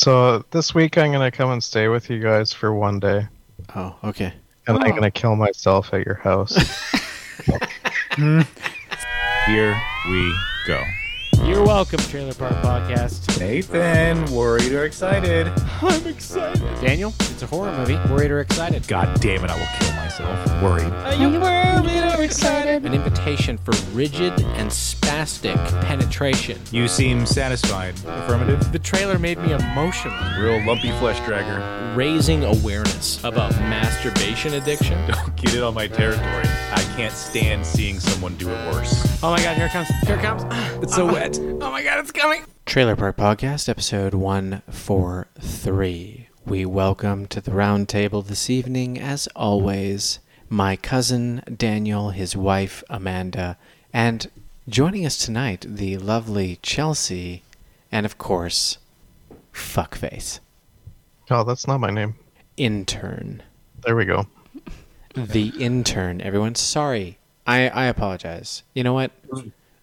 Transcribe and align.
So 0.00 0.44
this 0.50 0.74
week 0.74 0.98
I'm 0.98 1.10
gonna 1.10 1.30
come 1.30 1.50
and 1.52 1.64
stay 1.64 1.88
with 1.88 2.10
you 2.10 2.20
guys 2.20 2.52
for 2.52 2.74
one 2.74 3.00
day, 3.00 3.26
Oh, 3.74 3.96
okay. 4.04 4.30
and 4.68 4.76
I'm 4.78 4.92
Oh. 4.92 4.94
gonna 4.94 5.10
kill 5.10 5.36
myself 5.36 5.94
at 5.94 6.04
your 6.04 6.16
house. 6.16 6.54
Hmm. 8.12 8.40
Here 9.46 9.78
we 10.10 10.34
go. 10.66 10.82
You're 11.44 11.64
welcome, 11.64 11.98
Trailer 12.00 12.32
Park 12.34 12.54
Podcast. 12.62 13.38
Nathan, 13.40 14.24
worried 14.34 14.72
or 14.72 14.84
excited? 14.84 15.48
I'm 15.82 16.06
excited. 16.06 16.62
Daniel, 16.80 17.14
it's 17.20 17.42
a 17.42 17.46
horror 17.46 17.72
movie. 17.76 17.96
Worried 18.12 18.30
or 18.30 18.40
excited? 18.40 18.86
God 18.88 19.18
damn 19.20 19.44
it, 19.44 19.50
I 19.50 19.56
will 19.58 19.66
kill 19.78 19.92
myself. 20.18 20.62
Worried. 20.62 20.92
Are 20.92 21.14
you 21.14 21.38
worried 21.40 22.14
or 22.14 22.22
excited? 22.22 22.84
An 22.86 22.94
invitation 22.94 23.58
for 23.58 23.72
rigid 23.92 24.32
and 24.40 24.70
spastic 24.70 25.56
penetration. 25.82 26.58
You 26.70 26.88
seem 26.88 27.26
satisfied. 27.26 27.94
Affirmative. 28.06 28.72
The 28.72 28.78
trailer 28.78 29.18
made 29.18 29.36
me 29.38 29.52
emotional. 29.52 30.16
Real 30.38 30.64
lumpy 30.66 30.90
flesh 30.98 31.18
dragger. 31.20 31.94
Raising 31.96 32.44
awareness 32.44 33.22
about 33.24 33.52
masturbation 33.52 34.54
addiction. 34.54 34.96
Don't 35.10 35.36
get 35.36 35.54
it 35.54 35.62
on 35.62 35.74
my 35.74 35.86
territory. 35.86 36.46
I 36.72 36.82
can't 36.96 37.12
stand 37.12 37.64
seeing 37.66 38.00
someone 38.00 38.34
do 38.36 38.48
it 38.50 38.72
worse. 38.74 39.22
Oh 39.22 39.30
my 39.30 39.42
god, 39.42 39.56
here 39.56 39.66
it 39.66 39.72
comes. 39.72 39.88
Here 40.06 40.16
it 40.16 40.22
comes. 40.22 40.42
It's 40.82 40.94
so 40.94 41.06
wet. 41.06 41.38
Oh 41.66 41.70
my 41.70 41.82
god, 41.82 41.98
it's 42.00 42.12
coming. 42.12 42.44
Trailer 42.66 42.96
Park 42.96 43.16
Podcast, 43.16 43.66
episode 43.68 44.12
143. 44.14 46.25
We 46.46 46.64
welcome 46.64 47.26
to 47.26 47.40
the 47.40 47.50
round 47.50 47.88
table 47.88 48.22
this 48.22 48.48
evening, 48.48 48.98
as 49.00 49.26
always, 49.34 50.20
my 50.48 50.76
cousin 50.76 51.42
Daniel, 51.56 52.10
his 52.10 52.36
wife 52.36 52.84
Amanda, 52.88 53.58
and 53.92 54.30
joining 54.68 55.04
us 55.04 55.18
tonight, 55.18 55.64
the 55.68 55.96
lovely 55.98 56.58
Chelsea, 56.62 57.42
and 57.90 58.06
of 58.06 58.16
course, 58.18 58.78
Fuckface, 59.52 60.38
oh, 61.30 61.42
that's 61.42 61.66
not 61.66 61.80
my 61.80 61.90
name. 61.90 62.14
intern. 62.56 63.42
There 63.84 63.96
we 63.96 64.04
go. 64.04 64.26
the 65.14 65.48
intern. 65.58 66.20
Everyone, 66.20 66.54
sorry. 66.54 67.18
I, 67.46 67.68
I 67.68 67.84
apologize. 67.86 68.62
You 68.74 68.84
know 68.84 68.92
what? 68.92 69.10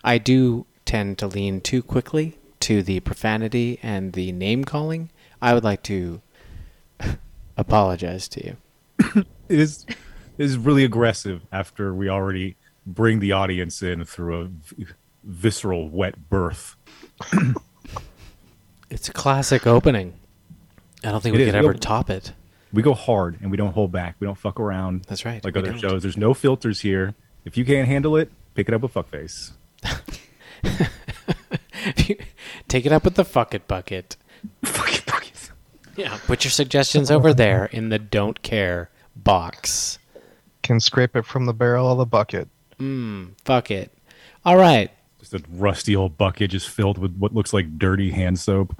I 0.04 0.18
do 0.18 0.66
tend 0.86 1.18
to 1.20 1.28
lean 1.28 1.60
too 1.62 1.82
quickly 1.82 2.38
to 2.62 2.84
the 2.84 3.00
profanity 3.02 3.80
and 3.82 4.14
the 4.14 4.32
name 4.32 4.64
calling. 4.64 5.10
I 5.42 5.54
would 5.54 5.64
like 5.64 5.82
to 5.84 6.22
apologize 7.58 8.28
to 8.30 8.46
you. 8.46 8.58
It 9.50 9.60
is, 9.60 9.86
it 9.90 9.98
is 10.46 10.58
really 10.58 10.84
aggressive 10.86 11.42
after 11.52 11.94
we 11.94 12.10
already 12.10 12.56
bring 12.88 13.20
the 13.20 13.34
audience 13.34 13.84
in 13.84 14.04
through 14.06 14.42
a 14.42 14.46
v- 14.46 14.86
visceral 15.24 15.90
wet 15.90 16.30
birth. 16.30 16.76
It's 18.90 19.10
a 19.10 19.14
classic 19.14 19.66
opening. 19.68 20.14
I 21.04 21.12
don't 21.12 21.22
think 21.22 21.34
It 21.36 21.40
we 21.40 21.44
is. 21.44 21.50
could 21.50 21.56
ever 21.58 21.68
We'll- 21.70 21.78
top 21.80 22.10
it. 22.10 22.34
We 22.72 22.82
go 22.82 22.94
hard 22.94 23.38
and 23.42 23.52
we 23.52 23.58
don't 23.58 23.74
hold 23.74 23.92
back. 23.92 24.16
We 24.20 24.26
don't 24.26 24.38
fuck 24.38 24.60
around. 24.60 25.04
That's 25.08 25.26
right, 25.26 25.44
Like 25.44 25.58
other 25.58 25.72
don't. 25.72 25.80
shows. 25.80 26.02
There's 26.04 26.18
no 26.18 26.34
filters 26.34 26.82
here. 26.82 27.14
If 27.46 27.58
you 27.58 27.66
can't 27.66 27.88
handle 27.88 28.16
it, 28.16 28.32
pick 28.56 28.68
it 28.68 28.74
up 28.74 28.82
with 28.82 28.94
fuckface. 28.94 29.52
Take 32.68 32.86
it 32.86 32.92
up 32.92 33.04
with 33.04 33.16
the 33.16 33.26
fuck 33.26 33.54
it 33.54 33.68
bucket. 33.68 34.16
Fuck 34.64 34.88
fuck 34.90 34.94
it. 34.96 35.03
Yeah. 35.96 36.18
Put 36.26 36.44
your 36.44 36.52
suggestions 36.52 37.12
over 37.12 37.34
there 37.34 37.66
in 37.66 37.90
the 37.90 38.00
don't 38.00 38.42
care 38.42 38.90
box. 39.16 40.00
Can 40.62 40.80
scrape 40.80 41.16
it 41.16 41.26
from 41.26 41.46
the 41.46 41.54
barrel 41.54 41.92
of 41.92 41.98
the 41.98 42.06
bucket. 42.06 42.48
Mm, 42.80 43.34
fuck 43.46 43.70
it. 43.70 43.92
All 44.46 44.58
right. 44.58 44.92
Just 45.20 45.34
a 45.34 45.42
rusty 45.52 45.96
old 45.96 46.18
bucket 46.18 46.52
just 46.52 46.70
filled 46.70 46.98
with 46.98 47.16
what 47.18 47.34
looks 47.34 47.54
like 47.54 47.78
dirty 47.78 48.12
hand 48.12 48.40
soap. 48.40 48.76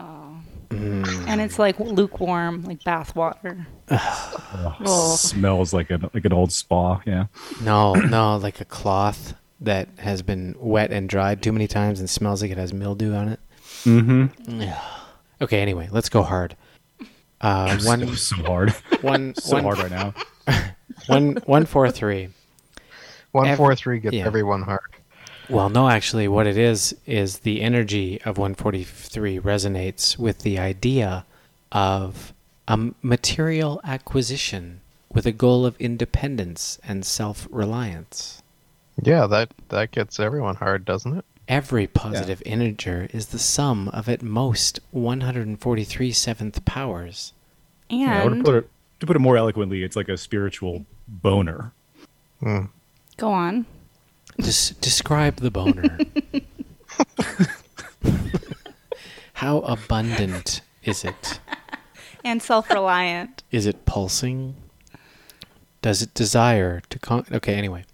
Oh. 0.00 0.42
And 0.70 1.40
it's 1.40 1.58
like 1.58 1.78
lukewarm, 1.78 2.64
like 2.64 2.82
bath 2.84 3.14
water. 3.14 3.66
Oh. 3.90 5.16
Smells 5.18 5.72
like 5.72 5.90
an 5.90 6.10
like 6.12 6.24
an 6.24 6.32
old 6.32 6.52
spa. 6.52 7.00
Yeah. 7.06 7.26
No, 7.62 7.94
no, 7.94 8.36
like 8.36 8.60
a 8.60 8.64
cloth 8.64 9.34
that 9.60 9.88
has 9.98 10.22
been 10.22 10.54
wet 10.58 10.90
and 10.90 11.08
dried 11.08 11.42
too 11.42 11.52
many 11.52 11.66
times 11.66 12.00
and 12.00 12.10
smells 12.10 12.42
like 12.42 12.50
it 12.50 12.58
has 12.58 12.72
mildew 12.72 13.14
on 13.14 13.28
it. 13.28 13.40
Mm-hmm. 13.84 14.62
Okay, 15.40 15.60
anyway, 15.60 15.88
let's 15.90 16.08
go 16.08 16.22
hard. 16.22 16.56
Uh, 17.40 17.78
one, 17.82 18.16
so 18.16 18.36
hard. 18.36 18.70
one, 19.02 19.34
so 19.38 19.56
one- 19.56 19.64
hard 19.64 19.78
right 19.78 19.90
now. 19.90 20.14
one, 21.06 21.36
one, 21.46 21.66
four, 21.66 21.90
three. 21.90 22.28
One 23.32 23.48
Ev- 23.48 23.56
four 23.56 23.74
three 23.74 23.98
gets 23.98 24.14
yeah. 24.14 24.26
everyone 24.26 24.62
hard. 24.62 24.80
Well, 25.50 25.68
no, 25.68 25.88
actually, 25.88 26.28
what 26.28 26.46
it 26.46 26.56
is 26.56 26.96
is 27.04 27.40
the 27.40 27.60
energy 27.60 28.20
of 28.22 28.38
143 28.38 29.40
resonates 29.40 30.16
with 30.16 30.38
the 30.38 30.58
idea 30.58 31.26
of 31.70 32.32
a 32.66 32.78
material 33.02 33.80
acquisition 33.84 34.80
with 35.12 35.26
a 35.26 35.32
goal 35.32 35.66
of 35.66 35.76
independence 35.78 36.78
and 36.82 37.04
self-reliance. 37.04 38.42
Yeah, 39.02 39.26
that 39.26 39.50
that 39.68 39.90
gets 39.90 40.18
everyone 40.18 40.54
hard, 40.54 40.84
doesn't 40.84 41.18
it? 41.18 41.24
Every 41.46 41.86
positive 41.86 42.42
integer 42.46 43.08
is 43.12 43.26
the 43.26 43.38
sum 43.38 43.88
of 43.88 44.08
at 44.08 44.22
most 44.22 44.80
143 44.92 46.12
seventh 46.12 46.64
powers. 46.64 47.32
Yeah, 47.90 48.22
to 48.22 48.28
And 48.28 48.44
put 48.44 48.54
it 48.54 48.70
to 49.00 49.06
put 49.06 49.16
it 49.16 49.18
more 49.20 49.36
eloquently, 49.36 49.82
it's 49.82 49.96
like 49.96 50.08
a 50.08 50.16
spiritual 50.16 50.86
boner. 51.06 51.72
Hmm. 52.40 52.64
go 53.16 53.30
on. 53.30 53.66
Des- 54.38 54.74
describe 54.80 55.36
the 55.36 55.50
boner. 55.50 55.98
How 59.34 59.58
abundant 59.60 60.60
is 60.84 61.04
it? 61.04 61.40
And 62.24 62.40
self-reliant. 62.42 63.42
Is 63.50 63.66
it 63.66 63.84
pulsing? 63.84 64.54
Does 65.82 66.00
it 66.02 66.14
desire 66.14 66.80
to 66.88 66.98
con? 66.98 67.26
Okay, 67.30 67.54
anyway. 67.54 67.84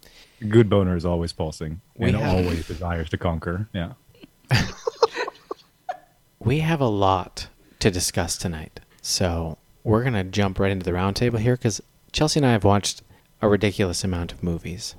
Good 0.49 0.69
boner 0.69 0.95
is 0.95 1.05
always 1.05 1.33
pulsing 1.33 1.81
We 1.97 2.09
and 2.09 2.17
have- 2.17 2.35
always 2.45 2.67
desires 2.67 3.09
to 3.11 3.17
conquer. 3.17 3.67
Yeah. 3.73 3.93
We 6.39 6.59
have 6.61 6.81
a 6.81 6.87
lot 6.87 7.47
to 7.79 7.91
discuss 7.91 8.35
tonight. 8.35 8.79
So 9.01 9.59
we're 9.83 10.01
going 10.01 10.15
to 10.15 10.23
jump 10.23 10.57
right 10.59 10.71
into 10.71 10.83
the 10.83 10.91
roundtable 10.91 11.37
here 11.39 11.55
because 11.55 11.81
Chelsea 12.11 12.39
and 12.39 12.47
I 12.47 12.53
have 12.53 12.63
watched 12.63 13.03
a 13.43 13.47
ridiculous 13.47 14.03
amount 14.03 14.31
of 14.31 14.41
movies. 14.41 14.95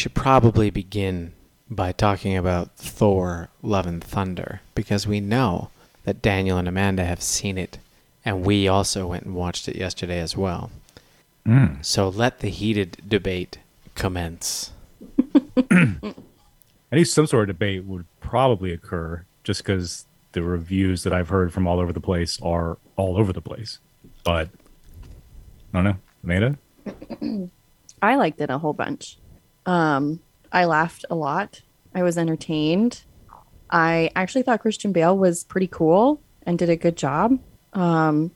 Should 0.00 0.14
probably 0.14 0.70
begin 0.70 1.30
by 1.68 1.92
talking 1.92 2.34
about 2.34 2.74
Thor 2.76 3.50
Love 3.60 3.86
and 3.86 4.02
Thunder 4.02 4.62
because 4.74 5.06
we 5.06 5.20
know 5.20 5.68
that 6.04 6.22
Daniel 6.22 6.56
and 6.56 6.66
Amanda 6.66 7.04
have 7.04 7.22
seen 7.22 7.58
it, 7.58 7.76
and 8.24 8.42
we 8.42 8.66
also 8.66 9.08
went 9.08 9.24
and 9.24 9.34
watched 9.34 9.68
it 9.68 9.76
yesterday 9.76 10.18
as 10.18 10.34
well. 10.34 10.70
Mm. 11.46 11.84
So 11.84 12.08
let 12.08 12.40
the 12.40 12.48
heated 12.48 13.02
debate 13.06 13.58
commence. 13.94 14.72
I 15.70 16.14
think 16.90 17.06
some 17.06 17.26
sort 17.26 17.50
of 17.50 17.58
debate 17.58 17.84
would 17.84 18.06
probably 18.20 18.72
occur 18.72 19.26
just 19.44 19.62
because 19.62 20.06
the 20.32 20.42
reviews 20.42 21.02
that 21.02 21.12
I've 21.12 21.28
heard 21.28 21.52
from 21.52 21.66
all 21.66 21.78
over 21.78 21.92
the 21.92 22.00
place 22.00 22.40
are 22.40 22.78
all 22.96 23.18
over 23.18 23.34
the 23.34 23.42
place. 23.42 23.80
But 24.24 24.48
I 25.74 25.82
don't 25.82 25.84
know. 25.84 25.96
Amanda? 26.24 26.58
I 28.02 28.16
liked 28.16 28.40
it 28.40 28.48
a 28.48 28.56
whole 28.56 28.72
bunch. 28.72 29.18
Um, 29.66 30.20
I 30.52 30.64
laughed 30.64 31.04
a 31.10 31.14
lot. 31.14 31.62
I 31.94 32.02
was 32.02 32.18
entertained. 32.18 33.02
I 33.70 34.10
actually 34.16 34.42
thought 34.42 34.60
Christian 34.60 34.92
Bale 34.92 35.16
was 35.16 35.44
pretty 35.44 35.68
cool 35.68 36.20
and 36.44 36.58
did 36.58 36.68
a 36.68 36.76
good 36.76 36.96
job. 36.96 37.38
Um, 37.72 38.32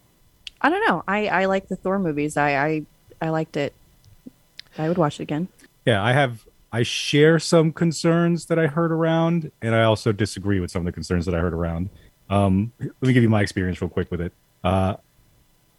I 0.60 0.70
don't 0.70 0.86
know. 0.86 1.02
I, 1.08 1.26
I 1.28 1.44
like 1.46 1.68
the 1.68 1.76
Thor 1.76 1.98
movies. 1.98 2.36
I, 2.36 2.56
I 2.56 2.86
I 3.20 3.30
liked 3.30 3.56
it. 3.56 3.74
I 4.76 4.88
would 4.88 4.98
watch 4.98 5.20
it 5.20 5.22
again. 5.22 5.48
Yeah, 5.86 6.02
I 6.02 6.12
have 6.12 6.46
I 6.72 6.82
share 6.82 7.38
some 7.38 7.72
concerns 7.72 8.46
that 8.46 8.58
I 8.58 8.66
heard 8.66 8.92
around, 8.92 9.50
and 9.62 9.74
I 9.74 9.84
also 9.84 10.12
disagree 10.12 10.60
with 10.60 10.70
some 10.70 10.80
of 10.80 10.86
the 10.86 10.92
concerns 10.92 11.26
that 11.26 11.34
I 11.34 11.38
heard 11.38 11.54
around. 11.54 11.88
Um, 12.28 12.72
let 12.80 13.02
me 13.02 13.12
give 13.12 13.22
you 13.22 13.28
my 13.28 13.42
experience 13.42 13.80
real 13.80 13.88
quick 13.88 14.10
with 14.10 14.20
it. 14.20 14.32
Uh, 14.62 14.96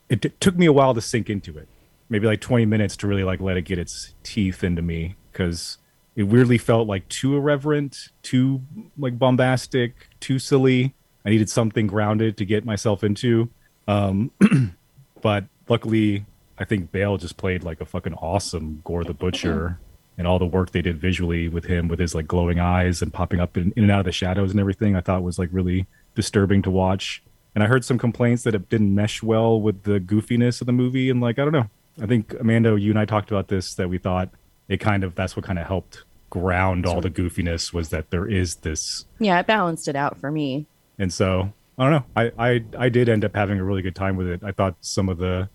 it 0.10 0.22
t- 0.22 0.32
took 0.40 0.56
me 0.56 0.66
a 0.68 0.74
while 0.74 0.94
to 0.94 1.02
sink 1.02 1.30
into 1.30 1.58
it, 1.58 1.68
maybe 2.10 2.28
like 2.28 2.40
20 2.40 2.66
minutes 2.66 2.96
to 2.98 3.08
really 3.08 3.24
like 3.24 3.42
let 3.42 3.58
it 3.58 3.64
get 3.64 3.80
its 3.80 4.14
teeth 4.24 4.64
into 4.64 4.82
me 4.82 5.16
because 5.36 5.78
it 6.16 6.24
weirdly 6.24 6.58
felt 6.58 6.88
like 6.88 7.08
too 7.10 7.36
irreverent, 7.36 8.10
too 8.22 8.62
like 8.98 9.20
bombastic, 9.20 10.08
too 10.22 10.40
silly. 10.40 10.96
I 11.26 11.30
needed 11.30 11.50
something 11.50 11.88
grounded 11.88 12.38
to 12.38 12.46
get 12.46 12.66
myself 12.66 13.04
into. 13.04 13.50
Um, 13.88 14.32
but 15.22 15.46
luckily, 15.68 16.26
I 16.58 16.64
think 16.64 16.92
Bale 16.92 17.18
just 17.18 17.36
played 17.36 17.64
like 17.64 17.82
a 17.82 17.86
fucking 17.86 18.14
awesome 18.14 18.82
Gorr 18.86 19.04
the 19.04 19.14
Butcher, 19.14 19.78
and 20.18 20.26
all 20.26 20.40
the 20.40 20.46
work 20.46 20.72
they 20.72 20.82
did 20.82 20.98
visually 20.98 21.50
with 21.50 21.66
him, 21.66 21.90
with 21.90 22.00
his 22.00 22.16
like 22.16 22.28
glowing 22.28 22.60
eyes 22.60 23.02
and 23.02 23.14
popping 23.14 23.42
up 23.42 23.58
in, 23.58 23.74
in 23.76 23.84
and 23.84 23.92
out 23.92 24.00
of 24.00 24.06
the 24.06 24.14
shadows 24.14 24.52
and 24.52 24.60
everything, 24.60 24.96
I 24.96 25.02
thought 25.02 25.24
was 25.24 25.38
like 25.38 25.50
really 25.52 25.86
disturbing 26.16 26.62
to 26.62 26.72
watch. 26.72 27.22
And 27.54 27.64
I 27.64 27.68
heard 27.68 27.84
some 27.84 27.98
complaints 27.98 28.44
that 28.44 28.56
it 28.56 28.70
didn't 28.70 28.94
mesh 28.94 29.22
well 29.22 29.60
with 29.60 29.84
the 29.84 30.00
goofiness 30.00 30.62
of 30.62 30.68
the 30.68 30.74
movie, 30.74 31.10
and 31.10 31.20
like 31.20 31.40
I 31.40 31.44
don't 31.44 31.54
know. 31.54 31.70
I 32.02 32.06
think 32.06 32.34
Amanda, 32.40 32.80
you 32.80 32.92
and 32.92 33.00
I 33.00 33.06
talked 33.06 33.32
about 33.32 33.48
this 33.50 33.74
that 33.76 33.90
we 33.90 33.98
thought 33.98 34.30
it 34.68 34.78
kind 34.80 35.04
of 35.04 35.16
that's 35.16 35.36
what 35.36 35.46
kind 35.46 35.60
of 35.60 35.68
helped 35.68 36.04
ground 36.30 36.86
all 36.86 37.00
the 37.02 37.10
goofiness 37.10 37.72
was 37.74 37.90
that 37.90 38.10
there 38.10 38.28
is 38.28 38.56
this 38.58 39.06
Yeah, 39.20 39.40
it 39.40 39.48
balanced 39.48 39.88
it 39.88 39.96
out 39.96 40.18
for 40.18 40.32
me. 40.32 40.66
and 41.00 41.12
so 41.14 41.54
I 41.78 41.84
don't 41.84 41.92
know. 41.92 42.06
I, 42.16 42.32
I 42.50 42.64
I 42.86 42.90
did 42.90 43.10
end 43.10 43.26
up 43.26 43.36
having 43.36 43.60
a 43.60 43.64
really 43.64 43.82
good 43.82 43.96
time 43.96 44.16
with 44.16 44.28
it. 44.28 44.42
I 44.44 44.52
thought 44.52 44.76
some 44.82 45.10
of 45.10 45.18
the 45.18 45.50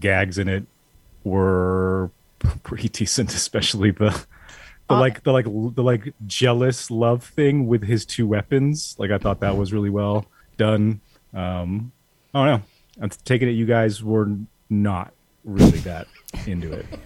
gags 0.00 0.38
in 0.38 0.48
it 0.48 0.64
were 1.24 2.10
pretty 2.62 2.88
decent, 2.88 3.34
especially 3.34 3.90
the 3.90 4.10
the 4.88 4.94
Uh, 4.94 5.00
like 5.00 5.22
the 5.22 5.32
like 5.32 5.44
the 5.46 5.82
like 5.82 6.12
jealous 6.26 6.90
love 6.90 7.24
thing 7.24 7.66
with 7.66 7.82
his 7.84 8.04
two 8.04 8.26
weapons. 8.26 8.94
Like 8.98 9.10
I 9.10 9.18
thought 9.18 9.40
that 9.40 9.56
was 9.56 9.72
really 9.72 9.90
well 9.90 10.26
done. 10.58 11.00
Um, 11.34 11.92
I 12.34 12.44
don't 12.46 12.60
know. 12.60 12.66
I'm 13.02 13.10
taking 13.24 13.48
it 13.48 13.52
you 13.52 13.64
guys 13.66 14.02
were 14.04 14.28
not 14.68 15.12
really 15.44 15.78
that 15.80 16.06
into 16.46 16.72
it. 16.72 16.86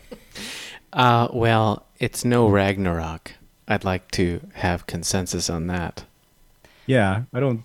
Uh, 0.97 1.29
well, 1.31 1.87
it's 1.99 2.25
no 2.25 2.49
Ragnarok. 2.49 3.35
I'd 3.69 3.85
like 3.85 4.11
to 4.13 4.41
have 4.55 4.87
consensus 4.87 5.51
on 5.51 5.67
that. 5.67 6.05
Yeah, 6.87 7.25
I 7.35 7.41
don't. 7.41 7.65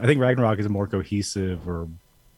I 0.00 0.06
think 0.06 0.20
Ragnarok 0.20 0.58
is 0.58 0.66
a 0.66 0.70
more 0.70 0.86
cohesive 0.86 1.68
or 1.68 1.88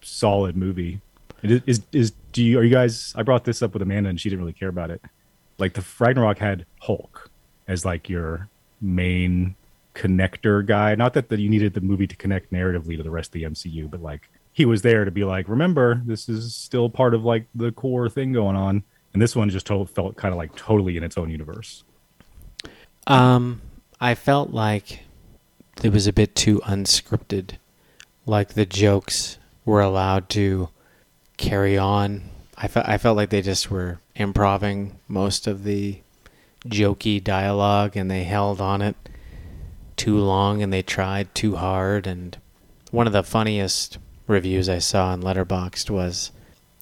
solid 0.03 0.57
movie. 0.57 1.01
Is, 1.43 1.63
is 1.67 1.83
is 1.93 2.13
do 2.33 2.45
you 2.45 2.59
are 2.59 2.65
you 2.65 2.71
guys? 2.71 3.15
I 3.17 3.23
brought 3.23 3.45
this 3.45 3.63
up 3.63 3.73
with 3.73 3.83
Amanda 3.83 4.11
and 4.11 4.21
she 4.21 4.29
didn't 4.29 4.41
really 4.41 4.53
care 4.53 4.69
about 4.69 4.91
it. 4.91 5.01
Like 5.59 5.73
the 5.73 5.85
Ragnarok 5.99 6.39
had 6.39 6.67
Hulk 6.81 7.31
as 7.67 7.85
like 7.85 8.09
your 8.09 8.49
main 8.81 9.55
connector 9.95 10.65
guy. 10.65 10.95
Not 10.95 11.15
that, 11.15 11.31
that 11.31 11.41
you 11.41 11.49
needed 11.49 11.73
the 11.73 11.81
movie 11.81 12.07
to 12.07 12.17
connect 12.17 12.53
narratively 12.53 12.97
to 12.99 13.03
the 13.03 13.11
rest 13.11 13.31
of 13.31 13.33
the 13.33 13.45
MCU, 13.45 13.91
but 13.91 14.03
like 14.03 14.29
he 14.53 14.67
was 14.67 14.83
there 14.83 15.05
to 15.05 15.11
be 15.11 15.25
like, 15.25 15.49
remember, 15.49 16.03
this 16.05 16.29
is 16.29 16.55
still 16.55 16.91
part 16.91 17.15
of 17.15 17.25
like 17.25 17.47
the 17.55 17.73
core 17.73 18.09
thing 18.09 18.33
going 18.33 18.57
on. 18.57 18.83
And 19.17 19.23
this 19.23 19.35
one 19.35 19.49
just 19.49 19.67
felt 19.67 20.17
kind 20.17 20.35
of 20.35 20.37
like 20.37 20.55
totally 20.57 20.99
in 20.99 21.03
its 21.03 21.17
own 21.17 21.31
universe. 21.31 21.85
Um, 23.07 23.63
I 23.99 24.15
felt 24.15 24.51
like 24.51 25.05
it 25.83 25.91
was 25.91 26.07
a 26.07 26.13
bit 26.13 26.35
too 26.35 26.61
unscripted. 26.67 27.53
Like 28.27 28.51
the 28.51 28.67
jokes 28.67 29.39
were 29.65 29.81
allowed 29.81 30.29
to 30.37 30.69
carry 31.39 31.79
on. 31.79 32.29
I 32.59 32.69
felt 32.69 32.87
I 32.87 32.99
felt 32.99 33.17
like 33.17 33.31
they 33.31 33.41
just 33.41 33.71
were 33.71 34.01
improving 34.15 34.99
most 35.09 35.47
of 35.47 35.65
the 35.65 36.01
jokey 36.67 37.25
dialogue, 37.25 37.97
and 37.97 38.11
they 38.11 38.25
held 38.25 38.61
on 38.61 38.83
it 38.83 38.97
too 39.97 40.19
long, 40.19 40.63
and 40.63 40.71
they 40.71 40.83
tried 40.83 41.35
too 41.35 41.57
hard. 41.57 42.07
And 42.07 42.37
one 42.91 43.07
of 43.07 43.15
the 43.15 43.23
funniest 43.23 43.97
reviews 44.27 44.69
I 44.69 44.79
saw 44.79 45.07
on 45.07 45.23
Letterboxd 45.23 45.89
was 45.89 46.33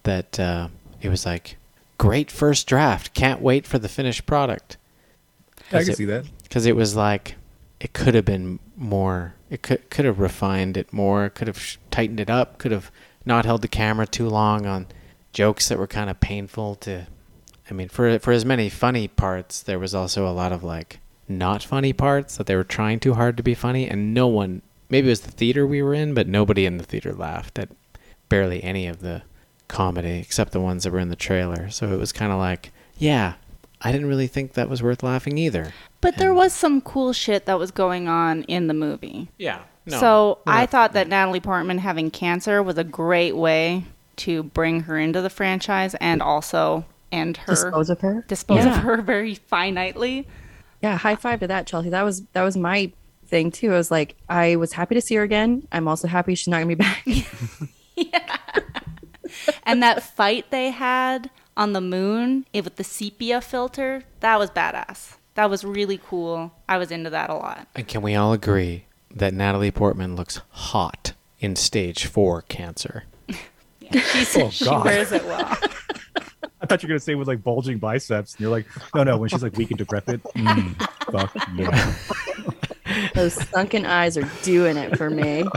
that 0.02 0.40
uh, 0.40 0.66
it 1.00 1.10
was 1.10 1.24
like, 1.24 1.58
"Great 1.98 2.30
first 2.30 2.66
draft. 2.66 3.14
Can't 3.14 3.40
wait 3.40 3.66
for 3.66 3.78
the 3.78 3.88
finished 3.88 4.26
product." 4.26 4.76
I 5.72 5.82
can 5.82 5.90
it- 5.90 5.96
see 5.96 6.04
that. 6.06 6.26
because 6.42 6.66
it 6.66 6.76
was 6.76 6.94
like 6.94 7.36
it 7.80 7.92
could 7.92 8.14
have 8.14 8.24
been 8.24 8.58
more 8.76 9.34
it 9.50 9.62
could 9.62 9.88
could 9.90 10.04
have 10.04 10.18
refined 10.20 10.76
it 10.76 10.92
more 10.92 11.28
could 11.30 11.48
have 11.48 11.58
sh- 11.58 11.76
tightened 11.90 12.20
it 12.20 12.28
up 12.30 12.58
could 12.58 12.72
have 12.72 12.90
not 13.24 13.44
held 13.44 13.62
the 13.62 13.68
camera 13.68 14.06
too 14.06 14.28
long 14.28 14.66
on 14.66 14.86
jokes 15.32 15.68
that 15.68 15.78
were 15.78 15.86
kind 15.86 16.08
of 16.10 16.18
painful 16.20 16.74
to 16.76 17.06
i 17.70 17.74
mean 17.74 17.88
for 17.88 18.18
for 18.18 18.32
as 18.32 18.44
many 18.44 18.68
funny 18.68 19.08
parts 19.08 19.62
there 19.62 19.78
was 19.78 19.94
also 19.94 20.26
a 20.28 20.32
lot 20.32 20.52
of 20.52 20.62
like 20.62 21.00
not 21.28 21.62
funny 21.62 21.92
parts 21.92 22.36
that 22.36 22.46
they 22.46 22.56
were 22.56 22.64
trying 22.64 22.98
too 23.00 23.14
hard 23.14 23.36
to 23.36 23.42
be 23.42 23.54
funny 23.54 23.88
and 23.88 24.12
no 24.14 24.26
one 24.26 24.60
maybe 24.90 25.06
it 25.08 25.10
was 25.10 25.20
the 25.20 25.30
theater 25.30 25.66
we 25.66 25.82
were 25.82 25.94
in 25.94 26.14
but 26.14 26.28
nobody 26.28 26.66
in 26.66 26.76
the 26.78 26.84
theater 26.84 27.12
laughed 27.12 27.58
at 27.58 27.68
barely 28.28 28.62
any 28.62 28.86
of 28.86 29.00
the 29.00 29.22
comedy 29.68 30.18
except 30.20 30.52
the 30.52 30.60
ones 30.60 30.84
that 30.84 30.92
were 30.92 30.98
in 30.98 31.08
the 31.08 31.16
trailer 31.16 31.70
so 31.70 31.92
it 31.92 31.96
was 31.98 32.12
kind 32.12 32.30
of 32.32 32.38
like 32.38 32.70
yeah 32.98 33.34
i 33.80 33.90
didn't 33.90 34.06
really 34.06 34.26
think 34.26 34.52
that 34.54 34.68
was 34.68 34.82
worth 34.82 35.02
laughing 35.02 35.36
either 35.38 35.72
But 36.00 36.16
there 36.18 36.34
was 36.34 36.52
some 36.52 36.80
cool 36.82 37.12
shit 37.12 37.46
that 37.46 37.58
was 37.58 37.70
going 37.70 38.08
on 38.08 38.42
in 38.44 38.66
the 38.66 38.74
movie. 38.74 39.28
Yeah. 39.38 39.60
so 39.88 40.38
I 40.46 40.66
thought 40.66 40.92
that 40.92 41.08
Natalie 41.08 41.40
Portman 41.40 41.78
having 41.78 42.10
cancer 42.10 42.62
was 42.62 42.76
a 42.76 42.84
great 42.84 43.34
way 43.34 43.84
to 44.16 44.42
bring 44.42 44.80
her 44.80 44.98
into 44.98 45.22
the 45.22 45.30
franchise 45.30 45.94
and 45.96 46.20
also 46.20 46.84
end 47.10 47.38
her 47.38 47.52
Dispose 47.54 47.88
of 47.90 48.00
her. 48.02 48.24
dispose 48.28 48.64
Yeah. 48.64 48.76
of 48.76 48.82
her 48.82 49.00
very 49.00 49.34
finitely. 49.34 50.26
Yeah, 50.82 50.98
high 50.98 51.16
five 51.16 51.40
to 51.40 51.46
that, 51.46 51.66
Chelsea. 51.66 51.88
That 51.88 52.02
was 52.02 52.22
that 52.34 52.42
was 52.42 52.56
my 52.56 52.92
thing 53.26 53.50
too. 53.50 53.72
I 53.72 53.76
was 53.76 53.90
like, 53.90 54.14
I 54.28 54.56
was 54.56 54.74
happy 54.74 54.94
to 54.94 55.00
see 55.00 55.14
her 55.16 55.22
again. 55.22 55.66
I'm 55.72 55.88
also 55.88 56.06
happy 56.06 56.34
she's 56.34 56.48
not 56.48 56.58
gonna 56.60 56.66
be 56.66 56.74
back. 56.74 57.06
And 59.64 59.82
that 59.82 60.02
fight 60.02 60.50
they 60.50 60.70
had 60.70 61.30
on 61.56 61.72
the 61.72 61.80
moon 61.80 62.46
it, 62.52 62.64
with 62.64 62.76
the 62.76 62.84
sepia 62.84 63.40
filter, 63.40 64.02
that 64.20 64.38
was 64.38 64.50
badass. 64.50 65.16
That 65.34 65.50
was 65.50 65.64
really 65.64 65.98
cool. 66.04 66.52
I 66.68 66.78
was 66.78 66.90
into 66.90 67.10
that 67.10 67.30
a 67.30 67.34
lot. 67.34 67.66
And 67.74 67.86
can 67.88 68.02
we 68.02 68.14
all 68.14 68.32
agree 68.32 68.84
that 69.14 69.34
Natalie 69.34 69.70
Portman 69.70 70.16
looks 70.16 70.40
hot 70.50 71.12
in 71.40 71.56
stage 71.56 72.06
four 72.06 72.42
cancer? 72.42 73.04
She's, 73.92 74.36
Oh, 74.36 74.50
she 74.50 74.64
God. 74.64 74.84
wears 74.84 75.12
it 75.12 75.24
well. 75.24 75.56
I 76.60 76.66
thought 76.66 76.82
you 76.82 76.86
were 76.86 76.92
gonna 76.94 77.00
say 77.00 77.14
with 77.14 77.28
like 77.28 77.42
bulging 77.44 77.78
biceps, 77.78 78.32
and 78.32 78.40
you're 78.40 78.50
like, 78.50 78.66
no, 78.94 79.04
no. 79.04 79.18
When 79.18 79.28
she's 79.28 79.42
like 79.42 79.54
weak 79.56 79.70
and 79.70 79.76
decrepit, 79.76 80.22
mm, 80.22 80.74
fuck 81.12 81.34
yeah. 81.54 81.94
Those 83.14 83.34
sunken 83.48 83.86
eyes 83.86 84.16
are 84.16 84.28
doing 84.42 84.76
it 84.76 84.96
for 84.96 85.10
me. 85.10 85.44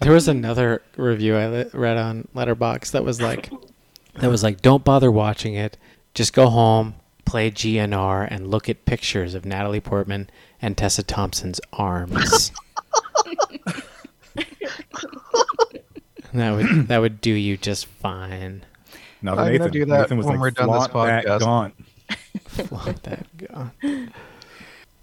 There 0.00 0.12
was 0.12 0.28
another 0.28 0.82
review 0.96 1.36
I 1.36 1.64
read 1.72 1.96
on 1.96 2.28
Letterboxd 2.34 2.90
that 2.92 3.02
was 3.02 3.20
like, 3.20 3.50
that 4.20 4.30
was 4.30 4.42
like, 4.42 4.60
don't 4.60 4.84
bother 4.84 5.10
watching 5.10 5.54
it. 5.54 5.78
Just 6.14 6.32
go 6.34 6.48
home, 6.48 6.94
play 7.24 7.50
GNR, 7.50 8.28
and 8.30 8.48
look 8.50 8.68
at 8.68 8.84
pictures 8.84 9.34
of 9.34 9.44
Natalie 9.46 9.80
Portman 9.80 10.28
and 10.60 10.76
Tessa 10.76 11.02
Thompson's 11.02 11.60
arms. 11.72 12.52
that 16.34 16.50
would 16.52 16.88
that 16.88 16.98
would 16.98 17.20
do 17.20 17.32
you 17.32 17.56
just 17.56 17.86
fine. 17.86 18.64
Now 19.22 19.36
I'm 19.36 19.56
gonna 19.56 19.70
do 19.70 19.84
that 19.86 20.02
Nathan 20.02 20.18
was 20.18 20.26
when 20.26 20.36
like, 20.36 20.40
we're 20.40 20.50
done 20.50 20.70
this 20.70 20.86
"Flaunt 20.88 21.08
that 21.08 21.24
podcast." 21.24 21.40
gaunt." 21.40 21.74
Flaunt 22.46 23.02
that 23.04 23.36
gun. 23.36 24.12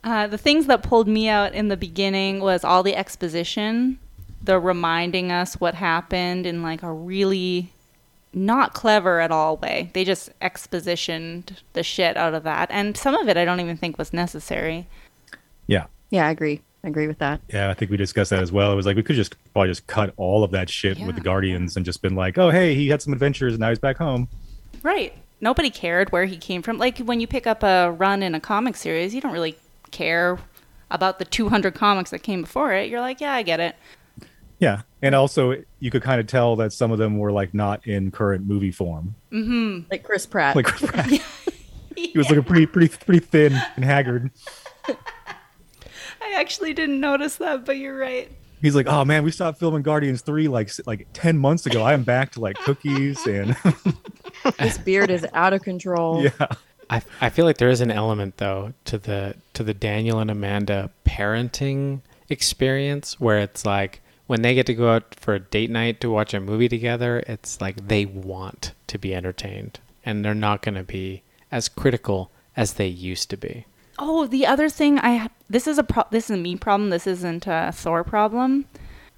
Uh, 0.03 0.27
the 0.27 0.37
things 0.37 0.65
that 0.67 0.83
pulled 0.83 1.07
me 1.07 1.29
out 1.29 1.53
in 1.53 1.69
the 1.69 1.77
beginning 1.77 2.41
was 2.41 2.63
all 2.63 2.83
the 2.83 2.95
exposition, 2.95 3.99
the 4.43 4.59
reminding 4.59 5.31
us 5.31 5.59
what 5.59 5.75
happened 5.75 6.45
in 6.45 6.61
like 6.61 6.83
a 6.83 6.91
really 6.91 7.71
not 8.33 8.73
clever 8.73 9.21
at 9.21 9.31
all 9.31 9.57
way. 9.57 9.89
They 9.93 10.03
just 10.03 10.37
expositioned 10.41 11.57
the 11.73 11.83
shit 11.83 12.17
out 12.17 12.33
of 12.33 12.43
that, 12.43 12.69
and 12.71 12.97
some 12.97 13.15
of 13.15 13.29
it 13.29 13.37
I 13.37 13.45
don't 13.45 13.59
even 13.59 13.77
think 13.77 13.97
was 13.97 14.11
necessary. 14.11 14.87
Yeah, 15.67 15.85
Yeah, 16.09 16.27
I 16.27 16.31
agree. 16.31 16.61
I 16.83 16.89
agree 16.89 17.07
with 17.07 17.19
that. 17.19 17.39
yeah. 17.47 17.69
I 17.69 17.73
think 17.73 17.89
we 17.89 17.95
discussed 17.95 18.31
that 18.31 18.43
as 18.43 18.51
well. 18.51 18.73
It 18.73 18.75
was 18.75 18.85
like 18.85 18.97
we 18.97 19.03
could 19.03 19.15
just 19.15 19.35
probably 19.53 19.69
just 19.69 19.87
cut 19.87 20.13
all 20.17 20.43
of 20.43 20.51
that 20.51 20.69
shit 20.69 20.99
with 20.99 21.15
the 21.15 21.21
Guardians 21.21 21.77
and 21.77 21.85
just 21.85 22.01
been 22.01 22.13
like, 22.15 22.37
oh 22.37 22.49
hey, 22.49 22.75
he 22.75 22.89
had 22.89 23.01
some 23.01 23.13
adventures 23.13 23.53
and 23.53 23.61
now 23.61 23.69
he's 23.69 23.79
back 23.79 23.97
home. 23.97 24.27
Right. 24.81 25.13
Nobody 25.39 25.69
cared 25.69 26.11
where 26.11 26.25
he 26.25 26.35
came 26.35 26.61
from. 26.61 26.77
Like 26.77 26.97
when 26.97 27.21
you 27.21 27.27
pick 27.27 27.47
up 27.47 27.63
a 27.63 27.91
run 27.91 28.21
in 28.21 28.35
a 28.35 28.41
comic 28.41 28.75
series, 28.75 29.15
you 29.15 29.21
don't 29.21 29.31
really 29.31 29.55
care 29.93 30.37
about 30.91 31.19
the 31.19 31.25
200 31.25 31.73
comics 31.73 32.09
that 32.09 32.19
came 32.19 32.41
before 32.41 32.73
it. 32.73 32.89
You're 32.89 32.99
like, 32.99 33.21
yeah, 33.21 33.33
I 33.33 33.43
get 33.43 33.59
it. 33.61 33.75
Yeah, 34.59 34.81
and 35.01 35.15
also 35.15 35.63
you 35.79 35.91
could 35.91 36.03
kind 36.03 36.19
of 36.19 36.27
tell 36.27 36.55
that 36.57 36.73
some 36.73 36.91
of 36.91 36.97
them 36.97 37.17
were 37.17 37.31
like 37.31 37.53
not 37.53 37.85
in 37.87 38.11
current 38.11 38.45
movie 38.45 38.71
form. 38.71 39.15
Mm-hmm. 39.31 39.89
Like 39.91 40.03
Chris 40.03 40.25
Pratt. 40.25 40.55
Like 40.55 40.67
Pratt. 40.67 41.09
he 41.95 42.17
was 42.17 42.29
looking 42.29 42.43
pretty, 42.43 42.65
pretty, 42.65 42.95
pretty 42.95 43.25
thin 43.25 43.53
and 43.75 43.85
haggard. 43.85 44.31
I 44.87 46.33
actually 46.35 46.73
didn't 46.73 46.99
notice 46.99 47.37
that, 47.37 47.65
but 47.65 47.77
you're 47.77 47.97
right. 47.97 48.31
He's 48.61 48.75
like, 48.75 48.87
oh 48.87 49.03
man, 49.03 49.23
we 49.23 49.31
stopped 49.31 49.59
filming 49.59 49.81
Guardians 49.81 50.21
three 50.21 50.47
like 50.47 50.71
like 50.85 51.07
ten 51.11 51.37
months 51.37 51.65
ago. 51.65 51.83
I 51.83 51.93
am 51.93 52.03
back 52.03 52.31
to 52.33 52.39
like 52.39 52.55
cookies 52.59 53.25
and 53.27 53.57
This 54.59 54.77
beard 54.77 55.09
is 55.11 55.25
out 55.33 55.51
of 55.51 55.61
control. 55.63 56.23
yeah. 56.23 56.47
I, 56.89 57.01
I 57.21 57.29
feel 57.29 57.45
like 57.45 57.57
there 57.57 57.69
is 57.69 57.81
an 57.81 57.91
element 57.91 58.37
though 58.37 58.73
to 58.85 58.97
the 58.97 59.35
to 59.53 59.63
the 59.63 59.73
Daniel 59.73 60.19
and 60.19 60.29
Amanda 60.31 60.89
parenting 61.05 62.01
experience 62.29 63.19
where 63.19 63.39
it's 63.39 63.65
like 63.65 64.01
when 64.27 64.41
they 64.41 64.55
get 64.55 64.65
to 64.67 64.73
go 64.73 64.93
out 64.93 65.15
for 65.15 65.33
a 65.35 65.39
date 65.39 65.69
night 65.69 65.99
to 66.01 66.09
watch 66.09 66.33
a 66.33 66.39
movie 66.39 66.69
together, 66.69 67.23
it's 67.27 67.59
like 67.59 67.87
they 67.87 68.05
want 68.05 68.71
to 68.87 68.97
be 68.97 69.13
entertained 69.13 69.79
and 70.05 70.23
they're 70.23 70.33
not 70.33 70.61
going 70.61 70.75
to 70.75 70.83
be 70.83 71.21
as 71.51 71.67
critical 71.69 72.31
as 72.55 72.73
they 72.73 72.87
used 72.87 73.29
to 73.29 73.37
be. 73.37 73.65
Oh, 73.99 74.25
the 74.25 74.45
other 74.47 74.69
thing 74.69 74.97
I 74.99 75.29
this 75.49 75.67
is 75.67 75.77
a 75.77 75.83
pro- 75.83 76.07
this 76.09 76.25
is 76.29 76.37
a 76.37 76.39
me 76.39 76.55
problem. 76.55 76.89
This 76.89 77.05
isn't 77.07 77.45
a 77.47 77.71
Thor 77.73 78.03
problem. 78.03 78.65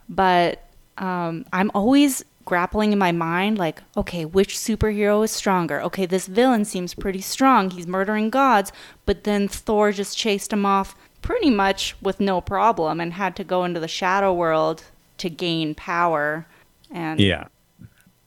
but 0.10 0.62
um, 0.98 1.46
I'm 1.52 1.72
always 1.74 2.24
grappling 2.46 2.94
in 2.94 3.00
my 3.00 3.12
mind 3.12 3.58
like, 3.58 3.82
okay, 3.98 4.24
which 4.24 4.56
superhero 4.56 5.24
is 5.26 5.32
stronger? 5.32 5.82
Okay, 5.82 6.06
this 6.06 6.28
villain 6.28 6.64
seems 6.64 6.94
pretty 6.94 7.22
strong. 7.22 7.72
He's 7.72 7.88
murdering 7.88 8.30
gods, 8.30 8.72
but 9.06 9.24
then 9.24 9.48
Thor 9.48 9.92
just 9.92 10.18
chased 10.18 10.54
him 10.54 10.66
off 10.66 10.96
pretty 11.22 11.50
much 11.50 11.96
with 12.02 12.20
no 12.20 12.40
problem 12.40 13.00
and 13.02 13.14
had 13.14 13.36
to 13.38 13.44
go 13.44 13.66
into 13.66 13.80
the 13.80 13.88
shadow 13.88 14.32
world 14.34 14.84
to 15.18 15.30
gain 15.30 15.74
power. 15.76 16.46
And 16.92 17.20
Yeah. 17.20 17.46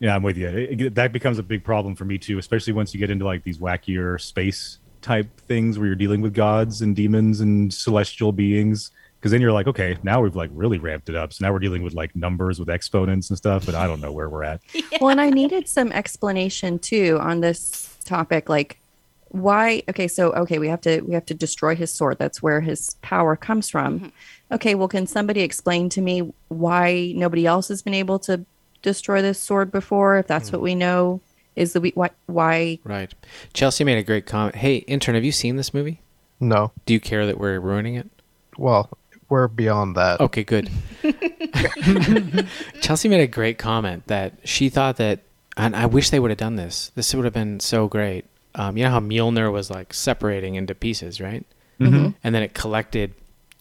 Yeah, 0.00 0.14
I'm 0.14 0.22
with 0.22 0.36
you. 0.36 0.48
It- 0.48 0.80
it- 0.80 0.94
that 0.94 1.12
becomes 1.12 1.38
a 1.38 1.42
big 1.42 1.64
problem 1.64 1.94
for 1.96 2.04
me 2.04 2.18
too, 2.18 2.38
especially 2.38 2.72
once 2.72 2.94
you 2.94 3.00
get 3.00 3.10
into 3.10 3.24
like 3.24 3.42
these 3.44 3.58
wackier 3.58 4.20
space 4.20 4.78
type 5.00 5.28
things 5.42 5.78
where 5.78 5.86
you're 5.86 5.96
dealing 5.96 6.20
with 6.20 6.34
gods 6.34 6.82
and 6.82 6.94
demons 6.94 7.40
and 7.40 7.72
celestial 7.72 8.32
beings. 8.32 8.90
Because 9.18 9.32
then 9.32 9.40
you're 9.40 9.52
like, 9.52 9.66
okay, 9.66 9.98
now 10.02 10.20
we've 10.20 10.36
like 10.36 10.50
really 10.52 10.78
ramped 10.78 11.08
it 11.08 11.16
up. 11.16 11.32
So 11.32 11.44
now 11.44 11.52
we're 11.52 11.58
dealing 11.58 11.82
with 11.82 11.94
like 11.94 12.14
numbers 12.14 12.60
with 12.60 12.70
exponents 12.70 13.30
and 13.30 13.36
stuff, 13.36 13.66
but 13.66 13.74
I 13.74 13.86
don't 13.86 14.00
know 14.00 14.12
where 14.12 14.28
we're 14.28 14.44
at. 14.44 14.60
Well, 15.00 15.10
and 15.10 15.20
I 15.20 15.30
needed 15.30 15.68
some 15.68 15.92
explanation 15.92 16.78
too 16.78 17.18
on 17.20 17.40
this 17.40 17.96
topic, 18.04 18.48
like 18.48 18.80
why. 19.28 19.82
Okay, 19.88 20.08
so 20.08 20.32
okay, 20.32 20.58
we 20.58 20.68
have 20.68 20.80
to 20.82 21.00
we 21.02 21.14
have 21.14 21.26
to 21.26 21.34
destroy 21.34 21.76
his 21.76 21.92
sword. 21.92 22.18
That's 22.18 22.42
where 22.42 22.60
his 22.60 22.94
power 23.02 23.36
comes 23.36 23.68
from. 23.68 24.00
Mm-hmm. 24.00 24.54
Okay, 24.54 24.74
well, 24.74 24.88
can 24.88 25.06
somebody 25.06 25.42
explain 25.42 25.88
to 25.90 26.00
me 26.00 26.32
why 26.48 27.12
nobody 27.14 27.46
else 27.46 27.68
has 27.68 27.82
been 27.82 27.94
able 27.94 28.18
to 28.20 28.44
destroy 28.82 29.22
this 29.22 29.38
sword 29.38 29.70
before? 29.70 30.18
If 30.18 30.26
that's 30.26 30.48
hmm. 30.48 30.56
what 30.56 30.62
we 30.62 30.74
know 30.74 31.20
is 31.54 31.74
the 31.74 31.80
we- 31.80 31.92
why 31.94 32.10
why 32.26 32.78
Right. 32.84 33.12
Chelsea 33.52 33.84
made 33.84 33.98
a 33.98 34.02
great 34.02 34.26
comment. 34.26 34.56
Hey, 34.56 34.76
intern, 34.76 35.14
have 35.14 35.24
you 35.24 35.32
seen 35.32 35.56
this 35.56 35.74
movie? 35.74 36.00
No. 36.40 36.72
Do 36.86 36.94
you 36.94 37.00
care 37.00 37.26
that 37.26 37.38
we're 37.38 37.58
ruining 37.58 37.96
it? 37.96 38.08
Well, 38.56 38.90
we're 39.28 39.48
beyond 39.48 39.96
that. 39.96 40.20
Okay, 40.20 40.44
good. 40.44 40.70
Chelsea 42.80 43.08
made 43.08 43.20
a 43.20 43.26
great 43.26 43.58
comment 43.58 44.06
that 44.06 44.34
she 44.44 44.68
thought 44.68 44.96
that, 44.96 45.20
and 45.56 45.76
I 45.76 45.86
wish 45.86 46.10
they 46.10 46.20
would 46.20 46.30
have 46.30 46.38
done 46.38 46.56
this. 46.56 46.90
This 46.94 47.14
would 47.14 47.24
have 47.24 47.34
been 47.34 47.60
so 47.60 47.88
great. 47.88 48.24
Um, 48.54 48.76
you 48.76 48.84
know 48.84 48.90
how 48.90 49.00
Mjolnir 49.00 49.52
was 49.52 49.70
like 49.70 49.92
separating 49.92 50.54
into 50.54 50.74
pieces, 50.74 51.20
right? 51.20 51.44
Mm-hmm. 51.78 52.10
And 52.24 52.34
then 52.34 52.42
it 52.42 52.54
collected 52.54 53.14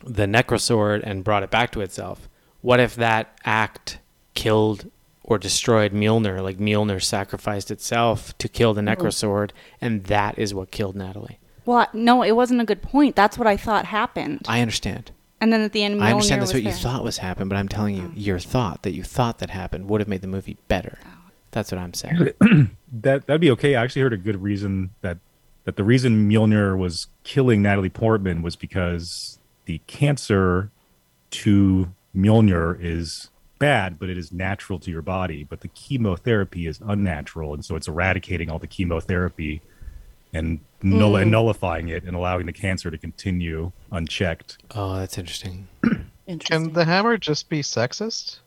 the 0.03 0.25
Necrosword 0.25 1.01
and 1.03 1.23
brought 1.23 1.43
it 1.43 1.51
back 1.51 1.71
to 1.73 1.81
itself. 1.81 2.29
What 2.61 2.79
if 2.79 2.95
that 2.95 3.37
act 3.45 3.99
killed 4.33 4.89
or 5.23 5.37
destroyed 5.37 5.91
Mjolnir? 5.91 6.41
Like 6.41 6.57
Mjolnir 6.57 7.03
sacrificed 7.03 7.69
itself 7.71 8.35
to 8.37 8.47
kill 8.47 8.73
the 8.73 8.81
Necrosword, 8.81 9.51
and 9.81 10.05
that 10.05 10.39
is 10.39 10.53
what 10.53 10.71
killed 10.71 10.95
Natalie. 10.95 11.39
well, 11.65 11.87
no, 11.93 12.23
it 12.23 12.31
wasn't 12.31 12.61
a 12.61 12.65
good 12.65 12.81
point. 12.81 13.15
That's 13.15 13.37
what 13.37 13.47
I 13.47 13.57
thought 13.57 13.85
happened. 13.85 14.45
I 14.47 14.61
understand. 14.61 15.11
And 15.39 15.53
then 15.53 15.61
at 15.61 15.71
the 15.71 15.83
end, 15.83 16.03
I 16.03 16.11
understand 16.11 16.41
Mjolnir 16.41 16.45
that's 16.45 16.53
what 16.53 16.63
was 16.63 16.75
you 16.77 16.83
thought 16.83 17.03
was 17.03 17.17
happened, 17.17 17.49
but 17.49 17.57
I'm 17.57 17.67
telling 17.67 17.95
you, 17.95 18.11
oh. 18.11 18.13
your 18.15 18.39
thought 18.39 18.83
that 18.83 18.91
you 18.91 19.03
thought 19.03 19.39
that 19.39 19.49
happened 19.49 19.87
would 19.89 20.01
have 20.01 20.07
made 20.07 20.21
the 20.21 20.27
movie 20.27 20.57
better. 20.67 20.97
Oh. 21.05 21.31
That's 21.51 21.71
what 21.71 21.79
I'm 21.79 21.93
saying. 21.93 22.33
That 23.01 23.27
that'd 23.27 23.41
be 23.41 23.51
okay. 23.51 23.75
I 23.75 23.83
actually 23.83 24.03
heard 24.03 24.13
a 24.13 24.17
good 24.17 24.41
reason 24.41 24.91
that 25.01 25.17
that 25.65 25.75
the 25.75 25.83
reason 25.83 26.29
Mjolnir 26.29 26.77
was 26.77 27.07
killing 27.25 27.61
Natalie 27.61 27.89
Portman 27.89 28.41
was 28.41 28.55
because 28.55 29.39
the 29.65 29.81
cancer 29.87 30.71
to 31.31 31.93
Mjolnir 32.15 32.77
is 32.79 33.29
bad, 33.59 33.99
but 33.99 34.09
it 34.09 34.17
is 34.17 34.31
natural 34.31 34.79
to 34.79 34.89
your 34.89 35.01
body. 35.01 35.43
But 35.43 35.59
the 35.59 35.67
chemotherapy 35.67 36.65
is 36.65 36.79
unnatural, 36.87 37.53
and 37.53 37.65
so 37.65 37.75
it's 37.75 37.89
eradicating 37.89 38.49
all 38.49 38.59
the 38.59 38.67
chemotherapy 38.67 39.61
and, 40.33 40.59
null- 40.81 41.15
and 41.15 41.27
mm. 41.27 41.31
nullifying 41.31 41.89
it 41.89 42.03
and 42.03 42.15
allowing 42.15 42.45
the 42.45 42.53
cancer 42.53 42.91
to 42.91 42.97
continue 42.97 43.71
unchecked. 43.91 44.57
Oh, 44.75 44.97
that's 44.97 45.17
interesting. 45.17 45.67
interesting. 46.27 46.65
Can 46.65 46.73
the 46.73 46.85
hammer 46.85 47.17
just 47.17 47.49
be 47.49 47.61
sexist? 47.61 48.39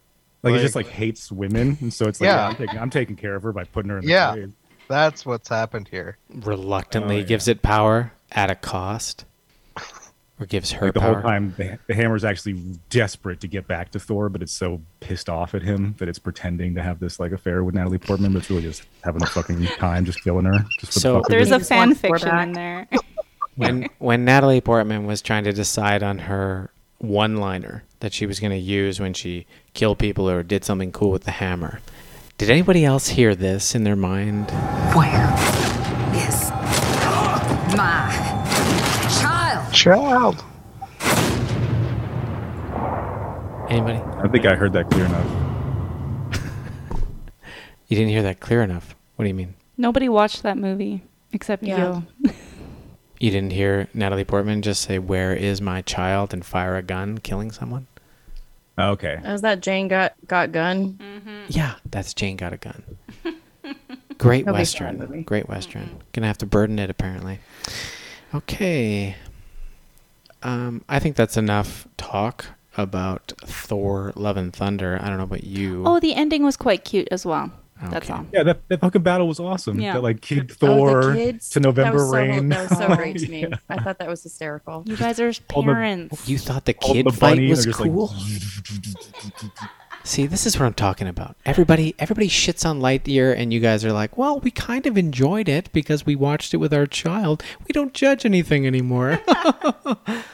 Like, 0.42 0.52
it 0.52 0.54
Like- 0.54 0.62
just 0.62 0.76
like 0.76 0.88
hates 0.88 1.30
women, 1.30 1.76
and 1.80 1.92
so 1.92 2.06
it's 2.06 2.20
like, 2.20 2.26
Yeah. 2.28 2.36
yeah, 2.36 2.46
I'm, 2.48 2.56
taking, 2.56 2.78
I'm 2.78 2.90
taking 2.90 3.16
care 3.16 3.34
of 3.34 3.42
her 3.42 3.52
by 3.52 3.64
putting 3.64 3.90
her 3.90 3.98
in 3.98 4.04
the 4.04 4.10
Yeah. 4.10 4.32
grave. 4.34 4.52
That's 4.88 5.24
what's 5.24 5.48
happened 5.48 5.88
here. 5.88 6.16
Reluctantly 6.34 7.16
Oh, 7.16 7.18
yeah. 7.20 7.24
gives 7.24 7.46
it 7.46 7.62
power 7.62 8.12
at 8.32 8.50
a 8.50 8.54
cost, 8.56 9.24
or 10.40 10.46
gives 10.46 10.72
her 10.72 10.86
Like 10.86 10.94
the 10.94 11.00
power. 11.00 11.12
whole 11.20 11.22
time, 11.22 11.54
the, 11.58 11.78
the 11.86 11.94
hammer's 11.94 12.24
actually 12.24 12.54
desperate 12.88 13.40
to 13.40 13.46
get 13.46 13.68
back 13.68 13.90
to 13.92 14.00
Thor, 14.00 14.28
but 14.30 14.40
it's 14.42 14.52
so 14.52 14.80
pissed 15.00 15.28
off 15.28 15.54
at 15.54 15.62
him 15.62 15.94
that 15.98 16.08
it's 16.08 16.18
pretending 16.18 16.74
to 16.76 16.82
have 16.82 16.98
this 16.98 17.20
like 17.20 17.32
affair 17.32 17.62
with 17.62 17.74
Natalie 17.74 17.98
Portman, 17.98 18.32
but 18.32 18.38
it's 18.40 18.50
really 18.50 18.62
just 18.62 18.82
having 19.04 19.22
a 19.22 19.26
fucking 19.26 19.64
time, 19.78 20.04
just 20.06 20.24
killing 20.24 20.46
her. 20.46 20.64
Just 20.80 20.94
for 20.94 21.00
So- 21.00 21.12
the 21.12 21.18
fuck 21.20 21.26
of 21.26 21.30
There's 21.30 21.50
a 21.50 21.60
fan 21.60 21.94
fiction 21.94 22.28
back. 22.30 22.46
in 22.48 22.52
there. 22.54 22.88
when 23.56 23.88
when 23.98 24.24
Natalie 24.24 24.60
Portman 24.62 25.04
was 25.06 25.20
trying 25.20 25.44
to 25.44 25.52
decide 25.52 26.02
on 26.02 26.18
her 26.20 26.70
one-liner 26.98 27.82
that 28.00 28.12
she 28.14 28.24
was 28.26 28.40
going 28.40 28.50
to 28.52 28.56
use 28.58 28.98
when 29.00 29.12
she 29.12 29.46
killed 29.74 29.98
people 29.98 30.28
or 30.30 30.42
did 30.42 30.64
something 30.64 30.90
cool 30.92 31.10
with 31.10 31.24
the 31.24 31.30
hammer. 31.32 31.80
Did 32.38 32.48
anybody 32.48 32.84
else 32.86 33.08
hear 33.08 33.34
this 33.34 33.74
in 33.74 33.84
their 33.84 33.96
mind? 33.96 34.50
Where 34.94 35.26
is 36.16 36.50
my 37.76 37.99
child? 39.80 40.36
Child. 40.38 40.44
Anybody? 43.70 43.98
I 43.98 44.28
think 44.28 44.46
I 44.46 44.54
heard 44.54 44.72
that 44.74 44.90
clear 44.90 45.06
enough. 45.06 45.26
You 47.88 47.96
didn't 47.96 48.10
hear 48.10 48.22
that 48.22 48.38
clear 48.38 48.62
enough. 48.62 48.94
What 49.16 49.24
do 49.24 49.28
you 49.28 49.34
mean? 49.34 49.54
Nobody 49.76 50.08
watched 50.08 50.44
that 50.44 50.56
movie 50.56 51.02
except 51.32 51.64
Yeah. 51.64 52.02
you. 52.22 52.30
You 53.18 53.30
didn't 53.30 53.52
hear 53.52 53.88
Natalie 53.92 54.24
Portman 54.24 54.62
just 54.62 54.80
say, 54.80 54.98
"Where 54.98 55.34
is 55.34 55.60
my 55.60 55.82
child?" 55.82 56.32
and 56.32 56.42
fire 56.42 56.76
a 56.76 56.82
gun, 56.82 57.18
killing 57.18 57.50
someone? 57.50 57.86
Oh, 58.78 58.92
okay. 58.92 59.20
Is 59.22 59.42
that 59.42 59.60
Jane 59.60 59.88
got 59.88 60.14
got 60.26 60.52
gun? 60.52 60.94
Mm-hmm. 60.94 61.46
Yeah, 61.48 61.74
that's 61.84 62.14
Jane 62.14 62.36
Got 62.36 62.54
a 62.54 62.56
Gun. 62.56 62.82
Great 64.16 64.46
Nobody 64.46 64.64
saw 64.64 64.84
that 64.84 64.96
Western. 64.96 64.98
movie. 64.98 65.22
Great 65.22 65.42
mm-hmm. 65.44 65.52
Western. 65.52 66.02
Gonna 66.12 66.28
have 66.28 66.38
to 66.38 66.46
burden 66.46 66.78
it 66.78 66.88
apparently. 66.88 67.40
Okay. 68.34 69.16
Um, 70.42 70.84
I 70.88 70.98
think 70.98 71.16
that's 71.16 71.36
enough 71.36 71.86
talk 71.96 72.46
about 72.76 73.32
Thor: 73.44 74.12
Love 74.16 74.36
and 74.36 74.52
Thunder. 74.52 74.98
I 75.02 75.08
don't 75.08 75.18
know 75.18 75.24
about 75.24 75.44
you. 75.44 75.82
Oh, 75.86 76.00
the 76.00 76.14
ending 76.14 76.42
was 76.44 76.56
quite 76.56 76.84
cute 76.84 77.08
as 77.10 77.26
well. 77.26 77.52
That's 77.82 78.10
all. 78.10 78.26
Yeah, 78.30 78.42
that, 78.42 78.68
that 78.68 78.80
fucking 78.80 79.02
battle 79.02 79.26
was 79.26 79.40
awesome. 79.40 79.80
Yeah. 79.80 79.94
That 79.94 80.02
like 80.02 80.20
Kid 80.20 80.38
Oh, 80.40 80.44
the 80.48 80.54
Thor 80.54 81.14
kids? 81.14 81.48
to 81.50 81.60
That 81.60 81.66
November 81.66 81.96
was 81.98 82.10
so- 82.10 82.16
Rain. 82.16 82.48
That 82.50 82.68
was 82.68 82.78
so 82.78 82.86
great 82.96 83.16
to 83.18 83.28
me. 83.30 83.46
I 83.70 83.78
thought 83.82 83.98
that 84.00 84.08
was 84.08 84.22
hysterical. 84.22 84.82
You 84.84 84.98
guys 84.98 85.18
are 85.18 85.32
All 85.54 85.62
the- 85.62 85.72
parents. 85.72 86.28
You 86.28 86.36
thought 86.36 86.66
the 86.66 86.74
kid 86.74 87.06
the 87.06 87.12
fight 87.12 87.40
was 87.48 87.66
are 87.66 87.70
just 87.70 87.80
like- 87.80 87.90
cool? 87.90 88.12
See, 90.04 90.26
this 90.26 90.46
is 90.46 90.58
what 90.58 90.66
I'm 90.66 90.74
talking 90.74 91.06
about. 91.08 91.36
Everybody, 91.46 91.94
everybody 91.98 92.28
shits 92.28 92.68
on 92.68 92.80
Lightyear, 92.80 93.34
and 93.36 93.52
you 93.52 93.60
guys 93.60 93.84
are 93.84 93.92
like, 93.92 94.16
"Well, 94.16 94.40
we 94.40 94.50
kind 94.50 94.86
of 94.86 94.96
enjoyed 94.96 95.48
it 95.48 95.70
because 95.72 96.04
we 96.06 96.16
watched 96.16 96.52
it 96.54 96.56
with 96.56 96.72
our 96.72 96.86
child. 96.86 97.42
We 97.66 97.72
don't 97.72 97.92
judge 97.94 98.24
anything 98.24 98.66
anymore." 98.66 99.20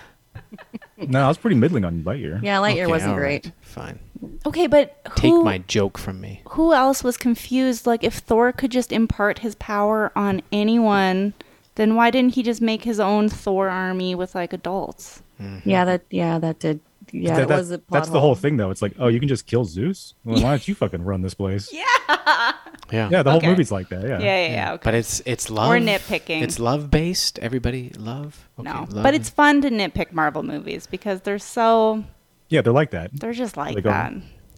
no, 1.08 1.24
I 1.24 1.28
was 1.28 1.38
pretty 1.38 1.56
middling 1.56 1.84
on 1.84 2.02
Lightyear. 2.02 2.42
Yeah, 2.42 2.58
Lightyear 2.58 2.82
Okay, 2.84 2.86
wasn't 2.86 3.12
all 3.12 3.20
right, 3.20 3.42
great. 3.42 3.52
Fine. 3.62 3.98
okay, 4.46 4.66
but 4.66 5.04
Take 5.16 5.34
my 5.42 5.58
joke 5.58 5.98
from 5.98 6.20
me. 6.20 6.42
who 6.50 6.72
else 6.72 7.02
was 7.04 7.16
confused? 7.16 7.86
Like, 7.86 8.02
if 8.04 8.14
Thor 8.18 8.52
could 8.52 8.70
just 8.70 8.92
impart 8.92 9.40
his 9.40 9.54
power 9.56 10.12
on 10.16 10.42
anyone, 10.52 11.34
then 11.76 11.94
why 11.94 12.10
didn't 12.10 12.34
he 12.34 12.42
just 12.42 12.60
make 12.62 12.84
his 12.84 12.98
own 13.00 13.28
Thor 13.28 13.68
army 13.68 14.14
with 14.14 14.34
like 14.34 14.52
adults? 14.52 15.22
Mm-hmm. 15.40 15.68
Yeah, 15.68 15.84
that 15.84 16.02
yeah, 16.10 16.38
that 16.38 16.58
did. 16.58 16.80
Yeah, 17.12 17.34
That- 17.36 17.42
it 17.42 17.48
that- 17.48 17.58
was 17.58 17.70
a 17.70 17.78
plot 17.78 18.00
that's 18.02 18.10
the 18.12 18.20
whole 18.20 18.34
thing, 18.34 18.56
though. 18.56 18.70
It's 18.70 18.82
like, 18.82 18.94
oh, 18.98 19.08
you 19.08 19.18
can 19.20 19.28
just 19.28 19.46
kill 19.46 19.64
Zeus. 19.64 20.14
Well, 20.24 20.36
why 20.42 20.50
don't 20.50 20.66
you 20.66 20.74
fucking 20.74 21.02
run 21.04 21.22
this 21.22 21.34
place? 21.34 21.70
Yeah, 21.72 21.84
Yeah. 22.92 23.08
yeah. 23.10 23.22
The 23.22 23.30
Okay. 23.30 23.30
whole 23.30 23.50
movie's 23.50 23.70
like 23.72 23.88
that. 23.90 24.02
Yeah. 24.02 24.18
Yeah, 24.20 24.46
yeah, 24.46 24.52
yeah. 24.52 24.72
Okay. 24.74 24.80
But 24.84 24.94
it's 24.94 25.20
it's 25.26 25.50
love. 25.50 25.68
We're 25.70 25.78
nitpicking. 25.80 26.42
It's 26.42 26.58
love 26.58 26.90
based. 26.90 27.38
Everybody 27.40 27.90
love. 27.98 28.48
Okay, 28.58 28.68
no, 28.70 28.86
love. 28.90 29.02
but 29.02 29.14
it's 29.14 29.28
fun 29.28 29.60
to 29.62 29.70
nitpick 29.70 30.12
Marvel 30.12 30.42
movies 30.42 30.86
because 30.86 31.20
they're 31.22 31.38
so 31.38 32.04
Yeah, 32.48 32.62
they're 32.62 32.72
like 32.72 32.90
that. 32.90 33.10
they're 33.12 33.32
just 33.32 33.56
like 33.56 33.74
They 33.76 33.80
go- 33.82 33.90
um, 33.90 33.94
that. 33.96 34.12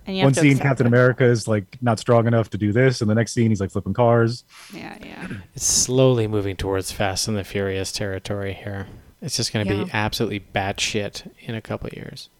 And 0.06 0.16
you 0.16 0.22
One 0.24 0.32
have 0.32 0.42
to 0.42 0.48
scene, 0.48 0.58
Captain 0.58 0.86
it. 0.86 0.88
America 0.88 1.24
is 1.24 1.46
like 1.46 1.76
not 1.82 1.98
strong 1.98 2.26
enough 2.26 2.48
to 2.50 2.58
do 2.58 2.72
this, 2.72 3.02
and 3.02 3.10
the 3.10 3.14
next 3.14 3.32
scene, 3.34 3.50
he's 3.50 3.60
like 3.60 3.70
flipping 3.70 3.92
cars. 3.92 4.44
Yeah, 4.72 4.96
yeah. 5.04 5.26
It's 5.54 5.66
slowly 5.66 6.26
moving 6.26 6.56
towards 6.56 6.90
Fast 6.90 7.28
and 7.28 7.36
the 7.36 7.44
Furious 7.44 7.92
territory 7.92 8.54
here. 8.54 8.86
It's 9.20 9.36
just 9.36 9.52
going 9.52 9.66
to 9.66 9.74
Yeah. 9.74 9.84
be 9.84 9.90
absolutely 9.92 10.40
batshit 10.54 11.30
in 11.40 11.54
a 11.54 11.60
couple 11.60 11.88
of 11.88 11.92
years. 11.94 12.30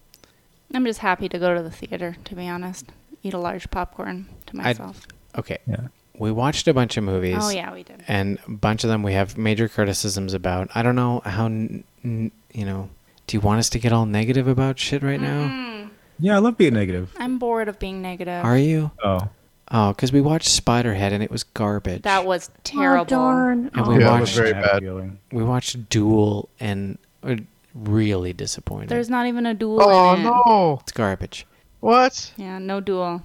I'm 0.73 0.85
just 0.85 0.99
happy 0.99 1.27
to 1.29 1.39
go 1.39 1.53
to 1.55 1.61
the 1.63 1.71
theater, 1.71 2.15
to 2.25 2.35
be 2.35 2.47
honest. 2.47 2.85
Eat 3.23 3.33
a 3.33 3.37
large 3.39 3.69
popcorn 3.71 4.27
to 4.45 4.55
myself. 4.55 5.05
Okay. 5.37 5.57
Yeah. 5.67 5.87
We 6.17 6.31
watched 6.31 6.67
a 6.67 6.73
bunch 6.73 6.97
of 6.97 7.03
movies. 7.03 7.37
oh 7.39 7.49
yeah, 7.49 7.71
we 7.73 7.83
did. 7.83 8.03
And 8.07 8.39
a 8.47 8.51
bunch 8.51 8.83
of 8.83 8.89
them 8.89 9.03
we 9.03 9.13
have 9.13 9.37
major 9.37 9.67
criticisms 9.69 10.33
about. 10.33 10.69
I 10.75 10.81
don't 10.83 10.95
know 10.95 11.21
how, 11.25 11.45
n- 11.45 11.83
n- 12.03 12.31
you 12.53 12.65
know, 12.65 12.89
do 13.27 13.37
you 13.37 13.41
want 13.41 13.59
us 13.59 13.69
to 13.71 13.79
get 13.79 13.93
all 13.93 14.05
negative 14.05 14.47
about 14.47 14.77
shit 14.79 15.01
right 15.01 15.19
now? 15.19 15.87
Yeah, 16.19 16.35
I 16.35 16.39
love 16.39 16.57
being 16.57 16.73
negative. 16.73 17.13
I'm 17.17 17.39
bored 17.39 17.69
of 17.69 17.79
being 17.79 18.01
negative. 18.01 18.43
Are 18.43 18.57
you? 18.57 18.91
Oh, 19.03 19.29
Oh, 19.71 19.89
because 19.93 20.11
we 20.11 20.19
watched 20.19 20.49
Spiderhead 20.49 21.11
and 21.11 21.21
it 21.21 21.29
was 21.29 21.43
garbage. 21.43 22.01
that 22.01 22.25
was 22.25 22.49
terrible. 22.63 23.01
Oh, 23.01 23.05
darn. 23.05 23.69
And 23.73 23.81
Oh. 23.85 23.89
we 23.89 23.99
Yeah, 24.03 24.17
it 24.17 24.19
was 24.21 24.29
watched 24.31 24.35
very 24.35 24.51
bad 24.53 24.81
bad. 24.83 25.17
we 25.31 25.43
watched 25.43 25.89
Duel 25.89 26.49
and 26.59 26.97
uh, 27.23 27.35
really 27.73 28.33
disappointed. 28.33 28.89
There's 28.89 29.09
not 29.09 29.27
even 29.27 29.45
a 29.45 29.53
duel 29.53 29.81
Oh 29.81 30.13
in 30.13 30.21
it. 30.21 30.23
no! 30.23 30.79
it's 30.81 30.91
garbage. 30.91 31.45
What? 31.79 32.33
Yeah, 32.37 32.59
no 32.59 32.79
duel. 32.81 33.21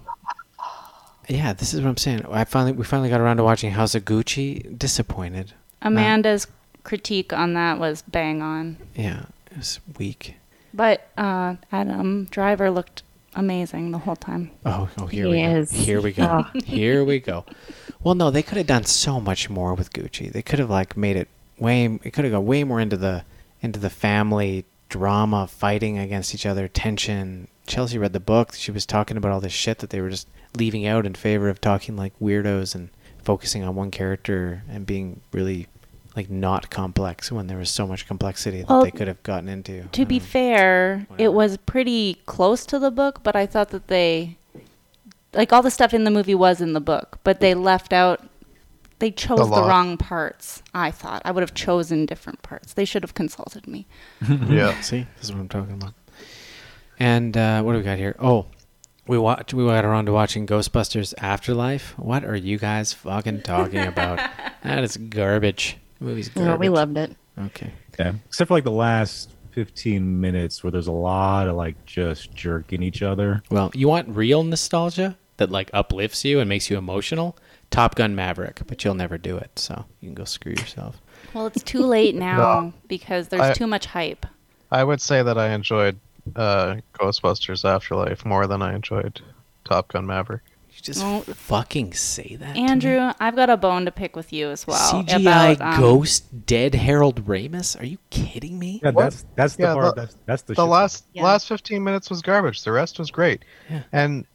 Yeah, 1.29 1.55
this 1.55 1.73
is 1.73 1.81
what 1.81 1.89
I'm 1.89 1.97
saying. 1.97 2.27
I 2.31 2.45
finally 2.45 2.73
we 2.73 2.85
finally 2.85 3.09
got 3.09 3.21
around 3.21 3.39
to 3.39 3.45
watching 3.45 3.71
House 3.71 3.95
of 3.95 4.05
Gucci. 4.05 4.79
Disappointed. 4.79 5.53
Amanda's 5.81 6.47
critique 6.83 7.33
on 7.33 7.55
that 7.55 7.79
was 7.79 8.03
bang 8.03 8.43
on. 8.43 8.77
Yeah, 8.95 9.25
it 9.51 9.57
was 9.57 9.81
weak. 9.99 10.35
But 10.75 11.09
uh, 11.17 11.57
Adam 11.73 12.27
Driver 12.27 12.71
looked 12.71 13.03
amazing 13.35 13.91
the 13.93 13.99
whole 13.99 14.17
time. 14.17 14.51
Oh, 14.67 14.89
oh, 14.99 15.07
here 15.07 15.25
He 15.27 15.31
we 15.33 15.43
is. 15.43 15.73
go. 15.73 15.79
Here 15.79 16.01
we 16.01 16.13
go. 16.13 16.45
Oh. 16.55 16.61
Here 16.65 17.05
we 17.05 17.21
go. 17.21 17.45
Well, 18.03 18.15
no, 18.15 18.31
they 18.31 18.43
could 18.43 18.59
have 18.59 18.67
done 18.67 18.85
so 18.85 19.19
much 19.19 19.49
more 19.49 19.73
with 19.75 19.93
Gucci. 19.93 20.31
They 20.31 20.43
could 20.43 20.59
have 20.59 20.69
like 20.71 20.95
made 20.97 21.17
it 21.17 21.29
way. 21.59 21.87
It 22.03 22.13
could 22.13 22.25
have 22.25 22.33
gone 22.33 22.45
way 22.45 22.65
more 22.65 22.81
into 22.81 22.97
the 22.99 23.25
into 23.65 23.81
the 23.81 23.91
family 23.91 24.65
drama, 24.91 25.47
fighting 25.47 25.99
against 25.99 26.35
each 26.35 26.47
other, 26.47 26.69
tension. 26.69 27.49
Chelsea 27.67 27.99
read 27.99 28.13
the 28.13 28.21
book. 28.21 28.55
She 28.55 28.71
was 28.71 28.85
talking 28.87 29.17
about 29.17 29.33
all 29.33 29.41
this 29.41 29.53
shit 29.53 29.79
that 29.79 29.91
they 29.91 30.01
were 30.01 30.11
just 30.11 30.29
leaving 30.57 30.87
out 30.87 31.07
in 31.07 31.15
favor 31.15 31.49
of 31.49 31.61
talking 31.61 31.97
like 31.97 32.13
weirdos 32.21 32.75
and 32.75 32.91
focusing 33.23 33.65
on 33.65 33.75
one 33.75 33.91
character 33.91 34.63
and 34.69 34.85
being 34.87 35.23
really 35.33 35.67
like 36.15 36.31
not 36.31 36.71
complex 36.71 37.33
when 37.33 37.47
there 37.49 37.59
was 37.59 37.71
so 37.71 37.87
much 37.87 38.07
complexity 38.07 38.59
that 38.61 38.69
Well, 38.69 38.85
they 38.85 38.91
could 38.93 39.09
have 39.09 39.21
gotten 39.25 39.49
into. 39.49 39.85
To 39.85 40.05
be 40.05 40.17
Um, 40.17 40.21
fair, 40.21 41.07
whatever. 41.09 41.25
it 41.25 41.33
was 41.33 41.57
pretty 41.57 42.19
close 42.27 42.65
to 42.67 42.79
the 42.79 42.91
book, 42.93 43.21
but 43.25 43.35
I 43.35 43.47
thought 43.47 43.71
that 43.71 43.89
they 43.89 44.37
like 45.33 45.53
all 45.53 45.63
the 45.63 45.71
stuff 45.73 45.93
in 45.93 46.05
the 46.05 46.13
movie 46.13 46.35
was 46.35 46.61
in 46.61 46.75
the 46.75 46.81
book, 46.81 47.19
but 47.25 47.41
they 47.41 47.55
left 47.55 47.93
out 47.93 48.21
they 49.05 49.11
chose 49.11 49.51
the, 49.51 49.63
wrong 49.63 49.99
parts. 49.99 50.63
I 50.73 50.91
thought 50.91 51.21
I 51.27 51.31
would 51.31 51.43
have 51.43 51.53
chosen 51.53 52.07
different 52.07 52.41
parts. 52.41 52.73
They 52.73 52.87
should 52.87 53.03
have 53.03 53.13
consulted 53.13 53.69
me. 53.69 53.87
Yeah. 54.49 54.81
See, 54.81 55.07
this 55.17 55.27
is 55.27 55.33
what 55.33 55.41
I'm 55.41 55.49
talking 55.49 55.75
about. 55.75 55.93
And 56.99 57.37
uh, 57.37 57.63
what 57.63 57.73
do 57.73 57.79
we 57.79 57.85
got 57.85 57.99
here? 57.99 58.17
Oh, 58.19 58.47
we 59.07 59.19
watch. 59.19 59.53
We 59.53 59.63
got 59.67 59.85
around 59.85 60.07
to 60.07 60.13
watching 60.13 60.47
Ghostbusters 60.47 61.13
Afterlife. 61.19 61.99
What 61.99 62.25
are 62.25 62.35
you 62.35 62.57
guys 62.57 62.95
fucking 62.95 63.43
talking 63.43 63.81
about? 63.81 64.21
that 64.63 64.83
is 64.83 64.97
garbage. 64.97 65.77
The 65.99 66.07
movie's 66.07 66.31
garbage. 66.31 66.49
Well, 66.49 66.59
we 66.59 66.71
loved 66.71 66.97
it. 66.97 67.15
Okay. 67.39 67.73
Yeah, 67.99 68.15
except 68.25 68.49
for 68.49 68.55
like 68.55 68.65
the 68.65 68.71
last 68.71 69.29
15 69.51 70.19
minutes 70.19 70.65
where 70.65 70.71
there's 70.71 70.87
a 70.87 70.93
lot 70.93 71.47
of 71.47 71.57
like 71.57 71.85
just 71.85 72.35
jerking 72.35 72.83
each 72.83 73.03
other. 73.03 73.43
Well, 73.51 73.71
you 73.75 73.87
want 73.87 74.09
real 74.09 74.43
nostalgia 74.45 75.19
that 75.37 75.51
like 75.51 75.69
uplifts 75.75 76.25
you 76.25 76.41
and 76.41 76.49
makes 76.49 76.71
you 76.71 76.79
emotional? 76.79 77.37
Top 77.75 77.95
Gun 77.97 78.15
Maverick, 78.15 78.63
but 78.67 78.85
you'll 78.85 78.95
never 78.95 79.19
do 79.19 79.37
it, 79.37 79.59
so 79.59 79.85
you 80.01 80.09
can 80.09 80.15
go 80.15 80.25
screw 80.25 80.53
yourself. 80.53 81.01
Well, 81.33 81.47
it's 81.47 81.63
too 81.63 81.81
late 81.85 82.15
now 82.31 82.73
because 82.89 83.29
there's 83.29 83.43
I- 83.43 83.53
too 83.53 83.67
much 83.67 83.87
hype. 83.87 84.27
I 84.71 84.83
would 84.85 85.01
say 85.01 85.23
that 85.23 85.39
I 85.39 85.51
enjoyed 85.51 85.99
uh, 86.37 86.77
Ghostbusters 86.95 87.65
Afterlife 87.65 88.25
more 88.25 88.47
than 88.47 88.63
I 88.63 88.75
enjoyed 88.75 89.21
Top 89.65 89.89
Gun 89.89 90.07
Maverick. 90.07 90.43
You 90.71 90.81
just 90.83 91.03
Oh. 91.05 91.21
fucking 91.21 91.95
say 91.95 92.37
that, 92.41 92.55
to 92.57 92.61
me? 92.61 92.69
Andrew, 92.69 93.13
I've 93.21 93.37
got 93.37 93.49
a 93.51 93.57
bone 93.57 93.85
to 93.85 93.93
pick 93.93 94.17
with 94.17 94.33
you 94.33 94.49
as 94.51 94.67
well. 94.67 94.93
CGI 95.05 95.53
about, 95.55 95.75
um, 95.75 95.81
ghost 95.81 96.47
dead 96.47 96.75
Harold 96.75 97.27
Ramis? 97.27 97.81
Are 97.81 97.85
you 97.87 97.99
kidding 98.11 98.59
me? 98.59 98.81
Yeah, 98.83 98.91
that's 98.91 99.25
that's 99.37 99.55
the 99.57 99.65
Yeah, 99.65 99.75
part. 99.75 99.95
the- 99.95 100.01
that's 100.03 100.17
that's 100.27 100.43
the, 100.43 100.55
The 100.55 100.63
shit 100.63 100.69
last 100.71 101.05
Yeah. 101.13 101.23
last 101.25 101.47
15 101.49 101.85
minutes 101.85 102.11
was 102.11 102.23
garbage. 102.23 102.65
The 102.65 102.73
rest 102.73 102.99
was 102.99 103.11
great. 103.13 103.45
Yeah. 103.71 103.83
And 103.93 104.27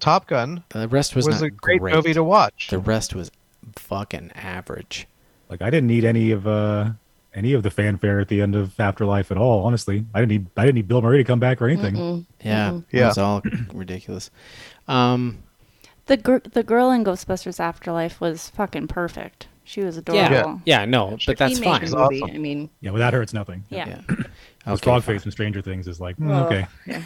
Top 0.00 0.26
Gun 0.26 0.64
The 0.70 0.88
rest 0.88 1.14
was, 1.14 1.26
was, 1.26 1.40
not 1.40 1.46
a 1.46 1.50
great, 1.50 1.80
movie 1.82 2.14
to 2.14 2.24
watch. 2.24 2.68
The 2.70 2.78
rest 2.78 3.14
was 3.14 3.30
fucking 3.76 4.32
average. 4.34 5.06
Like 5.48 5.62
I 5.62 5.70
didn't 5.70 5.86
need 5.88 6.04
any 6.04 6.30
of 6.30 6.46
uh 6.46 6.90
any 7.34 7.52
of 7.52 7.62
the 7.62 7.70
fanfare 7.70 8.18
at 8.20 8.28
the 8.28 8.40
end 8.42 8.54
of 8.56 8.78
Afterlife 8.80 9.30
at 9.30 9.36
all. 9.36 9.64
Honestly, 9.64 10.04
I 10.14 10.20
didn't 10.20 10.30
need 10.30 10.46
I 10.56 10.62
didn't 10.64 10.76
need 10.76 10.88
Bill 10.88 11.02
Murray 11.02 11.18
to 11.18 11.24
come 11.24 11.38
back 11.40 11.60
or 11.62 11.68
anything. 11.68 12.26
Yeah, 12.42 12.76
it 12.76 12.84
Yeah. 12.90 13.08
was 13.08 13.18
all 13.18 13.42
ridiculous. 13.72 14.30
Um, 14.88 15.42
The 16.06 16.16
gr- 16.16 16.38
the 16.52 16.62
girl 16.62 16.90
in 16.90 17.04
Ghostbusters 17.04 17.60
Afterlife 17.60 18.20
was 18.20 18.48
fucking 18.50 18.88
perfect. 18.88 19.46
She 19.62 19.82
was 19.82 19.94
yeah, 19.94 20.26
adorable. 20.26 20.62
yeah, 20.64 20.84
no, 20.84 21.16
but 21.26 21.38
that's 21.38 21.58
he 21.58 21.62
fine. 21.62 21.74
made 21.74 21.82
It's 21.82 21.92
the 21.92 21.98
movie. 21.98 22.22
awesome. 22.22 22.34
I 22.34 22.38
mean, 22.38 22.70
Yeah, 22.80 22.90
without 22.90 23.12
her, 23.12 23.22
it's 23.22 23.32
nothing. 23.34 23.62
Yeah. 23.68 23.86
Yeah. 23.88 24.00
Because 24.08 24.80
Okay, 24.82 24.90
Frogface 24.90 25.02
fine. 25.04 25.18
from 25.20 25.30
Stranger 25.30 25.62
Things 25.62 25.86
is 25.86 26.00
like 26.00 26.16
mm, 26.16 26.44
okay. 26.46 26.66
yeah. 26.86 27.02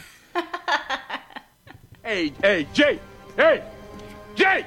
Hey, 2.05 2.33
hey, 2.43 2.67
Jay! 2.75 3.01
Hey! 3.35 3.64
Jay! 4.35 4.67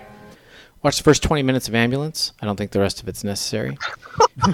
Watch 0.82 0.98
the 0.98 1.04
first 1.04 1.22
twenty 1.22 1.44
minutes 1.44 1.68
of 1.68 1.76
Ambulance. 1.76 2.32
I 2.42 2.46
don't 2.48 2.56
think 2.56 2.72
the 2.72 2.80
rest 2.80 3.02
of 3.02 3.08
it's 3.08 3.24
necessary. 3.24 3.78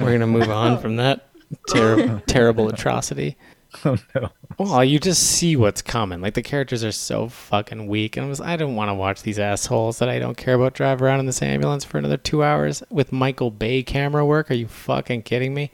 We're 0.00 0.12
gonna 0.12 0.26
move 0.26 0.48
on 0.50 0.78
from 0.80 0.96
that 0.96 1.28
ter- 1.70 2.20
terrible 2.26 2.68
atrocity. 2.68 3.36
Oh 3.84 3.98
no. 4.14 4.30
Well, 4.58 4.82
you 4.82 4.98
just 4.98 5.22
see 5.22 5.54
what's 5.54 5.82
coming. 5.82 6.22
Like 6.22 6.32
the 6.32 6.42
characters 6.42 6.82
are 6.82 6.90
so 6.90 7.28
fucking 7.28 7.86
weak, 7.86 8.16
and 8.16 8.24
I 8.24 8.28
was 8.30 8.40
I 8.40 8.56
don't 8.56 8.76
want 8.76 8.88
to 8.88 8.94
watch 8.94 9.22
these 9.22 9.38
assholes 9.38 9.98
that 9.98 10.08
I 10.08 10.18
don't 10.18 10.38
care 10.38 10.54
about 10.54 10.72
drive 10.72 11.02
around 11.02 11.20
in 11.20 11.26
this 11.26 11.42
ambulance 11.42 11.84
for 11.84 11.98
another 11.98 12.16
two 12.16 12.42
hours 12.42 12.82
with 12.88 13.12
Michael 13.12 13.50
Bay 13.50 13.82
camera 13.82 14.24
work. 14.24 14.50
Are 14.50 14.54
you 14.54 14.68
fucking 14.68 15.22
kidding 15.24 15.52
me? 15.52 15.70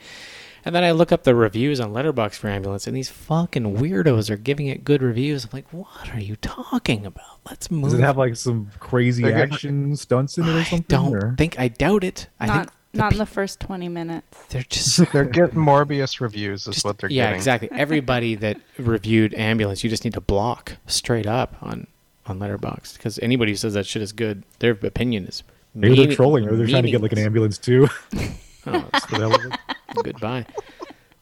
And 0.65 0.75
then 0.75 0.83
I 0.85 0.93
look 0.93 1.13
up 1.13 1.25
the 1.25 1.35
reviews 1.35 1.79
on 1.81 1.93
Letterboxd 1.93 2.37
for 2.37 2.49
ambulance, 2.49 2.87
and 2.87 2.97
these 2.97 3.11
fucking 3.11 3.77
weirdos 3.77 4.31
are 4.31 4.37
giving 4.37 4.67
it 4.69 4.83
good 4.85 5.03
reviews. 5.03 5.45
I'm 5.45 5.51
like, 5.53 5.71
what 5.73 6.15
are 6.15 6.21
you 6.21 6.37
talking 6.37 7.05
about? 7.05 7.41
Let's 7.49 7.71
move. 7.71 7.85
Does 7.91 7.95
it 7.99 8.03
have 8.03 8.17
like 8.17 8.37
some 8.37 8.71
crazy 8.81 9.23
They're 9.23 9.47
good. 9.47 9.99
stunts 9.99 10.39
in 10.39 10.45
it 10.49 10.55
or 10.55 10.65
something? 10.65 10.97
I 10.99 11.03
don't 11.03 11.15
or- 11.15 11.35
think 11.37 11.59
I 11.59 11.69
doubt 11.69 12.03
it. 12.05 12.29
I 12.41 12.47
Not 12.47 12.57
think 12.57 12.71
the 12.93 12.99
not 12.99 13.13
in 13.13 13.19
the 13.19 13.27
first 13.27 13.61
twenty 13.61 13.89
minutes. 13.89 14.39
they're 14.49 14.63
just 14.63 14.97
They're 15.13 15.25
getting 15.25 15.57
Morbius 15.57 16.21
reviews, 16.21 16.67
is 16.67 16.75
Just- 16.77 16.85
what 16.87 16.99
they're 16.99 17.11
yeah, 17.11 17.25
getting. 17.25 17.37
exactly. 17.37 17.69
Everybody 17.73 18.35
that 18.37 18.59
reviewed 18.79 19.35
ambulance, 19.35 19.85
you 19.85 19.91
just 19.91 20.05
need 20.05 20.15
to 20.15 20.21
block 20.21 20.77
straight 20.87 21.27
up 21.27 21.57
on 21.61 21.87
on 22.27 22.39
Letterboxd 22.39 22.95
because 22.97 23.19
anybody 23.19 23.53
who 23.53 23.57
says 23.57 23.75
that 23.75 23.85
shit 23.85 24.01
is 24.01 24.13
good, 24.13 24.45
their 24.61 24.71
opinion 24.73 25.27
is 25.27 25.43
Maybe 25.75 26.07
they're 26.07 26.15
trolling 26.15 26.49
or 26.49 26.57
they're 26.57 26.67
trying 26.69 26.85
to 26.85 26.91
get 26.91 27.03
like 27.03 27.13
an 27.13 27.19
ambulance 27.19 27.59
too. 27.59 27.89
Oh, 28.67 28.89
it. 28.93 29.59
Goodbye. 30.05 30.47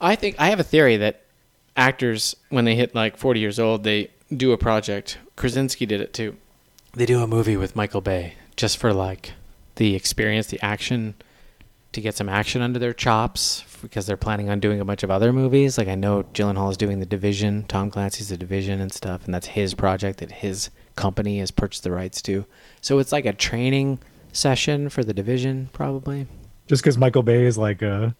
I 0.00 0.16
think 0.16 0.36
I 0.38 0.48
have 0.48 0.60
a 0.60 0.64
theory 0.64 0.96
that 0.98 1.22
actors, 1.76 2.36
when 2.48 2.64
they 2.64 2.74
hit 2.74 2.94
like 2.94 3.16
40 3.16 3.40
years 3.40 3.58
old, 3.58 3.84
they 3.84 4.10
do 4.34 4.52
a 4.52 4.58
project. 4.58 5.18
Krasinski 5.36 5.86
did 5.86 6.00
it 6.00 6.12
too. 6.12 6.36
They 6.94 7.06
do 7.06 7.22
a 7.22 7.26
movie 7.26 7.56
with 7.56 7.76
Michael 7.76 8.00
Bay 8.00 8.34
just 8.56 8.78
for 8.78 8.92
like 8.92 9.32
the 9.76 9.94
experience, 9.94 10.48
the 10.48 10.60
action, 10.62 11.14
to 11.92 12.00
get 12.00 12.16
some 12.16 12.28
action 12.28 12.62
under 12.62 12.78
their 12.78 12.92
chops 12.92 13.64
because 13.82 14.06
they're 14.06 14.16
planning 14.16 14.48
on 14.48 14.60
doing 14.60 14.80
a 14.80 14.84
bunch 14.84 15.02
of 15.02 15.10
other 15.10 15.32
movies. 15.32 15.76
Like 15.76 15.88
I 15.88 15.94
know 15.94 16.22
Gyllenhaal 16.34 16.70
is 16.70 16.76
doing 16.76 17.00
The 17.00 17.06
Division, 17.06 17.64
Tom 17.68 17.90
Clancy's 17.90 18.28
The 18.28 18.36
Division 18.36 18.80
and 18.80 18.92
stuff, 18.92 19.24
and 19.24 19.34
that's 19.34 19.48
his 19.48 19.74
project 19.74 20.18
that 20.20 20.32
his 20.32 20.70
company 20.96 21.38
has 21.38 21.50
purchased 21.50 21.84
the 21.84 21.90
rights 21.90 22.22
to. 22.22 22.46
So 22.80 22.98
it's 22.98 23.12
like 23.12 23.26
a 23.26 23.32
training 23.32 23.98
session 24.32 24.88
for 24.88 25.04
The 25.04 25.14
Division, 25.14 25.68
probably. 25.72 26.26
Just 26.66 26.82
because 26.82 26.96
Michael 26.98 27.22
Bay 27.22 27.44
is 27.44 27.56
like 27.58 27.82
uh 27.82 28.10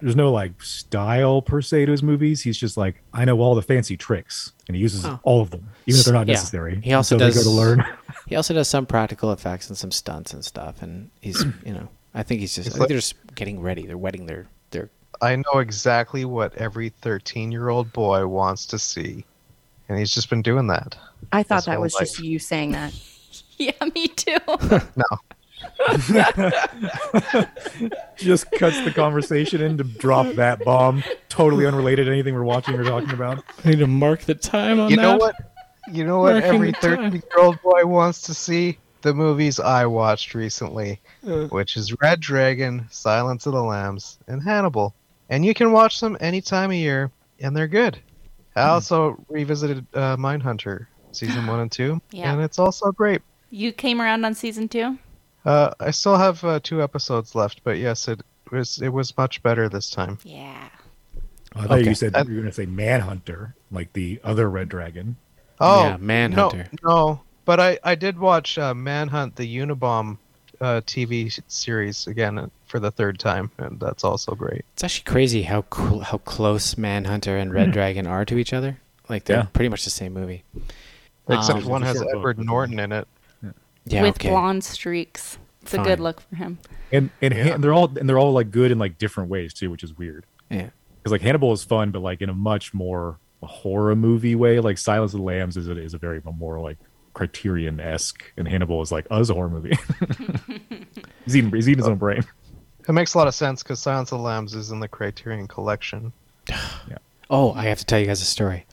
there's 0.00 0.16
no 0.16 0.30
like 0.32 0.60
style 0.62 1.40
per 1.40 1.62
se 1.62 1.86
to 1.86 1.92
his 1.92 2.02
movies. 2.02 2.42
He's 2.42 2.58
just 2.58 2.76
like 2.76 2.96
I 3.12 3.24
know 3.24 3.38
all 3.40 3.54
the 3.54 3.62
fancy 3.62 3.96
tricks, 3.96 4.52
and 4.68 4.76
he 4.76 4.82
uses 4.82 5.04
Oh. 5.04 5.18
all 5.22 5.40
of 5.40 5.50
them, 5.50 5.68
even 5.86 6.00
if 6.00 6.04
they're 6.04 6.14
not 6.14 6.26
Yeah. 6.26 6.34
necessary. 6.34 6.80
He 6.82 6.92
also 6.92 7.16
so 7.16 7.24
does 7.26 7.34
they 7.34 7.40
go 7.42 7.50
to 7.50 7.56
learn. 7.56 7.84
He 8.26 8.36
also 8.36 8.54
does 8.54 8.68
some 8.68 8.86
practical 8.86 9.32
effects 9.32 9.68
and 9.68 9.76
some 9.76 9.90
stunts 9.90 10.32
and 10.32 10.42
stuff, 10.42 10.80
and 10.82 11.10
he's 11.20 11.44
you 11.64 11.72
know 11.74 11.88
I 12.14 12.22
think 12.22 12.40
he's 12.40 12.54
just 12.54 12.68
I 12.68 12.70
think 12.70 12.80
like- 12.80 12.88
they're 12.88 12.98
just 12.98 13.14
getting 13.34 13.60
ready. 13.60 13.86
They're 13.86 13.98
wetting 13.98 14.26
their 14.26 14.46
their. 14.70 14.88
I 15.22 15.36
know 15.36 15.58
exactly 15.60 16.24
what 16.24 16.54
every 16.56 16.88
13 16.88 17.52
year 17.52 17.68
old 17.68 17.92
boy 17.92 18.26
wants 18.26 18.66
to 18.66 18.78
see. 18.78 19.24
And 19.88 19.98
he's 19.98 20.12
just 20.12 20.30
been 20.30 20.40
doing 20.42 20.66
that. 20.68 20.96
I 21.32 21.42
thought 21.42 21.66
that 21.66 21.72
whole 21.74 21.82
was 21.82 21.94
just 21.94 22.18
you 22.18 22.38
saying 22.38 22.72
that. 22.72 22.92
Yeah, 23.58 23.72
me 23.94 24.08
too. 24.08 24.36
No. 24.48 25.04
just 28.16 28.50
cuts 28.52 28.82
the 28.84 28.92
conversation 28.94 29.60
in 29.60 29.76
to 29.78 29.84
drop 29.84 30.26
that 30.36 30.64
bomb, 30.64 31.02
totally 31.28 31.66
unrelated 31.66 32.06
to 32.06 32.12
anything 32.12 32.34
we're 32.34 32.44
watching 32.44 32.74
or 32.74 32.84
talking 32.84 33.10
about. 33.12 33.44
I 33.64 33.70
need 33.70 33.78
to 33.78 33.86
mark 33.86 34.20
the 34.22 34.34
time 34.34 34.80
on 34.80 34.90
You 34.90 34.96
know 34.96 35.16
what? 35.16 35.34
You 35.92 36.04
know 36.04 36.20
what 36.20 36.32
Marking 36.34 36.54
every 36.54 36.72
13 36.72 37.12
year 37.12 37.22
old 37.38 37.60
boy 37.62 37.84
wants 37.86 38.22
to 38.22 38.34
see? 38.34 38.78
The 39.02 39.12
movies 39.12 39.60
I 39.60 39.84
watched 39.84 40.34
recently, 40.34 40.98
Uh. 41.28 41.44
which 41.48 41.76
is 41.76 41.92
Red 42.00 42.20
Dragon, 42.20 42.86
Silence 42.90 43.44
of 43.44 43.52
the 43.52 43.62
Lambs, 43.62 44.18
and 44.28 44.42
Hannibal. 44.42 44.94
And 45.28 45.44
you 45.44 45.52
can 45.52 45.72
watch 45.72 46.00
them 46.00 46.16
any 46.20 46.40
time 46.40 46.70
of 46.70 46.76
year, 46.76 47.10
and 47.38 47.54
they're 47.54 47.68
good. 47.68 47.98
I 48.56 48.62
Hmm. 48.64 48.70
also 48.70 49.24
revisited 49.28 49.84
uh, 49.92 50.16
Mindhunter 50.16 50.86
season 51.12 51.46
one 51.46 51.60
and 51.60 51.70
two, 51.70 52.00
Yeah. 52.12 52.32
and 52.32 52.40
it's 52.40 52.58
also 52.58 52.92
great. 52.92 53.20
you 53.50 53.72
came 53.72 54.00
around 54.00 54.24
on 54.24 54.34
season 54.34 54.68
two. 54.68 54.98
Uh, 55.44 55.70
I 55.80 55.90
still 55.90 56.16
have 56.16 56.42
uh, 56.44 56.60
two 56.62 56.82
episodes 56.82 57.34
left, 57.34 57.62
but 57.64 57.78
yes, 57.78 58.08
it 58.08 58.20
was 58.50 58.80
it 58.80 58.88
was 58.88 59.16
much 59.16 59.42
better 59.42 59.68
this 59.68 59.90
time. 59.90 60.18
Yeah. 60.24 60.68
I 61.56 61.62
thought 61.66 61.78
Okay. 61.80 61.88
you 61.90 61.94
said 61.94 62.12
you 62.14 62.34
were 62.34 62.40
going 62.40 62.44
to 62.46 62.52
say 62.52 62.66
Manhunter, 62.66 63.54
like 63.70 63.92
the 63.92 64.20
other 64.24 64.50
Red 64.50 64.68
Dragon. 64.68 65.16
Oh, 65.60 65.84
Yeah, 65.84 65.96
Manhunter. 66.00 66.66
No, 66.82 66.88
no, 66.90 67.20
but 67.44 67.60
I 67.60 67.78
I 67.84 67.94
did 67.94 68.18
watch 68.18 68.58
uh, 68.58 68.74
Manhunt, 68.74 69.36
the 69.36 69.56
Unabomb 69.58 70.18
uh, 70.60 70.80
TV 70.86 71.40
series 71.46 72.06
again 72.06 72.50
for 72.66 72.80
the 72.80 72.90
third 72.90 73.18
time, 73.20 73.50
and 73.58 73.78
that's 73.78 74.02
also 74.02 74.34
great. 74.34 74.64
It's 74.72 74.82
actually 74.82 75.04
crazy 75.12 75.42
how 75.42 75.62
cool, 75.62 76.00
how 76.00 76.18
close 76.18 76.76
Manhunter 76.78 77.36
and 77.36 77.52
Red 77.52 77.70
Dragon 77.70 78.06
are 78.06 78.24
to 78.24 78.38
each 78.38 78.52
other. 78.52 78.78
Like 79.08 79.24
they're 79.24 79.36
Yeah. 79.38 79.46
pretty 79.52 79.68
much 79.68 79.84
the 79.84 79.90
same 79.90 80.12
movie. 80.14 80.42
Except 81.28 81.60
Um, 81.60 81.68
one 81.68 81.82
has 81.82 81.96
short 81.98 82.06
book. 82.08 82.16
Edward 82.16 82.38
Norton 82.38 82.78
in 82.80 82.90
it. 82.92 83.06
Yeah, 83.86 84.02
with 84.02 84.16
okay. 84.16 84.30
blonde 84.30 84.64
streaks. 84.64 85.38
It's 85.62 85.74
a 85.74 85.78
good 85.78 86.00
look 86.00 86.20
for 86.20 86.36
him. 86.36 86.58
and 86.92 87.10
and, 87.22 87.32
Han- 87.32 87.60
they're 87.60 87.72
all 87.72 87.96
and 87.96 88.08
they're 88.08 88.18
all 88.18 88.32
like 88.32 88.50
good 88.50 88.70
in 88.70 88.78
like 88.78 88.98
different 88.98 89.30
ways 89.30 89.54
too, 89.54 89.70
which 89.70 89.82
is 89.82 89.96
weird. 89.96 90.26
Yeah. 90.50 90.70
Because 90.98 91.12
like 91.12 91.22
Hannibal 91.22 91.52
is 91.52 91.64
fun, 91.64 91.90
but 91.90 92.00
like 92.00 92.22
in 92.22 92.28
a 92.28 92.34
much 92.34 92.74
more 92.74 93.18
horror 93.42 93.94
movie 93.94 94.34
way. 94.34 94.60
Like 94.60 94.78
Silence 94.78 95.14
of 95.14 95.20
the 95.20 95.24
Lambs 95.24 95.56
is 95.56 95.68
a, 95.68 95.78
is 95.78 95.94
a 95.94 95.98
very 95.98 96.20
more 96.38 96.60
like 96.60 96.78
Criterion 97.14 97.80
esque, 97.80 98.24
and 98.36 98.48
Hannibal 98.48 98.82
is 98.82 98.90
like 98.92 99.06
us 99.10 99.30
a 99.30 99.34
horror 99.34 99.48
movie. 99.48 99.78
he's 101.24 101.36
eating 101.36 101.50
he's 101.52 101.68
eating 101.68 101.82
his 101.82 101.88
own 101.88 101.96
brain. 101.96 102.24
It 102.86 102.92
makes 102.92 103.14
a 103.14 103.18
lot 103.18 103.28
of 103.28 103.34
sense 103.34 103.62
because 103.62 103.80
Silence 103.80 104.12
of 104.12 104.18
the 104.18 104.24
Lambs 104.24 104.54
is 104.54 104.70
in 104.70 104.80
the 104.80 104.88
Criterion 104.88 105.48
Collection. 105.48 106.12
yeah. 106.48 106.98
Oh, 107.30 107.52
I 107.52 107.64
have 107.64 107.78
to 107.78 107.86
tell 107.86 107.98
you 107.98 108.06
guys 108.06 108.20
a 108.20 108.26
story. 108.26 108.66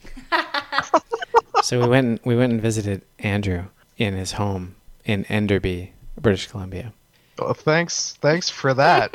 so 1.63 1.79
we 1.79 1.87
went 1.87 2.07
and, 2.07 2.19
we 2.25 2.35
went 2.35 2.51
and 2.51 2.61
visited 2.61 3.03
Andrew 3.19 3.65
in 3.97 4.13
his 4.13 4.33
home 4.33 4.75
in 5.05 5.25
Enderby, 5.25 5.91
British 6.19 6.47
Columbia. 6.47 6.93
Oh, 7.39 7.53
thanks, 7.53 8.13
thanks 8.21 8.49
for 8.49 8.73
that. 8.73 9.11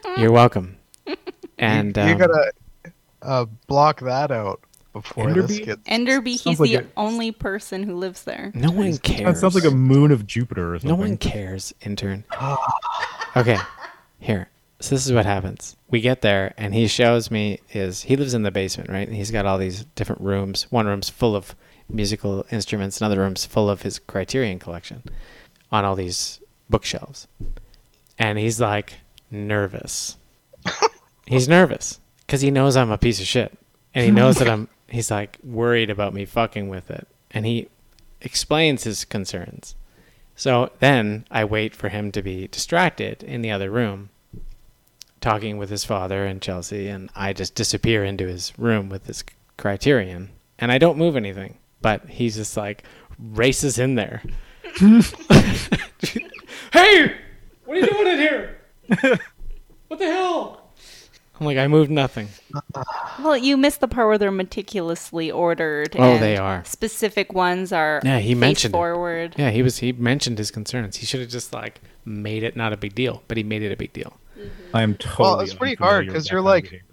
You're 0.18 0.32
welcome. 0.32 0.76
And 1.58 1.96
you, 1.96 2.02
you 2.02 2.12
um, 2.12 2.18
gotta 2.18 2.52
uh, 3.22 3.44
block 3.66 4.00
that 4.00 4.30
out 4.30 4.60
before 4.92 5.32
this 5.32 5.50
Enderby? 5.50 5.64
gets. 5.66 5.82
Enderby, 5.88 6.30
he's 6.30 6.42
Sounds 6.42 6.60
like 6.60 6.70
the 6.70 6.76
a- 6.76 6.86
only 6.96 7.30
person 7.32 7.82
who 7.82 7.96
lives 7.96 8.24
there. 8.24 8.50
no 8.54 8.70
one 8.70 8.90
That 8.92 9.02
cares. 9.02 9.40
sounds 9.40 9.54
like 9.54 9.64
a 9.64 9.70
moon 9.70 10.10
of 10.12 10.26
Jupiter 10.26 10.74
or 10.74 10.78
something. 10.78 10.88
No 10.90 10.96
one 10.96 11.16
cares, 11.16 11.72
intern. 11.82 12.24
okay, 13.36 13.58
here. 14.18 14.48
So 14.80 14.94
this 14.94 15.06
is 15.06 15.12
what 15.12 15.26
happens. 15.26 15.76
We 15.90 16.00
get 16.00 16.22
there, 16.22 16.54
and 16.56 16.72
he 16.72 16.86
shows 16.86 17.30
me 17.32 17.58
his. 17.66 18.02
He 18.02 18.16
lives 18.16 18.34
in 18.34 18.42
the 18.44 18.52
basement, 18.52 18.88
right? 18.90 19.06
And 19.08 19.16
he's 19.16 19.32
got 19.32 19.44
all 19.44 19.58
these 19.58 19.84
different 19.96 20.20
rooms. 20.22 20.70
One 20.70 20.86
room's 20.86 21.08
full 21.10 21.34
of 21.34 21.56
musical 21.88 22.46
instruments. 22.50 23.00
Another 23.00 23.20
room's 23.20 23.44
full 23.44 23.68
of 23.70 23.82
his 23.82 23.98
Criterion 23.98 24.58
collection, 24.58 25.02
on 25.70 25.84
all 25.84 25.96
these 25.96 26.40
bookshelves. 26.68 27.28
And 28.18 28.38
he's 28.38 28.60
like 28.60 28.94
nervous. 29.30 30.16
he's 31.26 31.48
nervous 31.48 32.00
because 32.26 32.40
he 32.40 32.50
knows 32.50 32.76
I'm 32.76 32.90
a 32.90 32.98
piece 32.98 33.20
of 33.20 33.26
shit, 33.26 33.56
and 33.94 34.04
he 34.04 34.10
knows 34.10 34.36
that 34.36 34.48
I'm. 34.50 34.68
He's 34.88 35.10
like 35.10 35.38
worried 35.44 35.90
about 35.90 36.14
me 36.14 36.24
fucking 36.24 36.68
with 36.68 36.90
it, 36.90 37.06
and 37.30 37.44
he 37.44 37.68
explains 38.20 38.84
his 38.84 39.04
concerns. 39.04 39.74
So 40.34 40.70
then 40.78 41.26
I 41.30 41.44
wait 41.44 41.74
for 41.74 41.88
him 41.88 42.12
to 42.12 42.22
be 42.22 42.46
distracted 42.46 43.22
in 43.22 43.42
the 43.42 43.50
other 43.50 43.70
room, 43.70 44.10
talking 45.20 45.58
with 45.58 45.68
his 45.68 45.84
father 45.84 46.24
and 46.24 46.40
Chelsea, 46.40 46.88
and 46.88 47.10
I 47.14 47.32
just 47.32 47.54
disappear 47.54 48.04
into 48.04 48.26
his 48.26 48.52
room 48.56 48.88
with 48.88 49.04
this 49.04 49.24
criterion, 49.56 50.30
and 50.58 50.70
I 50.70 50.78
don't 50.78 50.96
move 50.96 51.16
anything. 51.16 51.58
But 51.80 52.08
he's 52.08 52.36
just 52.36 52.56
like 52.56 52.84
races 53.18 53.78
in 53.78 53.94
there. 53.94 54.22
hey, 56.72 57.14
what 57.64 57.76
are 57.76 57.80
you 57.80 57.86
doing 57.86 58.06
in 58.06 58.18
here? 58.18 58.58
What 59.88 59.98
the 60.00 60.04
hell? 60.04 60.70
I'm 61.40 61.46
like, 61.46 61.56
I 61.56 61.66
moved 61.66 61.90
nothing. 61.90 62.28
Well, 63.20 63.38
you 63.38 63.56
missed 63.56 63.80
the 63.80 63.88
part 63.88 64.06
where 64.08 64.18
they're 64.18 64.30
meticulously 64.30 65.30
ordered. 65.30 65.96
Oh, 65.98 66.02
and 66.02 66.22
they 66.22 66.36
are. 66.36 66.62
Specific 66.66 67.32
ones 67.32 67.72
are 67.72 68.02
Yeah, 68.04 68.18
he 68.18 68.34
face 68.34 68.40
mentioned 68.40 68.74
it. 68.74 68.76
forward. 68.76 69.34
Yeah, 69.38 69.48
he 69.50 69.62
was. 69.62 69.78
He 69.78 69.92
mentioned 69.92 70.36
his 70.36 70.50
concerns. 70.50 70.96
He 70.96 71.06
should 71.06 71.20
have 71.20 71.30
just 71.30 71.54
like 71.54 71.80
made 72.04 72.42
it 72.42 72.54
not 72.54 72.74
a 72.74 72.76
big 72.76 72.94
deal, 72.94 73.22
but 73.28 73.38
he 73.38 73.42
made 73.44 73.62
it 73.62 73.72
a 73.72 73.76
big 73.76 73.94
deal. 73.94 74.12
Mm-hmm. 74.38 74.76
I 74.76 74.82
am 74.82 74.94
totally. 74.96 75.24
Well, 75.26 75.40
it's 75.40 75.54
pretty 75.54 75.76
hard 75.76 76.06
because 76.06 76.30
you're 76.30 76.42
like- 76.42 76.84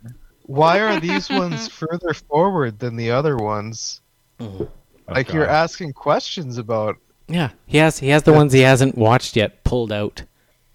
Why 0.43 0.79
are 0.79 1.01
these 1.01 1.29
ones 1.41 1.67
further 1.67 2.13
forward 2.13 2.79
than 2.79 2.95
the 2.95 3.11
other 3.11 3.35
ones? 3.35 3.99
Oh, 4.39 4.69
like 5.09 5.31
you're 5.33 5.47
asking 5.47 5.93
questions 5.93 6.57
about. 6.57 6.97
Yeah, 7.27 7.51
he 7.65 7.77
has. 7.77 7.99
He 7.99 8.09
has 8.09 8.23
the 8.23 8.33
ones 8.33 8.53
he 8.53 8.61
hasn't 8.61 8.97
watched 8.97 9.35
yet 9.35 9.63
pulled 9.63 9.91
out. 9.91 10.23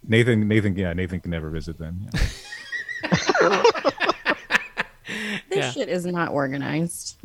Nathan. 0.06 0.48
Nathan. 0.48 0.76
Yeah, 0.76 0.92
Nathan 0.92 1.20
can 1.20 1.30
never 1.30 1.50
visit 1.50 1.78
then. 1.78 2.08
Yeah. 2.12 3.62
This 5.48 5.58
Yeah. 5.58 5.70
shit 5.72 5.88
is 5.88 6.06
not 6.06 6.30
organized. 6.30 7.16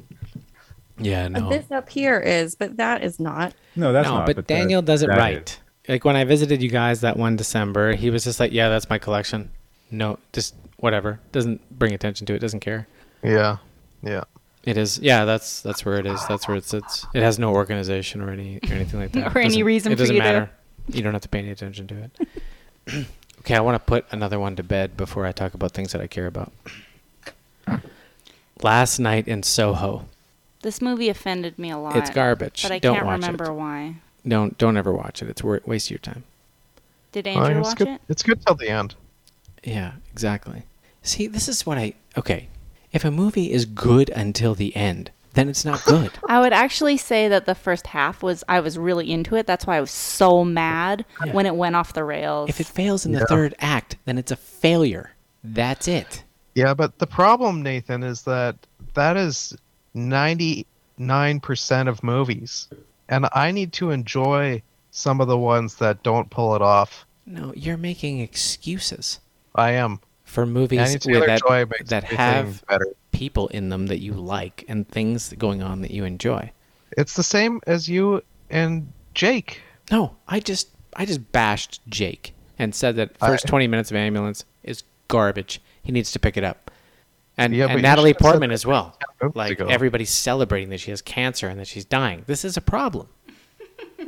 Yeah, 0.98 1.28
no. 1.28 1.50
This 1.50 1.69
up 1.71 1.88
here 1.89 2.19
is, 2.19 2.56
but 2.56 2.78
that 2.78 3.04
is 3.04 3.19
not. 3.19 3.54
No, 3.76 3.93
that's 3.93 4.08
no, 4.08 4.15
not. 4.17 4.26
but, 4.26 4.36
that- 4.38 4.48
Daniel 4.48 4.82
does 4.82 5.04
it 5.04 5.10
right. 5.10 5.48
is. 5.48 5.58
Like 5.88 6.04
when 6.04 6.15
I 6.15 6.24
visited 6.24 6.63
you 6.63 6.69
guys 6.69 7.02
that 7.02 7.17
one 7.17 7.36
December, 7.36 7.93
he 7.93 8.10
was 8.10 8.24
just 8.24 8.39
like, 8.39 8.52
"Yeah, 8.52 8.69
that's 8.69 8.89
my 8.89 8.98
collection." 8.98 9.52
No, 9.91 10.17
just 10.34 10.56
whatever. 10.78 11.19
Doesn't 11.32 11.62
bring 11.78 11.93
attention 11.93 12.26
to 12.26 12.34
it. 12.34 12.39
Doesn't 12.39 12.62
care. 12.62 12.88
Yeah, 13.24 13.58
yeah. 14.02 14.24
It 14.65 14.78
is. 14.78 14.97
Yeah, 14.99 15.25
that's 15.25 15.62
that's 15.62 15.86
where 15.86 15.97
it 15.99 16.06
is. 16.06 16.25
That's 16.28 16.47
where 16.47 16.58
it 16.58 16.65
sits. 16.65 17.06
It 17.13 17.21
has 17.21 17.38
no 17.38 17.54
organization 17.54 18.21
or 18.21 18.32
any 18.32 18.58
or 18.69 18.73
anything 18.73 18.99
like 18.99 19.12
that. 19.13 19.36
Or 19.36 19.39
any 19.39 19.49
Doesn't- 19.49 19.63
reason 19.63 19.91
It 19.91 19.95
doesn't 19.97 20.15
you 20.15 20.21
to- 20.21 20.28
matter. 20.28 20.49
You 20.88 21.01
don't 21.01 21.13
have 21.13 21.21
to 21.23 21.30
pay 21.30 21.39
any 21.39 21.51
attention 21.51 21.88
to 21.88 21.95
it. 22.04 23.06
okay, 23.39 23.56
I 23.56 23.60
want 23.60 23.75
to 23.75 23.80
put 23.86 24.06
another 24.12 24.39
one 24.39 24.56
to 24.56 24.63
bed 24.63 24.95
before 24.97 25.25
I 25.25 25.32
talk 25.32 25.54
about 25.56 25.71
things 25.71 25.91
that 25.93 26.01
I 26.01 26.08
care 26.08 26.28
about. 26.28 26.51
Last 28.62 28.99
night 28.99 29.28
in 29.28 29.43
Soho. 29.43 30.06
This 30.62 30.82
movie 30.82 31.10
offended 31.10 31.60
me 31.60 31.69
a 31.71 31.78
lot. 31.78 31.95
It's 31.95 32.10
garbage. 32.10 32.63
But 32.63 32.71
I 32.71 32.80
Don't 32.80 32.95
can't 32.95 33.06
watch 33.06 33.21
remember 33.21 33.45
it. 33.45 33.54
why. 33.54 33.95
Don't 34.28 34.58
don't 34.58 34.78
ever 34.78 34.91
watch 34.91 35.21
it. 35.21 35.30
It's 35.30 35.43
wor- 35.43 35.62
waste 35.65 35.88
of 35.88 35.91
your 35.91 35.99
time. 35.99 36.23
Did 37.12 37.28
Andrew 37.28 37.60
it's 37.60 37.67
watch 37.69 37.78
good. 37.78 37.88
it? 37.89 38.01
It's 38.10 38.23
good 38.23 38.43
till 38.45 38.56
the 38.56 38.69
end. 38.69 38.95
Yeah, 39.63 39.93
exactly. 40.12 40.63
See, 41.04 41.28
this 41.28 41.47
is 41.47 41.65
what 41.65 41.78
I 41.78 41.93
okay. 42.17 42.47
If 42.95 43.03
a 43.03 43.12
movie 43.12 43.51
is 43.51 43.65
good 43.65 44.10
until 44.12 44.55
the 44.55 44.73
end, 44.73 45.12
then 45.34 45.49
it's 45.49 45.65
not 45.65 45.84
good. 45.84 46.12
I 46.29 46.39
would 46.39 46.53
actually 46.53 46.95
say 46.95 47.27
that 47.27 47.45
the 47.45 47.53
first 47.53 47.88
half 47.88 48.23
was 48.23 48.41
I 48.47 48.62
was 48.62 48.77
really 48.77 49.12
into 49.12 49.36
it. 49.36 49.45
That's 49.45 49.67
why 49.67 49.75
I 49.75 49.81
was 49.81 49.91
so 49.91 50.45
mad 50.45 51.03
Yeah. 51.25 51.34
when 51.34 51.45
it 51.45 51.55
went 51.58 51.75
off 51.75 51.91
the 51.91 52.05
rails. 52.05 52.49
if 52.49 52.62
it 52.62 52.67
fails 52.67 53.05
in 53.05 53.12
the 53.12 53.19
Yeah. 53.19 53.25
third 53.27 53.53
act, 53.60 53.97
then 54.05 54.17
it's 54.17 54.31
a 54.31 54.38
failure. 54.38 55.12
That's 55.43 55.89
it. 55.89 56.23
Yeah, 56.55 56.73
but 56.73 56.97
the 56.99 57.05
problem, 57.08 57.62
Nathan, 57.62 58.01
is 58.01 58.21
that 58.21 58.55
that 58.93 59.17
is 59.17 59.53
ninety 59.93 60.65
nine 60.97 61.41
percent 61.41 61.89
of 61.89 62.01
movies, 62.01 62.69
and 63.10 63.27
I 63.34 63.51
need 63.51 63.73
to 63.73 63.91
enjoy 63.91 64.62
some 64.91 65.19
of 65.19 65.27
the 65.27 65.38
ones 65.38 65.75
that 65.75 66.01
don't 66.01 66.29
pull 66.29 66.55
it 66.55 66.62
off. 66.62 67.05
No, 67.25 67.51
you're 67.58 67.75
making 67.75 68.21
excuses 68.21 69.19
I 69.53 69.71
am. 69.71 69.99
For 70.36 70.45
movies 70.45 70.98
with 71.06 71.26
that, 71.26 71.39
Joy 71.39 71.65
that 71.86 72.04
have 72.04 72.63
better. 72.67 72.88
people 73.12 73.48
in 73.48 73.69
them 73.69 73.88
that 73.88 74.00
you 74.00 74.13
like 74.13 74.65
and 74.67 74.88
things 74.88 75.34
going 75.38 75.63
on 75.63 75.82
that 75.82 75.91
you 75.91 76.04
enjoy. 76.04 76.52
It's 76.98 77.13
the 77.15 77.24
same 77.24 77.62
as 77.65 77.88
you 77.89 78.21
and 78.50 78.91
Jake. 79.13 79.62
No, 79.91 80.15
I 80.28 80.39
just 80.41 80.69
I 80.95 81.06
just 81.06 81.32
bashed 81.32 81.82
Jake 81.88 82.34
and 82.60 82.76
said 82.76 82.98
that 82.98 83.12
I- 83.21 83.28
first 83.28 83.48
20 83.48 83.67
minutes 83.67 83.89
of 83.91 83.98
ambulance 83.98 84.43
is 84.63 84.84
garbage. 85.08 85.62
He 85.84 85.91
needs 85.91 86.12
to 86.12 86.19
pick 86.19 86.36
it 86.38 86.43
up. 86.43 86.69
And, 87.38 87.54
Yeah, 87.56 87.67
and 87.67 87.82
Natalie 87.82 88.13
Portman 88.13 88.52
as 88.52 88.65
well. 88.65 88.98
Like 89.34 89.54
ago. 89.54 89.67
everybody's 89.67 90.10
celebrating 90.10 90.69
that 90.69 90.80
she 90.80 90.91
has 90.91 91.02
cancer 91.02 91.48
and 91.48 91.60
that 91.60 91.67
she's 91.67 91.86
dying. 91.86 92.24
This 92.28 92.43
is 92.45 92.58
a 92.58 92.62
problem. 92.62 93.08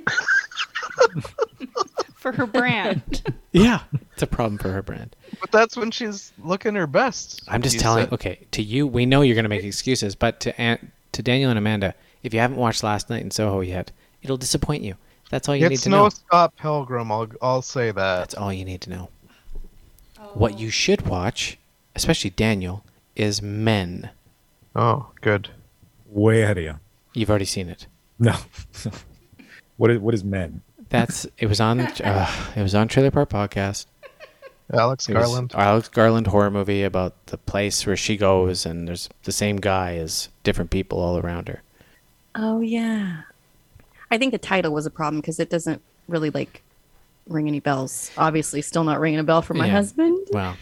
for 2.15 2.31
her 2.33 2.45
brand. 2.45 3.23
Yeah, 3.53 3.79
it's 4.17 4.23
a 4.23 4.27
problem 4.27 4.57
for 4.57 4.71
her 4.71 4.81
brand. 4.81 5.15
But 5.39 5.51
that's 5.51 5.77
when 5.77 5.91
she's 5.91 6.33
looking 6.43 6.73
her 6.73 6.87
best. 6.87 7.43
I'm 7.47 7.61
just 7.61 7.79
telling. 7.79 8.05
said. 8.05 8.13
Okay, 8.13 8.47
to 8.49 8.63
you, 8.63 8.87
we 8.87 9.05
know 9.05 9.21
you're 9.21 9.35
going 9.35 9.45
to 9.45 9.49
make 9.49 9.63
excuses, 9.63 10.15
but 10.15 10.39
to 10.39 10.59
Aunt, 10.59 10.91
to 11.11 11.21
Daniel 11.21 11.51
and 11.51 11.57
Amanda, 11.59 11.93
if 12.23 12.33
you 12.33 12.39
haven't 12.39 12.57
watched 12.57 12.81
Last 12.81 13.11
Night 13.11 13.21
in 13.21 13.29
Soho 13.29 13.61
yet, 13.61 13.91
it'll 14.23 14.35
disappoint 14.35 14.81
you. 14.81 14.95
That's 15.29 15.47
all 15.47 15.55
you 15.55 15.69
need 15.69 15.75
It's 15.75 15.83
to 15.83 15.89
no 15.89 16.05
know. 16.05 16.09
Scott 16.09 16.55
Pilgrim. 16.55 17.11
I'll 17.11 17.27
I'll 17.43 17.61
say 17.61 17.91
that. 17.91 18.17
That's 18.17 18.33
all 18.33 18.51
you 18.51 18.65
need 18.65 18.81
to 18.81 18.89
know. 18.89 19.09
What 20.33 20.57
you 20.57 20.71
should 20.71 21.05
watch, 21.05 21.59
especially 21.95 22.31
Daniel, 22.31 22.83
is 23.15 23.39
Men. 23.39 24.09
Oh, 24.75 25.11
good. 25.21 25.49
Way 26.07 26.41
ahead 26.41 26.57
of 26.57 26.63
you. 26.63 26.79
You've 27.13 27.29
already 27.29 27.45
seen 27.45 27.69
it. 27.69 27.85
No. 28.17 28.35
what 29.77 29.91
is 29.91 29.99
what 29.99 30.15
is 30.15 30.23
men? 30.23 30.61
That's 30.89 31.27
it 31.37 31.47
was 31.47 31.59
on 31.59 31.79
uh, 32.03 32.31
it 32.55 32.61
was 32.61 32.73
on 32.73 32.87
Trailer 32.87 33.11
Park 33.11 33.29
Podcast. 33.29 33.85
Alex 34.73 35.07
Garland. 35.07 35.53
Alex 35.55 35.87
Garland 35.87 36.27
horror 36.27 36.51
movie 36.51 36.83
about 36.83 37.13
the 37.27 37.37
place 37.37 37.85
where 37.85 37.95
she 37.95 38.17
goes 38.17 38.65
and 38.65 38.87
there's 38.87 39.09
the 39.23 39.31
same 39.31 39.57
guy 39.57 39.95
as 39.95 40.29
different 40.43 40.69
people 40.71 40.99
all 40.99 41.17
around 41.17 41.47
her. 41.47 41.61
Oh 42.35 42.59
yeah. 42.61 43.21
I 44.11 44.17
think 44.17 44.31
the 44.31 44.37
title 44.37 44.71
was 44.73 44.85
a 44.85 44.89
problem 44.91 45.21
because 45.21 45.39
it 45.39 45.49
doesn't 45.49 45.81
really 46.07 46.29
like 46.29 46.61
ring 47.27 47.47
any 47.47 47.59
bells. 47.59 48.11
Obviously, 48.17 48.61
still 48.61 48.83
not 48.83 48.99
ringing 48.99 49.19
a 49.19 49.23
bell 49.23 49.41
for 49.41 49.53
my 49.53 49.65
Yeah. 49.67 49.71
husband. 49.73 50.27
Well, 50.31 50.55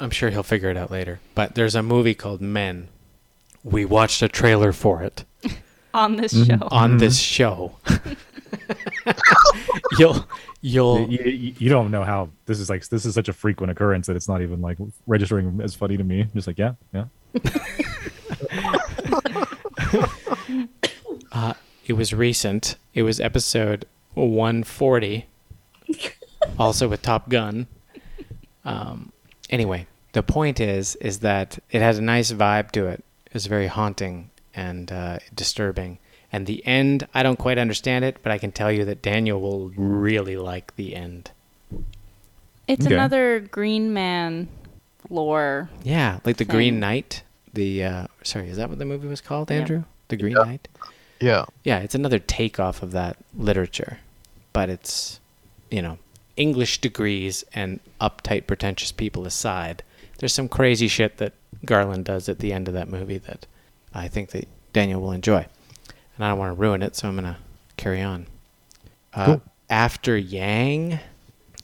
I'm 0.00 0.10
sure 0.10 0.30
he'll 0.30 0.42
figure 0.42 0.70
it 0.70 0.76
out 0.76 0.90
later. 0.90 1.20
But 1.34 1.54
there's 1.54 1.74
a 1.74 1.82
movie 1.82 2.14
called 2.14 2.40
Men. 2.40 2.88
We 3.64 3.84
watched 3.84 4.20
a 4.22 4.28
trailer 4.28 4.72
for 4.72 5.02
it 5.02 5.24
on 5.94 6.16
this 6.16 6.32
Mm-hmm. 6.34 6.60
show. 6.60 6.68
on 6.70 6.96
this 6.98 7.18
show. 7.18 7.76
you'll 9.98 10.26
you'll 10.60 11.08
you, 11.08 11.24
you, 11.24 11.54
you 11.58 11.68
don't 11.68 11.90
know 11.90 12.04
how 12.04 12.30
this 12.46 12.60
is 12.60 12.70
like 12.70 12.86
this 12.88 13.04
is 13.04 13.14
such 13.14 13.28
a 13.28 13.32
frequent 13.32 13.70
occurrence 13.70 14.06
that 14.06 14.16
it's 14.16 14.28
not 14.28 14.42
even 14.42 14.60
like 14.60 14.78
registering 15.06 15.60
as 15.62 15.74
funny 15.74 15.96
to 15.96 16.04
me. 16.04 16.26
Just 16.34 16.46
like 16.46 16.58
yeah, 16.58 16.74
yeah. 16.92 17.04
it 21.86 21.94
was 21.94 22.14
recent. 22.14 22.76
It 22.94 23.02
was 23.02 23.20
episode 23.20 23.86
140, 24.14 25.26
also 26.58 26.88
with 26.88 27.02
Top 27.02 27.28
Gun. 27.28 27.66
Um, 28.64 29.12
anyway, 29.50 29.86
the 30.12 30.22
point 30.22 30.60
is, 30.60 30.94
is 30.96 31.20
that 31.20 31.58
it 31.70 31.82
has 31.82 31.98
a 31.98 32.02
nice 32.02 32.32
vibe 32.32 32.70
to 32.72 32.86
it. 32.86 33.04
It's 33.32 33.46
very 33.46 33.66
haunting 33.66 34.30
and 34.54 34.92
uh, 34.92 35.18
disturbing. 35.34 35.98
And 36.32 36.46
the 36.46 36.66
end, 36.66 37.06
I 37.12 37.22
don't 37.22 37.38
quite 37.38 37.58
understand 37.58 38.04
it, 38.04 38.16
but 38.22 38.32
I 38.32 38.38
can 38.38 38.52
tell 38.52 38.72
you 38.72 38.84
that 38.86 39.02
Daniel 39.02 39.40
will 39.40 39.68
really 39.76 40.36
like 40.36 40.74
the 40.76 40.96
end. 40.96 41.30
It's 42.66 42.86
Okay. 42.86 42.94
another 42.94 43.40
Green 43.40 43.92
Man 43.92 44.48
lore. 45.10 45.68
Yeah, 45.82 46.20
like 46.24 46.36
the 46.38 46.44
Green 46.44 46.80
Knight. 46.80 47.22
The 47.52 47.84
uh, 47.84 48.06
sorry, 48.22 48.48
is 48.48 48.56
that 48.56 48.70
what 48.70 48.78
the 48.78 48.84
movie 48.86 49.08
was 49.08 49.20
called, 49.20 49.50
Yeah. 49.50 49.58
Andrew? 49.58 49.84
The 50.08 50.16
Green 50.16 50.36
Yeah. 50.36 50.44
Knight. 50.44 50.68
Yeah. 51.20 51.44
Yeah, 51.64 51.80
it's 51.80 51.94
another 51.94 52.18
takeoff 52.18 52.82
of 52.82 52.92
that 52.92 53.16
literature, 53.36 53.98
but 54.52 54.70
it's, 54.70 55.20
you 55.70 55.82
know, 55.82 55.98
English 56.36 56.80
degrees 56.80 57.44
and 57.54 57.78
uptight, 58.00 58.46
pretentious 58.46 58.90
people 58.90 59.26
aside. 59.26 59.82
There's 60.18 60.32
some 60.32 60.48
crazy 60.48 60.88
shit 60.88 61.18
that 61.18 61.34
Garland 61.64 62.06
does 62.06 62.28
at 62.28 62.38
the 62.38 62.52
end 62.52 62.68
of 62.68 62.74
that 62.74 62.88
movie 62.88 63.18
that 63.18 63.46
I 63.92 64.08
think 64.08 64.30
that 64.30 64.48
Daniel 64.72 65.00
will 65.02 65.12
enjoy, 65.12 65.46
and 66.16 66.24
I 66.24 66.28
don't 66.30 66.38
want 66.38 66.54
to 66.54 66.60
ruin 66.60 66.82
it, 66.82 66.96
so 66.96 67.08
I'm 67.08 67.14
gonna 67.14 67.38
carry 67.76 68.00
on. 68.02 68.26
Uh, 69.14 69.26
Cool. 69.26 69.42
After 69.70 70.16
Yang, 70.18 71.00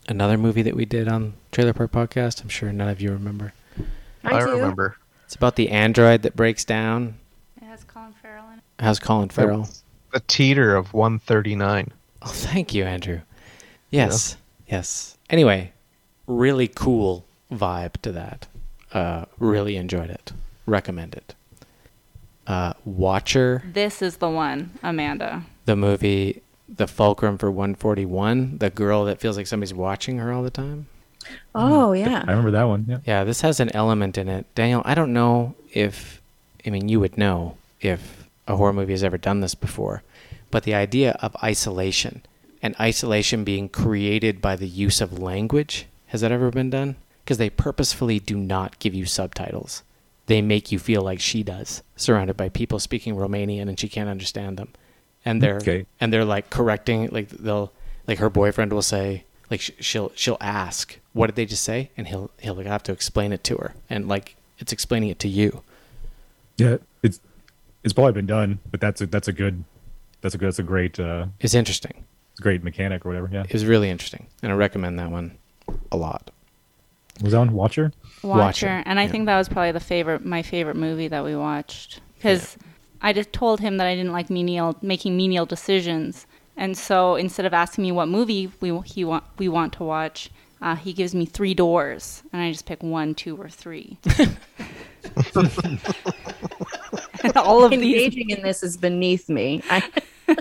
another 0.09 0.39
movie 0.39 0.63
that 0.63 0.75
we 0.75 0.87
did 0.87 1.09
on 1.09 1.35
Trailer 1.53 1.75
Park 1.75 1.93
Podcast. 1.93 2.43
I'm 2.43 2.49
sure 2.49 2.73
none 2.73 2.89
of 2.89 3.01
you 3.01 3.11
remember. 3.13 3.53
I, 4.25 4.41
do. 4.41 4.51
remember. 4.53 4.97
It's 5.25 5.35
about 5.35 5.57
the 5.57 5.69
android 5.71 6.23
that 6.23 6.35
breaks 6.35 6.65
down. 6.65 7.17
It 7.61 7.65
has 7.65 7.85
Colin 7.85 8.15
Farrell 8.23 8.47
in 8.51 8.59
it. 8.59 8.65
How's 8.81 8.99
Colin 8.99 9.29
Farrell? 9.29 9.69
The 10.13 10.21
teeter 10.21 10.75
of 10.75 10.95
139. 10.95 11.93
Oh, 12.23 12.27
thank 12.29 12.75
you, 12.75 12.85
Andrew. 12.85 13.21
Yes, 13.91 14.37
yes. 14.67 15.17
Anyway, 15.31 15.73
really 16.27 16.69
cool 16.69 17.25
vibe 17.53 17.93
to 18.03 18.13
that. 18.13 18.47
Uh, 18.93 19.27
really 19.39 19.77
enjoyed 19.77 20.11
it. 20.11 20.33
Recommend 20.67 21.15
it. 21.15 21.35
Uh, 22.49 22.73
Watcher, 22.85 23.63
This 23.73 24.01
is 24.03 24.17
the 24.17 24.29
one, 24.31 24.71
Amanda. 24.83 25.45
the 25.67 25.77
movie, 25.77 26.41
the 26.67 26.87
fulcrum 26.87 27.37
for 27.39 27.51
141, 27.51 28.57
the 28.59 28.71
girl 28.71 29.05
that 29.05 29.21
feels 29.21 29.37
like 29.37 29.47
somebody's 29.47 29.75
watching 29.75 30.17
her 30.19 30.33
all 30.33 30.43
the 30.43 30.51
time. 30.51 30.87
Oh 31.55 31.93
I 31.93 31.97
yeah. 31.97 32.25
I 32.27 32.31
remember 32.31 32.51
that 32.53 32.65
one. 32.65 32.87
Yeah. 32.89 32.99
Yeah, 33.07 33.25
this 33.25 33.43
has 33.43 33.61
an 33.61 33.71
element 33.77 34.17
in 34.17 34.29
it. 34.29 34.47
Daniel, 34.55 34.81
I 34.87 34.95
don't 34.95 35.13
know 35.13 35.55
if, 35.75 36.23
I 36.67 36.71
mean, 36.71 36.89
you 36.89 37.01
would 37.01 37.19
know 37.19 37.59
if 37.83 38.27
a 38.47 38.57
horror 38.57 38.73
movie 38.73 38.95
has 38.95 39.05
ever 39.05 39.19
done 39.19 39.41
this 39.41 39.55
before, 39.55 40.03
but 40.51 40.63
the 40.63 40.75
idea 40.75 41.19
of 41.21 41.37
isolation 41.43 42.23
and 42.63 42.75
isolation 42.81 43.45
being 43.45 43.69
created 43.69 44.41
by 44.41 44.57
the 44.57 44.67
use 44.67 45.03
of 45.03 45.19
language, 45.19 45.87
has 46.07 46.23
that 46.23 46.33
ever 46.33 46.51
been 46.51 46.71
done? 46.71 46.97
Because 47.25 47.37
they 47.37 47.51
purposefully 47.51 48.19
do 48.19 48.39
not 48.39 48.79
give 48.79 48.95
you 48.95 49.05
subtitles. 49.05 49.83
They 50.29 50.41
make 50.41 50.71
you 50.71 50.79
feel 50.79 51.03
like 51.03 51.21
she 51.21 51.43
does, 51.43 51.83
surrounded 51.97 52.37
by 52.37 52.49
people 52.49 52.79
speaking 52.79 53.17
Romanian 53.17 53.69
and 53.69 53.79
she 53.81 53.89
can't 53.89 54.09
understand 54.09 54.57
them. 54.57 54.69
And 55.25 55.43
they're 55.43 55.57
Okay. 55.57 55.87
and 56.01 56.13
they're 56.13 56.25
like 56.25 56.49
correcting 56.51 57.09
like 57.11 57.29
they'll 57.31 57.73
like 58.07 58.19
her 58.19 58.31
boyfriend 58.31 58.73
will 58.73 58.81
say 58.83 59.25
like 59.51 59.61
she'll 59.61 60.13
she'll 60.15 60.39
ask 60.41 60.99
what 61.13 61.27
did 61.27 61.37
they 61.37 61.45
just 61.45 61.65
say 61.65 61.91
and 61.97 62.07
he'll 62.09 62.31
he'll 62.39 62.55
like 62.55 62.67
have 62.67 62.83
to 62.85 62.93
explain 62.93 63.33
it 63.33 63.43
to 63.45 63.57
her 63.57 63.75
and 63.91 64.07
like 64.09 64.37
it's 64.59 64.73
explaining 64.73 65.09
it 65.11 65.19
to 65.19 65.29
you 65.29 65.63
Yeah. 66.57 66.77
It's 67.03 67.21
it's 67.85 67.93
probably 67.93 68.13
been 68.13 68.27
done, 68.27 68.59
but 68.71 68.81
that's 68.81 69.01
a 69.01 69.07
that's 69.07 69.29
a 69.29 69.33
good 69.33 69.65
that's 70.21 70.35
a 70.35 70.39
that's 70.39 70.59
a 70.59 70.63
great 70.63 70.99
uh 71.01 71.27
it's 71.41 71.55
interesting 71.55 72.05
it's 72.33 72.41
great 72.41 72.63
mechanic 72.63 73.05
or 73.05 73.09
whatever. 73.11 73.29
Yeah. 73.33 73.43
it 73.43 73.53
was 73.53 73.67
really 73.67 73.91
interesting 73.91 74.27
and 74.43 74.53
i 74.53 74.55
recommend 74.55 74.99
that 74.99 75.11
one 75.11 75.37
a 75.93 75.97
lot 75.97 76.31
Was 77.23 77.33
that 77.33 77.39
on 77.39 77.53
Watcher? 77.53 77.93
Watcher, 78.23 78.39
Watcher, 78.39 78.83
and 78.87 78.99
I 78.99 79.05
yeah. 79.05 79.11
think 79.11 79.27
that 79.27 79.37
was 79.39 79.49
probably 79.49 79.73
the 79.73 79.81
favorite, 79.81 80.25
my 80.25 80.43
favorite 80.43 80.77
movie 80.77 81.09
that 81.09 81.25
we 81.25 81.37
watched 81.37 82.01
because 82.17 82.57
I 83.01 83.13
just 83.13 83.33
told 83.33 83.61
him 83.61 83.77
that 83.79 83.87
I 83.87 83.95
didn't 83.95 84.13
like 84.13 84.31
menial 84.31 84.77
making 84.83 85.17
menial 85.17 85.47
decisions, 85.47 86.27
and 86.57 86.77
so 86.77 87.17
instead 87.17 87.47
of 87.47 87.55
asking 87.55 87.83
me 87.83 87.93
what 87.93 88.09
movie 88.09 88.51
we 88.61 88.77
he 88.85 89.05
want 89.05 89.25
we 89.39 89.49
want 89.49 89.73
to 89.75 89.85
watch, 89.85 90.31
uh, 90.61 90.77
he 90.77 90.93
gives 90.93 91.15
me 91.15 91.27
three 91.27 91.55
doors, 91.55 92.23
and 92.33 92.43
I 92.43 92.51
just 92.51 92.67
pick 92.67 92.83
one, 92.83 93.15
two, 93.15 93.37
or 93.37 93.49
three. 93.49 93.99
all 97.37 97.65
of 97.65 97.71
these, 97.71 97.81
Engaging 97.81 98.31
in 98.31 98.43
this 98.43 98.63
is 98.63 98.77
beneath 98.77 99.29
me. 99.29 99.63
I, 99.71 99.83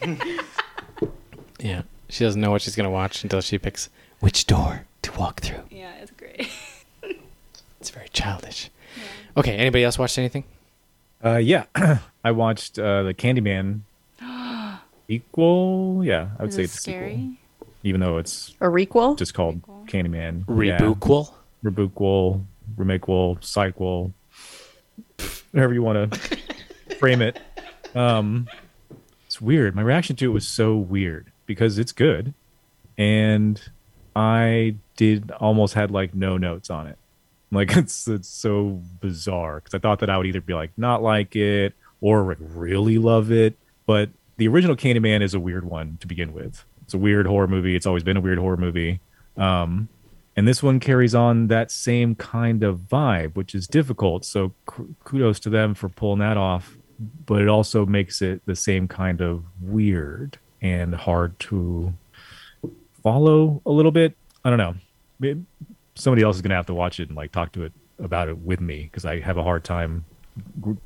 yeah 1.60 1.82
she 2.08 2.24
doesn't 2.24 2.40
know 2.40 2.50
what 2.50 2.62
she's 2.62 2.76
going 2.76 2.84
to 2.84 2.90
watch 2.90 3.22
until 3.22 3.40
she 3.40 3.58
picks 3.58 3.90
which 4.20 4.46
door 4.46 4.86
to 4.97 4.97
walk 5.18 5.40
through 5.40 5.60
yeah, 5.70 5.92
it's 6.00 6.10
great. 6.12 6.48
it's 7.80 7.90
very 7.90 8.08
childish 8.10 8.70
okay 9.36 9.56
anybody 9.56 9.84
else 9.84 9.98
watched 9.98 10.18
anything 10.18 10.44
Uh, 11.24 11.36
yeah, 11.36 11.64
I 12.24 12.30
watched 12.30 12.78
uh, 12.78 13.02
the 13.02 13.12
Candyman 13.12 13.80
equal. 15.08 16.04
Yeah, 16.04 16.28
I 16.38 16.42
would 16.42 16.50
Is 16.50 16.54
say 16.54 16.62
it's 16.62 16.78
a 16.78 16.80
sequel, 16.80 17.32
even 17.82 18.00
though 18.00 18.18
it's 18.18 18.54
a 18.60 18.66
requel. 18.66 19.18
just 19.18 19.34
called 19.34 19.56
Sequel? 19.56 19.84
Candyman. 19.88 20.44
rebootquel 20.46 21.32
Yeah. 21.64 21.70
Rebootquel, 21.70 22.44
remakequel, 22.76 23.42
sequel, 23.42 24.12
whatever 25.50 25.74
you 25.74 25.82
want 25.82 26.12
to 26.12 26.38
frame 27.00 27.20
it. 27.20 27.40
Um, 27.96 28.48
it's 29.26 29.40
weird. 29.40 29.74
My 29.74 29.82
reaction 29.82 30.14
to 30.16 30.24
it 30.26 30.32
was 30.32 30.46
so 30.46 30.76
weird 30.76 31.32
because 31.46 31.78
it's 31.78 31.90
good, 31.92 32.32
and 32.96 33.60
I 34.14 34.76
did 34.98 35.30
almost 35.30 35.72
had 35.72 35.90
like 35.90 36.14
no 36.14 36.36
notes 36.36 36.68
on 36.68 36.86
it. 36.86 36.98
Like 37.50 37.74
it's 37.76 38.06
it's 38.06 38.28
so 38.28 38.82
bizarre 39.00 39.60
because 39.60 39.72
I 39.72 39.78
thought 39.78 40.00
that 40.00 40.10
I 40.10 40.18
would 40.18 40.26
either 40.26 40.42
be 40.42 40.52
like 40.52 40.72
not 40.76 41.02
like 41.02 41.34
it 41.34 41.72
or 42.02 42.22
like 42.24 42.36
really 42.40 42.98
love 42.98 43.32
it. 43.32 43.56
But 43.86 44.10
the 44.36 44.48
original 44.48 44.76
Candyman 44.76 45.22
is 45.22 45.32
a 45.32 45.40
weird 45.40 45.64
one 45.64 45.96
to 46.00 46.06
begin 46.06 46.34
with. 46.34 46.64
It's 46.82 46.92
a 46.92 46.98
weird 46.98 47.26
horror 47.26 47.48
movie. 47.48 47.74
It's 47.74 47.86
always 47.86 48.02
been 48.02 48.18
a 48.18 48.20
weird 48.20 48.38
horror 48.38 48.58
movie. 48.58 49.00
Um, 49.36 49.88
and 50.36 50.46
this 50.46 50.62
one 50.62 50.78
carries 50.78 51.14
on 51.14 51.48
that 51.48 51.70
same 51.70 52.14
kind 52.14 52.62
of 52.62 52.80
vibe, 52.80 53.34
which 53.34 53.54
is 53.54 53.66
difficult. 53.66 54.24
So 54.24 54.52
kudos 55.04 55.40
to 55.40 55.50
them 55.50 55.74
for 55.74 55.88
pulling 55.88 56.20
that 56.20 56.36
off. 56.36 56.76
But 57.26 57.42
it 57.42 57.48
also 57.48 57.86
makes 57.86 58.22
it 58.22 58.42
the 58.46 58.56
same 58.56 58.88
kind 58.88 59.20
of 59.20 59.44
weird 59.60 60.38
and 60.60 60.94
hard 60.94 61.38
to 61.40 61.94
follow 63.02 63.62
a 63.64 63.70
little 63.70 63.92
bit. 63.92 64.16
I 64.44 64.50
don't 64.50 64.58
know. 64.58 64.74
Somebody 65.94 66.22
else 66.22 66.36
is 66.36 66.42
going 66.42 66.50
to 66.50 66.56
have 66.56 66.66
to 66.66 66.74
watch 66.74 67.00
it 67.00 67.08
and 67.08 67.16
like 67.16 67.32
talk 67.32 67.52
to 67.52 67.64
it 67.64 67.72
about 67.98 68.28
it 68.28 68.38
with 68.38 68.60
me 68.60 68.84
because 68.84 69.04
I 69.04 69.20
have 69.20 69.36
a 69.36 69.42
hard 69.42 69.64
time 69.64 70.04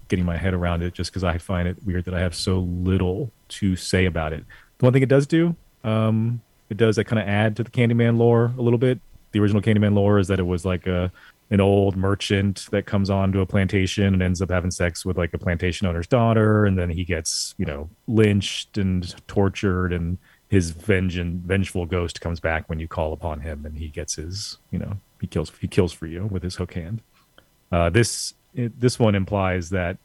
getting 0.09 0.25
my 0.25 0.37
head 0.37 0.55
around 0.55 0.83
it 0.83 0.95
just 0.95 1.11
because 1.11 1.25
I 1.25 1.39
find 1.39 1.69
it 1.69 1.77
weird 1.85 2.07
that 2.07 2.15
I 2.15 2.21
have 2.21 2.35
so 2.35 2.61
little 2.61 3.31
to 3.49 3.77
say 3.77 4.07
about 4.07 4.33
it. 4.33 4.45
The 4.79 4.87
one 4.87 4.93
thing 4.93 5.03
it 5.03 5.09
does 5.09 5.27
do, 5.27 5.55
um, 5.85 6.41
it 6.71 6.77
does 6.77 6.97
that 6.97 7.05
kind 7.05 7.21
of 7.21 7.29
add 7.29 7.57
to 7.57 7.65
the 7.65 7.71
Candyman 7.71 8.17
lore 8.17 8.53
a 8.57 8.63
little 8.63 8.79
bit. 8.79 8.99
The 9.33 9.41
original 9.41 9.63
Candyman 9.63 9.95
lore 9.95 10.19
is 10.19 10.29
that 10.29 10.39
it 10.39 10.47
was 10.47 10.65
like 10.65 10.87
a 10.87 11.13
an 11.51 11.61
old 11.61 11.97
merchant 11.97 12.67
that 12.71 12.87
comes 12.87 13.11
onto 13.11 13.41
a 13.41 13.47
plantation 13.47 14.15
and 14.15 14.23
ends 14.23 14.41
up 14.41 14.51
having 14.51 14.71
sex 14.71 15.05
with 15.05 15.19
like 15.19 15.35
a 15.35 15.39
plantation 15.39 15.87
owner's 15.87 16.07
daughter, 16.07 16.65
and 16.65 16.79
then 16.79 16.89
he 16.89 17.05
gets 17.05 17.55
you 17.59 17.67
know 17.67 17.91
lynched 18.07 18.79
and 18.79 19.15
tortured, 19.29 19.93
and 19.93 20.17
his 20.53 20.71
vengeance 20.73 21.43
vengeful 21.47 21.87
ghost 21.87 22.21
comes 22.21 22.39
back 22.39 22.69
when 22.69 22.79
you 22.79 22.87
call 22.87 23.15
upon 23.15 23.41
him, 23.41 23.65
and 23.65 23.79
he 23.79 23.89
gets 23.89 24.17
his 24.17 24.59
you 24.71 24.79
know 24.79 24.99
he 25.19 25.27
kills 25.27 25.51
he 25.59 25.67
kills 25.67 25.95
for 25.95 26.07
you 26.07 26.27
with 26.27 26.43
his 26.43 26.57
hook 26.57 26.75
hand. 26.75 27.01
Uh, 27.73 27.89
this 27.89 28.35
it, 28.55 28.79
this 28.79 28.99
one 28.99 29.15
implies 29.15 29.71
that 29.71 29.97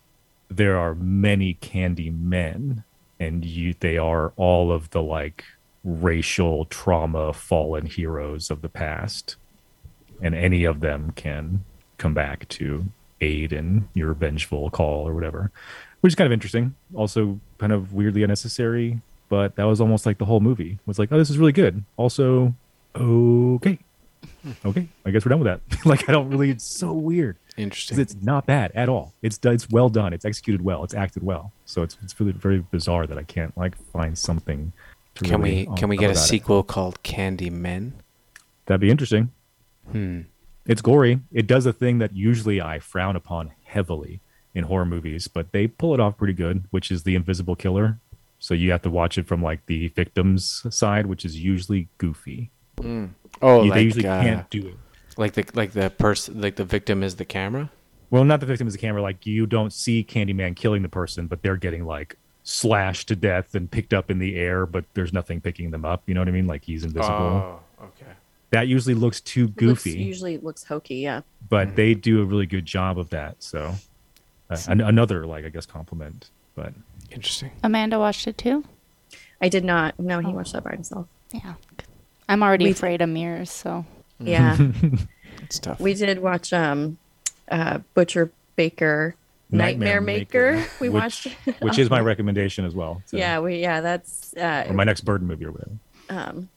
there 0.50 0.78
are 0.78 0.96
many 0.96 1.56
candy 1.56 2.10
men 2.10 2.86
and 3.20 3.44
you 3.44 3.76
they 3.82 3.98
are 3.98 4.32
all 4.38 4.72
of 4.72 4.90
the 4.92 5.02
like 5.02 5.44
racial 5.84 6.64
trauma 6.66 7.34
fallen 7.34 7.86
heroes 7.86 8.50
of 8.50 8.62
the 8.62 8.70
past 8.70 9.36
and 10.22 10.34
any 10.34 10.64
of 10.64 10.80
them 10.80 11.12
can 11.12 11.66
come 11.98 12.14
back 12.14 12.48
to 12.48 12.86
aid 13.20 13.52
in 13.52 13.90
your 13.94 14.14
vengeful 14.14 14.70
call 14.70 15.06
or 15.06 15.14
whatever 15.14 15.52
which 16.00 16.12
is 16.12 16.16
kind 16.16 16.26
of 16.26 16.32
interesting 16.32 16.74
also 16.94 17.38
kind 17.58 17.74
of 17.74 17.92
weirdly 17.92 18.24
unnecessary 18.24 19.02
but 19.30 19.56
that 19.56 19.64
was 19.66 19.80
almost 19.82 20.06
like 20.06 20.18
the 20.18 20.26
whole 20.26 20.40
movie 20.40 20.80
was 20.86 20.98
like 21.00 21.12
oh 21.12 21.18
this 21.18 21.30
is 21.30 21.38
really 21.38 21.52
good 21.52 21.84
also 21.98 22.54
okay 22.96 23.78
okay 24.66 24.88
i 25.06 25.12
guess 25.12 25.26
we're 25.26 25.30
done 25.30 25.40
with 25.40 25.48
that 25.48 25.86
like 25.86 26.08
i 26.10 26.12
don't 26.12 26.30
really 26.30 26.50
it's 26.50 26.64
so 26.64 26.94
weird. 26.94 27.38
interesting 27.58 28.00
it's 28.00 28.16
not 28.22 28.46
bad 28.46 28.72
at 28.76 28.88
all. 28.90 29.14
It's 29.22 29.40
it's 29.44 29.70
well 29.70 29.90
done. 29.90 30.14
It's 30.14 30.26
executed 30.26 30.62
well. 30.64 30.84
It's 30.84 30.94
acted 30.94 31.24
well. 31.24 31.52
So 31.66 31.82
it's 31.84 31.98
it's 32.04 32.20
really 32.20 32.32
very 32.32 32.60
bizarre 32.60 33.08
that 33.08 33.18
I 33.18 33.24
can't 33.24 33.56
like 33.58 33.76
find 33.92 34.18
something 34.18 34.72
to 35.16 35.24
Can 35.24 35.42
really 35.42 35.68
we 35.68 35.76
can 35.76 35.90
we 35.90 35.98
get 35.98 36.10
a 36.10 36.12
about 36.12 36.24
it. 36.24 36.28
sequel 36.28 36.64
called 36.64 37.02
Candy 37.04 37.50
Men? 37.50 37.94
That'd 38.68 38.82
be 38.82 38.92
interesting. 38.92 39.32
Hmm. 39.92 40.22
It's 40.68 40.82
gory. 40.82 41.22
It 41.32 41.48
does 41.48 41.66
a 41.66 41.74
thing 41.74 41.98
that 42.00 42.14
usually 42.16 42.62
I 42.62 42.80
frown 42.80 43.16
upon 43.16 43.52
heavily 43.66 44.20
in 44.54 44.66
horror 44.66 44.86
movies, 44.86 45.28
but 45.28 45.52
they 45.52 45.66
pull 45.68 45.94
it 45.94 46.00
off 46.00 46.18
pretty 46.18 46.34
good, 46.34 46.66
which 46.70 46.92
is 46.92 47.04
the 47.04 47.16
invisible 47.16 47.56
killer. 47.56 48.00
So 48.40 48.54
you 48.54 48.72
have 48.72 48.82
to 48.84 48.90
watch 48.90 49.18
it 49.18 49.28
from 49.28 49.42
like 49.42 49.66
the 49.66 49.88
victim's 49.90 50.66
side, 50.76 51.06
which 51.08 51.26
is 51.26 51.40
usually 51.40 51.88
goofy. 51.98 52.52
Oh, 52.80 52.84
You- 53.64 53.70
like 53.70 53.74
they 53.74 53.82
usually 53.84 54.08
uh, 54.08 54.22
can't 54.22 54.50
do 54.50 54.68
it. 54.68 54.76
like 55.18 55.34
the 55.34 55.46
like 55.54 55.72
the 55.72 55.90
person 55.90 56.40
like 56.42 56.56
the 56.56 56.66
victim 56.66 57.04
is 57.04 57.16
the 57.16 57.26
camera. 57.26 57.70
Well, 58.10 58.24
not 58.24 58.40
the 58.40 58.46
victim 58.46 58.68
is 58.68 58.74
the 58.74 58.80
camera. 58.80 59.02
Like 59.02 59.26
you 59.26 59.46
don't 59.46 59.74
see 59.74 60.04
Candyman 60.04 60.56
killing 60.56 60.82
the 60.82 60.90
person, 60.90 61.28
but 61.28 61.42
they're 61.42 61.58
getting 61.58 61.86
like 61.86 62.16
slashed 62.44 63.08
to 63.10 63.16
death 63.16 63.56
and 63.56 63.70
picked 63.70 63.94
up 63.94 64.10
in 64.10 64.20
the 64.20 64.38
air, 64.38 64.66
but 64.66 64.86
there's 64.94 65.12
nothing 65.12 65.42
picking 65.42 65.72
them 65.72 65.84
up. 65.84 66.04
You 66.06 66.14
know 66.14 66.22
what 66.22 66.30
I 66.30 66.32
mean? 66.32 66.48
Like 66.48 66.64
he's 66.64 66.84
invisible. 66.86 67.16
Oh, 67.16 67.60
okay. 67.82 68.12
That 68.52 68.68
usually 68.70 68.96
looks 68.96 69.20
too 69.20 69.48
Looks- 69.48 69.58
goofy, 69.84 70.00
usually 70.02 70.38
looks 70.38 70.64
hokey. 70.64 70.96
Yeah. 70.98 71.22
but 71.50 71.76
they 71.76 71.94
do 71.96 72.22
a 72.22 72.26
really 72.26 72.46
good 72.46 72.66
job 72.66 72.98
of 72.98 73.10
that. 73.10 73.36
So 73.44 73.74
uh, 74.50 74.58
an- 74.70 74.80
another 74.82 75.26
like 75.26 75.44
I 75.44 75.50
guess 75.50 75.66
compliment. 75.66 76.30
But 76.58 76.74
Interesting. 77.12 77.52
Amanda 77.64 78.00
watched 78.00 78.28
it 78.28 78.38
too. 78.38 78.66
I 79.42 79.48
did 79.48 79.64
not. 79.64 79.98
No, 80.00 80.20
he 80.20 80.34
watched 80.34 80.54
that 80.54 80.64
by 80.64 80.72
himself. 80.72 81.08
Yeah. 81.32 81.54
I'm 82.28 82.42
already 82.44 82.66
We- 82.66 82.72
afraid 82.72 83.02
of 83.02 83.08
mirrors, 83.10 83.50
so 83.52 83.86
Yeah. 84.20 84.58
It's 85.44 85.60
tough. 85.60 85.80
we 85.80 85.94
did 85.94 86.20
watch 86.20 86.52
um 86.52 86.98
uh 87.50 87.78
Butcher 87.94 88.32
Baker 88.58 89.16
Nightmare, 89.52 90.02
Maker. 90.02 90.62
We 90.82 90.90
which, 90.90 91.02
watched 91.02 91.28
which 91.62 91.78
is 91.80 91.90
my 91.90 92.00
recommendation 92.12 92.66
as 92.66 92.74
well. 92.76 93.02
So- 93.06 93.16
Yeah, 93.18 93.40
we 93.40 93.62
yeah, 93.62 93.80
that's 93.82 94.34
uh 94.36 94.66
or 94.68 94.74
my 94.74 94.84
next 94.84 95.02
burden 95.02 95.28
movie 95.28 95.46
or 95.46 95.52
whatever. 95.52 95.72
um 96.10 96.50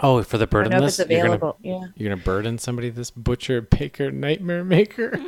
oh, 0.00 0.22
for 0.22 0.38
the 0.38 0.44
I 0.44 0.46
burden 0.46 0.70
don't 0.70 0.80
know 0.82 0.86
if 0.86 0.90
it's 0.90 0.98
list, 1.00 1.10
you're 1.10 1.18
gonna 1.22 1.34
available. 1.34 1.58
Yeah. 1.62 1.88
you're 1.96 2.08
gonna 2.10 2.22
burden 2.22 2.56
somebody 2.58 2.88
this 2.90 3.10
butcher, 3.10 3.60
baker, 3.60 4.10
nightmare 4.12 4.64
maker. 4.64 5.18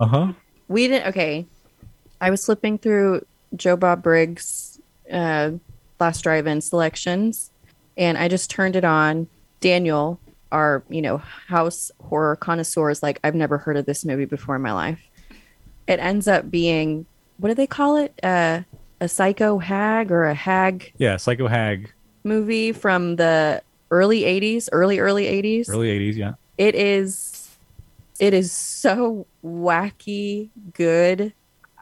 Uh 0.00 0.06
huh. 0.06 0.32
We 0.68 0.88
didn't 0.88 1.06
okay. 1.10 1.46
I 2.20 2.28
was 2.30 2.44
flipping 2.44 2.76
through 2.78 3.24
Joe 3.54 3.76
Bob 3.76 4.02
Briggs 4.02 4.80
uh 5.12 5.52
last 6.00 6.22
drive 6.22 6.46
in 6.46 6.60
selections 6.60 7.50
and 7.96 8.18
I 8.18 8.28
just 8.28 8.50
turned 8.50 8.76
it 8.76 8.84
on. 8.84 9.28
Daniel, 9.60 10.20
our, 10.52 10.82
you 10.90 11.00
know, 11.00 11.16
house 11.18 11.90
horror 12.02 12.36
connoisseur 12.36 12.90
is 12.90 13.02
like, 13.02 13.18
I've 13.24 13.34
never 13.34 13.56
heard 13.56 13.76
of 13.78 13.86
this 13.86 14.04
movie 14.04 14.26
before 14.26 14.54
in 14.56 14.62
my 14.62 14.72
life. 14.72 15.00
It 15.86 15.98
ends 15.98 16.28
up 16.28 16.50
being 16.50 17.06
what 17.38 17.48
do 17.48 17.54
they 17.54 17.66
call 17.66 17.96
it? 17.96 18.12
Uh 18.22 18.62
a 19.00 19.08
psycho 19.08 19.58
hag 19.58 20.10
or 20.10 20.24
a 20.24 20.34
hag 20.34 20.92
Yeah, 20.98 21.16
Psycho 21.18 21.48
Hag, 21.48 21.92
movie 22.24 22.72
from 22.72 23.16
the 23.16 23.62
early 23.90 24.22
80s, 24.22 24.68
early 24.72 24.98
early 24.98 25.24
80s. 25.26 25.68
early 25.70 25.88
'80s. 25.88 26.16
Yeah. 26.16 26.32
It 26.58 26.74
is 26.74 27.48
it 28.18 28.32
is 28.34 28.50
so 28.52 29.26
wacky 29.44 30.48
good. 30.72 31.32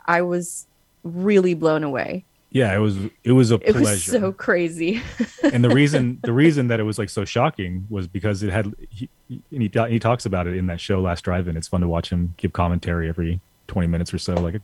I 0.07 0.23
was 0.23 0.67
really 1.05 1.55
blown 1.55 1.85
away. 1.85 2.25
Yeah, 2.51 2.75
it 2.75 2.79
was. 2.79 2.97
It 3.25 3.33
was 3.33 3.51
a 3.51 3.57
It 3.57 3.73
pleasure. 3.73 3.89
was 3.89 4.05
so 4.05 4.33
crazy. 4.33 5.03
and 5.43 5.63
the 5.65 5.71
reason 5.71 6.19
the 6.25 6.33
reason 6.33 6.69
that 6.69 6.81
it 6.81 6.85
was 6.85 6.99
like 6.99 7.11
so 7.11 7.25
shocking 7.25 7.87
was 7.91 8.07
because 8.07 8.43
it 8.43 8.51
had 8.51 8.73
he, 8.91 9.09
he, 9.29 9.43
and 9.53 9.63
he, 9.93 9.99
talks 9.99 10.25
about 10.25 10.47
it 10.47 10.57
in 10.57 10.67
that 10.69 10.81
show 10.81 11.01
last 11.01 11.23
drive-in 11.23 11.57
it's 11.57 11.67
fun 11.69 11.81
to 11.81 11.89
watch 11.89 12.11
him 12.11 12.35
give 12.37 12.53
commentary 12.53 13.09
every 13.09 13.41
20 13.67 13.89
minutes 13.89 14.15
or 14.15 14.19
so 14.19 14.35
like 14.35 14.61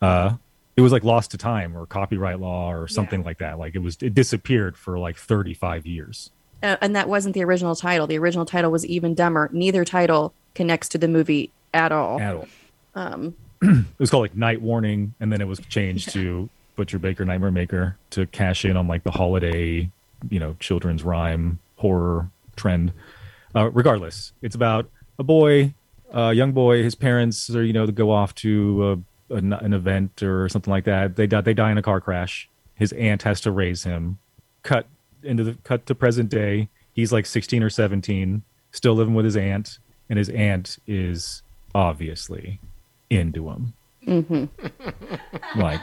uh 0.00 0.34
it 0.76 0.80
was 0.80 0.90
like 0.92 1.04
lost 1.04 1.32
to 1.32 1.36
time 1.36 1.76
or 1.76 1.84
copyright 1.86 2.40
law 2.40 2.72
or 2.72 2.88
something 2.88 3.22
like 3.24 3.38
that 3.38 3.58
like 3.58 3.74
it 3.74 3.80
was 3.80 3.98
it 4.00 4.14
disappeared 4.14 4.76
for 4.78 4.98
like 4.98 5.16
35 5.18 5.84
years 5.86 6.30
Uh, 6.62 6.76
and 6.80 6.96
that 6.96 7.08
wasn't 7.10 7.34
the 7.34 7.44
original 7.44 7.76
title. 7.76 8.06
The 8.06 8.16
original 8.18 8.44
title 8.46 8.70
was 8.70 8.86
even 8.86 9.14
dumber. 9.14 9.48
Neither 9.52 9.84
title 9.84 10.32
connects 10.54 10.88
to 10.90 10.98
the 10.98 11.06
movie 11.08 11.50
at 11.74 11.92
all. 11.92 12.18
at 12.20 12.34
all 12.34 12.48
Um, 12.94 13.34
it 13.62 13.84
was 13.98 14.10
called 14.10 14.22
like 14.22 14.36
night 14.36 14.60
warning 14.60 15.14
and 15.20 15.32
then 15.32 15.40
it 15.40 15.46
was 15.46 15.58
changed 15.68 16.10
to 16.12 16.48
butcher 16.76 16.98
baker 16.98 17.24
nightmare 17.24 17.50
maker 17.50 17.96
to 18.10 18.26
cash 18.26 18.64
in 18.64 18.76
on 18.76 18.86
like 18.86 19.02
the 19.02 19.10
holiday 19.10 19.90
you 20.30 20.38
know 20.38 20.56
children's 20.60 21.02
rhyme 21.02 21.58
horror 21.76 22.30
trend. 22.56 22.92
Uh, 23.54 23.70
regardless 23.70 24.32
it's 24.42 24.54
about 24.54 24.88
a 25.18 25.24
boy 25.24 25.72
a 26.12 26.32
young 26.32 26.52
boy 26.52 26.82
his 26.82 26.94
parents 26.94 27.50
are 27.50 27.64
you 27.64 27.72
know 27.72 27.86
to 27.86 27.92
go 27.92 28.10
off 28.10 28.34
to 28.34 29.04
a, 29.30 29.34
an 29.34 29.52
an 29.52 29.72
event 29.72 30.22
or 30.22 30.48
something 30.48 30.70
like 30.70 30.84
that. 30.84 31.16
They 31.16 31.26
die 31.26 31.40
they 31.40 31.54
die 31.54 31.70
in 31.70 31.78
a 31.78 31.82
car 31.82 32.00
crash. 32.00 32.48
His 32.74 32.92
aunt 32.92 33.22
has 33.22 33.40
to 33.42 33.50
raise 33.50 33.84
him. 33.84 34.18
Cut 34.62 34.86
into 35.22 35.44
the 35.44 35.54
cut 35.64 35.86
to 35.86 35.94
present 35.94 36.28
day 36.28 36.68
he's 36.92 37.12
like 37.12 37.26
16 37.26 37.62
or 37.62 37.70
17 37.70 38.42
still 38.72 38.94
living 38.94 39.14
with 39.14 39.24
his 39.24 39.36
aunt 39.36 39.78
and 40.08 40.18
his 40.18 40.28
aunt 40.30 40.78
is 40.86 41.42
obviously 41.74 42.60
into 43.10 43.48
him 43.48 43.72
mm-hmm. 44.06 44.44
like, 45.60 45.82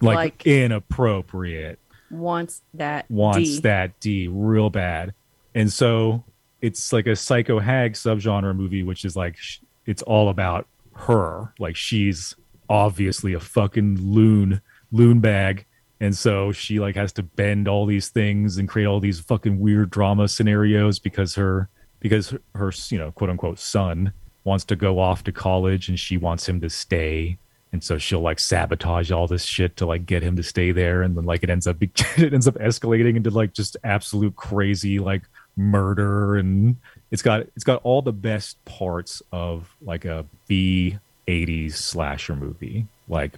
like 0.00 0.16
Like- 0.16 0.46
inappropriate 0.46 1.78
wants 2.10 2.62
that 2.74 3.10
wants 3.10 3.56
D. 3.56 3.60
that 3.60 3.98
D 4.00 4.28
real 4.28 4.70
bad. 4.70 5.14
And 5.54 5.72
so 5.72 6.24
it's 6.60 6.92
like 6.92 7.06
a 7.06 7.16
psycho 7.16 7.58
hag 7.58 7.94
subgenre 7.94 8.54
movie, 8.54 8.82
which 8.82 9.04
is 9.04 9.16
like, 9.16 9.36
sh- 9.36 9.58
it's 9.86 10.02
all 10.02 10.28
about 10.28 10.66
her. 10.94 11.52
Like 11.58 11.76
she's 11.76 12.34
obviously 12.68 13.32
a 13.32 13.40
fucking 13.40 13.98
loon, 14.00 14.60
loon 14.92 15.20
bag. 15.20 15.64
And 16.00 16.16
so 16.16 16.52
she 16.52 16.78
like 16.78 16.94
has 16.96 17.12
to 17.14 17.22
bend 17.22 17.68
all 17.68 17.86
these 17.86 18.08
things 18.10 18.58
and 18.58 18.68
create 18.68 18.86
all 18.86 19.00
these 19.00 19.20
fucking 19.20 19.58
weird 19.58 19.90
drama 19.90 20.28
scenarios 20.28 20.98
because 20.98 21.34
her, 21.36 21.68
because 22.00 22.30
her, 22.30 22.40
her 22.54 22.72
you 22.90 22.98
know, 22.98 23.12
quote 23.12 23.30
unquote 23.30 23.58
son 23.58 24.12
wants 24.46 24.64
to 24.64 24.76
go 24.76 25.00
off 25.00 25.24
to 25.24 25.32
college 25.32 25.88
and 25.88 25.98
she 25.98 26.16
wants 26.16 26.48
him 26.48 26.60
to 26.60 26.70
stay. 26.70 27.36
And 27.72 27.82
so 27.82 27.98
she'll 27.98 28.20
like 28.20 28.38
sabotage 28.38 29.10
all 29.10 29.26
this 29.26 29.44
shit 29.44 29.76
to 29.78 29.86
like 29.86 30.06
get 30.06 30.22
him 30.22 30.36
to 30.36 30.42
stay 30.42 30.70
there. 30.70 31.02
And 31.02 31.16
then 31.16 31.24
like 31.24 31.42
it 31.42 31.50
ends 31.50 31.66
up 31.66 31.80
be- 31.80 31.90
it 32.16 32.32
ends 32.32 32.46
up 32.46 32.54
escalating 32.54 33.16
into 33.16 33.30
like 33.30 33.52
just 33.52 33.76
absolute 33.82 34.36
crazy 34.36 35.00
like 35.00 35.22
murder. 35.56 36.36
And 36.36 36.76
it's 37.10 37.22
got 37.22 37.40
it's 37.56 37.64
got 37.64 37.80
all 37.82 38.00
the 38.00 38.12
best 38.12 38.64
parts 38.64 39.20
of 39.32 39.74
like 39.82 40.04
a 40.04 40.24
b 40.46 40.98
80s 41.26 41.72
slasher 41.72 42.36
movie. 42.36 42.86
Like 43.08 43.32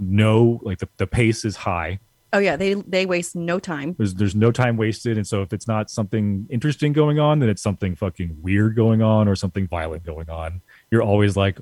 no 0.00 0.60
like 0.64 0.78
the, 0.78 0.88
the 0.96 1.06
pace 1.06 1.44
is 1.44 1.54
high 1.54 2.00
Oh 2.32 2.38
yeah, 2.38 2.56
they 2.56 2.74
they 2.74 3.04
waste 3.04 3.36
no 3.36 3.58
time. 3.58 3.94
there's 3.98 4.14
there's 4.14 4.34
no 4.34 4.50
time 4.50 4.76
wasted 4.76 5.16
and 5.18 5.26
so 5.26 5.42
if 5.42 5.52
it's 5.52 5.68
not 5.68 5.90
something 5.90 6.46
interesting 6.50 6.92
going 6.92 7.18
on 7.18 7.40
then 7.40 7.48
it's 7.48 7.62
something 7.62 7.94
fucking 7.94 8.36
weird 8.40 8.74
going 8.74 9.02
on 9.02 9.28
or 9.28 9.36
something 9.36 9.66
violent 9.66 10.04
going 10.04 10.30
on. 10.30 10.62
You're 10.90 11.02
always 11.02 11.36
like 11.36 11.58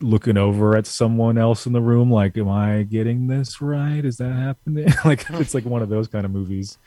looking 0.00 0.36
over 0.36 0.76
at 0.76 0.86
someone 0.86 1.38
else 1.38 1.66
in 1.66 1.72
the 1.72 1.80
room 1.80 2.10
like 2.10 2.36
am 2.36 2.48
i 2.48 2.82
getting 2.84 3.26
this 3.26 3.60
right? 3.60 4.04
Is 4.04 4.16
that 4.18 4.32
happening? 4.32 4.88
Like 5.04 5.28
it's 5.30 5.54
like 5.54 5.64
one 5.64 5.82
of 5.82 5.88
those 5.88 6.08
kind 6.08 6.24
of 6.24 6.30
movies. 6.30 6.78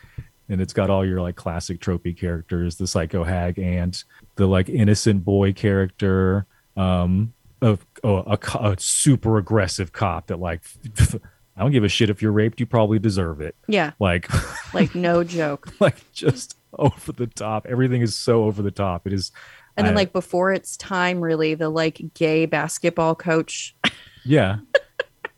And 0.49 0.61
it's 0.61 0.73
got 0.73 0.89
all 0.89 1.05
your 1.05 1.21
like 1.21 1.35
classic 1.35 1.79
tropey 1.79 2.17
characters 2.17 2.77
the 2.77 2.87
psycho 2.87 3.23
hag 3.23 3.59
aunt 3.59 4.03
the 4.35 4.47
like 4.47 4.69
innocent 4.69 5.23
boy 5.25 5.53
character 5.53 6.45
um 6.75 7.33
of 7.61 7.85
oh, 8.03 8.17
a, 8.19 8.39
a 8.59 8.75
super 8.79 9.37
aggressive 9.37 9.91
cop 9.91 10.27
that 10.27 10.39
like 10.39 10.61
i 11.57 11.61
don't 11.61 11.71
give 11.71 11.83
a 11.83 11.89
shit 11.89 12.09
if 12.09 12.21
you're 12.21 12.31
raped 12.31 12.59
you 12.59 12.65
probably 12.65 12.99
deserve 12.99 13.41
it 13.41 13.55
Yeah, 13.67 13.91
like 13.99 14.29
like 14.73 14.93
no 14.95 15.23
joke. 15.23 15.73
like 15.79 15.95
just 16.13 16.55
over 16.77 17.11
the 17.11 17.27
top. 17.27 17.65
Everything 17.67 18.01
is 18.01 18.15
so 18.15 18.43
over 18.43 18.61
the 18.61 18.69
top. 18.71 19.07
It 19.07 19.13
is, 19.13 19.31
And 19.75 19.87
then 19.87 19.93
I- 19.93 19.97
like 19.97 20.13
before 20.13 20.51
its 20.51 20.77
time, 20.77 21.19
really, 21.21 21.55
the 21.55 21.69
like 21.69 21.99
gay 22.13 22.45
basketball 22.45 23.15
coach. 23.15 23.75
yeah. 24.25 24.57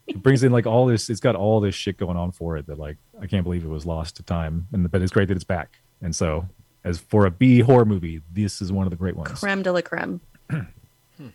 it 0.07 0.21
brings 0.21 0.43
in 0.43 0.51
like 0.51 0.65
all 0.65 0.85
this. 0.87 1.09
It's 1.09 1.19
got 1.21 1.35
all 1.35 1.59
this 1.61 1.75
shit 1.75 1.97
going 1.97 2.17
on 2.17 2.31
for 2.31 2.57
it 2.57 2.65
that 2.67 2.77
like 2.79 2.97
I 3.21 3.27
can't 3.27 3.43
believe 3.43 3.63
it 3.63 3.69
was 3.69 3.85
lost 3.85 4.17
to 4.17 4.23
time. 4.23 4.67
And 4.73 4.89
but 4.91 5.01
it's 5.01 5.11
great 5.13 5.27
that 5.29 5.35
it's 5.35 5.43
back. 5.45 5.79
And 6.01 6.13
so, 6.15 6.49
as 6.83 6.97
for 6.97 7.25
a 7.25 7.31
B 7.31 7.59
horror 7.59 7.85
movie, 7.85 8.21
this 8.33 8.61
is 8.61 8.71
one 8.71 8.85
of 8.87 8.91
the 8.91 8.97
great 8.97 9.15
ones. 9.15 9.39
Creme 9.39 9.61
de 9.61 9.71
la 9.71 9.81
creme. 9.81 10.19
Hmm. 11.17 11.27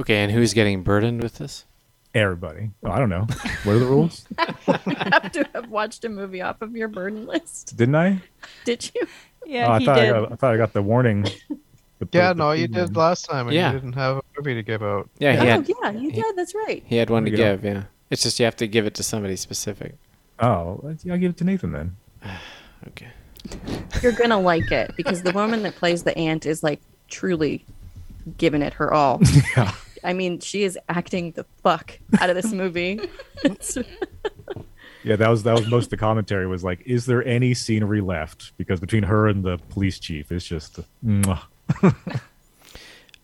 Okay, 0.00 0.16
and 0.16 0.32
who's 0.32 0.52
getting 0.54 0.82
burdened 0.82 1.22
with 1.22 1.36
this? 1.38 1.64
Everybody. 2.18 2.70
Oh, 2.84 2.90
I 2.90 2.98
don't 2.98 3.08
know. 3.08 3.26
What 3.64 3.72
are 3.74 3.78
the 3.78 3.86
rules? 3.86 4.24
I 4.38 4.54
have 5.12 5.32
to 5.32 5.48
have 5.54 5.68
watched 5.70 6.04
a 6.04 6.08
movie 6.08 6.40
off 6.42 6.60
of 6.62 6.74
your 6.76 6.88
burden 6.88 7.26
list. 7.26 7.76
Didn't 7.76 7.94
I? 7.94 8.20
Did 8.64 8.90
you? 8.94 9.06
yeah, 9.46 9.68
oh, 9.68 9.72
I 9.72 9.78
he 9.78 9.84
thought 9.86 9.98
I, 9.98 10.10
got, 10.10 10.32
I 10.32 10.36
thought 10.36 10.54
I 10.54 10.56
got 10.56 10.72
the 10.72 10.82
warning. 10.82 11.22
The- 11.22 12.08
Yeah, 12.12 12.32
the- 12.32 12.38
no, 12.38 12.50
the- 12.50 12.58
you 12.58 12.68
did 12.68 12.96
last 12.96 13.24
time, 13.26 13.46
and 13.48 13.54
Yeah. 13.54 13.72
you 13.72 13.78
didn't 13.80 13.94
have 13.94 14.18
a 14.18 14.22
movie 14.36 14.54
to 14.54 14.62
give 14.62 14.82
out. 14.82 15.08
Yeah, 15.18 15.32
he 15.32 15.38
oh 15.38 15.44
had 15.44 15.68
yeah, 15.68 15.90
you 15.92 16.12
did. 16.12 16.36
That's 16.36 16.54
right. 16.54 16.82
he 16.86 16.96
had 16.96 17.10
one 17.10 17.24
to 17.24 17.30
There 17.30 17.38
you 17.52 17.56
give. 17.56 17.64
Yeah, 17.64 17.82
it's 18.10 18.22
just 18.22 18.38
you 18.38 18.44
have 18.44 18.56
to 18.56 18.66
give 18.68 18.86
it 18.86 18.94
to 18.94 19.02
somebody 19.02 19.36
specific. 19.36 19.94
Oh, 20.40 20.94
yeah, 21.02 21.14
I'll 21.14 21.18
give 21.18 21.30
it 21.30 21.36
to 21.38 21.44
Nathan 21.44 21.72
then. 21.72 21.96
Okay. 22.86 23.08
You're 24.02 24.12
gonna 24.12 24.38
like 24.40 24.70
it 24.70 24.92
because 24.96 25.22
the 25.22 25.32
woman 25.32 25.62
that 25.64 25.74
plays 25.74 26.04
the 26.04 26.16
aunt 26.16 26.46
is 26.46 26.62
like 26.62 26.80
truly 27.08 27.64
giving 28.36 28.62
it 28.62 28.72
her 28.74 28.92
all. 28.94 29.20
Yeah. 29.56 29.72
I 30.04 30.12
mean, 30.12 30.40
she 30.40 30.62
is 30.64 30.78
acting 30.88 31.32
the 31.32 31.44
fuck 31.62 31.98
out 32.20 32.30
of 32.30 32.36
this 32.36 32.52
movie. 32.52 33.00
Yeah, 35.04 35.14
that 35.16 35.28
was 35.28 35.44
that 35.44 35.54
was 35.54 35.68
most 35.68 35.84
of 35.84 35.90
the 35.90 35.96
commentary 35.96 36.46
was 36.48 36.64
like, 36.64 36.82
is 36.84 37.06
there 37.06 37.24
any 37.24 37.54
scenery 37.54 38.00
left? 38.00 38.52
Because 38.58 38.80
between 38.80 39.04
her 39.04 39.28
and 39.28 39.44
the 39.44 39.56
police 39.70 39.98
chief, 40.00 40.32
it's 40.32 40.44
just. 40.44 40.80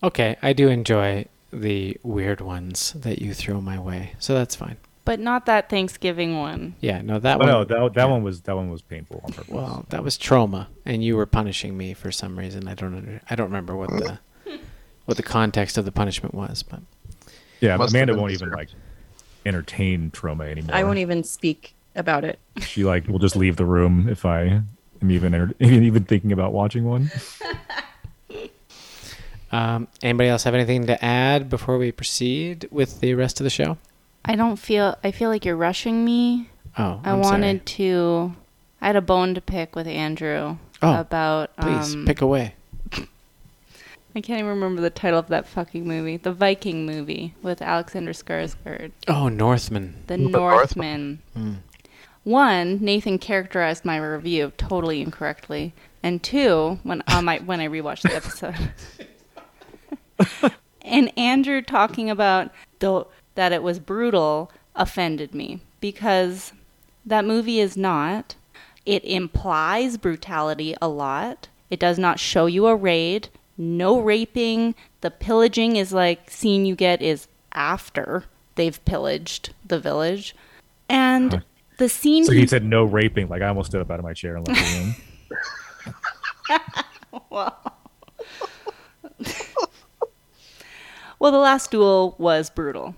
Okay, 0.03 0.37
I 0.43 0.53
do 0.53 0.69
enjoy 0.69 1.25
the 1.51 1.97
weird 2.03 2.41
ones 2.43 2.93
that 2.93 3.23
you 3.23 3.33
throw 3.33 3.61
my 3.61 3.79
way, 3.79 4.13
so 4.19 4.35
that's 4.35 4.55
fine. 4.55 4.77
But 5.07 5.19
not 5.19 5.47
that 5.47 5.71
Thanksgiving 5.71 6.39
one. 6.39 6.75
Yeah, 6.81 7.01
no, 7.03 7.19
that 7.19 7.37
Oh, 7.37 7.39
one. 7.39 7.47
no, 7.49 7.65
that, 7.65 7.95
that 7.95 8.01
yeah. 8.03 8.05
one 8.05 8.23
was 8.23 8.43
that 8.43 8.55
one 8.55 8.71
was 8.71 8.83
painful 8.83 9.23
on 9.25 9.33
purpose. 9.33 9.51
Well, 9.51 9.87
that 9.89 10.05
was 10.05 10.17
trauma, 10.19 10.69
and 10.85 11.03
you 11.03 11.17
were 11.17 11.27
punishing 11.27 11.77
me 11.77 11.95
for 11.95 12.13
some 12.13 12.39
reason. 12.39 12.69
I 12.69 12.75
don't. 12.75 12.95
Under, 12.95 13.21
I 13.31 13.35
don't 13.35 13.47
remember 13.47 13.75
what 13.77 13.91
the 13.91 14.19
what 15.05 15.17
the 15.17 15.23
context 15.23 15.79
of 15.79 15.85
the 15.85 15.93
punishment 15.93 16.35
was, 16.35 16.63
but 16.63 16.81
yeah, 17.61 17.77
Must 17.77 17.93
Amanda 17.95 18.15
won't 18.17 18.33
even 18.33 18.51
like 18.51 18.69
entertain 19.47 20.11
trauma 20.11 20.45
anymore. 20.45 20.75
I 20.75 20.85
won't 20.85 20.99
even 20.99 21.25
speak 21.25 21.75
about 21.95 22.25
it. 22.25 22.39
She 22.61 22.85
like 22.85 23.07
will 23.09 23.19
just 23.19 23.37
leave 23.37 23.57
the 23.57 23.65
room 23.67 24.09
if 24.09 24.25
I 24.25 24.63
am 25.03 25.11
even 25.11 25.35
enter- 25.35 25.55
even 25.61 25.85
even 25.85 26.05
thinking 26.05 26.33
about 26.33 26.53
watching 26.53 26.85
one. 26.85 27.11
um, 29.53 29.89
anybody 30.03 30.29
else 30.29 30.45
have 30.45 30.55
anything 30.55 30.87
to 30.87 31.05
add 31.05 31.49
before 31.49 31.79
we 31.79 31.93
proceed 31.93 32.69
with 32.71 33.01
the 33.01 33.15
rest 33.15 33.41
of 33.41 33.45
the 33.45 33.51
show? 33.51 33.79
I 34.25 34.37
don't 34.37 34.57
feel. 34.57 34.97
I 35.05 35.11
feel 35.11 35.29
like 35.31 35.45
you're 35.45 35.57
rushing 35.57 36.05
me. 36.05 36.51
Oh, 36.79 37.01
I'm 37.05 37.15
I'm 37.15 37.21
wanted 37.21 37.69
Sorry. 37.69 37.77
to. 37.89 38.35
I 38.81 38.87
had 38.89 38.97
a 38.97 39.01
bone 39.01 39.35
to 39.35 39.41
pick 39.41 39.77
with 39.77 39.87
Andrew 39.87 40.59
Oh, 40.83 41.01
about. 41.01 41.57
Please 41.57 41.95
um, 41.95 42.05
pick 42.07 42.21
away. 42.21 42.55
I 44.17 44.21
can't 44.21 44.39
even 44.39 44.51
remember 44.51 44.81
the 44.81 44.91
title 44.91 45.19
of 45.19 45.27
that 45.29 45.47
fucking 45.47 45.87
movie. 45.87 46.17
The 46.17 46.33
Viking 46.33 46.87
movie 46.87 47.35
with 47.43 47.61
Alexander 47.61 48.13
Skarsgård. 48.13 48.93
Oh, 49.09 49.29
Northman. 49.29 50.03
The 50.07 50.17
Northman. 50.17 50.31
Northman. 50.33 51.23
Hmm. 51.35 51.55
One, 52.23 52.79
Nathan 52.81 53.19
characterized 53.19 53.85
my 53.85 53.99
review 53.99 54.53
totally 54.57 55.03
incorrectly, 55.03 55.75
and 56.03 56.23
two, 56.23 56.79
when 56.83 57.03
on 57.09 57.27
my 57.27 57.39
when 57.39 57.61
I 57.61 57.69
rewatched 57.69 58.03
the 58.03 58.15
episode, 58.17 58.55
and 60.83 61.19
Andrew 61.19 61.61
talking 61.61 62.09
about 62.09 62.51
the 62.79 63.05
that 63.35 63.53
it 63.53 63.63
was 63.63 63.79
brutal 63.79 64.51
offended 64.75 65.35
me 65.35 65.61
because 65.81 66.53
that 67.05 67.27
movie 67.27 67.61
is 67.61 67.77
not. 67.77 68.37
It 68.87 69.05
implies 69.05 69.99
brutality 69.99 70.75
a 70.81 70.89
lot. 70.89 71.49
It 71.69 71.79
does 71.79 71.99
not 71.99 72.19
show 72.19 72.47
you 72.47 72.67
a 72.67 72.77
raid. 72.77 73.29
No 73.57 74.01
raping. 74.01 74.75
The 75.01 75.11
pillaging 75.11 75.77
is 75.77 75.93
like 75.93 76.31
scene 76.31 76.65
you 76.67 76.75
get 76.75 77.01
is 77.03 77.29
after 77.53 78.25
they've 78.57 78.85
pillaged 78.85 79.53
the 79.67 79.79
village. 79.79 80.35
And 80.89 81.43
the 81.79 81.89
scene 81.89 82.25
So 82.25 82.33
he- 82.33 82.41
he 82.41 82.47
said 82.47 82.65
no 82.65 82.85
raping. 82.85 83.29
Like 83.29 83.43
I 83.43 83.49
almost 83.49 83.71
stood 83.71 83.81
up 83.81 83.91
out 83.91 83.99
of 83.99 84.05
my 84.05 84.13
chair 84.15 84.37
and 84.37 84.47
left 84.47 84.61
the 84.61 84.79
room. 84.81 84.95
well, 91.19 91.33
the 91.33 91.39
last 91.39 91.71
duel 91.71 92.15
was 92.19 92.51
brutal. 92.51 92.95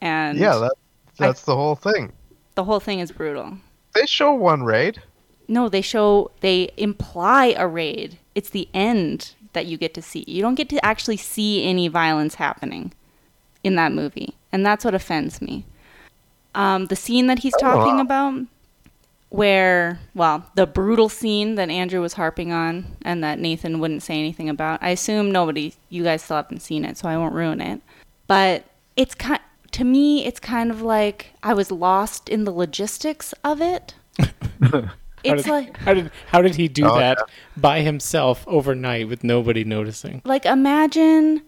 And 0.00 0.38
Yeah, 0.38 0.56
that, 0.56 0.72
that's 1.18 1.42
the 1.44 1.54
whole 1.54 1.76
thing. 1.76 2.12
the 2.54 2.64
whole 2.64 2.80
thing 2.80 2.98
is 3.00 3.12
brutal. 3.12 3.58
They 3.94 4.06
show 4.06 4.32
one 4.34 4.62
raid. 4.62 5.02
No, 5.48 5.68
they 5.68 5.80
show 5.82 6.30
they 6.40 6.70
imply 6.76 7.54
a 7.58 7.66
raid. 7.66 8.18
It's 8.34 8.50
the 8.50 8.68
end 8.72 9.34
that 9.52 9.66
you 9.66 9.76
get 9.76 9.94
to 9.94 10.02
see. 10.02 10.24
You 10.26 10.42
don't 10.42 10.54
get 10.54 10.68
to 10.70 10.84
actually 10.84 11.16
see 11.16 11.64
any 11.64 11.88
violence 11.88 12.36
happening 12.36 12.92
in 13.62 13.74
that 13.76 13.92
movie, 13.92 14.34
and 14.52 14.64
that's 14.64 14.84
what 14.84 14.94
offends 14.94 15.42
me. 15.42 15.64
Um, 16.54 16.86
the 16.86 16.96
scene 16.96 17.26
that 17.28 17.40
he's 17.40 17.54
talking 17.60 17.96
wow. 17.96 18.02
about, 18.02 18.46
where 19.28 20.00
well, 20.14 20.46
the 20.56 20.66
brutal 20.66 21.08
scene 21.08 21.54
that 21.54 21.70
Andrew 21.70 22.00
was 22.00 22.14
harping 22.14 22.52
on, 22.52 22.96
and 23.02 23.22
that 23.22 23.38
Nathan 23.38 23.78
wouldn't 23.80 24.02
say 24.02 24.18
anything 24.18 24.48
about. 24.48 24.82
I 24.82 24.90
assume 24.90 25.30
nobody, 25.30 25.74
you 25.88 26.02
guys 26.02 26.22
still 26.22 26.36
haven't 26.36 26.60
seen 26.60 26.84
it, 26.84 26.98
so 26.98 27.08
I 27.08 27.16
won't 27.16 27.34
ruin 27.34 27.60
it. 27.60 27.80
But 28.26 28.64
it's 28.96 29.14
kind 29.14 29.40
to 29.72 29.84
me, 29.84 30.24
it's 30.26 30.40
kind 30.40 30.70
of 30.70 30.82
like 30.82 31.32
I 31.42 31.54
was 31.54 31.70
lost 31.70 32.28
in 32.28 32.44
the 32.44 32.50
logistics 32.50 33.32
of 33.44 33.60
it. 33.60 33.94
How 35.24 35.34
It's 35.34 35.42
did, 35.44 35.50
like 35.50 35.76
how 35.78 35.94
did 35.94 36.10
how 36.28 36.40
did 36.42 36.54
he 36.54 36.68
do 36.68 36.86
Oh, 36.86 36.98
that 36.98 37.18
by 37.56 37.80
himself 37.82 38.44
overnight 38.46 39.08
with 39.08 39.22
nobody 39.24 39.64
noticing? 39.64 40.22
like 40.24 40.46
imagine 40.46 41.42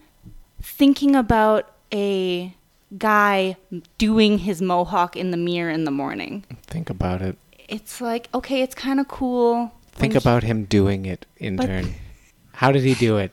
thinking 0.60 1.16
about 1.16 1.70
a 1.92 2.54
guy 2.98 3.56
doing 3.98 4.38
his 4.38 4.60
mohawk 4.60 5.16
in 5.16 5.30
the 5.30 5.36
mirror 5.36 5.70
in 5.70 5.84
the 5.84 5.90
morning. 5.90 6.44
Think 6.66 6.90
about 6.90 7.22
it. 7.22 7.36
It's 7.68 8.00
like 8.00 8.28
okay, 8.34 8.62
it's 8.62 8.74
kind 8.74 9.00
of 9.00 9.08
cool. 9.08 9.72
Think 9.92 10.12
when 10.14 10.22
about 10.22 10.42
him 10.42 10.64
doing 10.64 11.06
it 11.06 11.26
in 11.36 11.56
But- 11.56 11.66
turn. 11.66 11.94
How 12.54 12.70
did 12.70 12.82
he 12.82 12.94
do 12.94 13.16
it? 13.16 13.32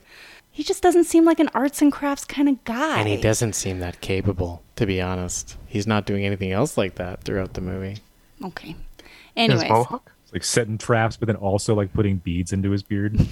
He, 0.50 0.62
he 0.62 0.64
just 0.64 0.82
doesn't 0.82 1.04
seem 1.04 1.24
like 1.24 1.38
an 1.38 1.48
arts 1.54 1.80
and 1.82 1.92
crafts 1.92 2.24
kind 2.24 2.48
of 2.48 2.62
guy. 2.64 2.98
And 2.98 3.06
he 3.08 3.16
doesn't 3.18 3.52
seem 3.54 3.78
that 3.80 4.00
capable, 4.00 4.62
to 4.76 4.86
be 4.86 5.00
honest. 5.00 5.56
He's 5.66 5.86
not 5.86 6.04
doing 6.06 6.24
anything 6.26 6.50
else 6.52 6.76
like 6.76 6.96
that 6.96 7.22
throughout 7.22 7.52
the 7.54 7.60
movie. 7.60 7.98
Okay. 8.44 8.68
His 8.68 8.76
Anyways, 9.36 9.68
mohawk. 9.70 10.12
It's 10.30 10.34
like 10.36 10.44
setting 10.44 10.78
traps, 10.78 11.16
but 11.16 11.26
then 11.26 11.34
also 11.34 11.74
like 11.74 11.92
putting 11.92 12.18
beads 12.18 12.52
into 12.52 12.70
his 12.70 12.84
beard. 12.84 13.18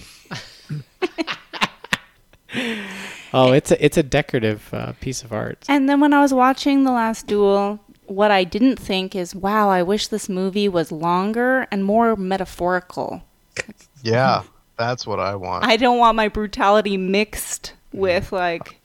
Oh, 3.34 3.52
it's 3.52 3.70
a 3.70 3.84
it's 3.84 3.98
a 3.98 4.02
decorative 4.02 4.72
uh, 4.72 4.92
piece 5.00 5.22
of 5.22 5.32
art. 5.34 5.64
And 5.68 5.86
then 5.88 6.00
when 6.00 6.14
I 6.14 6.20
was 6.22 6.32
watching 6.32 6.84
The 6.84 6.92
Last 6.92 7.26
Duel, 7.26 7.78
what 8.06 8.30
I 8.30 8.42
didn't 8.42 8.76
think 8.78 9.14
is, 9.14 9.34
wow, 9.34 9.68
I 9.68 9.82
wish 9.82 10.08
this 10.08 10.30
movie 10.30 10.66
was 10.66 10.90
longer 10.90 11.66
and 11.70 11.84
more 11.84 12.16
metaphorical. 12.16 13.22
Yeah, 14.02 14.44
that's 14.78 15.06
what 15.06 15.20
I 15.20 15.34
want. 15.34 15.66
I 15.66 15.76
don't 15.76 15.98
want 15.98 16.16
my 16.16 16.28
brutality 16.28 16.96
mixed 16.96 17.74
with 17.92 18.32
like 18.32 18.80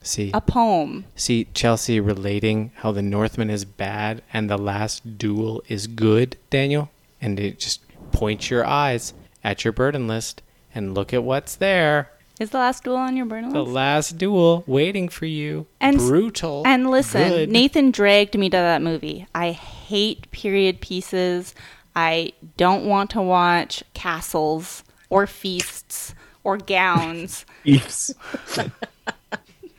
See, 0.00 0.30
a 0.32 0.40
poem. 0.40 1.04
see 1.14 1.44
Chelsea 1.52 2.00
relating 2.00 2.72
how 2.76 2.92
the 2.92 3.02
Northman 3.02 3.50
is 3.50 3.66
bad 3.66 4.22
and 4.32 4.48
the 4.48 4.56
last 4.58 5.18
duel 5.18 5.62
is 5.68 5.86
good, 5.86 6.38
Daniel, 6.48 6.90
and 7.22 7.40
it 7.40 7.58
just 7.58 7.80
point 8.10 8.50
your 8.50 8.66
eyes 8.66 9.14
at 9.42 9.64
your 9.64 9.72
burden 9.72 10.06
list 10.06 10.42
and 10.74 10.94
look 10.94 11.14
at 11.14 11.24
what's 11.24 11.56
there. 11.56 12.10
Is 12.40 12.50
The 12.50 12.58
Last 12.58 12.82
Duel 12.84 12.96
on 12.96 13.16
your 13.16 13.26
burden 13.26 13.50
list? 13.50 13.54
The 13.54 13.64
last 13.70 14.18
duel 14.18 14.64
waiting 14.66 15.08
for 15.08 15.26
you. 15.26 15.66
And- 15.80 15.98
brutal. 15.98 16.62
And 16.66 16.90
listen, 16.90 17.28
good. 17.28 17.48
Nathan 17.50 17.90
dragged 17.90 18.36
me 18.36 18.50
to 18.50 18.56
that 18.56 18.82
movie. 18.82 19.26
I 19.34 19.52
hate 19.52 20.30
period 20.32 20.80
pieces. 20.80 21.54
I 21.94 22.32
don't 22.56 22.84
want 22.86 23.10
to 23.10 23.22
watch 23.22 23.84
castles 23.94 24.82
or 25.08 25.26
feasts 25.26 26.14
or 26.42 26.56
gowns, 26.56 27.44
Eeps. 27.64 28.14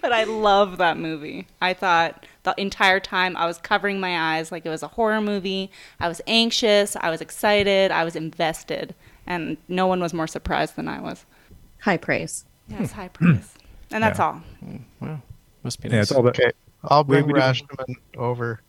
but 0.04 0.12
I 0.12 0.26
love 0.26 0.78
that 0.78 0.97
movie. 0.97 1.47
I 1.62 1.74
thought 1.74 2.28
the 2.43 2.54
entire 2.60 2.99
time 2.99 3.36
I 3.38 3.45
was 3.47 3.58
covering 3.58 3.99
my 3.99 4.36
eyes 4.38 4.51
like 4.51 4.66
it 4.66 4.70
was 4.70 4.84
a 4.84 4.89
horror 4.89 5.22
movie. 5.22 5.72
I 5.99 6.08
was 6.10 6.22
anxious, 6.28 6.95
I 6.99 7.10
was 7.10 7.22
excited, 7.22 7.89
I 7.89 8.04
was 8.04 8.16
invested, 8.16 8.93
and 9.26 9.58
no 9.68 9.88
one 9.88 10.01
was 10.01 10.14
more 10.14 10.28
surprised 10.28 10.76
than 10.76 10.88
I 10.89 10.99
was. 10.99 11.26
High 11.82 11.97
praise. 11.97 12.43
Yes, 12.68 12.91
high 12.91 13.08
praise. 13.08 13.56
And 13.91 14.04
that's 14.04 14.20
Yeah. 14.20 14.26
all. 14.26 14.41
wow, 14.99 15.22
must 15.64 15.82
be 15.82 15.89
Yeah, 15.89 16.01
it's 16.01 16.12
all 16.12 16.22
that. 16.24 16.38
Okay, 16.39 16.51
I'll 16.84 17.04
bring 17.04 17.26
we 17.26 17.34
do- 17.34 17.39
Rashomon 17.39 17.95
over 18.18 18.62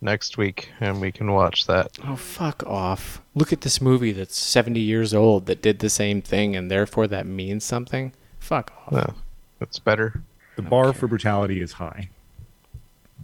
next 0.00 0.38
week, 0.38 0.70
and 0.80 1.00
we 1.02 1.12
can 1.12 1.32
watch 1.32 1.66
that. 1.66 1.98
Oh, 2.06 2.16
fuck 2.16 2.62
off. 2.66 3.20
Look 3.34 3.52
at 3.52 3.60
this 3.60 3.80
movie 3.80 4.12
that's 4.12 4.38
70 4.38 4.80
years 4.80 5.12
old 5.12 5.44
that 5.46 5.60
did 5.60 5.80
the 5.80 5.90
same 5.90 6.22
thing 6.22 6.56
and 6.56 6.70
therefore 6.70 7.06
that 7.08 7.26
means 7.26 7.62
something. 7.64 8.12
Fuck 8.38 8.72
off. 8.86 8.92
Yeah, 8.92 9.10
that's 9.58 9.78
better. 9.78 10.22
The 10.58 10.68
bar 10.68 10.92
for 10.92 11.06
brutality 11.06 11.60
is 11.60 11.72
high. 11.72 12.10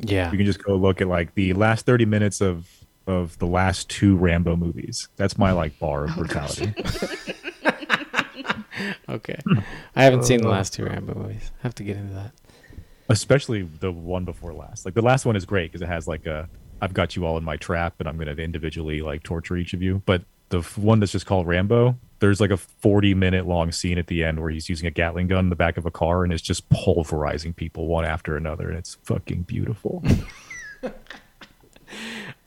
Yeah. 0.00 0.30
You 0.30 0.38
can 0.38 0.46
just 0.46 0.62
go 0.62 0.76
look 0.76 1.00
at 1.00 1.08
like 1.08 1.34
the 1.34 1.52
last 1.54 1.84
thirty 1.84 2.04
minutes 2.04 2.40
of 2.40 2.68
of 3.06 3.38
the 3.38 3.46
last 3.46 3.90
two 3.90 4.16
Rambo 4.16 4.56
movies. 4.56 5.08
That's 5.16 5.36
my 5.36 5.52
like 5.52 5.78
bar 5.78 6.04
of 6.04 6.12
oh, 6.12 6.16
brutality. 6.16 6.74
Okay. 9.08 9.38
Hmm. 9.46 9.58
I 9.94 10.04
haven't 10.04 10.24
seen 10.24 10.40
the 10.40 10.48
uh, 10.48 10.52
last 10.52 10.72
two 10.72 10.84
Rambo 10.84 11.14
movies. 11.14 11.52
I 11.60 11.62
have 11.62 11.74
to 11.76 11.84
get 11.84 11.96
into 11.96 12.14
that. 12.14 12.32
Especially 13.08 13.62
the 13.62 13.92
one 13.92 14.24
before 14.24 14.52
last. 14.52 14.84
Like 14.84 14.94
the 14.94 15.02
last 15.02 15.26
one 15.26 15.36
is 15.36 15.44
great 15.44 15.70
because 15.70 15.82
it 15.82 15.88
has 15.88 16.08
like 16.08 16.26
a 16.26 16.48
I've 16.80 16.94
got 16.94 17.14
you 17.14 17.24
all 17.24 17.38
in 17.38 17.44
my 17.44 17.56
trap, 17.56 17.94
and 18.00 18.08
I'm 18.08 18.16
going 18.16 18.34
to 18.34 18.42
individually 18.42 19.00
like 19.00 19.22
torture 19.22 19.56
each 19.56 19.74
of 19.74 19.82
you. 19.82 20.02
But 20.06 20.22
the 20.48 20.58
f- 20.58 20.76
one 20.76 21.00
that's 21.00 21.12
just 21.12 21.26
called 21.26 21.46
Rambo, 21.46 21.96
there's 22.24 22.40
like 22.40 22.50
a 22.50 22.56
40 22.56 23.12
minute 23.12 23.46
long 23.46 23.70
scene 23.70 23.98
at 23.98 24.06
the 24.06 24.24
end 24.24 24.40
where 24.40 24.48
he's 24.48 24.70
using 24.70 24.86
a 24.86 24.90
Gatling 24.90 25.26
gun 25.26 25.40
in 25.40 25.50
the 25.50 25.56
back 25.56 25.76
of 25.76 25.84
a 25.84 25.90
car 25.90 26.24
and 26.24 26.32
it's 26.32 26.40
just 26.40 26.66
pulverizing 26.70 27.52
people 27.52 27.86
one 27.86 28.06
after 28.06 28.34
another, 28.34 28.70
and 28.70 28.78
it's 28.78 28.94
fucking 29.02 29.42
beautiful. 29.42 30.02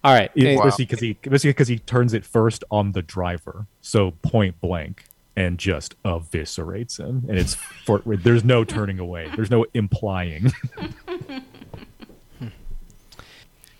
All 0.03 0.15
right. 0.15 0.31
Yeah, 0.33 0.49
Any- 0.49 0.57
especially 0.57 0.85
because 0.85 0.99
he 0.99 1.15
especially 1.23 1.51
because 1.51 1.67
he 1.67 1.77
turns 1.77 2.15
it 2.15 2.25
first 2.25 2.63
on 2.71 2.93
the 2.93 3.03
driver, 3.03 3.67
so 3.81 4.11
point 4.23 4.59
blank, 4.61 5.03
and 5.35 5.59
just 5.59 6.01
eviscerates 6.01 6.97
him. 6.99 7.25
And 7.29 7.37
it's 7.37 7.53
for 7.53 8.01
there's 8.03 8.43
no 8.43 8.63
turning 8.63 8.97
away. 8.97 9.29
There's 9.35 9.51
no 9.51 9.67
implying. 9.75 10.51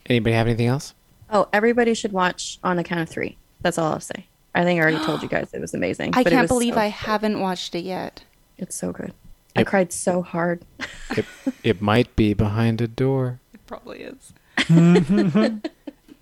Anybody 0.05 0.35
have 0.35 0.45
anything 0.45 0.67
else? 0.67 0.93
Oh, 1.31 1.49
everybody 1.51 1.95
should 1.95 2.11
watch 2.11 2.59
on 2.63 2.77
the 2.77 2.83
count 2.83 3.01
of 3.01 3.09
three. 3.09 3.35
That's 3.61 3.79
all 3.79 3.93
I'll 3.93 3.99
say. 3.99 4.27
I 4.57 4.63
think 4.63 4.79
I 4.79 4.83
already 4.83 5.03
told 5.05 5.21
you 5.21 5.29
guys 5.35 5.49
it 5.53 5.61
was 5.61 5.73
amazing. 5.73 6.11
I 6.15 6.23
but 6.23 6.31
can't 6.31 6.43
was 6.43 6.49
believe 6.49 6.73
so 6.73 6.79
I 6.79 6.87
good. 6.87 6.93
haven't 6.95 7.39
watched 7.39 7.75
it 7.75 7.83
yet. 7.85 8.23
It's 8.57 8.75
so 8.75 8.91
good. 8.91 9.13
I 9.55 9.63
cried 9.63 9.91
so 9.93 10.21
hard. 10.21 10.63
It, 11.11 11.25
it 11.63 11.81
might 11.81 12.15
be 12.15 12.33
behind 12.33 12.81
a 12.81 12.87
door. 12.87 13.39
It 13.53 13.65
probably 13.65 13.99
is. 14.03 14.33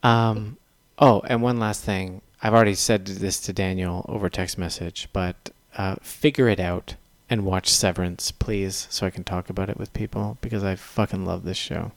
Um, 0.04 0.58
oh, 1.00 1.22
and 1.26 1.42
one 1.42 1.58
last 1.60 1.84
thing. 1.84 2.22
I've 2.44 2.54
already 2.54 2.76
said 2.76 3.06
this 3.08 3.40
to 3.42 3.54
Daniel 3.54 4.06
over 4.08 4.30
text 4.30 4.58
message, 4.58 5.10
but 5.14 5.50
uh, 5.78 5.96
figure 6.02 6.48
it 6.48 6.60
out 6.60 6.96
and 7.30 7.44
watch 7.44 7.70
Severance, 7.70 8.30
please, 8.32 8.88
so 8.92 9.08
I 9.08 9.10
can 9.10 9.24
talk 9.24 9.50
about 9.50 9.68
it 9.70 9.78
with 9.78 9.92
people 9.94 10.38
because 10.42 10.64
I 10.64 10.76
fucking 10.76 11.26
love 11.26 11.44
this 11.44 11.58
show. 11.58 11.92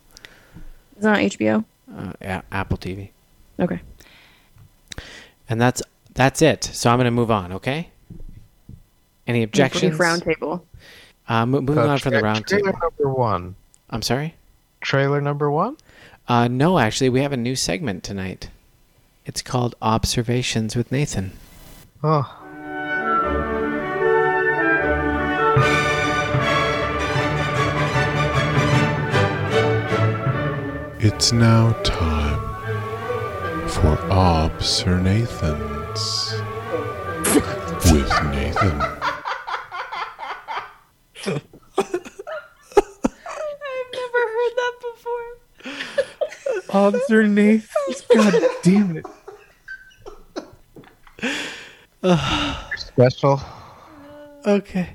It's 0.96 1.04
on 1.04 1.16
HBO. 1.16 1.64
Uh, 1.94 2.12
yeah, 2.22 2.40
Apple 2.50 2.78
TV, 2.78 3.10
Okay. 3.60 3.80
and 5.50 5.60
that's 5.60 5.82
that's 6.18 6.42
it. 6.42 6.64
So 6.64 6.90
I'm 6.90 6.98
gonna 6.98 7.12
move 7.12 7.30
on. 7.30 7.52
Okay. 7.52 7.88
Any 9.26 9.44
objections? 9.44 9.96
Brief 9.96 10.00
roundtable. 10.00 10.62
Uh, 11.28 11.46
mo- 11.46 11.60
moving 11.60 11.84
Uh, 11.84 11.88
on 11.88 11.98
from 11.98 12.12
the 12.12 12.18
tra- 12.18 12.28
round 12.28 12.46
Trailer 12.46 12.72
table. 12.72 12.78
number 12.82 13.12
one. 13.14 13.54
I'm 13.90 14.02
sorry. 14.02 14.34
Trailer 14.80 15.20
number 15.20 15.48
one. 15.50 15.76
Uh, 16.26 16.48
no, 16.48 16.78
actually, 16.78 17.08
we 17.08 17.20
have 17.20 17.32
a 17.32 17.36
new 17.36 17.54
segment 17.54 18.02
tonight. 18.02 18.48
It's 19.26 19.42
called 19.42 19.74
Observations 19.80 20.74
with 20.74 20.90
Nathan. 20.90 21.32
Oh, 22.02 22.34
It's 31.00 31.32
now 31.32 31.72
time 31.84 32.38
for 33.68 33.96
Obs 34.10 34.82
or 34.86 34.98
Nathan's 35.98 37.90
with 37.90 38.06
Nathan. 38.30 38.78
I've 41.26 41.42
never 43.92 44.22
heard 44.34 44.54
that 44.54 44.74
before. 44.94 45.30
Observe 46.68 47.28
God 48.14 48.34
damn 48.62 48.96
it. 48.98 49.06
special. 52.76 53.40
Okay. 54.46 54.90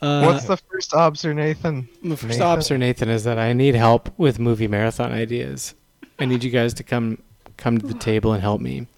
Uh, 0.00 0.24
What's 0.24 0.46
the 0.46 0.56
first 0.56 0.92
obs 0.94 1.24
or 1.24 1.32
Nathan? 1.32 1.88
The 2.02 2.16
first 2.16 2.40
Nathan? 2.40 2.42
obs 2.42 2.66
for 2.68 2.76
Nathan 2.76 3.08
is 3.08 3.22
that 3.22 3.38
I 3.38 3.52
need 3.52 3.76
help 3.76 4.10
with 4.18 4.40
movie 4.40 4.66
marathon 4.66 5.12
ideas. 5.12 5.76
I 6.18 6.24
need 6.24 6.42
you 6.42 6.50
guys 6.50 6.74
to 6.74 6.82
come 6.82 7.22
come 7.56 7.78
to 7.78 7.86
the 7.86 7.94
table 7.94 8.32
and 8.32 8.42
help 8.42 8.60
me. 8.60 8.88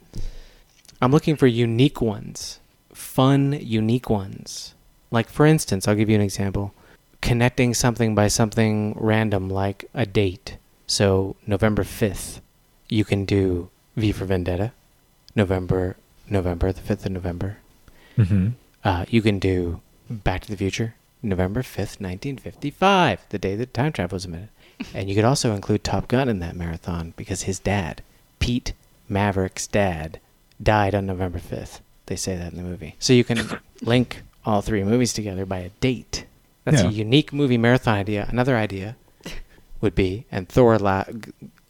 I'm 1.05 1.13
looking 1.13 1.37
for 1.37 1.47
unique 1.47 2.01
ones, 2.01 2.61
fun, 2.95 3.53
unique 3.61 4.09
ones. 4.09 4.75
Like 5.11 5.29
for 5.29 5.45
instance, 5.45 5.87
I'll 5.87 5.95
give 5.95 6.09
you 6.09 6.17
an 6.17 6.23
example: 6.23 6.73
connecting 7.21 7.75
something 7.75 8.15
by 8.15 8.29
something 8.29 8.97
random, 8.99 9.51
like 9.51 9.85
a 9.93 10.07
date. 10.07 10.57
So 10.87 11.37
November 11.47 11.85
fifth, 11.85 12.41
you 12.89 13.05
can 13.05 13.27
do 13.27 13.69
V 13.97 14.13
for 14.13 14.25
Vendetta. 14.25 14.73
November, 15.37 15.97
November 16.31 16.73
the 16.73 16.81
fifth 16.81 17.05
of 17.05 17.13
November. 17.13 17.59
Mm-hmm. 18.17 18.49
Uh, 18.83 19.05
you 19.11 19.21
can 19.21 19.39
do 19.39 19.83
Back 20.09 20.43
to 20.43 20.51
the 20.51 20.57
Future, 20.57 20.95
November 21.23 21.63
5th, 21.63 22.01
1955, 22.01 23.27
the 23.29 23.39
day 23.39 23.57
that 23.57 23.75
time 23.75 23.93
travel 23.93 24.17
was 24.17 24.25
invented. 24.25 24.49
And 24.95 25.09
you 25.09 25.15
could 25.15 25.25
also 25.25 25.55
include 25.55 25.85
Top 25.85 26.09
Gun 26.09 26.29
in 26.29 26.41
that 26.41 26.57
marathon 26.57 27.15
because 27.17 27.43
his 27.43 27.61
dad, 27.61 28.03
Pete 28.41 28.73
Maverick's 29.09 29.67
dad, 29.69 30.19
died 30.63 30.95
on 30.95 31.07
November 31.07 31.39
5th. 31.39 31.81
They 32.07 32.17
say 32.17 32.37
that 32.37 32.53
in 32.53 32.59
the 32.59 32.65
movie. 32.65 32.97
So 32.99 33.13
you 33.13 33.25
can 33.25 33.59
link 33.83 34.23
all 34.45 34.61
three 34.63 34.85
movies 34.85 35.13
together 35.13 35.47
by 35.47 35.59
a 35.59 35.69
date. 35.81 36.27
That's 36.65 36.83
Yeah. 36.83 36.89
a 36.89 36.93
unique 36.93 37.33
movie 37.33 37.59
marathon 37.59 37.95
idea. 37.97 38.27
Another 38.29 38.57
idea 38.57 38.97
would 39.81 39.95
be, 39.95 40.25
and 40.31 40.49
Thor, 40.49 40.79
La- 40.79 41.05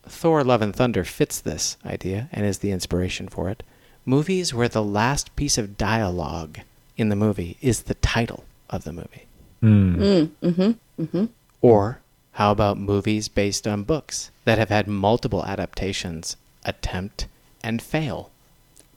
Thor 0.04 0.44
Love 0.44 0.62
and 0.62 0.74
Thunder 0.74 1.04
fits 1.04 1.40
this 1.40 1.76
idea 1.84 2.28
and 2.32 2.44
is 2.44 2.58
the 2.58 2.70
inspiration 2.72 3.28
for 3.28 3.48
it. 3.48 3.62
Movies 4.04 4.52
where 4.52 4.68
the 4.68 4.82
last 4.82 5.34
piece 5.36 5.56
of 5.56 5.78
dialogue 5.78 6.58
in 6.96 7.08
the 7.08 7.16
movie 7.16 7.56
is 7.62 7.82
the 7.82 7.94
title 7.94 8.44
of 8.70 8.84
the 8.84 8.92
movie. 8.92 9.26
Mm. 9.62 9.96
Mm, 9.96 10.30
mm-hmm, 10.42 11.02
mm-hmm. 11.02 11.24
Or 11.62 12.00
how 12.32 12.50
about 12.52 12.76
movies 12.78 13.28
based 13.28 13.66
on 13.66 13.82
books 13.84 14.30
that 14.44 14.58
have 14.58 14.68
had 14.68 14.86
multiple 14.86 15.44
adaptations 15.46 16.36
attempt 16.64 17.26
and 17.62 17.80
fail? 17.80 18.30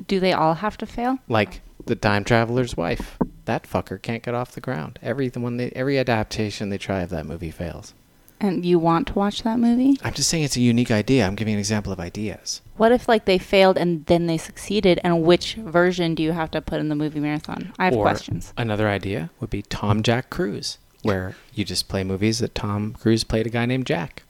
Do 0.05 0.19
they 0.19 0.33
all 0.33 0.55
have 0.55 0.77
to 0.77 0.85
fail? 0.85 1.19
Like 1.27 1.61
The 1.85 1.95
Time 1.95 2.23
Traveler's 2.23 2.77
Wife. 2.77 3.17
That 3.45 3.63
fucker 3.63 4.01
can't 4.01 4.23
get 4.23 4.33
off 4.35 4.51
the 4.51 4.61
ground. 4.61 4.99
Every 5.01 5.29
the 5.29 5.39
one 5.39 5.57
they, 5.57 5.71
every 5.71 5.97
adaptation 5.97 6.69
they 6.69 6.77
try 6.77 7.01
of 7.01 7.09
that 7.09 7.25
movie 7.25 7.51
fails. 7.51 7.93
And 8.39 8.65
you 8.65 8.77
want 8.77 9.07
to 9.07 9.13
watch 9.13 9.41
that 9.43 9.57
movie? 9.57 9.97
I'm 10.03 10.13
just 10.13 10.29
saying 10.29 10.43
it's 10.43 10.57
a 10.57 10.61
unique 10.61 10.91
idea. 10.91 11.25
I'm 11.25 11.33
giving 11.33 11.55
an 11.55 11.59
example 11.59 11.91
of 11.91 11.99
ideas. 11.99 12.61
What 12.75 12.91
if 12.91 13.07
like 13.07 13.25
they 13.25 13.39
failed 13.39 13.77
and 13.77 14.05
then 14.05 14.27
they 14.27 14.37
succeeded? 14.37 14.99
And 15.03 15.23
which 15.23 15.55
version 15.55 16.13
do 16.13 16.21
you 16.21 16.33
have 16.33 16.51
to 16.51 16.61
put 16.61 16.79
in 16.79 16.89
the 16.89 16.95
movie 16.95 17.19
marathon? 17.19 17.73
I 17.79 17.85
have 17.85 17.95
or 17.95 18.03
questions. 18.03 18.53
Another 18.55 18.87
idea 18.87 19.31
would 19.39 19.49
be 19.49 19.63
Tom 19.63 20.03
Jack 20.03 20.29
Cruise, 20.29 20.77
where 21.01 21.35
you 21.55 21.65
just 21.65 21.87
play 21.87 22.03
movies 22.03 22.37
that 22.39 22.53
Tom 22.53 22.93
Cruise 22.93 23.23
played 23.23 23.47
a 23.47 23.49
guy 23.49 23.65
named 23.65 23.87
Jack. 23.87 24.21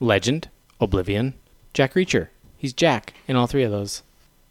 Legend, 0.00 0.50
Oblivion, 0.78 1.32
Jack 1.72 1.94
Reacher. 1.94 2.28
He's 2.58 2.74
Jack 2.74 3.14
in 3.26 3.36
all 3.36 3.46
three 3.46 3.62
of 3.62 3.70
those. 3.70 4.02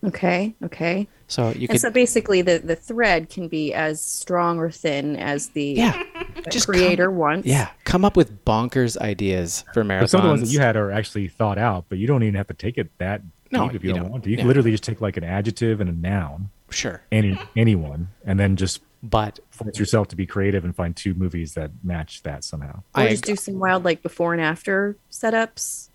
Okay. 0.06 0.56
Okay. 0.64 1.08
So 1.28 1.50
you 1.50 1.62
And 1.62 1.70
could 1.70 1.80
so 1.82 1.90
basically, 1.90 2.42
the 2.44 2.60
the 2.60 2.76
thread 2.76 3.30
can 3.30 3.48
be 3.48 3.74
as 3.74 4.00
strong 4.04 4.60
or 4.60 4.70
thin 4.70 5.16
as 5.18 5.50
the 5.50 5.64
yeah, 5.64 6.04
the 6.44 6.50
just 6.52 6.68
creator 6.68 7.06
come, 7.08 7.18
wants. 7.18 7.48
yeah, 7.48 7.70
come 7.84 8.06
up 8.06 8.16
with 8.16 8.46
bonkers 8.46 8.96
ideas 8.98 9.66
for 9.74 9.84
marathons. 9.84 10.00
But 10.02 10.10
some 10.12 10.20
of 10.20 10.24
the 10.26 10.30
ones 10.30 10.42
that 10.42 10.54
you 10.54 10.60
had 10.60 10.76
are 10.76 10.92
actually 10.92 11.28
thought 11.28 11.58
out, 11.58 11.86
but 11.90 11.98
you 11.98 12.06
don't 12.06 12.22
even 12.24 12.36
have 12.36 12.48
to 12.48 12.54
take 12.54 12.78
it 12.78 12.92
that 13.00 13.22
No, 13.52 13.66
deep 13.68 13.76
if 13.76 13.84
you, 13.84 13.88
you 13.90 13.94
don't, 13.96 14.04
don't. 14.04 14.12
want 14.12 14.24
to. 14.26 14.30
You 14.30 14.36
Yeah. 14.36 14.42
can 14.44 14.48
literally 14.50 14.72
just 14.72 14.84
take 14.84 15.02
like 15.02 15.18
an 15.18 15.24
adjective 15.24 15.82
and 15.82 15.90
a 15.90 15.94
noun, 15.94 16.50
sure, 16.70 17.02
any 17.12 17.40
anyone, 17.56 18.10
and 18.24 18.40
then 18.40 18.56
just 18.56 18.82
but 19.02 19.40
force 19.50 19.80
yourself 19.80 20.08
to 20.10 20.16
be 20.16 20.26
creative 20.28 20.64
and 20.64 20.76
find 20.76 20.96
two 20.96 21.14
movies 21.16 21.54
that 21.56 21.72
match 21.84 22.22
that 22.24 22.44
somehow. 22.44 22.78
Or 22.96 23.02
I 23.02 23.10
just 23.10 23.24
ag- 23.24 23.28
do 23.28 23.36
some 23.36 23.58
wild 23.60 23.84
like 23.84 24.04
before 24.04 24.34
and 24.34 24.42
after 24.42 24.96
setups. 25.12 25.90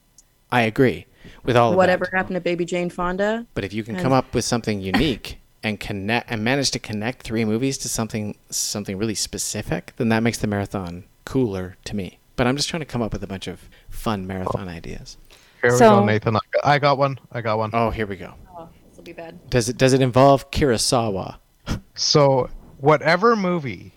I 0.50 0.62
agree 0.62 1.06
with 1.44 1.56
all 1.56 1.74
Whatever 1.76 2.04
that. 2.06 2.16
happened 2.16 2.34
to 2.36 2.40
Baby 2.40 2.64
Jane 2.64 2.90
Fonda? 2.90 3.46
But 3.54 3.64
if 3.64 3.72
you 3.72 3.82
can 3.82 3.94
And- 3.96 4.02
come 4.02 4.12
up 4.12 4.34
with 4.34 4.44
something 4.44 4.80
unique 4.80 5.38
and 5.62 5.78
connect 5.78 6.30
and 6.30 6.42
manage 6.44 6.70
to 6.72 6.78
connect 6.78 7.22
three 7.22 7.44
movies 7.44 7.76
to 7.78 7.88
something 7.88 8.36
something 8.50 8.96
really 8.98 9.14
specific, 9.14 9.92
then 9.96 10.08
that 10.10 10.22
makes 10.22 10.38
the 10.38 10.46
marathon 10.46 11.04
cooler 11.24 11.76
to 11.84 11.94
me. 11.96 12.18
But 12.36 12.46
I'm 12.46 12.56
just 12.56 12.68
trying 12.70 12.80
to 12.80 12.86
come 12.86 13.02
up 13.02 13.12
with 13.12 13.22
a 13.22 13.26
bunch 13.26 13.46
of 13.46 13.68
fun 13.90 14.26
marathon 14.26 14.68
ideas. 14.68 15.18
Here 15.60 15.72
we 15.72 15.78
go, 15.78 16.02
Nathan. 16.04 16.36
I 16.36 16.40
got, 16.52 16.66
I 16.66 16.78
got 16.78 16.96
one. 16.98 17.18
I 17.32 17.40
got 17.42 17.58
one. 17.58 17.70
Oh, 17.74 17.90
here 17.90 18.06
we 18.06 18.16
go. 18.16 18.32
Oh, 18.56 18.68
this 18.88 18.96
will 18.96 19.04
be 19.04 19.12
bad. 19.12 19.38
Does 19.50 19.68
it 19.68 19.76
does 19.76 19.92
it 19.92 20.00
involve 20.00 20.50
Kurosawa? 20.50 21.36
So, 21.94 22.48
whatever 22.78 23.36
movie 23.36 23.92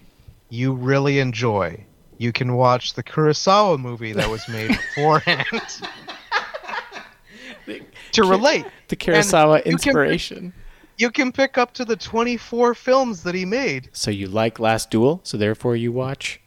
you 0.50 0.74
really 0.74 1.20
enjoy, 1.20 1.86
you 2.18 2.34
can 2.34 2.56
watch 2.56 2.96
the 2.96 3.04
Kurosawa 3.04 3.80
movie 3.80 4.12
that 4.12 4.30
was 4.30 4.48
made 4.50 4.68
beforehand 4.96 5.48
to 8.14 8.24
relate. 8.24 8.66
The 8.88 8.96
Kurosawa 8.96 9.58
you 9.58 9.64
can- 9.64 9.72
inspiration. 9.74 10.54
You 10.98 11.10
can 11.10 11.32
pick 11.32 11.58
up 11.58 11.74
to 11.74 11.86
the 11.86 11.96
24 11.96 12.76
films 12.76 13.24
that 13.24 13.34
he 13.34 13.46
made. 13.46 13.90
So 13.94 14.12
you 14.12 14.28
like 14.28 14.60
Last 14.60 14.92
Duel, 14.92 15.22
so 15.24 15.38
therefore 15.38 15.76
you 15.76 15.92
watch 15.92 16.40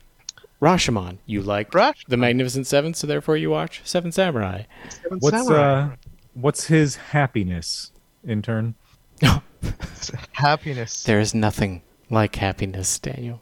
Rashomon. 0.63 1.19
You 1.27 1.43
like 1.43 1.73
Rashomon. 1.73 2.07
The 2.09 2.17
Magnificent 2.17 2.67
Seven, 2.69 2.95
so 2.95 3.07
therefore 3.09 3.37
you 3.37 3.51
watch 3.51 3.83
Seven 3.85 4.13
Samurai. 4.13 4.63
Seven 4.89 5.19
What's 5.19 5.37
Samurai. 5.37 5.63
uh, 5.81 5.91
what's 6.35 6.67
his 6.69 6.95
happiness 6.97 7.91
intern? 8.27 8.77
happiness? 10.33 11.03
There 11.03 11.21
is 11.21 11.35
nothing 11.35 11.83
like 12.11 12.37
happiness, 12.37 12.99
Daniel. 12.99 13.41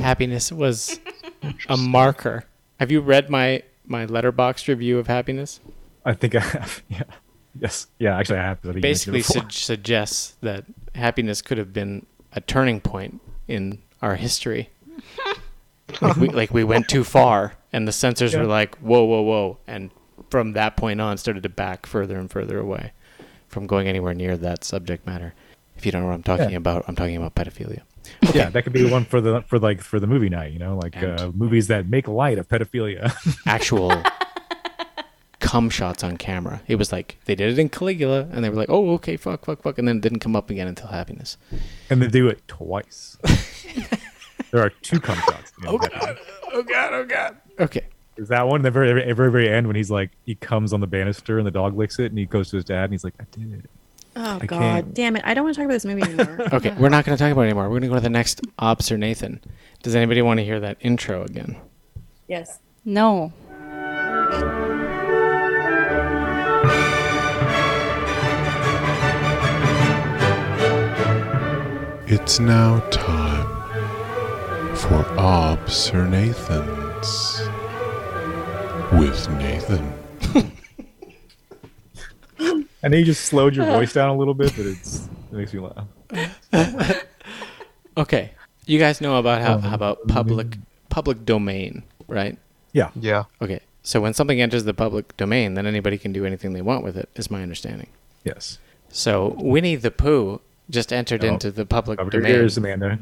happiness 0.00 0.50
was 0.50 0.98
a 1.68 1.76
marker. 1.76 2.44
Have 2.80 2.90
you 2.90 3.00
read 3.00 3.28
my 3.30 3.62
my 3.86 4.06
Letterboxd 4.06 4.66
review 4.68 4.98
of 4.98 5.06
happiness? 5.06 5.60
I 6.04 6.14
think 6.14 6.34
I 6.34 6.40
have. 6.40 6.82
Yeah. 6.88 7.02
Yes. 7.60 7.86
Yeah. 7.98 8.16
Actually, 8.18 8.38
I 8.40 8.42
have. 8.42 8.58
I 8.58 8.72
think 8.72 8.76
you 8.76 8.80
mentioned 8.82 9.16
it 9.16 9.18
Basically 9.20 9.40
su- 9.50 9.60
suggests 9.64 10.36
that 10.42 10.64
happiness 10.94 11.42
could 11.42 11.58
have 11.58 11.72
been 11.72 12.06
a 12.32 12.40
turning 12.40 12.80
point 12.80 13.20
in 13.48 13.78
our 14.02 14.16
history. 14.16 14.70
like, 16.00 16.16
we, 16.16 16.28
like 16.28 16.50
we 16.52 16.64
went 16.64 16.88
too 16.88 17.04
far, 17.04 17.54
and 17.72 17.86
the 17.86 17.92
censors 17.92 18.34
were 18.34 18.44
like, 18.44 18.76
"Whoa, 18.78 19.04
whoa, 19.04 19.22
whoa!" 19.22 19.58
And 19.66 19.90
from 20.30 20.52
that 20.52 20.76
point 20.76 21.00
on, 21.00 21.16
started 21.18 21.42
to 21.44 21.48
back 21.48 21.86
further 21.86 22.18
and 22.18 22.30
further 22.30 22.58
away 22.58 22.92
from 23.48 23.66
going 23.66 23.86
anywhere 23.88 24.14
near 24.14 24.36
that 24.36 24.64
subject 24.64 25.06
matter. 25.06 25.34
If 25.76 25.86
you 25.86 25.92
don't 25.92 26.02
know 26.02 26.08
what 26.08 26.14
I'm 26.14 26.22
talking 26.22 26.50
Yeah. 26.50 26.56
about, 26.56 26.84
I'm 26.88 26.96
talking 26.96 27.16
about 27.16 27.34
pedophilia. 27.34 27.82
Yeah, 28.34 28.50
that 28.50 28.62
could 28.62 28.72
be 28.72 28.82
the 28.82 28.90
one 28.90 29.04
for 29.04 29.20
the 29.20 29.42
for 29.42 29.58
like 29.58 29.80
for 29.80 29.98
the 30.00 30.06
movie 30.06 30.28
night. 30.28 30.52
You 30.52 30.58
know, 30.58 30.76
like 30.76 30.96
uh, 31.02 31.30
movies 31.34 31.68
that 31.68 31.88
make 31.88 32.08
light 32.08 32.38
of 32.38 32.48
pedophilia. 32.48 33.12
actual 33.46 33.90
cum 35.46 35.70
shots 35.70 36.02
on 36.02 36.16
camera. 36.16 36.60
It 36.66 36.76
was 36.76 36.90
like 36.92 37.18
they 37.26 37.34
did 37.34 37.52
it 37.52 37.58
in 37.58 37.68
Caligula, 37.68 38.28
and 38.32 38.44
they 38.44 38.48
were 38.50 38.56
like, 38.56 38.68
"Oh, 38.70 38.90
okay, 38.94 39.16
fuck, 39.16 39.44
fuck, 39.44 39.62
fuck," 39.62 39.78
and 39.78 39.86
then 39.86 39.96
it 39.98 40.00
didn't 40.02 40.18
come 40.20 40.34
up 40.36 40.50
again 40.50 40.66
until 40.68 40.88
Happiness. 40.88 41.36
And 41.90 42.02
they 42.02 42.08
do 42.08 42.28
it 42.28 42.46
twice. 42.48 43.16
there 44.50 44.62
are 44.62 44.70
two 44.70 45.00
cum 45.00 45.16
shots. 45.18 45.52
in 45.62 45.68
Oh 45.68 45.78
that 45.78 45.92
god! 45.92 46.18
Oh 46.52 46.62
god! 46.62 46.92
Oh 46.92 47.04
god! 47.04 47.36
Okay. 47.60 47.86
Is 48.16 48.28
that 48.28 48.46
one. 48.48 48.62
The 48.62 48.70
very, 48.70 48.88
very, 48.92 49.12
very, 49.12 49.30
very 49.30 49.48
end 49.48 49.66
when 49.66 49.76
he's 49.76 49.90
like, 49.90 50.10
he 50.24 50.34
comes 50.36 50.72
on 50.72 50.80
the 50.80 50.86
banister 50.86 51.38
and 51.38 51.46
the 51.46 51.50
dog 51.50 51.76
licks 51.76 51.98
it, 51.98 52.06
and 52.06 52.18
he 52.18 52.24
goes 52.24 52.48
to 52.50 52.56
his 52.56 52.64
dad 52.64 52.84
and 52.84 52.92
he's 52.92 53.04
like, 53.04 53.14
"I 53.20 53.24
did 53.30 53.52
it." 53.52 53.70
Oh 54.16 54.38
I 54.40 54.46
God, 54.46 54.58
can't- 54.60 54.94
damn 54.94 55.16
it! 55.16 55.22
I 55.24 55.34
don't 55.34 55.44
want 55.44 55.54
to 55.56 55.60
talk 55.60 55.66
about 55.66 55.74
this 55.74 55.84
movie 55.84 56.02
anymore. 56.02 56.48
Okay, 56.54 56.74
we're 56.78 56.88
not 56.88 57.04
going 57.04 57.16
to 57.16 57.22
talk 57.22 57.30
about 57.30 57.42
it 57.42 57.46
anymore. 57.46 57.64
We're 57.64 57.80
going 57.80 57.82
to 57.82 57.88
go 57.88 57.94
to 57.94 58.00
the 58.00 58.08
next 58.08 58.40
Ob 58.58 58.82
Sir 58.82 58.96
Nathan. 58.96 59.40
Does 59.82 59.94
anybody 59.94 60.22
want 60.22 60.38
to 60.40 60.44
hear 60.44 60.58
that 60.60 60.78
intro 60.80 61.22
again? 61.24 61.56
yes. 62.26 62.58
No. 62.88 63.32
It's 72.18 72.40
now 72.40 72.80
time 72.88 73.46
for 74.74 75.04
Ob 75.18 75.68
Sir 75.68 76.08
Nathan's 76.08 77.42
with 78.90 79.28
Nathan. 79.32 79.92
I 82.82 82.88
know 82.88 82.96
you 82.96 83.04
just 83.04 83.26
slowed 83.26 83.54
your 83.54 83.66
voice 83.66 83.92
down 83.92 84.08
a 84.08 84.16
little 84.16 84.32
bit, 84.32 84.54
but 84.56 84.64
it's 84.64 85.10
it 85.30 85.36
makes 85.36 85.52
me 85.52 85.60
laugh. 85.60 87.04
Okay, 87.98 88.30
you 88.64 88.78
guys 88.78 89.02
know 89.02 89.18
about 89.18 89.42
how, 89.42 89.56
Oh, 89.56 89.58
how 89.58 89.74
about 89.74 90.08
public 90.08 90.56
public 90.88 91.26
domain, 91.26 91.82
right? 92.08 92.38
Yeah. 92.72 92.92
Yeah. 92.96 93.24
Okay, 93.42 93.60
so 93.82 94.00
when 94.00 94.14
something 94.14 94.40
enters 94.40 94.64
the 94.64 94.72
public 94.72 95.14
domain, 95.18 95.52
then 95.52 95.66
anybody 95.66 95.98
can 95.98 96.14
do 96.14 96.24
anything 96.24 96.54
they 96.54 96.62
want 96.62 96.82
with 96.82 96.96
it, 96.96 97.10
is 97.16 97.30
my 97.30 97.42
understanding. 97.42 97.88
Yes. 98.24 98.58
So 98.88 99.36
Winnie 99.38 99.76
the 99.76 99.90
Pooh 99.90 100.40
just 100.70 100.92
entered 100.92 101.24
Oh, 101.24 101.28
into 101.28 101.50
the 101.50 101.66
public 101.66 101.98
Cover 101.98 102.10
your 102.12 102.22
domain. 102.22 102.34
ears, 102.40 102.56
Amanda. 102.56 102.98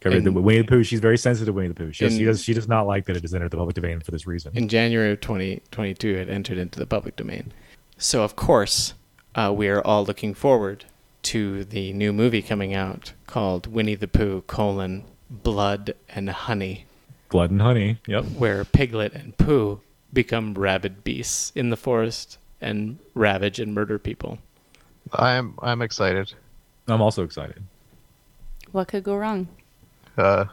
Cover 0.00 0.20
the 0.20 0.30
Winnie 0.32 0.60
the 0.60 0.66
Pooh. 0.68 0.84
She's 0.84 1.00
very 1.00 1.16
sensitive. 1.18 1.46
to 1.46 1.52
Winnie 1.52 1.68
the 1.68 1.74
Pooh. 1.74 1.92
She, 1.92 2.04
does, 2.04 2.16
she 2.16 2.24
does. 2.24 2.42
She 2.44 2.54
does 2.54 2.68
not 2.68 2.86
like 2.86 3.06
that 3.06 3.16
it 3.16 3.22
has 3.22 3.34
entered 3.34 3.50
the 3.50 3.56
public 3.56 3.74
domain 3.76 4.00
for 4.00 4.10
this 4.10 4.26
reason. 4.26 4.52
in 4.56 4.68
January 4.68 5.12
of 5.12 5.20
2022, 5.20 6.08
it 6.14 6.28
entered 6.28 6.58
into 6.58 6.78
the 6.78 6.86
public 6.86 7.16
domain. 7.16 7.52
So, 7.98 8.22
of 8.22 8.36
course, 8.36 8.94
uh, 9.34 9.52
we 9.56 9.68
are 9.68 9.80
all 9.80 10.04
looking 10.04 10.34
forward 10.34 10.84
to 11.22 11.64
the 11.64 11.92
new 11.92 12.12
movie 12.12 12.42
coming 12.42 12.74
out 12.74 13.12
called 13.26 13.66
Winnie 13.66 13.94
the 13.94 14.06
Pooh, 14.06 14.42
colon, 14.42 15.04
Blood 15.30 15.94
and 16.10 16.28
Honey, 16.30 16.84
Blood 17.30 17.50
and 17.50 17.60
honey. 17.62 17.98
Yep. 18.06 18.24
where 18.36 18.64
Piglet 18.64 19.12
and 19.14 19.36
Pooh 19.36 19.80
become 20.12 20.54
rabid 20.54 21.02
beasts 21.02 21.50
in 21.56 21.70
the 21.70 21.76
forest 21.76 22.38
and 22.60 22.98
ravage 23.14 23.58
and 23.58 23.74
murder 23.74 23.98
people. 23.98 24.38
I'm 25.12 25.54
I'm 25.62 25.82
excited. 25.82 26.32
I'm 26.88 27.02
also 27.02 27.22
excited. 27.24 27.62
What 28.72 28.88
could 28.88 29.04
go 29.04 29.16
wrong? 29.16 29.48
Uh, 30.16 30.46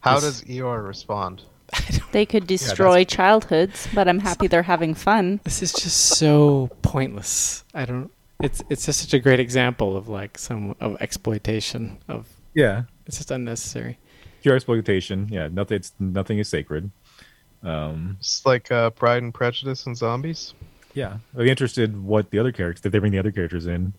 how 0.00 0.20
This- 0.20 0.40
does 0.40 0.44
Eeyore 0.44 0.86
respond? 0.86 1.42
They 2.12 2.24
could 2.24 2.46
destroy 2.46 3.04
childhoods, 3.04 3.88
but 3.92 4.08
I'm 4.08 4.20
happy 4.20 4.46
they're 4.46 4.62
having 4.62 4.94
fun. 4.94 5.40
This 5.44 5.62
is 5.62 5.72
just 5.72 5.96
so 6.18 6.70
pointless. 6.80 7.64
I 7.74 7.84
don't. 7.84 8.10
It's 8.40 8.62
it's 8.70 8.86
just 8.86 9.00
such 9.00 9.12
a 9.12 9.18
great 9.18 9.40
example 9.40 9.96
of 9.96 10.08
like 10.08 10.38
some 10.38 10.76
of 10.80 10.96
exploitation 11.00 11.98
of. 12.08 12.26
Yeah. 12.54 12.84
It's 13.06 13.18
just 13.18 13.30
unnecessary. 13.30 13.98
Pure 14.42 14.54
exploitation. 14.56 15.28
Yeah. 15.30 15.48
Nothing. 15.48 15.76
It's 15.76 15.92
nothing 15.98 16.38
is 16.38 16.48
sacred. 16.48 16.90
Um. 17.62 18.16
It's 18.20 18.46
like 18.46 18.70
uh, 18.72 18.90
Pride 18.90 19.22
and 19.22 19.34
Prejudice 19.34 19.84
and 19.86 19.96
zombies. 19.96 20.54
Yeah. 20.94 21.18
I'd 21.36 21.42
be 21.44 21.50
interested 21.50 22.02
what 22.02 22.30
the 22.30 22.38
other 22.38 22.52
characters. 22.52 22.80
Did 22.80 22.92
they 22.92 22.98
bring 22.98 23.12
the 23.12 23.18
other 23.18 23.32
characters 23.32 23.66
in? 23.66 23.92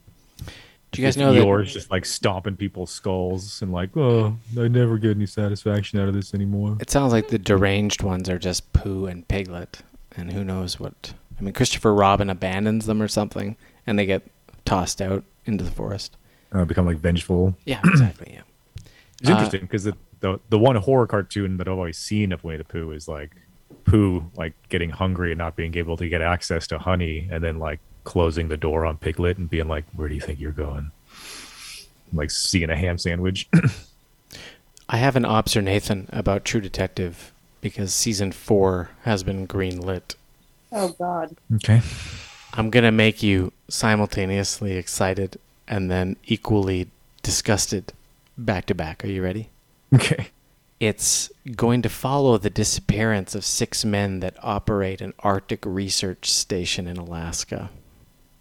Do 0.92 1.02
you 1.02 1.08
guys 1.08 1.18
know 1.18 1.34
that? 1.34 1.44
Eeyore's 1.44 1.74
just 1.74 1.92
like 1.92 2.06
stomping 2.06 2.56
people's 2.56 2.92
skulls 2.92 3.62
and 3.62 3.72
like, 3.74 3.96
oh, 3.98 4.38
I 4.58 4.68
never 4.68 4.98
get 4.98 5.16
any 5.18 5.26
satisfaction 5.26 6.00
out 6.00 6.08
of 6.08 6.14
this 6.14 6.34
anymore. 6.34 6.78
It 6.80 6.90
sounds 6.90 7.12
like 7.12 7.28
the 7.28 7.38
deranged 7.38 8.04
ones 8.04 8.30
are 8.30 8.40
just 8.40 8.72
Pooh 8.74 9.06
and 9.06 9.28
Piglet, 9.28 9.82
and 10.16 10.32
who 10.32 10.44
knows 10.44 10.80
what. 10.80 11.14
I 11.40 11.44
mean, 11.44 11.54
Christopher 11.54 11.94
Robin 11.94 12.30
abandons 12.30 12.86
them 12.86 13.02
or 13.02 13.08
something, 13.08 13.58
and 13.86 14.00
they 14.00 14.06
get 14.06 14.24
tossed 14.66 15.02
out 15.02 15.24
into 15.46 15.64
the 15.64 15.72
forest. 15.72 16.16
Uh, 16.52 16.64
become 16.66 16.86
like 16.86 16.98
vengeful. 16.98 17.56
Yeah, 17.66 17.82
exactly. 17.86 18.32
Yeah. 18.34 18.42
It's 19.20 19.30
Uh, 19.30 19.34
interesting 19.34 19.62
because 19.62 19.84
the, 19.84 19.98
the 20.20 20.40
the 20.50 20.60
one 20.60 20.76
horror 20.76 21.08
cartoon 21.08 21.58
that 21.58 21.68
I've 21.68 21.74
always 21.74 21.98
seen 21.98 22.32
of 22.32 22.44
Winnie 22.44 22.60
the 22.60 22.64
Pooh 22.64 22.92
is 22.92 23.08
like 23.08 23.36
Pooh 23.84 24.30
like 24.36 24.54
getting 24.70 24.92
hungry 24.92 25.32
and 25.32 25.40
not 25.40 25.56
being 25.56 25.76
able 25.76 25.98
to 25.98 26.08
get 26.08 26.22
access 26.22 26.68
to 26.68 26.78
honey, 26.80 27.28
and 27.32 27.44
then 27.44 27.58
like 27.58 27.80
closing 28.08 28.48
the 28.48 28.56
door 28.56 28.86
on 28.86 28.96
Piglet 28.98 29.38
and 29.38 29.50
being 29.50 29.68
like, 29.68 29.84
"Where 29.94 30.08
do 30.08 30.16
you 30.16 30.22
think 30.22 30.40
you're 30.40 30.54
going?" 30.54 30.92
Like 32.14 32.32
seeing 32.32 32.70
a 32.70 32.76
ham 32.76 32.98
sandwich. 32.98 33.50
I 34.90 34.96
have 34.96 35.18
an 35.18 35.26
Ops 35.26 35.58
or 35.58 35.62
Nathan 35.62 36.08
about 36.14 36.46
True 36.46 36.62
Detective 36.62 37.34
because 37.60 37.94
season 37.94 38.32
four 38.32 38.92
has 39.02 39.24
been 39.24 39.46
greenlit. 39.46 40.16
Oh 40.72 40.96
God. 40.98 41.36
okay. 41.56 41.82
I'm 42.54 42.70
gonna 42.70 42.94
make 42.94 43.22
you 43.22 43.52
simultaneously 43.68 44.78
excited 44.78 45.38
and 45.68 45.92
then 45.92 46.16
equally 46.26 46.88
disgusted, 47.24 47.92
back 48.38 48.66
to 48.68 48.74
back. 48.74 49.04
Are 49.04 49.10
you 49.10 49.22
ready? 49.22 49.50
Okay. 49.94 50.30
It's 50.80 51.30
going 51.56 51.82
to 51.82 51.90
follow 51.90 52.38
the 52.38 52.50
disappearance 52.50 53.36
of 53.36 53.44
six 53.44 53.84
men 53.84 54.22
that 54.22 54.36
operate 54.42 55.02
an 55.02 55.14
Arctic 55.20 55.66
research 55.66 56.32
station 56.32 56.88
in 56.88 56.96
Alaska. 56.98 57.70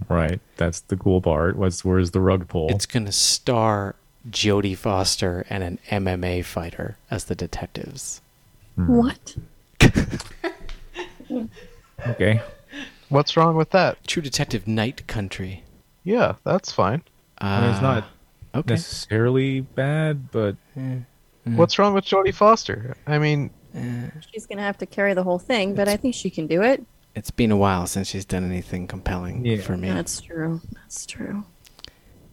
Right. 0.09 0.41
That's 0.57 0.81
the 0.81 0.97
cool 0.97 1.21
part. 1.21 1.57
What's 1.57 1.85
where's 1.85 2.11
the 2.13 2.21
rug 2.21 2.49
pull? 2.49 2.69
It's 2.71 2.87
going 2.87 3.07
to 3.07 3.13
star 3.13 3.95
Jodie 4.31 4.77
Foster 4.77 5.47
and 5.49 5.63
an 5.65 5.79
MMA 5.91 6.45
fighter 6.45 6.97
as 7.11 7.25
the 7.25 7.35
detectives. 7.35 8.21
Hmm. 8.77 8.97
What? 8.97 9.37
okay. 12.09 12.41
What's 13.09 13.37
wrong 13.37 13.57
with 13.57 13.71
that? 13.71 14.05
True 14.07 14.23
Detective 14.23 14.67
Night 14.67 15.07
Country. 15.07 15.65
Yeah, 16.05 16.35
that's 16.45 16.73
fine. 16.73 17.03
Uh, 17.41 17.45
I 17.45 17.61
mean, 17.63 17.71
it's 17.71 17.83
not 17.83 18.05
Uh, 18.55 18.59
okay. 18.59 18.75
necessarily 18.75 19.61
bad, 19.61 20.31
but 20.31 20.57
eh, 20.77 20.81
eh. 20.81 21.51
What's 21.57 21.79
wrong 21.79 21.95
with 21.95 22.05
Jodie 22.05 22.35
Foster? 22.35 22.97
I 23.07 23.19
mean, 23.19 23.51
eh. 23.75 24.11
She's 24.33 24.47
gonna 24.47 24.63
have 24.63 24.79
to 24.79 24.87
carry 24.87 25.15
the 25.15 25.23
whole 25.23 25.39
thing, 25.39 25.75
but 25.75 25.89
I 25.89 25.97
think 25.97 26.15
she 26.15 26.31
can 26.31 26.47
do 26.47 26.63
it. 26.63 26.85
It's 27.17 27.31
been 27.31 27.51
a 27.51 27.57
while 27.57 27.87
since 27.87 28.09
she's 28.09 28.25
done 28.27 28.45
anything 28.45 28.87
compelling 28.87 29.45
Yeah. 29.45 29.57
for 29.63 29.77
me. 29.77 29.89
That's 29.91 30.21
true. 30.21 30.61
That's 30.73 31.07
true. 31.07 31.45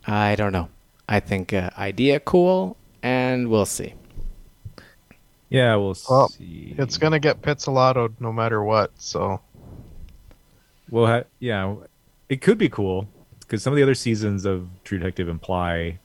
I 0.05 0.35
don't 0.35 0.51
know. 0.51 0.67
I 1.07 1.19
think 1.21 1.53
uh, 1.53 1.69
idea 1.77 2.19
cool, 2.19 2.75
and 3.01 3.49
we'll 3.49 3.65
see. 3.65 3.93
yeah, 5.49 5.75
we'll 5.77 5.95
Well, 6.09 6.27
see. 6.29 6.75
it's 6.77 6.97
gonna 6.97 7.19
get 7.19 7.41
Pizzolatto 7.41 8.11
no 8.19 8.33
matter 8.33 8.61
what. 8.63 8.91
So 8.99 9.39
Well, 10.89 11.07
ha- 11.07 11.23
yeah, 11.39 11.75
it 12.29 12.41
could 12.41 12.57
be 12.57 12.67
cool 12.69 13.07
because 13.39 13.63
some 13.63 13.71
of 13.71 13.77
the 13.77 13.83
other 13.83 13.95
seasons 13.95 14.45
of 14.45 14.67
True 14.83 14.97
Detective 14.99 15.29
imply 15.29 15.99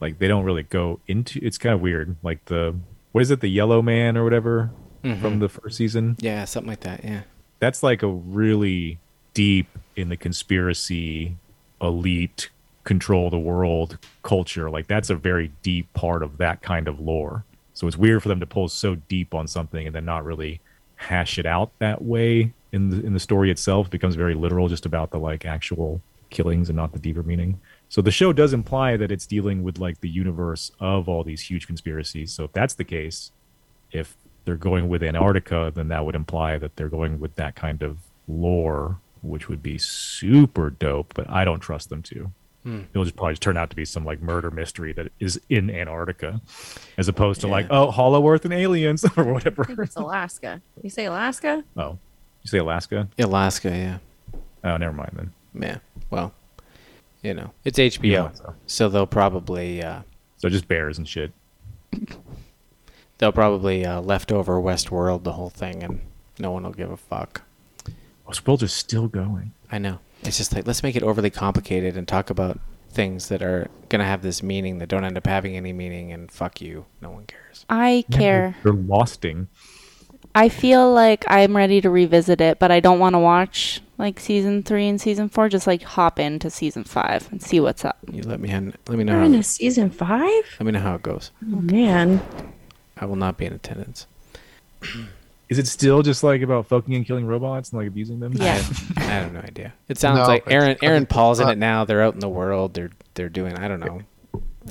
like 0.00 0.18
they 0.18 0.28
don't 0.28 0.44
really 0.44 0.64
go 0.64 1.00
into. 1.06 1.40
It's 1.42 1.56
kind 1.58 1.74
of 1.74 1.80
weird. 1.80 2.16
Like 2.22 2.44
the 2.46 2.74
what 3.12 3.22
is 3.22 3.30
it, 3.30 3.40
the 3.40 3.48
Yellow 3.48 3.80
Man 3.82 4.16
or 4.18 4.24
whatever 4.24 4.70
from 5.02 5.38
the 5.40 5.48
first 5.48 5.76
season. 5.78 6.16
Yeah, 6.20 6.44
something 6.44 6.68
like 6.70 6.80
that. 6.80 7.02
Yeah. 7.04 7.22
That's 7.62 7.84
like 7.84 8.02
a 8.02 8.08
really 8.08 8.98
deep 9.34 9.68
in 9.94 10.08
the 10.08 10.16
conspiracy, 10.16 11.36
elite 11.80 12.50
control 12.82 13.30
the 13.30 13.38
world 13.38 13.98
culture. 14.24 14.68
Like 14.68 14.88
that's 14.88 15.10
a 15.10 15.14
very 15.14 15.52
deep 15.62 15.86
part 15.94 16.24
of 16.24 16.38
that 16.38 16.60
kind 16.62 16.88
of 16.88 16.98
lore. 16.98 17.44
So 17.74 17.86
it's 17.86 17.96
weird 17.96 18.20
for 18.20 18.28
them 18.28 18.40
to 18.40 18.46
pull 18.46 18.68
so 18.68 18.96
deep 18.96 19.32
on 19.32 19.46
something 19.46 19.86
and 19.86 19.94
then 19.94 20.04
not 20.04 20.24
really 20.24 20.60
hash 20.96 21.38
it 21.38 21.46
out 21.46 21.70
that 21.78 22.02
way 22.02 22.52
in 22.72 22.90
the 22.90 23.06
in 23.06 23.12
the 23.12 23.20
story 23.20 23.48
itself. 23.48 23.86
It 23.86 23.90
becomes 23.90 24.16
very 24.16 24.34
literal, 24.34 24.66
just 24.66 24.84
about 24.84 25.12
the 25.12 25.20
like 25.20 25.46
actual 25.46 26.00
killings 26.30 26.68
and 26.68 26.76
not 26.76 26.92
the 26.92 26.98
deeper 26.98 27.22
meaning. 27.22 27.60
So 27.88 28.02
the 28.02 28.10
show 28.10 28.32
does 28.32 28.52
imply 28.52 28.96
that 28.96 29.12
it's 29.12 29.24
dealing 29.24 29.62
with 29.62 29.78
like 29.78 30.00
the 30.00 30.08
universe 30.08 30.72
of 30.80 31.08
all 31.08 31.22
these 31.22 31.42
huge 31.42 31.68
conspiracies. 31.68 32.32
So 32.32 32.42
if 32.42 32.52
that's 32.52 32.74
the 32.74 32.82
case, 32.82 33.30
if 33.92 34.16
they're 34.44 34.56
going 34.56 34.88
with 34.88 35.02
Antarctica, 35.02 35.72
then 35.74 35.88
that 35.88 36.04
would 36.04 36.14
imply 36.14 36.58
that 36.58 36.76
they're 36.76 36.88
going 36.88 37.20
with 37.20 37.34
that 37.36 37.54
kind 37.54 37.82
of 37.82 37.98
lore, 38.28 38.98
which 39.22 39.48
would 39.48 39.62
be 39.62 39.78
super 39.78 40.70
dope. 40.70 41.12
But 41.14 41.28
I 41.30 41.44
don't 41.44 41.60
trust 41.60 41.88
them 41.90 42.02
to. 42.04 42.30
It'll 42.64 43.02
just 43.02 43.16
probably 43.16 43.32
just 43.32 43.42
turn 43.42 43.56
out 43.56 43.70
to 43.70 43.76
be 43.76 43.84
some 43.84 44.04
like 44.04 44.22
murder 44.22 44.48
mystery 44.52 44.92
that 44.92 45.10
is 45.18 45.40
in 45.48 45.68
Antarctica, 45.68 46.40
as 46.96 47.08
opposed 47.08 47.40
to 47.40 47.48
like 47.48 47.66
oh 47.70 47.90
Hollow 47.90 48.28
Earth 48.28 48.44
and 48.44 48.54
aliens 48.54 49.04
or 49.04 49.08
I 49.08 49.14
think 49.40 49.56
whatever. 49.58 49.82
it's 49.82 49.96
Alaska. 49.96 50.62
You 50.80 50.88
say 50.88 51.06
Alaska? 51.06 51.64
oh, 51.76 51.98
you 52.44 52.48
say 52.48 52.58
Alaska? 52.58 53.08
Alaska, 53.18 53.68
yeah. 53.70 53.98
Oh, 54.62 54.76
never 54.76 54.92
mind 54.92 55.10
then. 55.14 55.32
Yeah. 55.60 55.78
Well, 56.10 56.32
you 57.22 57.34
know, 57.34 57.50
it's 57.64 57.80
HBO, 57.80 58.04
Yeah, 58.04 58.32
so. 58.32 58.54
so 58.66 58.88
they'll 58.88 59.06
probably 59.08 59.82
uh, 59.82 60.02
So 60.38 60.48
just 60.48 60.68
bears 60.68 60.98
and 60.98 61.08
shit. 61.08 61.32
they'll 63.22 63.30
probably 63.30 63.86
uh, 63.86 64.00
leftover 64.00 64.60
Westworld 64.60 65.22
the 65.22 65.34
whole 65.34 65.48
thing, 65.48 65.84
and 65.84 66.00
no 66.40 66.50
one 66.50 66.64
will 66.64 66.72
give 66.72 66.90
a 66.90 66.96
fuck. 66.96 67.42
This 68.26 68.44
world 68.44 68.64
is 68.64 68.72
still 68.72 69.06
going. 69.06 69.52
I 69.70 69.78
know. 69.78 70.00
It's 70.24 70.38
just 70.38 70.52
like 70.52 70.66
let's 70.66 70.82
make 70.82 70.96
it 70.96 71.04
overly 71.04 71.30
complicated 71.30 71.96
and 71.96 72.08
talk 72.08 72.30
about 72.30 72.58
things 72.90 73.28
that 73.28 73.40
are 73.40 73.68
gonna 73.88 74.04
have 74.04 74.22
this 74.22 74.42
meaning 74.42 74.78
that 74.78 74.88
don't 74.88 75.04
end 75.04 75.16
up 75.16 75.26
having 75.26 75.56
any 75.56 75.72
meaning 75.72 76.10
and 76.10 76.32
fuck 76.32 76.60
you. 76.60 76.86
No 77.00 77.10
one 77.10 77.26
cares. 77.26 77.64
I 77.70 78.04
care. 78.10 78.56
They're 78.64 78.72
losting. 78.72 79.46
I 80.34 80.48
feel 80.48 80.92
like 80.92 81.24
I'm 81.28 81.56
ready 81.56 81.80
to 81.80 81.90
revisit 81.90 82.40
it, 82.40 82.58
but 82.58 82.72
I 82.72 82.80
don't 82.80 82.98
want 82.98 83.14
to 83.14 83.20
watch 83.20 83.82
like 83.98 84.18
season 84.18 84.64
three 84.64 84.88
and 84.88 85.00
season 85.00 85.28
four. 85.28 85.48
Just 85.48 85.68
like 85.68 85.82
hop 85.82 86.18
into 86.18 86.50
season 86.50 86.82
five 86.82 87.30
and 87.30 87.40
see 87.40 87.60
what's 87.60 87.84
up. 87.84 87.98
You 88.10 88.22
let 88.22 88.40
me 88.40 88.50
in, 88.50 88.74
let 88.88 88.98
me 88.98 89.04
know 89.04 89.12
We're 89.12 89.20
how, 89.20 89.26
in 89.26 89.34
a 89.34 89.36
let 89.36 89.46
season 89.46 89.90
five. 89.90 90.44
Let 90.58 90.66
me 90.66 90.72
know 90.72 90.80
how 90.80 90.96
it 90.96 91.02
goes. 91.02 91.30
Oh 91.52 91.60
man, 91.60 92.20
I 93.02 93.04
will 93.04 93.16
not 93.16 93.36
be 93.36 93.46
in 93.46 93.52
attendance. 93.52 94.06
Is 95.48 95.58
it 95.58 95.66
still 95.66 96.02
just 96.02 96.22
like 96.22 96.40
about 96.40 96.66
fucking 96.68 96.94
and 96.94 97.04
killing 97.04 97.26
robots 97.26 97.70
and 97.70 97.80
like 97.80 97.88
abusing 97.88 98.20
them? 98.20 98.32
Yeah. 98.34 98.62
I 98.96 99.00
have 99.02 99.32
no 99.32 99.40
idea. 99.40 99.72
It 99.88 99.98
sounds 99.98 100.18
No, 100.18 100.26
like 100.26 100.44
Aaron 100.50 100.76
Aaron 100.82 101.04
Paul's 101.04 101.40
in 101.40 101.48
it 101.48 101.58
now. 101.58 101.84
They're 101.84 102.00
out 102.00 102.14
in 102.14 102.20
the 102.20 102.28
world. 102.28 102.74
They're 102.74 102.90
they're 103.14 103.28
doing 103.28 103.58
I 103.58 103.66
don't 103.68 103.80
know. 103.80 104.00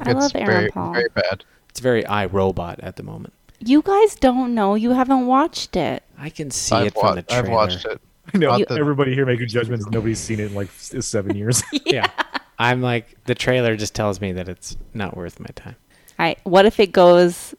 I 0.02 0.14
love 0.14 0.32
Aaron 0.34 0.48
very, 0.48 0.72
Paul. 0.72 0.94
very 0.94 1.10
bad. 1.14 1.44
It's 1.70 1.82
very 1.82 2.04
iRobot 2.04 2.78
at 2.82 2.96
the 2.96 3.04
moment. 3.04 3.34
You 3.60 3.82
guys 3.84 4.16
don't 4.16 4.56
know. 4.56 4.74
You 4.76 4.92
haven't 4.92 5.28
watched 5.28 5.76
it. 5.76 6.02
I 6.18 6.30
can 6.32 6.50
see 6.50 6.74
I've, 6.76 6.88
it 6.88 6.96
wa- 6.96 7.02
from 7.08 7.16
the 7.18 7.22
trailer. 7.24 7.44
I've 7.46 7.52
watched 7.52 7.86
it. 7.86 8.02
I 8.34 8.38
know 8.38 8.56
You- 8.56 8.66
everybody 8.72 9.14
here 9.14 9.26
making 9.26 9.50
judgments. 9.50 9.86
Nobody's 9.88 10.20
seen 10.20 10.40
it 10.40 10.46
in 10.48 10.56
like 10.56 10.70
seven 10.72 11.36
years. 11.36 11.62
Yeah. 11.86 12.10
I'm 12.58 12.82
like 12.82 13.18
the 13.26 13.36
trailer 13.36 13.76
just 13.76 13.94
tells 13.94 14.22
me 14.22 14.32
that 14.32 14.48
it's 14.50 14.78
not 14.96 15.16
worth 15.18 15.40
my 15.40 15.50
time. 15.54 15.76
I. 16.18 16.38
What 16.44 16.66
if 16.66 16.80
it 16.80 16.92
goes? 16.92 17.54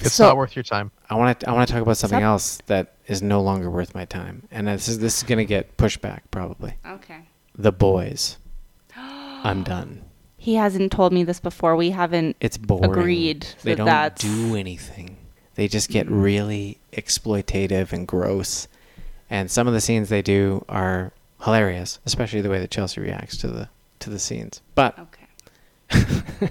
It's 0.00 0.12
so, 0.14 0.26
not 0.26 0.36
worth 0.36 0.54
your 0.56 0.62
time. 0.62 0.90
I 1.08 1.14
want 1.14 1.40
to 1.40 1.48
I 1.48 1.52
want 1.52 1.68
to 1.68 1.72
talk 1.72 1.82
about 1.82 1.96
something 1.96 2.18
Sup? 2.18 2.24
else 2.24 2.58
that 2.66 2.94
is 3.06 3.22
no 3.22 3.40
longer 3.40 3.70
worth 3.70 3.94
my 3.94 4.04
time, 4.04 4.46
and 4.50 4.66
this 4.68 4.88
is 4.88 4.98
this 4.98 5.18
is 5.18 5.22
gonna 5.22 5.44
get 5.44 5.76
pushed 5.76 6.00
back 6.00 6.30
probably. 6.30 6.74
Okay. 6.86 7.28
The 7.56 7.72
boys. 7.72 8.38
I'm 8.96 9.62
done. 9.62 10.02
He 10.38 10.54
hasn't 10.54 10.92
told 10.92 11.12
me 11.12 11.24
this 11.24 11.40
before. 11.40 11.76
We 11.76 11.90
haven't. 11.90 12.36
It's 12.40 12.56
boring. 12.58 12.84
Agreed 12.90 13.46
They 13.62 13.72
that 13.72 13.76
don't 13.78 13.86
that's- 13.86 14.20
do 14.20 14.54
anything. 14.56 15.16
They 15.54 15.68
just 15.68 15.88
get 15.88 16.08
really 16.10 16.78
exploitative 16.92 17.92
and 17.92 18.06
gross. 18.06 18.68
And 19.30 19.50
some 19.50 19.66
of 19.66 19.72
the 19.72 19.80
scenes 19.80 20.08
they 20.10 20.20
do 20.22 20.64
are 20.68 21.12
hilarious, 21.42 21.98
especially 22.04 22.42
the 22.42 22.50
way 22.50 22.58
that 22.60 22.70
Chelsea 22.70 23.00
reacts 23.00 23.36
to 23.38 23.48
the 23.48 23.68
to 24.00 24.10
the 24.10 24.18
scenes. 24.18 24.60
But 24.74 24.98
Okay. 24.98 26.50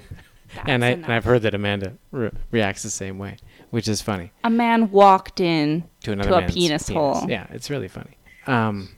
and 0.66 0.84
I 0.84 0.94
That's 0.94 1.04
and 1.04 1.12
I've 1.12 1.24
heard 1.24 1.42
that 1.42 1.54
Amanda 1.54 1.94
re- 2.10 2.30
reacts 2.50 2.82
the 2.82 2.90
same 2.90 3.18
way, 3.18 3.36
which 3.70 3.88
is 3.88 4.00
funny. 4.02 4.32
A 4.44 4.50
man 4.50 4.90
walked 4.90 5.40
in 5.40 5.84
to 6.02 6.12
another 6.12 6.30
to 6.30 6.36
a 6.36 6.40
man's 6.40 6.54
penis 6.54 6.88
hole. 6.88 7.26
Yeah, 7.28 7.46
it's 7.50 7.70
really 7.70 7.88
funny. 7.88 8.16
Um, 8.46 8.90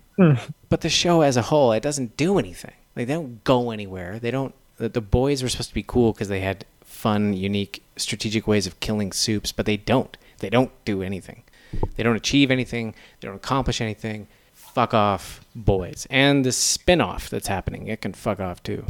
but 0.69 0.81
the 0.81 0.89
show 0.89 1.23
as 1.23 1.37
a 1.37 1.43
whole, 1.43 1.73
it 1.73 1.83
doesn't 1.83 2.17
do 2.17 2.39
anything. 2.39 2.75
Like 2.97 3.07
they 3.07 3.15
don't 3.15 3.43
go 3.45 3.71
anywhere. 3.71 4.19
They 4.19 4.31
don't. 4.31 4.55
The, 4.77 4.89
the 4.89 5.01
boys 5.01 5.43
were 5.43 5.49
supposed 5.49 5.71
to 5.71 5.75
be 5.75 5.85
cool 5.87 6.13
because 6.13 6.29
they 6.29 6.41
had 6.41 6.65
fun, 6.83 7.33
unique, 7.33 7.83
strategic 7.97 8.47
ways 8.47 8.67
of 8.67 8.81
killing 8.81 9.13
supes, 9.13 9.53
but 9.53 9.67
they 9.67 9.77
don't. 9.77 10.17
They 10.39 10.51
don't 10.51 10.73
do 10.85 11.03
anything. 11.03 11.43
They 11.97 12.03
don't 12.03 12.17
achieve 12.17 12.51
anything. 12.51 12.95
They 13.21 13.29
don't 13.29 13.37
accomplish 13.37 13.81
anything. 13.81 14.27
Fuck 14.55 14.95
off, 14.95 15.41
boys. 15.55 16.07
And 16.11 16.45
the 16.45 16.53
spin-off 16.53 17.29
that's 17.29 17.49
happening, 17.49 17.89
it 17.89 18.01
can 18.01 18.13
fuck 18.13 18.41
off 18.41 18.63
too. 18.63 18.85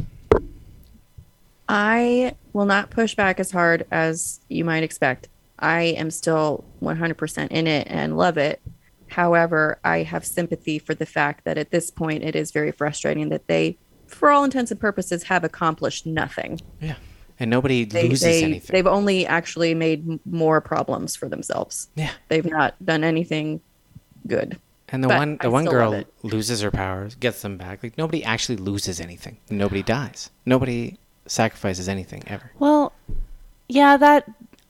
I 1.69 2.35
will 2.51 2.65
not 2.65 2.89
push 2.89 3.13
back 3.15 3.39
as 3.39 3.51
hard 3.51 3.85
as 3.91 4.39
you 4.49 4.65
might 4.65 4.81
expect. 4.83 5.29
I 5.59 5.81
am 5.83 6.09
still 6.09 6.65
100% 6.81 7.47
in 7.51 7.67
it 7.67 7.87
and 7.89 8.17
love 8.17 8.37
it. 8.37 8.59
However, 9.07 9.79
I 9.83 9.99
have 10.03 10.25
sympathy 10.25 10.79
for 10.79 10.95
the 10.95 11.05
fact 11.05 11.45
that 11.45 11.57
at 11.57 11.69
this 11.71 11.91
point 11.91 12.23
it 12.23 12.35
is 12.35 12.51
very 12.51 12.71
frustrating 12.71 13.29
that 13.29 13.47
they, 13.47 13.77
for 14.07 14.31
all 14.31 14.43
intents 14.43 14.71
and 14.71 14.79
purposes, 14.79 15.23
have 15.23 15.43
accomplished 15.43 16.05
nothing. 16.05 16.59
Yeah. 16.81 16.95
And 17.39 17.49
nobody 17.49 17.85
They, 17.85 18.09
loses 18.09 18.21
they, 18.21 18.43
anything. 18.43 18.73
They've 18.73 18.87
only 18.87 19.25
actually 19.27 19.73
made 19.75 20.19
more 20.25 20.61
problems 20.61 21.15
for 21.15 21.29
themselves. 21.29 21.89
yeah. 21.95 22.11
They've 22.29 22.45
not 22.45 22.83
done 22.83 23.03
anything 23.03 23.61
good. 24.27 24.59
And 24.89 25.03
the 25.03 25.07
But 25.07 25.17
one 25.17 25.37
I 25.39 25.43
the 25.45 25.51
one 25.51 25.65
girl 25.65 26.03
loses 26.23 26.61
her 26.61 26.71
powers, 26.71 27.13
gets 27.15 27.43
them 27.43 27.57
back. 27.57 27.83
Like 27.83 27.95
nobody 27.97 28.23
actually 28.23 28.55
loses 28.57 28.99
anything. 28.99 29.37
Nobody 29.49 29.83
dies. 29.83 30.31
Nobody 30.47 30.97
sacrifices 31.29 31.87
anything 31.87 32.23
ever. 32.27 32.51
Well, 32.59 32.93
yeah, 33.67 33.97
that. 33.97 34.29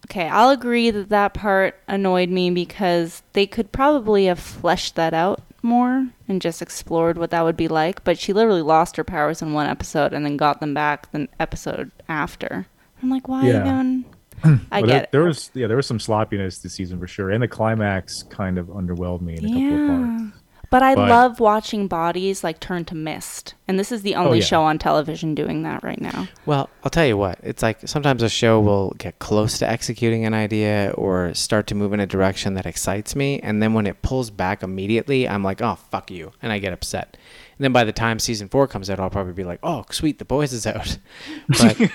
Okay, 0.09 0.27
I'll 0.27 0.49
agree 0.49 0.89
that 0.89 1.09
that 1.09 1.35
part 1.35 1.75
annoyed 1.87 2.29
me 2.29 2.49
because 2.49 3.21
they 3.33 3.45
could 3.45 3.71
probably 3.71 4.25
have 4.25 4.39
fleshed 4.39 4.95
that 4.95 5.13
out 5.13 5.41
more 5.61 6.07
and 6.27 6.41
just 6.41 6.63
explored 6.63 7.15
what 7.17 7.29
that 7.29 7.43
would 7.43 7.57
be 7.57 7.67
like. 7.67 8.03
But 8.03 8.17
she 8.17 8.33
literally 8.33 8.63
lost 8.63 8.95
her 8.97 9.03
powers 9.03 9.41
in 9.43 9.53
one 9.53 9.67
episode 9.67 10.11
and 10.13 10.25
then 10.25 10.35
got 10.35 10.61
them 10.61 10.73
back 10.73 11.11
the 11.11 11.27
episode 11.39 11.91
after. 12.07 12.65
I'm 13.03 13.09
like, 13.11 13.27
why 13.27 13.45
Yeah. 13.47 13.61
even? 13.67 14.05
I 14.71 14.81
Well, 14.81 14.87
get 14.87 14.87
there, 14.87 15.03
it. 15.03 15.11
there 15.11 15.23
was 15.25 15.51
yeah, 15.53 15.67
there 15.67 15.77
was 15.77 15.85
some 15.85 15.99
sloppiness 15.99 16.57
this 16.59 16.73
season 16.73 16.97
for 16.99 17.07
sure, 17.07 17.29
and 17.29 17.43
the 17.43 17.47
climax 17.47 18.23
kind 18.31 18.57
of 18.57 18.67
underwhelmed 18.67 19.21
me 19.21 19.37
in 19.37 19.45
a 19.45 19.47
couple 19.49 19.75
of 19.75 19.81
Yeah. 19.81 19.85
parts. 19.85 20.38
But 20.71 20.83
I 20.83 20.93
But- 20.93 21.09
love 21.09 21.39
watching 21.39 21.87
bodies 21.87 22.43
like 22.43 22.59
turn 22.59 22.85
to 22.85 22.95
mist. 22.95 23.55
And 23.67 23.79
this 23.79 23.91
is 23.91 24.03
the 24.03 24.15
oh, 24.15 24.25
only 24.25 24.39
yeah. 24.39 24.45
show 24.45 24.61
on 24.63 24.77
television 24.77 25.33
doing 25.33 25.63
that 25.63 25.83
right 25.83 25.99
now. 25.99 26.27
Well, 26.45 26.69
I'll 26.83 26.89
tell 26.91 27.05
you 27.05 27.17
what. 27.17 27.39
It's 27.43 27.63
like 27.63 27.79
sometimes 27.87 28.21
a 28.23 28.29
show 28.29 28.59
will 28.59 28.93
get 28.97 29.17
close 29.19 29.57
to 29.59 29.69
executing 29.69 30.25
an 30.25 30.33
idea 30.33 30.93
or 30.95 31.33
start 31.33 31.65
to 31.67 31.75
move 31.75 31.93
in 31.93 31.99
a 31.99 32.05
direction 32.07 32.53
that 32.55 32.65
excites 32.67 33.15
me, 33.15 33.39
and 33.39 33.61
then 33.63 33.73
when 33.73 33.87
it 33.87 34.01
pulls 34.01 34.29
back 34.29 34.61
immediately, 34.63 35.27
I'm 35.27 35.43
like, 35.43 35.61
"Oh, 35.61 35.75
fuck 35.91 36.09
you," 36.11 36.31
and 36.41 36.51
I 36.51 36.59
get 36.59 36.73
upset. 36.73 37.17
And 37.57 37.63
then 37.63 37.73
by 37.73 37.83
the 37.83 37.91
time 37.91 38.19
season 38.19 38.47
four 38.47 38.67
comes 38.67 38.89
out, 38.89 38.99
I'll 38.99 39.09
probably 39.09 39.33
be 39.33 39.43
like, 39.43 39.59
"Oh, 39.63 39.85
sweet, 39.91 40.17
the 40.19 40.25
boys 40.25 40.53
is 40.53 40.65
out." 40.67 40.97
But 41.47 41.79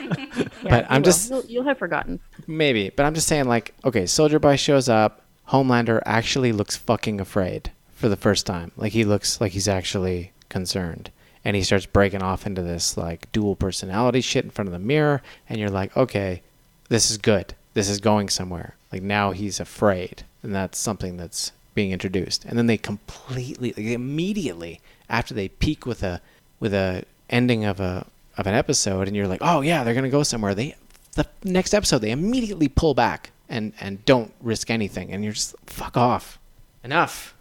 Yeah, 0.65 0.71
But 0.71 0.87
I'm 0.89 1.03
will. 1.03 1.05
just- 1.07 1.31
You'll, 1.31 1.45
you'll 1.47 1.65
have 1.65 1.79
forgotten. 1.79 2.21
Maybe, 2.47 2.91
but 2.91 3.05
I'm 3.07 3.15
just 3.15 3.29
saying, 3.29 3.47
like, 3.47 3.75
okay, 3.85 4.07
Soldier 4.07 4.39
Boy 4.39 4.57
shows 4.57 4.89
up. 4.89 5.21
Homelander 5.51 6.01
actually 6.07 6.53
looks 6.53 6.75
fucking 6.77 7.21
afraid 7.21 7.71
for 8.05 8.11
the 8.11 8.17
first 8.17 8.45
time. 8.45 8.71
Like, 8.77 8.93
he 8.93 9.03
looks 9.03 9.41
like 9.41 9.53
he's 9.53 9.67
actually 9.67 10.33
concerned. 10.51 11.11
And 11.43 11.57
he 11.57 11.63
starts 11.63 11.87
breaking 11.87 12.23
off 12.23 12.47
into 12.47 12.61
this, 12.61 12.99
like, 12.99 13.33
dual 13.33 13.57
personality 13.57 14.21
shit 14.21 14.45
in 14.45 14.51
front 14.51 14.69
of 14.69 14.73
the 14.73 14.79
mirror. 14.79 15.23
And 15.49 15.59
you're 15.59 15.71
like, 15.71 15.97
okay, 15.97 16.43
this 16.91 17.11
is 17.11 17.17
good. 17.17 17.55
This 17.73 17.89
is 17.89 18.01
going 18.01 18.29
somewhere. 18.29 18.77
Like, 18.93 19.03
now 19.03 19.31
he's 19.31 19.59
afraid. 19.59 20.25
And 20.43 20.55
that's 20.55 20.79
something 20.79 21.17
that's 21.17 21.53
being 21.75 21.93
introduced. 21.93 22.45
And 22.45 22.59
then 22.59 22.67
they 22.67 22.77
completely, 22.77 23.73
like, 23.75 23.87
immediately, 23.87 24.83
after 25.09 25.33
they 25.33 25.49
peak 25.49 25.87
with 25.87 26.03
a, 26.03 26.21
with 26.61 26.75
a 26.75 27.05
ending 27.31 27.65
of 27.65 27.81
a, 27.81 28.07
of 28.37 28.47
an 28.47 28.55
episode, 28.55 29.09
and 29.09 29.17
you're 29.17 29.29
like, 29.29 29.41
oh, 29.41 29.63
yeah, 29.63 29.83
they're 29.83 29.95
going 29.95 30.05
to 30.05 30.11
go 30.11 30.25
somewhere. 30.25 30.55
They, 30.55 30.77
the 31.13 31.27
next 31.43 31.73
episode 31.73 32.01
they 32.01 32.11
immediately 32.11 32.69
pull 32.69 32.93
back 32.93 33.31
and 33.49 33.73
and 33.81 34.05
don't 34.05 34.35
risk 34.41 34.69
anything 34.69 35.13
and 35.13 35.23
you're 35.23 35.33
just 35.33 35.55
fuck 35.67 35.97
off 35.97 36.41
enough 36.83 37.34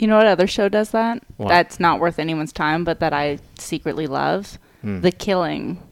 You 0.00 0.06
know 0.08 0.16
what 0.16 0.26
other 0.26 0.46
show 0.46 0.68
does 0.68 0.90
that? 0.90 1.22
What? 1.36 1.48
That's 1.48 1.78
not 1.78 2.00
worth 2.00 2.18
anyone's 2.18 2.52
time, 2.52 2.84
but 2.84 3.00
that 3.00 3.12
I 3.12 3.38
secretly 3.58 4.06
love? 4.06 4.58
Hmm. 4.80 5.00
The 5.00 5.12
Killing. 5.12 5.82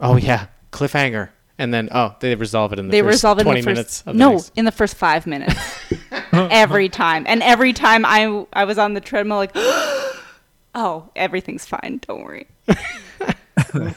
oh 0.00 0.16
yeah 0.16 0.46
cliffhanger 0.70 1.28
and 1.58 1.74
then 1.74 1.88
oh 1.90 2.14
they 2.20 2.34
resolve 2.36 2.72
it 2.72 2.78
in 2.78 2.86
the 2.86 2.92
They 2.92 3.00
first 3.00 3.14
resolve 3.14 3.40
it 3.40 3.44
20 3.44 3.58
in 3.58 3.64
the 3.64 3.70
first 3.70 3.74
minutes 3.76 4.00
of 4.02 4.06
the 4.06 4.18
no, 4.18 4.32
next- 4.32 4.52
in 4.56 4.64
the 4.64 4.72
first 4.72 4.94
five 4.96 5.26
minutes. 5.26 5.54
every 6.32 6.88
time, 6.88 7.24
and 7.26 7.42
every 7.42 7.72
time 7.72 8.04
I 8.06 8.46
I 8.52 8.64
was 8.64 8.78
on 8.78 8.94
the 8.94 9.00
treadmill, 9.00 9.38
like, 9.38 9.52
oh, 10.74 11.10
everything's 11.16 11.66
fine. 11.66 12.00
Don't 12.06 12.22
worry. 12.24 12.46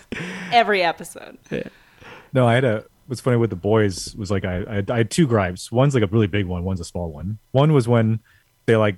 every 0.52 0.82
episode. 0.82 1.38
Yeah. 1.50 1.64
No, 2.34 2.48
I 2.48 2.56
had 2.56 2.64
a. 2.64 2.86
What's 3.08 3.22
funny 3.22 3.38
with 3.38 3.50
the 3.50 3.56
boys 3.58 4.16
was 4.16 4.32
like 4.32 4.46
I, 4.46 4.64
I 4.64 4.84
I 4.90 4.98
had 4.98 5.12
two 5.12 5.28
gripes. 5.28 5.72
One's 5.72 5.94
like 5.94 6.04
a 6.04 6.08
really 6.08 6.28
big 6.28 6.46
one. 6.46 6.64
One's 6.64 6.80
a 6.80 6.86
small 6.86 7.12
one. 7.12 7.40
One 7.52 7.74
was 7.74 7.88
when 7.88 8.20
they 8.66 8.76
like 8.78 8.96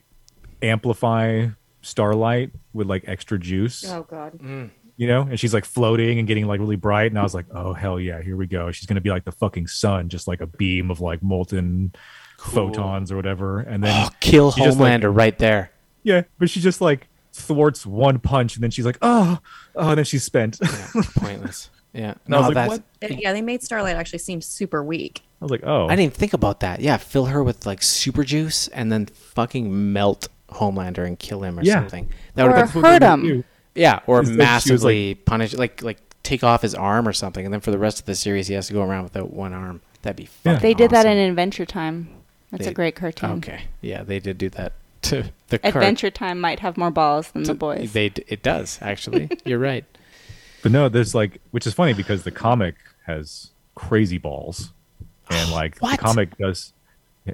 amplify 0.63 1.47
Starlight 1.81 2.51
with 2.73 2.87
like 2.87 3.03
extra 3.07 3.37
juice, 3.37 3.83
Oh 3.87 4.03
God. 4.03 4.39
Mm. 4.39 4.69
you 4.95 5.07
know, 5.07 5.21
and 5.23 5.39
she's 5.39 5.53
like 5.53 5.65
floating 5.65 6.17
and 6.19 6.27
getting 6.27 6.47
like 6.47 6.59
really 6.59 6.77
bright. 6.77 7.11
And 7.11 7.19
I 7.19 7.23
was 7.23 7.33
like, 7.35 7.45
oh 7.53 7.73
hell 7.73 7.99
yeah, 7.99 8.21
here 8.21 8.37
we 8.37 8.47
go. 8.47 8.71
She's 8.71 8.85
gonna 8.85 9.01
be 9.01 9.09
like 9.09 9.25
the 9.25 9.31
fucking 9.33 9.67
sun, 9.67 10.09
just 10.09 10.27
like 10.27 10.39
a 10.41 10.47
beam 10.47 10.89
of 10.89 11.01
like 11.01 11.21
molten 11.21 11.93
photons 12.39 13.11
or 13.11 13.15
whatever. 13.15 13.59
And 13.59 13.83
then 13.83 14.05
oh 14.07 14.09
kill 14.19 14.51
she 14.51 14.63
just, 14.63 14.79
like- 14.79 15.01
homelander 15.01 15.15
right 15.15 15.37
there 15.37 15.71
yeah, 16.03 16.23
but 16.37 16.49
she 16.49 16.59
just 16.59 16.81
like 16.81 17.07
thwarts 17.31 17.85
one 17.85 18.19
punch, 18.19 18.55
and 18.55 18.63
then 18.63 18.69
she's 18.71 18.85
like, 18.85 18.97
oh, 19.01 19.39
oh, 19.75 19.89
and 19.89 19.97
then 19.97 20.05
she's 20.05 20.23
spent. 20.23 20.59
yeah, 20.61 21.01
pointless 21.15 21.69
yeah 21.93 22.13
And 22.25 22.35
I 22.35 22.39
like, 22.39 22.53
that's 22.53 22.69
what? 22.69 22.83
Yeah, 23.19 23.31
they 23.33 23.41
made 23.41 23.63
Starlight 23.63 23.95
actually 23.95 24.19
seem 24.19 24.41
super 24.41 24.83
weak. 24.83 25.21
I 25.41 25.45
was 25.45 25.51
like, 25.51 25.63
oh, 25.63 25.85
i 25.85 25.89
didn't 25.89 26.05
even 26.05 26.15
think 26.15 26.33
about 26.33 26.59
that 26.61 26.79
yeah 26.79 26.95
fill 26.97 27.25
her 27.25 27.43
with 27.43 27.65
like 27.65 27.81
super 27.83 28.23
juice 28.23 28.67
and 28.69 28.91
then 28.91 29.07
fucking 29.07 29.91
melt 29.93 30.27
homelander 30.53 31.05
and 31.05 31.17
kill 31.19 31.43
him 31.43 31.59
or 31.59 31.63
Yeah. 31.63 31.75
something 31.81 32.09
that 32.35 32.45
Or 32.45 32.49
would 32.49 32.57
have 32.57 32.73
been 32.73 32.83
hurt 32.83 33.03
him. 33.03 33.43
Yeah, 33.75 33.99
or 34.07 34.19
It's 34.21 34.29
like 34.29 34.37
like- 34.39 34.45
massively 34.47 35.15
punish, 35.15 35.53
like 35.55 35.81
like 35.81 35.97
take 36.23 36.43
off 36.43 36.61
his 36.61 36.73
arm 36.75 37.07
or 37.07 37.13
something, 37.13 37.43
and 37.45 37.53
then 37.53 37.59
for 37.61 37.71
the 37.71 37.77
rest 37.77 37.99
of 37.99 38.05
the 38.05 38.15
series, 38.15 38.47
he 38.47 38.53
has 38.53 38.67
to 38.67 38.73
go 38.73 38.81
around 38.83 39.03
without 39.03 39.33
one 39.33 39.51
arm. 39.53 39.81
That'd 40.03 40.17
be 40.17 40.23
Yeah. 40.43 40.53
fucking 40.53 40.59
They 40.61 40.73
did 40.73 40.91
that 40.91 41.05
in 41.05 41.17
Adventure 41.17 41.65
Time. 41.65 42.07
That's 42.51 42.65
They- 42.65 42.71
a 42.71 42.73
great 42.73 42.95
cartoon. 42.95 43.31
Okay, 43.37 43.61
yeah, 43.81 44.03
they 44.03 44.19
did 44.19 44.37
do 44.37 44.49
that 44.51 44.73
to 45.03 45.31
the 45.49 45.57
cart. 45.59 45.75
Adventure 45.75 46.11
Time 46.11 46.39
might 46.39 46.59
have 46.59 46.77
more 46.77 46.91
balls 46.91 47.31
than 47.31 47.43
the 47.43 47.53
boys. 47.55 47.93
They 47.93 48.11
it 48.27 48.43
does 48.43 48.77
actually. 48.81 49.29
You're 49.45 49.59
right. 49.59 49.85
But 50.61 50.71
no, 50.71 50.87
there's 50.87 51.13
like, 51.15 51.41
which 51.51 51.65
is 51.67 51.73
funny 51.73 51.93
because 51.93 52.23
the 52.23 52.31
comic 52.31 52.75
has 53.05 53.49
crazy 53.75 54.17
balls, 54.17 54.71
and 55.29 55.51
like 55.51 55.77
What? 55.79 55.91
the 55.99 56.05
comic 56.05 56.37
does. 56.37 56.73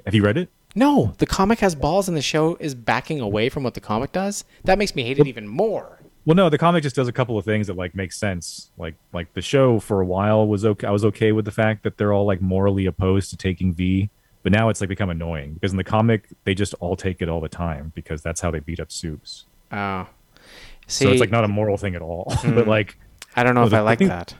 Have 0.04 0.14
you 0.14 0.22
read 0.24 0.36
it? 0.38 0.48
No, 0.74 1.14
the 1.18 1.26
comic 1.26 1.58
has 1.60 1.74
balls, 1.74 2.08
and 2.08 2.16
the 2.16 2.22
show 2.22 2.56
is 2.60 2.74
backing 2.74 3.20
away 3.20 3.48
from 3.48 3.62
what 3.64 3.74
the 3.74 3.80
comic 3.80 4.12
does. 4.12 4.44
That 4.64 4.78
makes 4.78 4.94
me 4.94 5.02
hate 5.02 5.18
it 5.18 5.26
even 5.26 5.48
more. 5.48 6.00
Well, 6.26 6.36
no, 6.36 6.48
the 6.48 6.58
comic 6.58 6.82
just 6.82 6.94
does 6.96 7.08
a 7.08 7.12
couple 7.12 7.38
of 7.38 7.44
things 7.44 7.66
that 7.66 7.76
like 7.76 7.94
make 7.94 8.12
sense. 8.12 8.70
Like, 8.78 8.94
like 9.12 9.32
the 9.34 9.42
show 9.42 9.80
for 9.80 10.00
a 10.00 10.06
while 10.06 10.46
was 10.46 10.64
okay. 10.64 10.86
I 10.86 10.90
was 10.90 11.04
okay 11.06 11.32
with 11.32 11.44
the 11.44 11.50
fact 11.50 11.82
that 11.82 11.96
they're 11.96 12.12
all 12.12 12.26
like 12.26 12.40
morally 12.40 12.86
opposed 12.86 13.30
to 13.30 13.36
taking 13.36 13.72
V, 13.72 14.10
but 14.42 14.52
now 14.52 14.68
it's 14.68 14.80
like 14.80 14.88
become 14.88 15.10
annoying 15.10 15.54
because 15.54 15.72
in 15.72 15.78
the 15.78 15.84
comic 15.84 16.28
they 16.44 16.54
just 16.54 16.74
all 16.74 16.94
take 16.94 17.22
it 17.22 17.28
all 17.28 17.40
the 17.40 17.48
time 17.48 17.90
because 17.94 18.22
that's 18.22 18.40
how 18.40 18.50
they 18.50 18.60
beat 18.60 18.80
up 18.80 18.92
supes. 18.92 19.46
Oh, 19.72 20.06
see, 20.86 21.06
so 21.06 21.10
it's 21.10 21.20
like 21.20 21.30
not 21.30 21.44
a 21.44 21.48
moral 21.48 21.76
thing 21.78 21.94
at 21.94 22.02
all. 22.02 22.24
but 22.44 22.64
hmm. 22.64 22.68
like, 22.68 22.98
I 23.34 23.42
don't 23.42 23.54
know 23.54 23.62
Well, 23.62 23.68
if 23.68 23.70
the- 23.72 23.76
I 23.78 23.80
like 23.80 23.98
thing- 23.98 24.08
that. 24.08 24.34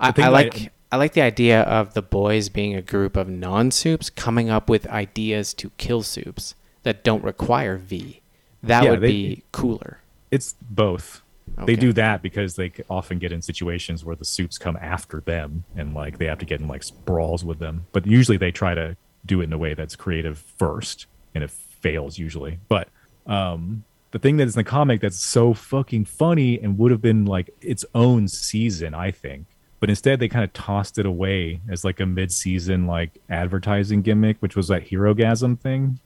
I, 0.00 0.12
I 0.18 0.28
like 0.28 0.72
I- 0.94 0.96
like 0.96 1.12
the 1.12 1.22
idea 1.22 1.62
of 1.62 1.94
the 1.94 2.02
boys 2.02 2.48
being 2.48 2.74
a 2.74 2.82
group 2.82 3.16
of 3.16 3.28
non-supes 3.28 4.10
coming 4.10 4.50
up 4.50 4.68
with 4.68 4.86
ideas 4.88 5.52
to 5.54 5.70
kill 5.76 6.02
supes 6.02 6.54
that 6.82 7.02
don't 7.04 7.22
require 7.24 7.76
V. 7.76 8.20
That 8.62 8.84
Yeah, 8.84 8.90
would 8.92 9.00
they- 9.00 9.12
be 9.12 9.42
cooler. 9.52 9.98
it's 10.30 10.54
both. 10.62 11.22
Okay. 11.58 11.66
They 11.66 11.76
do 11.76 11.92
that 11.92 12.22
because 12.22 12.56
they 12.56 12.72
often 12.88 13.18
get 13.18 13.30
in 13.30 13.42
situations 13.42 14.04
where 14.04 14.16
the 14.16 14.24
supes 14.24 14.56
come 14.58 14.76
after 14.80 15.20
them 15.20 15.64
and 15.76 15.94
like 15.94 16.18
they 16.18 16.24
have 16.24 16.38
to 16.38 16.46
get 16.46 16.60
in 16.60 16.66
like 16.68 16.82
brawls 17.04 17.44
with 17.44 17.58
them. 17.58 17.86
But 17.92 18.06
usually 18.06 18.38
they 18.38 18.50
try 18.50 18.74
to 18.74 18.96
do 19.26 19.40
it 19.40 19.44
in 19.44 19.52
a 19.52 19.58
way 19.58 19.74
that's 19.74 19.94
creative 19.94 20.38
first, 20.58 21.06
and 21.34 21.44
it 21.44 21.50
fails 21.50 22.18
usually. 22.18 22.58
But 22.68 22.88
um, 23.26 23.84
the 24.10 24.18
thing 24.18 24.38
that 24.38 24.48
is 24.48 24.56
in 24.56 24.60
the 24.60 24.64
comic 24.64 25.00
that's 25.02 25.22
so 25.22 25.54
fucking 25.54 26.06
funny 26.06 26.58
and 26.58 26.78
would 26.78 26.90
have 26.90 27.02
been 27.02 27.24
like 27.26 27.50
its 27.60 27.84
own 27.94 28.26
season, 28.28 28.94
I 28.94 29.10
think. 29.10 29.46
But 29.84 29.90
instead, 29.90 30.18
they 30.18 30.28
kind 30.28 30.42
of 30.44 30.50
tossed 30.54 30.96
it 30.98 31.04
away 31.04 31.60
as 31.68 31.84
like 31.84 32.00
a 32.00 32.06
mid-season 32.06 32.86
like 32.86 33.20
advertising 33.28 34.00
gimmick, 34.00 34.38
which 34.40 34.56
was 34.56 34.68
that 34.68 34.88
Herogasm 34.88 35.60
thing. 35.60 35.98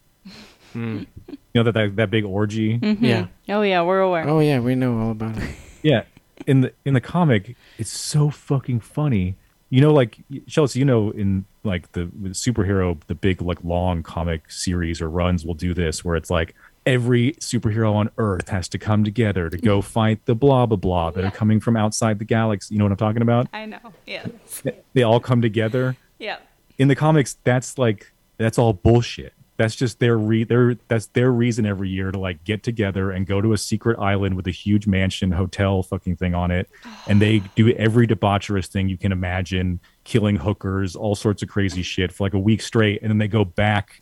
Hmm. 0.72 1.04
You 1.28 1.36
know 1.54 1.62
that, 1.62 1.74
that 1.74 1.94
that 1.94 2.10
big 2.10 2.24
orgy 2.24 2.80
mm-hmm. 2.80 3.04
Yeah. 3.04 3.26
oh 3.48 3.62
yeah, 3.62 3.82
we're 3.82 4.00
aware. 4.00 4.28
Oh 4.28 4.40
yeah, 4.40 4.58
we 4.58 4.74
know 4.74 4.98
all 4.98 5.12
about 5.12 5.38
it. 5.38 5.48
yeah 5.82 6.02
in 6.46 6.62
the 6.62 6.72
in 6.84 6.94
the 6.94 7.00
comic 7.00 7.56
it's 7.78 7.90
so 7.90 8.30
fucking 8.30 8.80
funny 8.80 9.36
you 9.70 9.80
know 9.80 9.92
like 9.92 10.18
chelsea 10.46 10.78
you 10.78 10.84
know 10.84 11.10
in 11.10 11.44
like 11.64 11.92
the 11.92 12.10
with 12.20 12.32
superhero 12.32 12.98
the 13.06 13.14
big 13.14 13.42
like 13.42 13.62
long 13.64 14.02
comic 14.02 14.50
series 14.50 15.00
or 15.00 15.10
runs 15.10 15.44
will 15.44 15.54
do 15.54 15.74
this 15.74 16.04
where 16.04 16.16
it's 16.16 16.30
like 16.30 16.54
every 16.88 17.32
superhero 17.34 17.94
on 17.94 18.08
earth 18.16 18.48
has 18.48 18.66
to 18.70 18.78
come 18.78 19.04
together 19.04 19.50
to 19.50 19.58
go 19.58 19.82
fight 19.96 20.24
the 20.24 20.34
blah 20.34 20.64
blah 20.64 20.76
blah 20.76 21.10
that 21.10 21.22
are 21.22 21.30
coming 21.30 21.60
from 21.60 21.76
outside 21.76 22.18
the 22.18 22.24
galaxy. 22.24 22.74
You 22.74 22.78
know 22.78 22.86
what 22.86 22.92
i'm 22.92 22.96
talking 22.96 23.22
about? 23.22 23.46
I 23.52 23.66
know. 23.66 23.92
Yeah. 24.06 24.26
they 24.94 25.02
all 25.02 25.20
come 25.20 25.42
together. 25.42 25.96
Yeah. 26.18 26.38
in 26.78 26.88
the 26.88 26.96
comics 26.96 27.36
that's 27.44 27.76
like 27.78 28.12
that's 28.38 28.58
all 28.58 28.72
bullshit. 28.72 29.34
That's 29.58 29.74
just 29.74 29.98
their 29.98 30.16
re 30.16 30.44
their 30.44 30.76
that's 30.88 31.06
their 31.08 31.30
reason 31.30 31.66
every 31.66 31.90
year 31.90 32.10
to 32.10 32.18
like 32.18 32.42
get 32.44 32.62
together 32.62 33.10
and 33.10 33.26
go 33.26 33.40
to 33.42 33.52
a 33.52 33.58
secret 33.58 33.98
island 33.98 34.34
with 34.34 34.46
a 34.46 34.52
huge 34.52 34.86
mansion 34.86 35.32
hotel 35.32 35.82
fucking 35.82 36.16
thing 36.16 36.34
on 36.34 36.50
it. 36.50 36.70
And 37.06 37.20
they 37.20 37.40
do 37.54 37.68
every 37.72 38.06
debaucherous 38.06 38.68
thing 38.68 38.88
you 38.88 38.96
can 38.96 39.12
imagine 39.12 39.80
killing 40.04 40.36
hookers 40.36 40.96
all 40.96 41.14
sorts 41.14 41.42
of 41.42 41.48
crazy 41.50 41.82
shit 41.82 42.12
for 42.12 42.24
like 42.24 42.34
a 42.34 42.38
week 42.38 42.62
straight. 42.62 43.02
And 43.02 43.10
then 43.10 43.18
they 43.18 43.28
go 43.28 43.44
back 43.44 44.00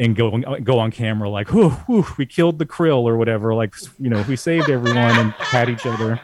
and 0.00 0.16
go 0.16 0.36
go 0.64 0.78
on 0.80 0.90
camera 0.90 1.28
like 1.30 1.50
whew, 1.52 1.70
whew, 1.86 2.04
we 2.18 2.26
killed 2.26 2.58
the 2.58 2.66
krill 2.66 3.02
or 3.02 3.16
whatever 3.16 3.54
like 3.54 3.74
you 4.00 4.10
know 4.10 4.24
we 4.28 4.34
saved 4.34 4.68
everyone 4.68 5.16
and 5.18 5.32
pat 5.34 5.68
each 5.68 5.86
other 5.86 6.20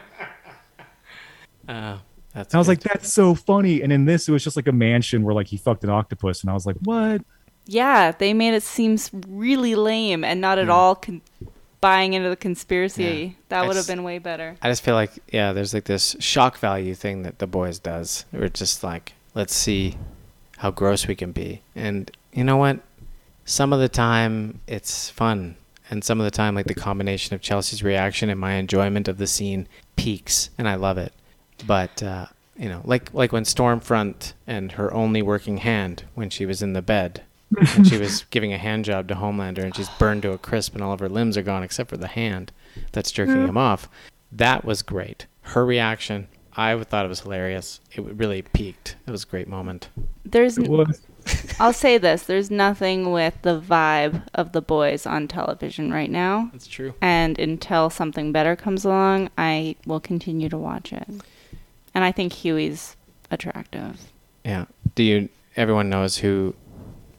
Uh, 1.67 1.97
that's. 2.33 2.53
and 2.53 2.55
I 2.55 2.59
was 2.59 2.67
like, 2.67 2.79
that's 2.81 3.11
so 3.11 3.35
funny. 3.35 3.81
And 3.81 3.91
in 3.91 4.05
this, 4.05 4.27
it 4.27 4.31
was 4.31 4.43
just 4.43 4.55
like 4.55 4.67
a 4.67 4.71
mansion 4.71 5.23
where 5.23 5.33
like 5.35 5.47
he 5.47 5.57
fucked 5.57 5.83
an 5.83 5.89
octopus, 5.89 6.41
and 6.41 6.49
I 6.49 6.53
was 6.53 6.65
like, 6.65 6.77
what? 6.83 7.21
Yeah, 7.65 8.11
they 8.11 8.33
made 8.33 8.53
it 8.53 8.63
seem 8.63 8.97
really 9.27 9.75
lame 9.75 10.23
and 10.23 10.39
not 10.39 10.57
at 10.57 10.69
all 10.69 10.95
con- 10.95 11.21
buying 11.81 12.13
into 12.13 12.29
the 12.29 12.35
conspiracy. 12.37 13.03
Yeah. 13.03 13.29
That 13.49 13.67
would 13.67 13.75
have 13.75 13.87
been 13.87 14.03
way 14.03 14.19
better. 14.19 14.55
I 14.61 14.69
just 14.69 14.81
feel 14.83 14.95
like 14.95 15.11
yeah, 15.31 15.51
there's 15.51 15.73
like 15.73 15.83
this 15.85 16.15
shock 16.19 16.57
value 16.59 16.95
thing 16.95 17.23
that 17.23 17.39
the 17.39 17.47
boys 17.47 17.79
does. 17.79 18.23
We're 18.31 18.47
just 18.49 18.83
like, 18.83 19.13
let's 19.35 19.53
see 19.53 19.97
how 20.57 20.71
gross 20.71 21.05
we 21.07 21.15
can 21.15 21.33
be. 21.33 21.61
And 21.75 22.09
you 22.31 22.45
know 22.45 22.55
what? 22.57 22.79
Some 23.47 23.71
of 23.71 23.79
the 23.79 23.87
time 23.89 24.59
it's 24.67 25.09
fun. 25.09 25.55
And 25.89 26.03
some 26.03 26.19
of 26.19 26.25
the 26.25 26.31
time 26.31 26.53
like 26.53 26.67
the 26.67 26.75
combination 26.75 27.33
of 27.33 27.41
Chelsea's 27.41 27.81
reaction 27.81 28.29
and 28.29 28.37
my 28.37 28.55
enjoyment 28.55 29.07
of 29.07 29.17
the 29.17 29.25
scene 29.25 29.69
peaks 29.95 30.49
and 30.57 30.67
I 30.67 30.75
love 30.75 30.97
it. 30.97 31.13
But 31.65 32.03
uh, 32.03 32.25
you 32.57 32.67
know, 32.67 32.81
like 32.83 33.13
like 33.13 33.31
when 33.31 33.45
Stormfront 33.45 34.33
and 34.45 34.73
her 34.73 34.93
only 34.93 35.21
working 35.21 35.57
hand 35.57 36.03
when 36.13 36.29
she 36.29 36.45
was 36.45 36.61
in 36.61 36.73
the 36.73 36.81
bed 36.81 37.23
and 37.57 37.87
she 37.87 37.97
was 37.97 38.23
giving 38.31 38.51
a 38.51 38.57
hand 38.57 38.83
job 38.83 39.07
to 39.07 39.15
Homelander 39.15 39.63
and 39.63 39.73
she's 39.73 39.89
burned 39.97 40.23
to 40.23 40.33
a 40.33 40.37
crisp 40.37 40.73
and 40.75 40.83
all 40.83 40.91
of 40.91 40.99
her 40.99 41.07
limbs 41.07 41.37
are 41.37 41.41
gone 41.41 41.63
except 41.63 41.89
for 41.89 41.97
the 41.97 42.07
hand 42.07 42.51
that's 42.91 43.11
jerking 43.11 43.47
him 43.47 43.57
off. 43.57 43.87
That 44.29 44.65
was 44.65 44.81
great. 44.81 45.25
Her 45.41 45.65
reaction, 45.65 46.27
I 46.57 46.77
thought 46.83 47.05
it 47.05 47.09
was 47.09 47.21
hilarious. 47.21 47.79
It 47.93 48.01
really 48.01 48.41
peaked. 48.41 48.97
It 49.07 49.11
was 49.11 49.23
a 49.23 49.27
great 49.27 49.47
moment. 49.47 49.87
There's, 50.25 50.57
It 50.57 50.67
was. 50.67 51.01
I'll 51.59 51.73
say 51.73 51.97
this: 51.97 52.23
there's 52.23 52.49
nothing 52.51 53.11
with 53.11 53.35
the 53.41 53.59
vibe 53.59 54.23
of 54.33 54.51
the 54.51 54.61
boys 54.61 55.05
on 55.05 55.27
television 55.27 55.91
right 55.91 56.09
now. 56.11 56.49
That's 56.51 56.67
true. 56.67 56.93
And 57.01 57.37
until 57.39 57.89
something 57.89 58.31
better 58.31 58.55
comes 58.55 58.85
along, 58.85 59.29
I 59.37 59.75
will 59.85 59.99
continue 59.99 60.49
to 60.49 60.57
watch 60.57 60.93
it. 60.93 61.07
And 61.93 62.03
I 62.03 62.11
think 62.11 62.33
Huey's 62.33 62.95
attractive. 63.31 64.11
Yeah. 64.45 64.65
Do 64.95 65.03
you? 65.03 65.29
Everyone 65.55 65.89
knows 65.89 66.17
who 66.17 66.55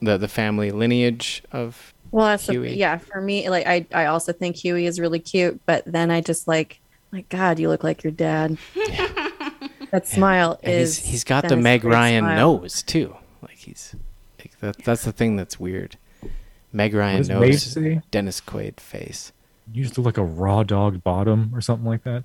the 0.01 0.17
the 0.19 0.29
family 0.29 0.71
lineage 0.71 1.43
of. 1.53 1.93
Well, 2.11 2.27
that's 2.29 2.47
the, 2.47 2.53
Huey. 2.55 2.75
yeah. 2.77 2.97
For 2.99 3.21
me, 3.21 3.51
like 3.51 3.67
I, 3.67 3.87
I 3.93 4.07
also 4.07 4.33
think 4.33 4.57
Huey 4.57 4.87
is 4.87 4.99
really 4.99 5.19
cute, 5.19 5.61
but 5.67 5.83
then 5.85 6.11
I 6.11 6.23
just 6.23 6.49
like, 6.49 6.81
my 7.13 7.23
God, 7.29 7.59
you 7.59 7.69
look 7.69 7.85
like 7.85 8.03
your 8.03 8.13
dad. 8.13 8.57
that 9.91 10.07
smile 10.07 10.59
And 10.63 10.73
is. 10.75 10.99
he's 10.99 11.07
he's 11.11 11.25
got 11.25 11.43
that 11.43 11.49
the 11.49 11.57
Meg 11.57 11.85
Ryan 11.85 12.25
smile. 12.25 12.37
nose 12.61 12.83
too. 12.83 13.15
Like 13.69 13.77
he's 13.77 13.95
like 14.63 14.77
that. 14.77 14.85
That's 14.85 15.05
the 15.05 15.13
thing 15.13 15.37
that's 15.37 15.59
weird. 15.61 15.97
Meg 16.73 16.95
Ryan 16.95 17.19
does 17.19 17.29
Maeve 17.31 17.41
nose, 17.41 17.63
say? 17.63 18.01
Dennis 18.11 18.41
Quaid 18.41 18.79
face. 18.81 19.33
You 19.73 19.83
used 19.83 19.95
to 19.95 20.01
look 20.01 20.17
like 20.17 20.25
a 20.25 20.29
raw 20.29 20.63
dog 20.63 21.03
bottom 21.03 21.51
or 21.55 21.61
something 21.61 21.87
like 21.87 22.05
that. 22.05 22.25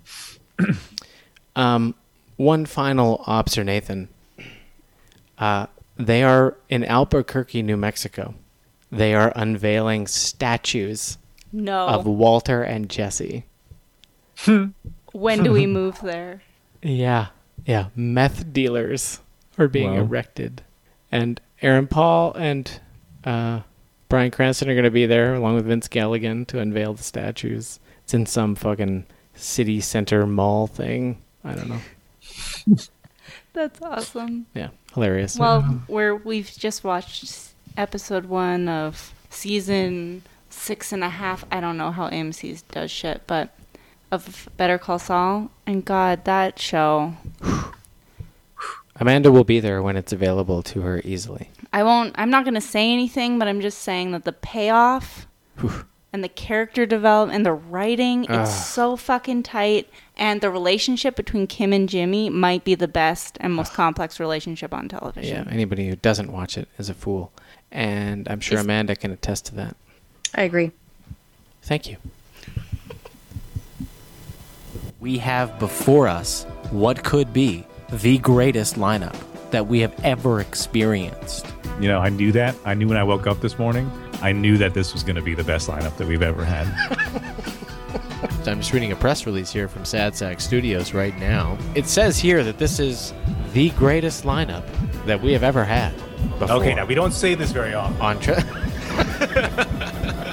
Um, 1.55 1.93
one 2.37 2.65
final 2.65 3.23
obser, 3.27 3.63
Nathan. 3.63 4.09
Uh, 5.37 5.67
they 5.97 6.23
are 6.23 6.57
in 6.67 6.83
Albuquerque, 6.83 7.61
New 7.61 7.77
Mexico. 7.77 8.33
They 8.91 9.13
are 9.13 9.31
unveiling 9.35 10.07
statues 10.07 11.19
No. 11.51 11.85
of 11.87 12.07
Walter 12.07 12.63
and 12.63 12.89
Jesse. 12.89 13.45
when 15.11 15.43
do 15.43 15.51
we 15.51 15.67
move 15.67 15.99
there? 16.01 16.41
Yeah, 16.81 17.27
yeah. 17.67 17.89
Meth 17.95 18.51
dealers 18.51 19.19
are 19.57 19.67
being 19.67 19.91
Wow. 19.93 19.99
erected, 20.01 20.63
and 21.13 21.39
Aaron 21.61 21.85
Paul 21.85 22.33
and 22.33 22.79
uh, 23.23 23.61
Bryan 24.09 24.31
Cranston 24.31 24.67
are 24.67 24.73
going 24.73 24.83
to 24.83 24.91
be 24.91 25.05
there 25.05 25.35
along 25.35 25.55
with 25.55 25.65
Vince 25.65 25.87
Gilligan 25.87 26.45
to 26.47 26.59
unveil 26.59 26.95
the 26.95 27.03
statues. 27.03 27.79
It's 28.03 28.15
in 28.15 28.25
some 28.25 28.55
fucking 28.55 29.05
city 29.35 29.79
center 29.79 30.25
mall 30.25 30.65
thing. 30.65 31.21
I 31.43 31.53
don't 31.53 31.69
know. 31.69 31.79
That's 33.53 33.79
awesome. 33.83 34.47
Yeah, 34.55 34.69
hilarious. 34.95 35.37
Well, 35.37 35.83
we're 35.87 36.15
we've 36.15 36.51
just 36.51 36.83
watched 36.83 37.53
episode 37.77 38.25
one 38.25 38.67
of 38.67 39.13
season 39.29 40.23
six 40.49 40.91
and 40.91 41.03
a 41.03 41.09
half. 41.09 41.45
I 41.51 41.59
don't 41.61 41.77
know 41.77 41.91
how 41.91 42.09
AMC 42.09 42.63
does 42.71 42.89
shit, 42.89 43.21
but 43.27 43.55
of 44.11 44.49
Better 44.57 44.79
Call 44.79 44.97
Saul. 44.97 45.51
And 45.67 45.85
God, 45.85 46.25
that 46.25 46.57
show. 46.57 47.13
Amanda 48.97 49.31
will 49.31 49.43
be 49.43 49.59
there 49.59 49.81
when 49.81 49.95
it's 49.97 50.13
available 50.13 50.61
to 50.63 50.81
her 50.81 51.01
easily. 51.03 51.49
I 51.71 51.83
won't. 51.83 52.13
I'm 52.17 52.29
not 52.29 52.45
gonna 52.45 52.61
say 52.61 52.91
anything, 52.91 53.39
but 53.39 53.47
I'm 53.47 53.59
just 53.61 53.79
saying 53.79 54.11
that 54.11 54.23
the 54.23 54.31
payoff 54.33 55.25
and 56.13 56.23
the 56.23 56.29
character 56.29 56.85
development 56.85 57.35
and 57.37 57.45
the 57.45 57.53
writing, 57.53 58.27
Ah. 58.29 58.43
it's 58.43 58.67
so 58.67 58.95
fucking 58.95 59.43
tight. 59.43 59.89
And 60.15 60.41
the 60.41 60.51
relationship 60.51 61.15
between 61.15 61.47
Kim 61.47 61.73
and 61.73 61.89
Jimmy 61.89 62.29
might 62.29 62.63
be 62.63 62.75
the 62.75 62.87
best 62.87 63.37
and 63.41 63.51
most 63.53 63.73
complex 63.73 64.19
relationship 64.19 64.71
on 64.73 64.87
television. 64.89 65.45
Yeah, 65.47 65.51
anybody 65.51 65.89
who 65.89 65.95
doesn't 65.95 66.31
watch 66.31 66.55
it 66.55 66.67
is 66.77 66.87
a 66.87 66.93
fool. 66.93 67.31
And 67.71 68.27
I'm 68.27 68.39
sure 68.39 68.59
Is- 68.59 68.63
Amanda 68.63 68.95
can 68.95 69.09
attest 69.09 69.45
to 69.47 69.55
that. 69.55 69.75
I 70.35 70.43
agree. 70.43 70.71
Thank 71.63 71.89
you. 71.89 71.97
We 74.99 75.17
have 75.17 75.57
before 75.59 76.07
us 76.07 76.45
what 76.69 77.03
could 77.03 77.33
be 77.33 77.65
the 78.01 78.17
greatest 78.19 78.75
lineup 78.75 79.15
that 79.51 79.67
we 79.67 79.79
have 79.79 79.93
ever 80.03 80.39
experienced. 80.39 81.45
You 81.79 81.87
know, 81.87 81.99
I 81.99 82.09
knew 82.09 82.31
that. 82.31 82.55
I 82.65 82.73
knew 82.73 82.87
when 82.87 82.97
I 82.97 83.03
woke 83.03 83.27
up 83.27 83.39
this 83.41 83.59
morning. 83.59 83.91
I 84.21 84.31
knew 84.31 84.57
that 84.57 84.73
this 84.73 84.93
was 84.93 85.03
going 85.03 85.15
to 85.15 85.21
be 85.21 85.35
the 85.35 85.43
best 85.43 85.67
lineup 85.69 85.95
that 85.97 86.07
we've 86.07 86.21
ever 86.21 86.43
had. 86.43 86.65
I'm 88.47 88.59
just 88.59 88.73
reading 88.73 88.91
a 88.91 88.95
press 88.95 89.25
release 89.25 89.51
here 89.51 89.67
from 89.67 89.85
Sad 89.85 90.15
Sack 90.15 90.41
Studios 90.41 90.93
right 90.93 91.17
now. 91.19 91.57
It 91.75 91.87
says 91.87 92.19
here 92.19 92.43
that 92.43 92.57
this 92.57 92.79
is 92.79 93.13
the 93.53 93.69
greatest 93.71 94.23
lineup 94.23 94.63
that 95.05 95.21
we 95.21 95.33
have 95.33 95.43
ever 95.43 95.63
had. 95.63 95.93
Before. 96.39 96.57
okay, 96.57 96.73
now 96.73 96.85
we 96.85 96.95
don't 96.95 97.11
say 97.11 97.35
this 97.35 97.51
very 97.51 97.73
often. 97.73 98.01
on 98.01 98.19
tra- 98.19 98.43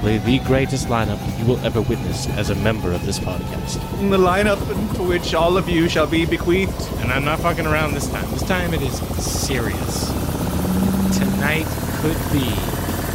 Play 0.00 0.18
the 0.18 0.38
greatest 0.40 0.86
lineup 0.86 1.18
you 1.38 1.44
will 1.46 1.58
ever 1.66 1.80
witness 1.82 2.28
as 2.30 2.50
a 2.50 2.54
member 2.56 2.92
of 2.92 3.04
this 3.04 3.18
podcast. 3.18 3.80
The 4.10 4.16
lineup 4.16 4.58
to 4.96 5.02
which 5.02 5.34
all 5.34 5.56
of 5.56 5.68
you 5.68 5.88
shall 5.88 6.06
be 6.06 6.24
bequeathed. 6.24 6.88
And 6.98 7.10
I'm 7.10 7.24
not 7.24 7.40
fucking 7.40 7.66
around 7.66 7.94
this 7.94 8.08
time. 8.08 8.30
This 8.30 8.42
time 8.42 8.72
it 8.74 8.82
is 8.82 8.98
serious. 9.22 10.06
Tonight 11.18 11.66
could 12.00 12.18
be 12.32 12.48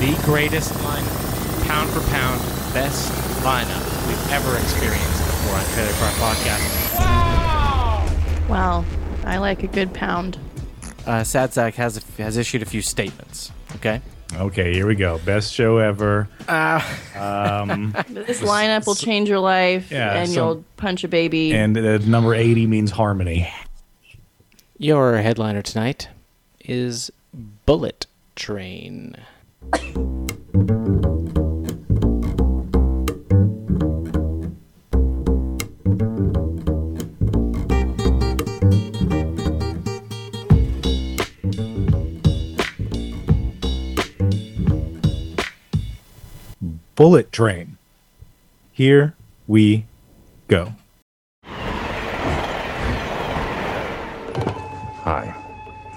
the 0.03 0.19
greatest 0.25 0.73
lineup, 0.73 1.67
pound 1.67 1.89
for 1.91 2.01
pound, 2.09 2.41
best 2.73 3.11
lineup 3.43 4.07
we've 4.07 4.31
ever 4.31 4.57
experienced 4.57 5.23
before 5.25 5.55
on 5.55 5.65
Trailer 5.73 5.93
Park 5.93 6.13
Podcast. 6.15 8.49
Wow. 8.49 8.83
I 9.23 9.37
like 9.37 9.63
a 9.63 9.67
good 9.67 9.93
pound. 9.93 10.37
Uh, 11.05 11.23
Sad 11.23 11.53
Sack 11.53 11.75
has 11.75 12.03
has 12.17 12.35
issued 12.37 12.61
a 12.61 12.65
few 12.65 12.81
statements. 12.81 13.51
Okay. 13.75 14.01
Okay, 14.37 14.73
here 14.73 14.87
we 14.87 14.95
go. 14.95 15.19
Best 15.19 15.53
show 15.53 15.77
ever. 15.77 16.27
Ah. 16.47 17.61
Um, 17.61 17.91
This 18.09 18.41
lineup 18.41 18.85
will 18.85 18.95
change 18.95 19.29
your 19.29 19.39
life 19.39 19.91
Yeah, 19.91 20.13
and 20.13 20.29
so- 20.29 20.33
you'll 20.35 20.65
punch 20.77 21.03
a 21.03 21.07
baby. 21.07 21.53
and 21.53 21.77
uh, 21.77 21.97
number 21.99 22.33
80 22.33 22.67
means 22.67 22.91
harmony. 22.91 23.51
Your 24.77 25.17
headliner 25.17 25.61
tonight 25.61 26.09
is 26.65 27.11
Bullet 27.65 28.05
Train. 28.35 29.15
Bullet 46.95 47.31
Train. 47.31 47.77
Here 48.71 49.15
we 49.47 49.85
go. 50.47 50.73
Hi. 55.03 55.35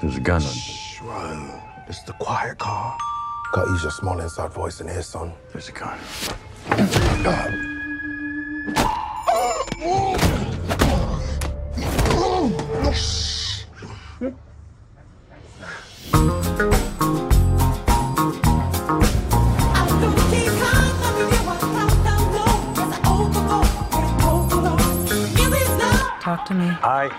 There's 0.01 0.17
a 0.17 0.21
gun 0.21 0.43
on. 0.43 0.53
Run. 1.03 1.61
It's 1.87 2.03
the 2.03 2.15
quiet 2.15 2.59
car. 2.59 2.97
Gotta 3.53 3.71
use 3.73 3.83
your 3.83 3.93
small 3.93 4.19
inside 4.21 4.53
voice 4.53 4.81
in 4.81 4.89
here, 4.89 5.03
son. 5.03 5.33
There's 5.53 5.69
a 5.69 5.73
gun. 5.73 5.99
Talk 7.23 7.47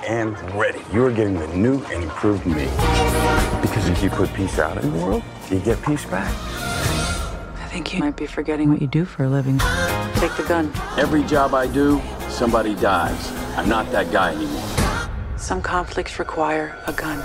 am 0.08 0.36
ready. 0.58 0.82
You 0.94 1.06
are 1.06 1.12
getting 1.12 1.36
the 1.36 1.48
new 1.48 1.84
and 1.86 2.04
improved 2.04 2.46
me. 2.46 2.66
Because 3.62 3.88
if 3.90 4.02
you 4.02 4.10
put 4.10 4.34
peace 4.34 4.58
out 4.58 4.82
in 4.82 4.92
the 4.92 5.06
world, 5.06 5.24
you 5.50 5.60
get 5.60 5.82
peace 5.84 6.06
back. 6.06 6.34
I 7.60 7.68
think 7.70 7.94
you 7.94 8.00
might 8.00 8.16
be 8.16 8.26
forgetting 8.26 8.70
what 8.70 8.82
you 8.82 8.88
do 8.88 9.06
for 9.06 9.26
a 9.26 9.30
living. 9.30 9.60
Take 10.16 10.36
the 10.36 10.46
gun. 10.48 10.72
Every 10.98 11.24
job 11.24 11.54
I 11.54 11.68
do, 11.68 12.02
somebody 12.30 12.74
dies. 12.76 13.32
I'm 13.58 13.70
not 13.70 13.92
that 13.92 14.12
guy 14.12 14.34
anymore. 14.34 14.64
Some 15.38 15.62
conflicts 15.62 16.18
require 16.20 16.76
a 16.88 16.94
gun. 16.94 17.20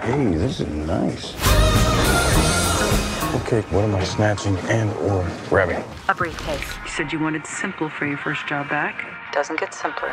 Hey, 0.00 0.34
this 0.36 0.60
is 0.60 0.68
nice. 0.68 1.41
Okay, 3.34 3.62
what 3.70 3.82
am 3.82 3.94
I 3.94 4.04
snatching 4.04 4.58
and 4.68 4.90
or 5.08 5.26
grabbing? 5.48 5.82
A 6.10 6.14
briefcase. 6.14 6.74
You 6.84 6.90
said 6.90 7.12
you 7.14 7.18
wanted 7.18 7.46
simple 7.46 7.88
for 7.88 8.04
your 8.04 8.18
first 8.18 8.46
job 8.46 8.68
back. 8.68 9.06
Doesn't 9.32 9.58
get 9.58 9.72
simpler. 9.72 10.10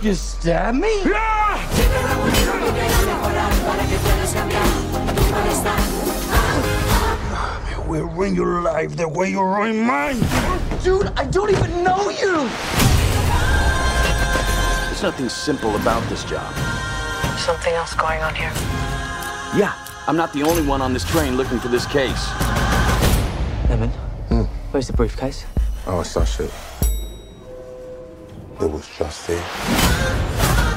You 0.00 0.14
stab 0.14 0.74
me? 0.74 1.02
Yeah! 1.04 1.34
We'll 7.86 8.06
ruin 8.06 8.34
your 8.34 8.62
life 8.62 8.96
the 8.96 9.06
way 9.06 9.30
you 9.32 9.42
ruin 9.42 9.80
mine. 9.80 10.16
Dude, 10.82 11.08
I 11.14 11.26
don't 11.26 11.50
even 11.50 11.84
know 11.84 12.08
you. 12.08 12.93
There's 15.04 15.12
nothing 15.12 15.28
simple 15.28 15.76
about 15.76 16.02
this 16.08 16.24
job. 16.24 16.50
Something 17.36 17.74
else 17.74 17.92
going 17.92 18.22
on 18.22 18.34
here. 18.34 18.50
Yeah, 19.54 19.74
I'm 20.06 20.16
not 20.16 20.32
the 20.32 20.42
only 20.42 20.66
one 20.66 20.80
on 20.80 20.94
this 20.94 21.04
train 21.04 21.36
looking 21.36 21.58
for 21.58 21.68
this 21.68 21.84
case. 21.84 22.26
Evan, 23.68 23.90
hmm. 24.30 24.44
where's 24.70 24.86
the 24.86 24.94
briefcase? 24.94 25.44
Oh, 25.86 26.00
it's 26.00 26.14
that 26.14 26.24
shit. 26.26 26.50
It 28.62 28.70
was 28.70 28.88
just 28.96 29.26
there. 29.26 29.44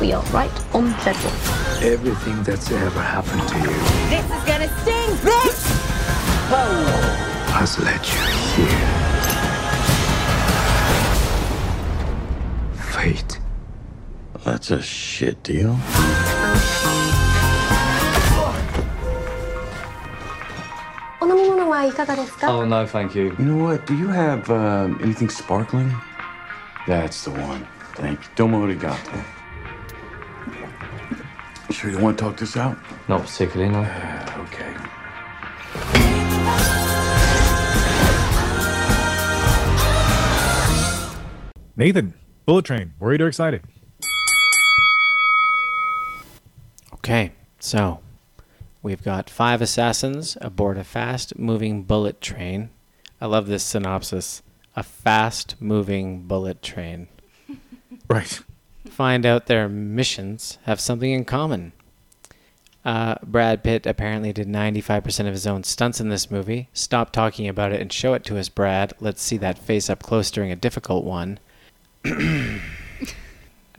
We 0.02 0.12
are 0.12 0.24
right 0.34 0.52
on 0.76 0.92
schedule. 1.00 1.32
Everything 1.82 2.44
that's 2.44 2.70
ever 2.70 3.02
happened 3.02 3.48
to 3.48 3.58
you 3.60 3.80
This 4.10 4.26
is 4.26 4.44
gonna 4.44 4.68
sting, 4.82 5.16
bitch! 5.24 5.64
has 7.56 7.80
led 7.80 8.06
you 8.06 8.66
here. 8.66 9.08
Fate. 12.92 13.40
That's 14.48 14.72
a 14.72 14.82
shit 14.82 15.44
deal. 15.44 15.78
Oh, 22.44 22.66
no, 22.66 22.88
thank 22.88 23.14
you. 23.14 23.36
You 23.38 23.44
know 23.44 23.62
what? 23.62 23.86
Do 23.86 23.98
you 23.98 24.08
have 24.08 24.50
um, 24.50 25.00
anything 25.04 25.28
sparkling? 25.28 25.94
That's 26.88 27.26
the 27.26 27.32
one. 27.32 27.68
Thank 27.96 28.22
you. 28.22 28.28
Domo 28.38 28.66
arigato. 28.66 29.22
You 31.68 31.76
sure 31.76 31.90
you 31.90 31.98
don't 31.98 32.06
want 32.06 32.18
to 32.18 32.24
talk 32.24 32.38
this 32.38 32.56
out? 32.56 32.78
Not 33.10 33.26
particularly, 33.26 33.70
no. 33.70 33.82
Okay. 34.44 34.74
Nathan, 41.76 42.14
Bullet 42.46 42.64
Train. 42.64 42.94
Worried 42.98 43.20
or 43.20 43.28
excited? 43.28 43.62
Okay, 47.08 47.32
so 47.58 48.02
we've 48.84 49.02
got 49.02 49.30
five 49.30 49.62
assassins 49.62 50.38
aboard 50.42 50.78
a 50.78 50.84
fast 50.84 51.40
moving 51.40 51.84
bullet 51.84 52.20
train. 52.20 52.70
I 53.22 53.28
love 53.28 53.48
this 53.48 53.64
synopsis 53.64 54.42
a 54.76 54.84
fast 54.84 55.56
moving 55.62 56.24
bullet 56.24 56.62
train. 56.62 57.08
Right. 58.10 58.42
Find 58.90 59.26
out 59.26 59.46
their 59.46 59.70
missions 59.70 60.58
have 60.64 60.82
something 60.82 61.10
in 61.10 61.24
common. 61.24 61.72
Uh, 62.84 63.16
Brad 63.24 63.64
Pitt 63.64 63.86
apparently 63.86 64.34
did 64.34 64.50
95% 64.50 65.28
of 65.28 65.34
his 65.34 65.48
own 65.48 65.64
stunts 65.64 66.02
in 66.02 66.10
this 66.10 66.30
movie. 66.30 66.68
Stop 66.74 67.14
talking 67.14 67.48
about 67.48 67.72
it 67.72 67.80
and 67.80 67.92
show 67.92 68.16
it 68.16 68.26
to 68.26 68.38
us, 68.38 68.50
Brad. 68.50 68.92
Let's 69.00 69.22
see 69.22 69.38
that 69.38 69.58
face 69.58 69.90
up 69.90 70.04
close 70.04 70.30
during 70.30 70.52
a 70.52 70.58
difficult 70.58 71.06
one. 71.06 71.40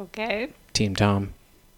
Okay. 0.01 0.51
Team 0.73 0.95
Tom, 0.95 1.35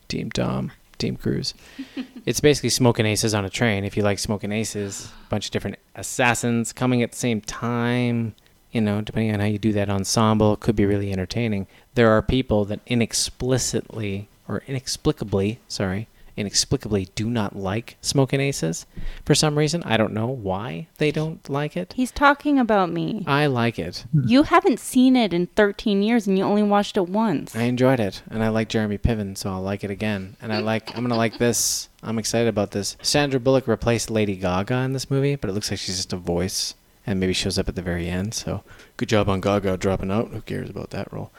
Team 0.07 0.30
Tom, 0.30 0.72
Team 1.01 1.16
Cruise. 1.16 1.55
it's 2.26 2.40
basically 2.40 2.70
smoking 2.70 3.07
aces 3.07 3.34
on 3.34 3.44
a 3.44 3.51
train. 3.51 3.84
If 3.84 3.96
you 3.96 4.03
like 4.03 4.18
smoking 4.18 4.53
aces, 4.53 5.11
a 5.26 5.28
bunch 5.30 5.46
of 5.46 5.51
different 5.51 5.78
assassins 5.94 6.72
coming 6.72 7.03
at 7.03 7.12
the 7.12 7.18
same 7.18 7.40
time. 7.40 8.34
You 8.70 8.80
know, 8.80 9.01
depending 9.01 9.34
on 9.34 9.40
how 9.40 9.46
you 9.46 9.59
do 9.59 9.72
that 9.72 9.90
ensemble, 9.90 10.57
could 10.57 10.76
be 10.76 10.86
really 10.86 11.12
entertaining. 11.12 11.66
There 11.94 12.11
are 12.11 12.22
people 12.22 12.64
that 12.66 12.84
inexplicitly 12.86 14.26
or 14.46 14.62
inexplicably, 14.68 15.59
sorry, 15.66 16.09
inexplicably 16.41 17.09
do 17.14 17.28
not 17.30 17.55
like 17.55 17.97
Smoking 18.01 18.41
Aces 18.41 18.86
for 19.24 19.34
some 19.34 19.57
reason. 19.59 19.82
I 19.84 19.97
don't 19.97 20.12
know 20.12 20.26
why 20.26 20.88
they 20.99 21.11
don't 21.11 21.49
like 21.49 21.76
it. 21.76 21.93
He's 21.97 22.11
talking 22.11 22.59
about 22.59 22.91
me. 22.91 23.24
I 23.26 23.47
like 23.47 23.78
it. 23.78 24.05
You 24.24 24.45
haven't 24.45 24.80
seen 24.80 25.16
it 25.16 25.32
in 25.32 25.47
13 25.49 26.03
years 26.03 26.26
and 26.26 26.36
you 26.38 26.45
only 26.45 26.62
watched 26.62 26.97
it 26.97 27.09
once. 27.09 27.55
I 27.55 27.62
enjoyed 27.62 28.01
it, 28.01 28.22
and 28.30 28.43
I 28.43 28.49
like 28.49 28.68
Jeremy 28.68 28.99
Piven, 28.99 29.36
so 29.36 29.51
I'll 29.51 29.62
like 29.62 29.84
it 29.84 29.91
again. 29.91 30.36
And 30.41 30.53
I 30.53 30.59
like, 30.72 30.97
I'm 30.97 31.03
gonna 31.05 31.16
like 31.16 31.38
this. 31.38 31.88
I'm 32.03 32.18
excited 32.18 32.49
about 32.49 32.70
this. 32.70 32.97
Sandra 33.03 33.38
Bullock 33.38 33.68
replaced 33.68 34.11
Lady 34.11 34.36
Gaga 34.36 34.76
in 34.78 34.93
this 34.95 35.11
movie, 35.11 35.36
but 35.36 35.51
it 35.51 35.53
looks 35.53 35.70
like 35.70 35.78
she's 35.78 35.97
just 35.97 36.12
a 36.12 36.16
voice, 36.16 36.74
and 37.07 37.20
maybe 37.20 37.32
shows 37.34 37.59
up 37.59 37.68
at 37.68 37.74
the 37.74 37.82
very 37.82 38.09
end. 38.09 38.32
So, 38.32 38.62
good 38.97 39.09
job 39.09 39.28
on 39.28 39.41
Gaga 39.41 39.76
dropping 39.76 40.11
out. 40.11 40.28
Who 40.28 40.41
cares 40.41 40.70
about 40.70 40.91
that 40.91 41.12
role? 41.12 41.30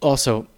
Also, 0.00 0.48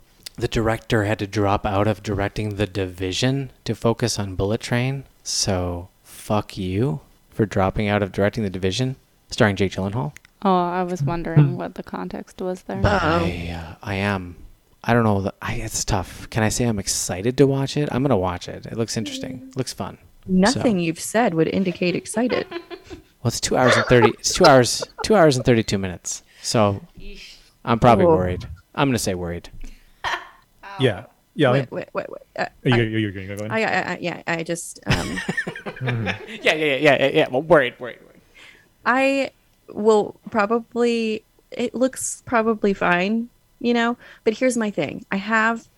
the 0.40 0.48
director 0.48 1.04
had 1.04 1.18
to 1.18 1.26
drop 1.26 1.66
out 1.66 1.86
of 1.86 2.02
directing 2.02 2.56
The 2.56 2.66
Division 2.66 3.52
to 3.64 3.74
focus 3.74 4.18
on 4.18 4.34
Bullet 4.34 4.60
Train. 4.60 5.04
So, 5.22 5.88
fuck 6.02 6.56
you 6.56 7.00
for 7.30 7.46
dropping 7.46 7.88
out 7.88 8.02
of 8.02 8.12
directing 8.12 8.42
The 8.42 8.50
Division, 8.50 8.96
starring 9.30 9.56
Jake 9.56 9.72
Gyllenhaal. 9.72 10.14
Oh, 10.42 10.68
I 10.68 10.82
was 10.82 11.02
wondering 11.02 11.48
hmm. 11.48 11.56
what 11.56 11.74
the 11.74 11.82
context 11.82 12.40
was 12.40 12.62
there. 12.62 12.78
Um, 12.78 12.84
I, 12.86 13.50
uh, 13.50 13.74
I 13.82 13.94
am. 13.96 14.36
I 14.82 14.94
don't 14.94 15.04
know. 15.04 15.30
I, 15.42 15.56
it's 15.56 15.84
tough. 15.84 16.28
Can 16.30 16.42
I 16.42 16.48
say 16.48 16.64
I'm 16.64 16.78
excited 16.78 17.36
to 17.36 17.46
watch 17.46 17.76
it? 17.76 17.90
I'm 17.92 18.02
gonna 18.02 18.16
watch 18.16 18.48
it. 18.48 18.64
It 18.64 18.78
looks 18.78 18.96
interesting. 18.96 19.48
It 19.50 19.56
looks 19.56 19.74
fun. 19.74 19.98
Nothing 20.26 20.76
So- 20.76 20.80
you've 20.82 21.00
said 21.00 21.34
would 21.34 21.48
indicate 21.48 21.94
excited. 21.94 22.46
well, 22.50 23.26
it's 23.26 23.40
two 23.40 23.58
hours 23.58 23.76
and 23.76 23.84
thirty. 23.84 24.08
It's 24.18 24.32
two 24.32 24.46
hours. 24.46 24.82
Two 25.04 25.14
hours 25.14 25.36
and 25.36 25.44
thirty-two 25.44 25.76
minutes. 25.76 26.22
So, 26.40 26.80
I'm 27.62 27.78
probably 27.78 28.06
worried. 28.06 28.48
I'm 28.74 28.88
gonna 28.88 28.98
say 28.98 29.14
worried. 29.14 29.50
Yeah. 30.80 31.04
Yeah. 31.34 31.50
I 31.50 31.52
mean, 31.52 31.68
wait, 31.70 31.88
wait, 31.94 32.06
wait, 32.08 32.10
wait. 32.10 32.22
Uh, 32.36 32.46
are 32.64 32.68
you, 32.70 32.74
I- 32.74 32.78
are 32.78 32.98
you 32.98 33.12
going 33.12 33.28
to 33.28 33.36
go 33.36 33.44
ahead? 33.44 33.52
I, 33.52 33.62
I, 33.90 33.92
I, 33.94 33.98
yeah, 34.00 34.22
I 34.26 34.42
just, 34.42 34.80
um, 34.86 35.20
Yeah, 35.80 36.18
yeah, 36.42 36.54
yeah, 36.54 36.54
yeah, 36.54 36.76
yeah. 36.76 37.10
yeah. 37.14 37.28
Well, 37.30 37.42
worried, 37.42 37.74
worried, 37.78 37.98
worried. 38.04 38.20
I 38.84 39.30
will 39.68 40.18
probably, 40.30 41.24
it 41.52 41.74
looks 41.74 42.22
probably 42.26 42.74
fine, 42.74 43.28
you 43.60 43.74
know, 43.74 43.96
but 44.24 44.34
here's 44.34 44.56
my 44.56 44.70
thing. 44.70 45.04
I 45.12 45.16
have, 45.16 45.68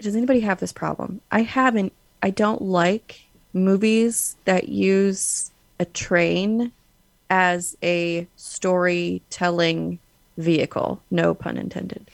does 0.00 0.16
anybody 0.16 0.40
have 0.40 0.60
this 0.60 0.72
problem? 0.72 1.20
I 1.30 1.42
haven't, 1.42 1.92
I 2.22 2.30
don't 2.30 2.62
like 2.62 3.20
movies 3.52 4.36
that 4.46 4.68
use 4.68 5.50
a 5.78 5.84
train 5.84 6.72
as 7.28 7.76
a 7.82 8.26
storytelling 8.36 9.98
vehicle. 10.38 11.02
No 11.10 11.34
pun 11.34 11.56
intended. 11.56 12.10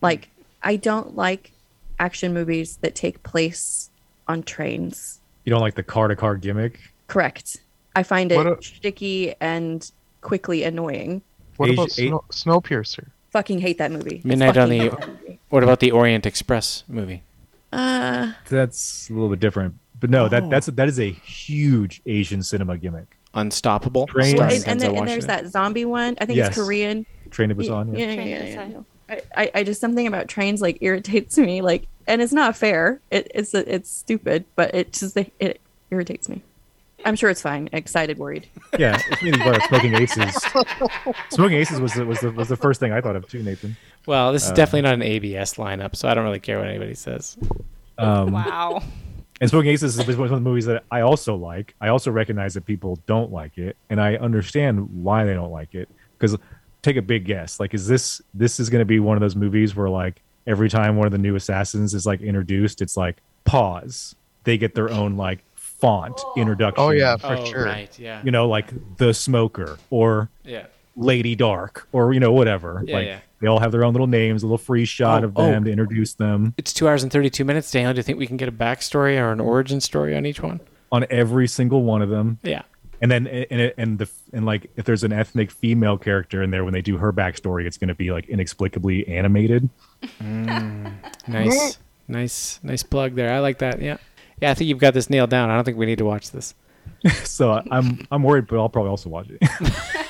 Like, 0.00 0.28
I 0.62 0.76
don't 0.76 1.16
like 1.16 1.52
action 1.98 2.32
movies 2.34 2.78
that 2.82 2.94
take 2.94 3.22
place 3.22 3.90
on 4.28 4.42
trains. 4.42 5.20
You 5.44 5.50
don't 5.50 5.60
like 5.60 5.74
the 5.74 5.82
car 5.82 6.08
to 6.08 6.16
car 6.16 6.36
gimmick? 6.36 6.80
Correct. 7.06 7.58
I 7.94 8.02
find 8.02 8.32
it 8.32 8.46
a- 8.46 8.58
sticky 8.62 9.34
and 9.40 9.90
quickly 10.20 10.64
annoying. 10.64 11.22
What 11.56 11.70
Asia- 11.70 11.80
about 11.80 11.92
Snow, 11.92 12.24
Snowpiercer? 12.30 13.06
Fucking 13.30 13.60
hate 13.60 13.78
that 13.78 13.92
movie. 13.92 14.20
Midnight 14.24 14.56
on 14.56 14.68
the. 14.70 14.90
movie. 14.90 15.38
What 15.50 15.62
about 15.62 15.80
the 15.80 15.90
Orient 15.92 16.26
Express 16.26 16.84
movie? 16.88 17.22
Uh, 17.72 18.32
That's 18.48 19.08
a 19.10 19.12
little 19.12 19.28
bit 19.28 19.40
different. 19.40 19.74
But 19.98 20.10
no, 20.10 20.28
that 20.28 20.50
that's 20.50 20.66
that 20.66 20.88
is 20.88 21.00
a 21.00 21.10
huge 21.10 22.02
Asian 22.06 22.42
cinema 22.42 22.76
gimmick. 22.76 23.16
Unstoppable. 23.34 24.06
Train- 24.06 24.36
starring 24.36 24.56
and, 24.56 24.66
and, 24.68 24.80
then, 24.80 24.88
and 24.88 24.96
Washington. 24.98 25.06
there's 25.06 25.26
that 25.26 25.46
zombie 25.50 25.84
one. 25.84 26.16
I 26.20 26.26
think 26.26 26.36
Yes. 26.36 26.48
it's 26.48 26.56
Korean. 26.58 27.06
Train 27.30 27.48
to 27.50 27.54
Busan. 27.54 27.98
Yeah, 27.98 28.06
Yeah. 28.06 28.12
yeah, 28.12 28.22
yeah, 28.22 28.44
yeah, 28.44 28.66
yeah. 28.68 28.80
I, 29.08 29.20
I, 29.36 29.50
I 29.56 29.62
just 29.64 29.80
something 29.80 30.06
about 30.06 30.28
trains 30.28 30.60
like 30.60 30.78
irritates 30.80 31.38
me. 31.38 31.62
Like, 31.62 31.86
and 32.06 32.20
it's 32.22 32.32
not 32.32 32.56
fair. 32.56 33.00
It, 33.10 33.30
it's 33.34 33.54
it's 33.54 33.90
stupid, 33.90 34.44
but 34.56 34.74
it 34.74 34.92
just 34.92 35.16
it 35.16 35.60
irritates 35.90 36.28
me. 36.28 36.42
I'm 37.04 37.14
sure 37.14 37.30
it's 37.30 37.42
fine. 37.42 37.68
Excited, 37.72 38.18
worried. 38.18 38.48
Yeah, 38.78 39.00
it's 39.10 39.22
really 39.22 39.38
brought 39.38 39.62
Smoking 39.68 39.94
Aces. 39.94 40.34
Smoking 41.30 41.56
Aces 41.58 41.80
was 41.80 41.94
the, 41.94 42.04
was 42.04 42.20
the 42.20 42.30
was 42.32 42.48
the 42.48 42.56
first 42.56 42.80
thing 42.80 42.92
I 42.92 43.00
thought 43.00 43.16
of 43.16 43.28
too, 43.28 43.42
Nathan. 43.42 43.76
Well, 44.06 44.32
this 44.32 44.44
is 44.44 44.50
Uh, 44.50 44.54
definitely 44.54 44.82
not 44.82 44.94
an 44.94 45.02
ABS 45.02 45.54
lineup, 45.54 45.96
so 45.96 46.08
I 46.08 46.14
don't 46.14 46.24
really 46.24 46.40
care 46.40 46.58
what 46.58 46.66
anybody 46.68 46.94
says. 46.94 47.38
Um, 47.98 48.32
Wow. 48.32 48.82
And 49.40 49.48
Smoking 49.50 49.70
Aces 49.70 49.98
is 49.98 50.16
one 50.16 50.24
of 50.26 50.30
the 50.30 50.40
movies 50.40 50.64
that 50.66 50.84
I 50.90 51.00
also 51.02 51.36
like. 51.36 51.74
I 51.80 51.88
also 51.88 52.10
recognize 52.10 52.54
that 52.54 52.64
people 52.66 52.98
don't 53.06 53.30
like 53.32 53.58
it, 53.58 53.76
and 53.90 54.00
I 54.00 54.16
understand 54.16 55.02
why 55.02 55.24
they 55.24 55.34
don't 55.34 55.50
like 55.52 55.74
it. 55.74 55.88
Because 56.18 56.36
take 56.86 56.96
a 56.96 57.02
big 57.02 57.24
guess. 57.24 57.60
Like, 57.60 57.74
is 57.74 57.86
this 57.86 58.22
this 58.32 58.60
is 58.60 58.70
going 58.70 58.80
to 58.80 58.86
be 58.86 59.00
one 59.00 59.16
of 59.16 59.20
those 59.20 59.36
movies 59.36 59.74
where 59.74 59.88
like 59.88 60.22
every 60.46 60.68
time 60.68 60.96
one 60.96 61.06
of 61.06 61.12
the 61.12 61.18
new 61.18 61.34
assassins 61.34 61.94
is 61.94 62.06
like 62.06 62.20
introduced, 62.22 62.80
it's 62.80 62.96
like 62.96 63.16
pause. 63.44 64.14
They 64.44 64.56
get 64.56 64.74
their 64.74 64.90
own 64.90 65.16
like 65.16 65.40
font 65.54 66.14
oh. 66.18 66.34
introduction. 66.36 66.82
Oh 66.82 66.90
yeah, 66.90 67.16
for 67.16 67.34
oh, 67.34 67.44
sure. 67.44 67.64
right, 67.64 67.96
yeah. 67.98 68.22
You 68.24 68.30
know, 68.30 68.48
like 68.48 68.70
the 68.96 69.12
smoker 69.12 69.78
or 69.90 70.30
Yeah. 70.44 70.66
Lady 70.98 71.34
Dark 71.34 71.88
or 71.92 72.14
you 72.14 72.20
know 72.20 72.32
whatever. 72.32 72.82
Yeah, 72.86 72.96
like 72.96 73.06
yeah. 73.06 73.18
they 73.40 73.48
all 73.48 73.60
have 73.60 73.70
their 73.70 73.84
own 73.84 73.92
little 73.92 74.06
names, 74.06 74.42
a 74.42 74.46
little 74.46 74.56
free 74.56 74.86
shot 74.86 75.24
Oh, 75.24 75.26
of 75.26 75.34
them 75.34 75.62
oh. 75.62 75.64
to 75.64 75.70
introduce 75.70 76.14
them 76.14 76.54
It's 76.56 76.72
two 76.72 76.88
hours 76.88 77.02
and 77.02 77.12
32 77.12 77.44
minutes. 77.44 77.70
Daniel, 77.70 77.92
do 77.92 77.98
you 77.98 78.02
think 78.02 78.18
we 78.18 78.26
can 78.26 78.38
get 78.38 78.48
a 78.48 78.52
backstory 78.52 79.20
or 79.20 79.30
an 79.30 79.40
origin 79.40 79.80
story 79.80 80.16
on 80.16 80.24
each 80.24 80.40
one? 80.40 80.60
on 80.92 81.04
every 81.10 81.48
single 81.48 81.82
one 81.82 82.02
of 82.02 82.08
them. 82.08 82.38
Yeah. 82.42 82.62
And 83.00 83.10
then 83.10 83.26
and 83.26 83.72
and 83.76 83.98
the 83.98 84.08
and 84.32 84.46
like 84.46 84.70
if 84.76 84.84
there's 84.84 85.04
an 85.04 85.12
ethnic 85.12 85.50
female 85.50 85.98
character 85.98 86.42
in 86.42 86.50
there 86.50 86.64
when 86.64 86.72
they 86.72 86.82
do 86.82 86.96
her 86.96 87.12
backstory, 87.12 87.66
it's 87.66 87.76
going 87.76 87.88
to 87.88 87.94
be 87.94 88.10
like 88.10 88.28
inexplicably 88.28 89.06
animated. 89.08 89.68
Nice. 90.20 91.78
nice. 92.08 92.60
Nice 92.62 92.82
plug 92.82 93.14
there. 93.14 93.32
I 93.32 93.40
like 93.40 93.58
that. 93.58 93.82
Yeah. 93.82 93.98
Yeah, 94.40 94.50
I 94.50 94.54
think 94.54 94.68
you've 94.68 94.78
got 94.78 94.94
this 94.94 95.10
nailed 95.10 95.30
down. 95.30 95.50
I 95.50 95.54
don't 95.54 95.64
think 95.64 95.78
we 95.78 95.86
need 95.86 95.98
to 95.98 96.04
watch 96.04 96.30
this. 96.30 96.54
so 97.24 97.62
I'm 97.70 98.06
I'm 98.10 98.22
worried, 98.22 98.46
but 98.46 98.58
I'll 98.58 98.68
probably 98.68 98.90
also 98.90 99.08
watch 99.10 99.28
it. 99.30 99.42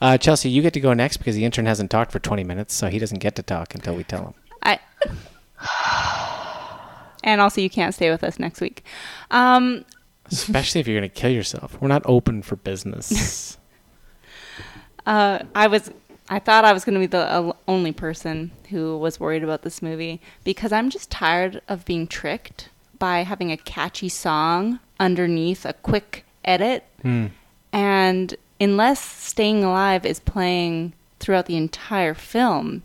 Uh, 0.00 0.16
Chelsea, 0.16 0.48
you 0.48 0.62
get 0.62 0.72
to 0.74 0.80
go 0.80 0.92
next 0.94 1.16
because 1.16 1.34
the 1.34 1.44
intern 1.44 1.66
hasn't 1.66 1.90
talked 1.90 2.12
for 2.12 2.20
20 2.20 2.44
minutes, 2.44 2.72
so 2.72 2.88
he 2.88 2.98
doesn't 2.98 3.18
get 3.18 3.34
to 3.36 3.42
talk 3.42 3.74
until 3.74 3.94
we 3.96 4.04
tell 4.04 4.26
him. 4.26 4.34
I. 4.62 4.78
And 7.24 7.40
also, 7.40 7.60
you 7.60 7.68
can't 7.68 7.92
stay 7.92 8.10
with 8.10 8.22
us 8.22 8.38
next 8.38 8.60
week. 8.60 8.84
Um, 9.32 9.84
Especially 10.30 10.80
if 10.80 10.86
you're 10.88 10.98
going 10.98 11.08
to 11.10 11.14
kill 11.14 11.30
yourself. 11.30 11.76
We're 11.80 11.88
not 11.88 12.02
open 12.04 12.42
for 12.42 12.56
business. 12.56 13.56
Uh, 15.06 15.42
I 15.54 15.68
was, 15.68 15.90
I 16.28 16.38
thought 16.38 16.66
I 16.66 16.74
was 16.74 16.84
going 16.84 16.92
to 16.92 17.00
be 17.00 17.06
the 17.06 17.18
uh, 17.32 17.52
only 17.66 17.92
person 17.92 18.50
who 18.68 18.98
was 18.98 19.18
worried 19.18 19.42
about 19.42 19.62
this 19.62 19.80
movie 19.80 20.20
because 20.44 20.70
I'm 20.70 20.90
just 20.90 21.10
tired 21.10 21.62
of 21.66 21.86
being 21.86 22.06
tricked 22.06 22.68
by 22.98 23.22
having 23.22 23.50
a 23.50 23.56
catchy 23.56 24.10
song 24.10 24.80
underneath 25.00 25.64
a 25.64 25.72
quick 25.72 26.26
edit, 26.44 26.84
Hmm. 27.00 27.28
and 27.72 28.34
unless 28.60 29.00
"Staying 29.00 29.64
Alive" 29.64 30.04
is 30.04 30.20
playing 30.20 30.92
throughout 31.20 31.46
the 31.46 31.56
entire 31.56 32.12
film, 32.12 32.82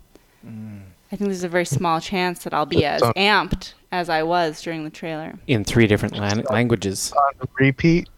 I 1.14 1.16
think 1.16 1.28
there's 1.28 1.44
a 1.44 1.48
very 1.48 1.64
small 1.64 2.00
chance 2.00 2.42
that 2.42 2.52
I'll 2.52 2.66
be 2.66 2.84
as 2.84 3.00
uh, 3.00 3.12
amped 3.12 3.74
as 3.92 4.08
I 4.08 4.24
was 4.24 4.60
during 4.60 4.82
the 4.82 4.90
trailer. 4.90 5.38
In 5.46 5.62
three 5.62 5.86
different 5.86 6.16
lan- 6.18 6.42
languages. 6.50 7.12
On 7.12 7.48
repeat. 7.60 8.08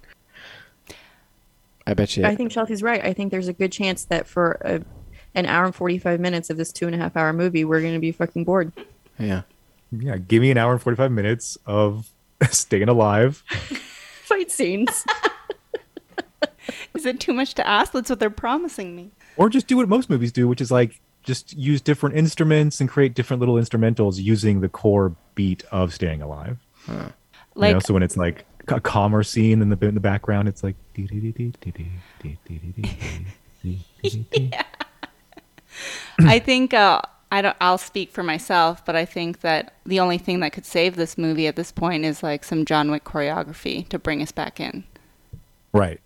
I 1.86 1.92
bet 1.92 2.16
you. 2.16 2.24
I 2.24 2.34
think 2.34 2.52
Chelsea's 2.52 2.82
right. 2.82 3.04
I 3.04 3.12
think 3.12 3.30
there's 3.32 3.48
a 3.48 3.52
good 3.52 3.70
chance 3.70 4.06
that 4.06 4.26
for 4.26 4.52
a, 4.62 4.80
an 5.34 5.44
hour 5.44 5.66
and 5.66 5.74
45 5.74 6.20
minutes 6.20 6.48
of 6.48 6.56
this 6.56 6.72
two 6.72 6.86
and 6.86 6.94
a 6.94 6.98
half 6.98 7.18
hour 7.18 7.34
movie, 7.34 7.66
we're 7.66 7.82
going 7.82 7.92
to 7.92 8.00
be 8.00 8.12
fucking 8.12 8.44
bored. 8.44 8.72
Yeah. 9.18 9.42
yeah, 9.92 10.16
give 10.16 10.40
me 10.40 10.50
an 10.50 10.56
hour 10.56 10.72
and 10.72 10.80
forty 10.80 10.96
five 10.96 11.12
minutes 11.12 11.58
of 11.66 12.08
staying 12.50 12.88
alive. 12.88 13.44
Fight 14.24 14.50
scenes. 14.50 15.04
Is 16.94 17.04
it 17.04 17.20
too 17.20 17.34
much 17.34 17.52
to 17.56 17.66
ask? 17.66 17.92
That's 17.92 18.08
what 18.08 18.20
they're 18.20 18.30
promising 18.30 18.96
me. 18.96 19.10
or 19.36 19.50
just 19.50 19.66
do 19.66 19.76
what 19.76 19.86
most 19.86 20.08
movies 20.08 20.32
do, 20.32 20.48
which 20.48 20.62
is 20.62 20.70
like 20.70 20.98
just 21.26 21.54
use 21.56 21.80
different 21.80 22.16
instruments 22.16 22.80
and 22.80 22.88
create 22.88 23.14
different 23.14 23.40
little 23.40 23.56
instrumentals 23.56 24.16
using 24.22 24.60
the 24.60 24.68
core 24.68 25.14
beat 25.34 25.64
of 25.70 25.92
Staying 25.92 26.22
Alive. 26.22 26.58
you 26.88 27.12
Like 27.54 27.74
know, 27.74 27.80
so 27.80 27.92
when 27.94 28.02
it's 28.02 28.16
like 28.16 28.46
a 28.68 28.80
calmer 28.80 29.22
scene 29.22 29.60
in 29.60 29.68
the 29.68 29.86
in 29.86 29.94
the 29.94 30.00
background, 30.00 30.48
it's 30.48 30.62
like. 30.62 30.76
I 36.20 36.38
think 36.38 36.72
uh, 36.72 37.02
I 37.30 37.42
don't. 37.42 37.56
I'll 37.60 37.78
speak 37.78 38.10
for 38.12 38.22
myself, 38.22 38.84
but 38.84 38.96
I 38.96 39.04
think 39.04 39.40
that 39.40 39.74
the 39.84 40.00
only 40.00 40.18
thing 40.18 40.40
that 40.40 40.52
could 40.52 40.64
save 40.64 40.96
this 40.96 41.18
movie 41.18 41.46
at 41.46 41.56
this 41.56 41.72
point 41.72 42.04
is 42.04 42.22
like 42.22 42.44
some 42.44 42.64
John 42.64 42.90
Wick 42.90 43.04
choreography 43.04 43.86
to 43.88 43.98
bring 43.98 44.22
us 44.22 44.32
back 44.32 44.60
in. 44.60 44.84
Right. 45.72 46.00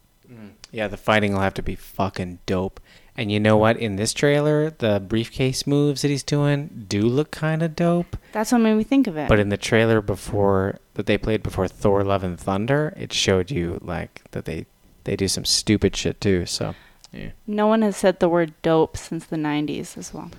Yeah, 0.72 0.88
the 0.88 0.96
fighting 0.96 1.32
will 1.32 1.40
have 1.40 1.54
to 1.54 1.62
be 1.62 1.74
fucking 1.74 2.38
dope. 2.46 2.80
And 3.20 3.30
you 3.30 3.38
know 3.38 3.58
what? 3.58 3.76
In 3.76 3.96
this 3.96 4.14
trailer, 4.14 4.70
the 4.70 4.98
briefcase 4.98 5.66
moves 5.66 6.00
that 6.00 6.08
he's 6.08 6.22
doing 6.22 6.86
do 6.88 7.02
look 7.02 7.30
kind 7.30 7.62
of 7.62 7.76
dope. 7.76 8.16
That's 8.32 8.50
what 8.50 8.58
made 8.62 8.74
me 8.76 8.82
think 8.82 9.06
of 9.06 9.16
it. 9.18 9.28
But 9.28 9.38
in 9.38 9.50
the 9.50 9.58
trailer 9.58 10.00
before 10.00 10.78
that 10.94 11.04
they 11.04 11.18
played 11.18 11.42
before 11.42 11.68
Thor: 11.68 12.02
Love 12.02 12.24
and 12.24 12.40
Thunder, 12.40 12.94
it 12.96 13.12
showed 13.12 13.50
you 13.50 13.78
like 13.82 14.22
that 14.30 14.46
they 14.46 14.64
they 15.04 15.16
do 15.16 15.28
some 15.28 15.44
stupid 15.44 15.94
shit 15.94 16.18
too. 16.18 16.46
So 16.46 16.74
yeah, 17.12 17.32
no 17.46 17.66
one 17.66 17.82
has 17.82 17.98
said 17.98 18.20
the 18.20 18.28
word 18.30 18.54
dope 18.62 18.96
since 18.96 19.26
the 19.26 19.36
'90s 19.36 19.98
as 19.98 20.14
well. 20.14 20.30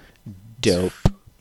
dope. 0.60 0.94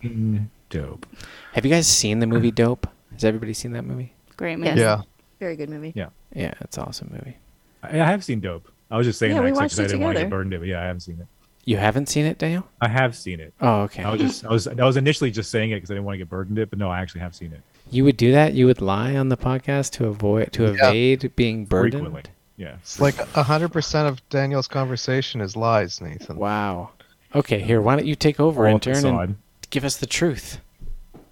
Mm, 0.03 0.49
Dope. 0.69 1.07
Have 1.55 1.65
you 1.65 1.71
guys 1.73 1.89
seen 1.89 2.21
the 2.21 2.27
movie 2.27 2.51
Dope? 2.53 2.87
Has 3.13 3.25
everybody 3.25 3.55
seen 3.55 3.73
that 3.73 3.85
movie? 3.85 4.13
Great 4.37 4.59
Yes. 4.59 4.69
movie. 4.69 4.81
Yeah. 4.83 5.03
Very 5.41 5.57
good 5.57 5.69
movie. 5.71 5.93
Yeah. 5.97 6.11
Yeah, 6.35 6.53
it's 6.61 6.77
an 6.79 6.85
awesome 6.85 7.09
movie. 7.13 7.37
I, 7.83 8.01
I 8.01 8.07
have 8.07 8.23
seen 8.23 8.41
Dope. 8.41 8.71
I 8.91 8.97
was 8.97 9.07
just 9.07 9.19
saying 9.19 9.33
Yeah, 9.33 9.39
that 9.39 9.45
we 9.45 9.51
'cause 9.51 9.59
I 9.59 9.63
watched 9.63 9.79
it 9.79 9.83
didn't 9.83 10.01
want 10.01 10.17
to 10.17 10.21
get 10.21 10.25
together. 10.25 10.37
burned 10.43 10.55
it, 10.55 10.59
but 10.59 10.69
yeah, 10.69 10.81
I 10.83 10.85
haven't 10.87 11.01
seen 11.01 11.19
it. 11.21 11.27
You 11.65 11.77
haven't 11.77 12.09
seen 12.09 12.25
it, 12.27 12.39
Daniel? 12.39 12.67
I 12.81 12.89
have 12.89 13.15
seen 13.15 13.39
it. 13.39 13.53
Oh, 13.61 13.83
okay. 13.83 14.03
I 14.03 14.11
was 14.11 14.21
just, 14.21 14.45
I 14.47 14.49
was, 14.51 14.67
I 14.67 14.85
was 14.85 14.97
initially 14.97 15.31
just 15.31 15.51
saying 15.51 15.71
it 15.71 15.77
because 15.77 15.91
I 15.91 15.95
didn't 15.95 16.07
want 16.07 16.15
to 16.15 16.19
get 16.19 16.29
burdened 16.31 16.59
it, 16.59 16.71
but 16.71 16.79
no, 16.79 16.91
I 16.91 17.01
actually 17.01 17.21
have 17.21 17.35
seen 17.35 17.53
it 17.53 17.61
You 17.91 18.05
would 18.05 18.17
do 18.17 18.33
that? 18.33 18.55
You 18.55 18.67
would 18.67 18.81
lie 18.81 19.15
on 19.17 19.29
the 19.29 19.37
podcast 19.37 19.93
to 19.93 20.07
avoid 20.07 20.53
to 20.55 20.65
Yeah. 20.75 20.89
evade 20.89 21.33
being 21.37 21.67
burdened? 21.67 22.03
frequently. 22.05 22.23
Yeah. 22.57 22.75
It's 22.81 22.99
like 23.01 23.17
hundred 23.35 23.69
percent 23.71 24.09
of 24.09 24.27
Daniel's 24.31 24.69
conversation 24.69 25.41
is 25.41 25.57
lies, 25.57 26.01
Nathan. 26.01 26.37
Wow. 26.37 26.91
Okay, 27.35 27.61
here, 27.61 27.81
why 27.81 27.95
don't 27.97 28.07
you 28.07 28.17
take 28.17 28.41
over, 28.41 28.67
All 28.67 28.75
intern, 28.75 28.95
facade. 28.95 29.21
and 29.29 29.37
give 29.71 29.85
us 29.85 29.97
the 29.97 30.07
truth? 30.07 30.59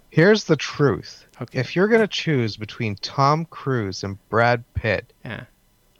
Here's 0.09 0.45
the 0.45 0.55
truth. 0.55 1.25
Okay. 1.41 1.59
If 1.59 1.75
you're 1.75 1.87
gonna 1.87 2.07
choose 2.07 2.55
between 2.57 2.95
Tom 2.95 3.45
Cruise 3.45 4.03
and 4.03 4.17
Brad 4.29 4.63
Pitt, 4.73 5.11
Yeah. 5.25 5.41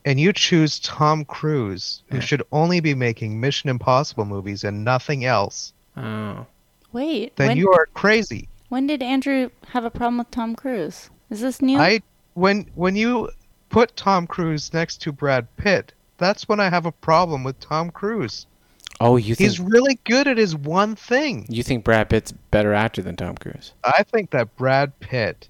And 0.06 0.20
you 0.20 0.34
choose 0.34 0.80
Tom 0.80 1.26
Cruise, 1.26 2.04
who 2.10 2.18
Yeah. 2.18 2.22
should 2.22 2.44
only 2.52 2.80
be 2.80 2.94
making 2.94 3.40
Mission 3.40 3.70
Impossible 3.70 4.26
movies 4.26 4.64
and 4.64 4.84
nothing 4.84 5.26
else, 5.26 5.74
Oh. 5.98 6.46
Wait. 6.92 7.36
then 7.36 7.50
when, 7.50 7.58
you 7.58 7.72
are 7.72 7.88
crazy. 7.94 8.48
when 8.70 8.88
did 8.88 9.04
Andrew 9.04 9.50
have 9.68 9.86
a 9.86 9.90
problem 9.92 10.18
with 10.18 10.32
Tom 10.32 10.56
Cruise? 10.56 11.10
Is 11.30 11.42
this 11.42 11.62
new? 11.62 11.78
I 11.78 12.02
when 12.34 12.66
when 12.76 12.96
you 12.96 13.30
put 13.70 13.96
Tom 13.96 14.26
Cruise 14.26 14.74
next 14.74 15.02
to 15.02 15.12
Brad 15.12 15.48
Pitt, 15.58 15.94
that's 16.18 16.48
when 16.48 16.60
I 16.60 16.70
have 16.70 16.86
a 16.86 16.92
problem 16.92 17.44
with 17.44 17.60
Tom 17.60 17.92
Cruise. 17.92 18.46
Oh, 19.00 19.16
you 19.16 19.36
think 19.36 19.50
He's 19.50 19.60
really 19.60 20.00
good 20.04 20.28
at 20.28 20.38
his 20.38 20.56
one 20.56 20.96
thing. 20.96 21.46
you 21.48 21.64
think 21.64 21.84
Brad 21.86 22.10
Pitt's 22.10 22.32
better 22.52 22.74
actor 22.74 23.02
than 23.02 23.16
Tom 23.16 23.38
Cruise? 23.38 23.74
I 23.84 24.04
think 24.04 24.32
that 24.32 24.56
Brad 24.58 24.98
Pitt 25.00 25.48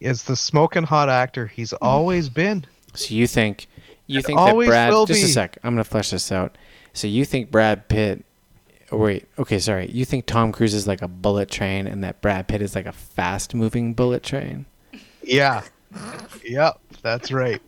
is 0.00 0.24
the 0.24 0.34
smoking 0.34 0.82
hot 0.84 1.08
actor 1.08 1.46
he's 1.46 1.70
hmm. 1.70 1.76
always 1.82 2.28
been. 2.28 2.64
So 2.94 3.14
you 3.14 3.26
think 3.26 3.68
you 4.10 4.22
think 4.22 4.38
that 4.38 4.48
always 4.50 4.68
Brad 4.68 4.90
will 4.92 5.06
just 5.06 5.22
a 5.24 5.28
sec. 5.28 5.58
I'm 5.62 5.74
gonna 5.74 5.84
flesh 5.84 6.10
this 6.10 6.30
out. 6.32 6.56
So 6.92 7.06
you 7.06 7.24
think 7.24 7.50
Brad 7.50 7.88
Pitt 7.88 8.24
oh, 8.92 8.96
wait, 8.96 9.26
okay, 9.38 9.58
sorry. 9.58 9.90
You 9.90 10.04
think 10.04 10.26
Tom 10.26 10.52
Cruise 10.52 10.74
is 10.74 10.86
like 10.86 11.02
a 11.02 11.08
bullet 11.08 11.50
train 11.50 11.86
and 11.86 12.02
that 12.04 12.20
Brad 12.20 12.48
Pitt 12.48 12.62
is 12.62 12.74
like 12.74 12.86
a 12.86 12.92
fast 12.92 13.54
moving 13.54 13.94
bullet 13.94 14.22
train? 14.22 14.66
Yeah. 15.22 15.62
yep, 16.44 16.80
that's 17.02 17.30
right. 17.32 17.60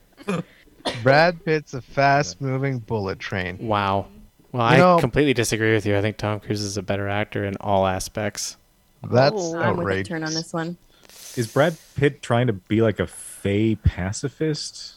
Brad 1.02 1.44
Pitt's 1.44 1.74
a 1.74 1.81
fast 1.82 2.40
moving 2.40 2.78
bullet 2.81 3.19
train. 3.19 3.59
Wow. 3.60 4.06
Well, 4.52 4.62
You 4.69 4.74
I 4.74 4.77
know- 4.78 4.98
completely 4.98 5.35
disagree 5.35 5.73
with 5.73 5.86
you. 5.86 5.97
I 5.97 6.01
think 6.02 6.16
Tom 6.16 6.40
Cruise 6.40 6.60
is 6.62 6.77
a 6.77 6.82
better 6.82 7.09
actor 7.09 7.44
in 7.44 7.56
all 7.60 7.86
aspects. 7.86 8.56
That's 9.09 9.35
Oh, 9.36 9.59
I'm 9.59 9.77
with 9.77 9.78
the 9.78 9.82
outrageous. 9.82 10.09
turn 10.09 10.24
on 10.24 10.35
this 10.35 10.52
one. 10.52 10.77
Is 11.36 11.47
Brad 11.52 11.77
Pitt 11.97 12.23
trying 12.23 12.47
to 12.48 12.52
be 12.52 12.82
like 12.82 13.01
a 13.01 13.06
fey 13.06 13.74
pacifist? 13.77 14.94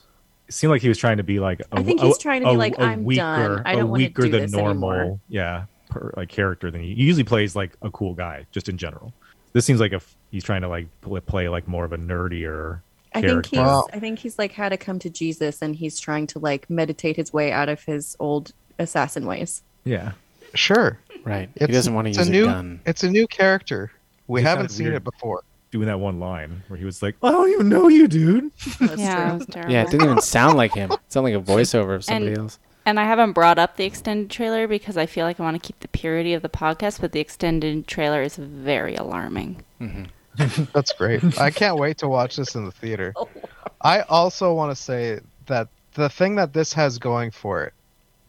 It 0.48 0.54
seemed 0.54 0.72
like 0.72 0.82
he 0.82 0.90
was 0.90 0.98
trying 0.98 1.18
to 1.18 1.24
be 1.24 1.40
like. 1.40 1.60
A, 1.62 1.66
I 1.80 1.84
think 1.84 2.02
a- 2.02 2.06
he's 2.06 2.18
trying 2.18 2.42
to 2.44 2.50
be 2.52 2.56
like, 2.58 2.78
a 2.78 2.82
"I'm 2.84 3.04
weaker, 3.04 3.22
done. 3.22 3.62
I 3.66 3.74
a 3.74 3.76
don't 3.78 3.90
wanna 3.90 4.04
weaker 4.04 4.22
do 4.24 4.30
than 4.30 4.42
this 4.42 4.52
normal, 4.52 4.92
anymore." 4.92 5.20
yeah, 5.30 5.66
per, 5.90 6.14
like 6.16 6.30
character 6.30 6.70
than 6.72 6.82
he, 6.82 6.94
he 6.94 7.04
usually 7.04 7.24
plays 7.24 7.56
like 7.56 7.72
a 7.82 7.90
cool 7.90 8.14
guy, 8.14 8.46
just 8.52 8.70
in 8.70 8.78
general. 8.78 9.12
This 9.54 9.66
seems 9.66 9.80
like 9.80 9.94
a 9.94 9.98
f- 9.98 10.16
he's 10.32 10.44
trying 10.44 10.62
to 10.62 10.68
like 10.68 10.88
play 11.26 11.50
like 11.50 11.68
more 11.68 11.86
of 11.86 11.94
a 11.94 11.98
nerdier 11.98 12.82
I 13.14 13.22
think 13.22 13.32
character. 13.32 13.50
he's 13.52 13.60
Wow. 13.60 13.88
I 13.94 14.00
think 14.00 14.20
he's 14.20 14.38
like 14.38 14.52
had 14.52 14.70
to 14.70 14.78
come 14.78 15.00
to 15.00 15.10
Jesus 15.10 15.62
and 15.62 15.76
he's 15.76 16.00
trying 16.00 16.28
to 16.28 16.40
like 16.40 16.70
meditate 16.70 17.16
his 17.16 17.32
way 17.32 17.52
out 17.54 17.70
of 17.70 17.82
his 17.84 18.16
old 18.20 18.52
assassin 18.78 19.26
ways. 19.26 19.64
yeah, 19.86 20.12
Sure. 20.54 21.00
Right. 21.24 21.50
It's, 21.56 21.66
he 21.68 21.72
doesn't 21.72 21.94
want 21.94 22.06
to 22.06 22.10
use 22.10 22.18
a 22.20 22.30
a, 22.30 22.32
new 22.32 22.46
gun. 22.46 22.82
it's 22.86 23.04
a 23.04 23.10
new 23.10 23.26
character. 23.28 23.92
We 24.28 24.42
It 24.42 24.44
haven't 24.44 24.70
seen 24.70 24.88
weird. 24.88 24.98
it 24.98 25.04
before. 25.06 25.44
Doing 25.76 25.88
that 25.88 26.00
one 26.00 26.22
line 26.22 26.64
where 26.70 26.80
he 26.80 26.86
was 26.86 27.04
like, 27.04 27.16
"I 27.22 27.32
don't 27.32 27.50
even 27.50 27.68
know 27.68 27.90
you, 27.90 28.08
dude." 28.08 28.50
That's 28.80 28.98
yeah, 28.98 29.34
it 29.34 29.38
was 29.40 29.46
terrible. 29.48 29.74
Yeah, 29.74 29.82
it 29.84 29.92
didn't 29.92 30.06
even 30.06 30.22
sound 30.22 30.56
like 30.58 30.74
him. 30.74 30.90
It 30.92 31.00
sounded 31.10 31.38
like 31.38 31.44
a 31.48 31.52
voiceover 31.52 31.96
of 31.96 32.06
somebody 32.06 32.28
And- 32.32 32.38
else. 32.38 32.60
And 32.88 33.00
I 33.00 33.04
haven't 33.06 33.32
brought 33.34 33.58
up 33.58 33.78
the 33.78 33.84
extended 33.84 34.30
trailer 34.30 34.68
because 34.68 34.96
I 34.96 35.08
feel 35.08 35.26
like 35.26 35.40
I 35.40 35.44
want 35.44 35.60
to 35.60 35.68
keep 35.68 35.80
the 35.80 35.88
purity 35.88 36.34
of 36.36 36.44
the 36.44 36.50
podcast, 36.50 37.02
but 37.02 37.14
the 37.14 37.20
extended 37.20 37.88
trailer 37.88 38.22
is 38.22 38.36
very 38.36 38.96
alarming. 38.96 39.64
That's 40.72 40.94
great. 40.94 41.40
I 41.40 41.50
can't 41.50 41.80
wait 41.80 41.98
to 41.98 42.08
watch 42.08 42.36
this 42.36 42.54
in 42.54 42.64
the 42.64 42.72
theater. 42.72 43.12
I 43.82 44.02
also 44.02 44.54
want 44.54 44.70
to 44.70 44.82
say 44.82 45.20
that 45.48 45.68
the 45.96 46.10
thing 46.10 46.36
that 46.36 46.54
this 46.54 46.74
has 46.74 47.00
going 47.00 47.32
for 47.32 47.64
it 47.64 47.74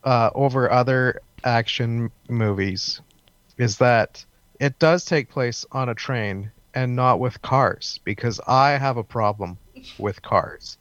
uh, 0.04 0.30
over 0.34 0.72
other 0.72 1.20
action 1.44 2.10
movies 2.30 3.02
is 3.58 3.76
that 3.76 4.24
it 4.58 4.78
does 4.78 5.04
take 5.04 5.28
place 5.28 5.66
on 5.72 5.90
a 5.90 5.94
train 5.94 6.50
and 6.76 6.94
not 6.94 7.18
with 7.18 7.40
cars 7.40 7.98
because 8.04 8.38
I 8.46 8.72
have 8.72 8.98
a 8.98 9.02
problem 9.02 9.56
with 9.98 10.20
cars. 10.20 10.76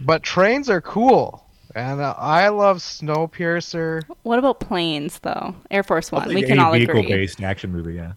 But 0.00 0.24
trains 0.24 0.68
are 0.68 0.80
cool. 0.80 1.46
And 1.74 2.00
uh, 2.00 2.14
I 2.18 2.48
love 2.48 2.78
Snowpiercer. 2.78 4.02
What 4.24 4.38
about 4.38 4.60
planes, 4.60 5.20
though? 5.20 5.54
Air 5.70 5.82
Force 5.82 6.12
One. 6.12 6.26
Like 6.28 6.34
we 6.34 6.42
can 6.42 6.58
a 6.58 6.64
all 6.64 6.74
agree. 6.74 6.84
vehicle-based 6.84 7.42
action 7.42 7.72
movie. 7.72 7.94
Yeah, 7.94 8.12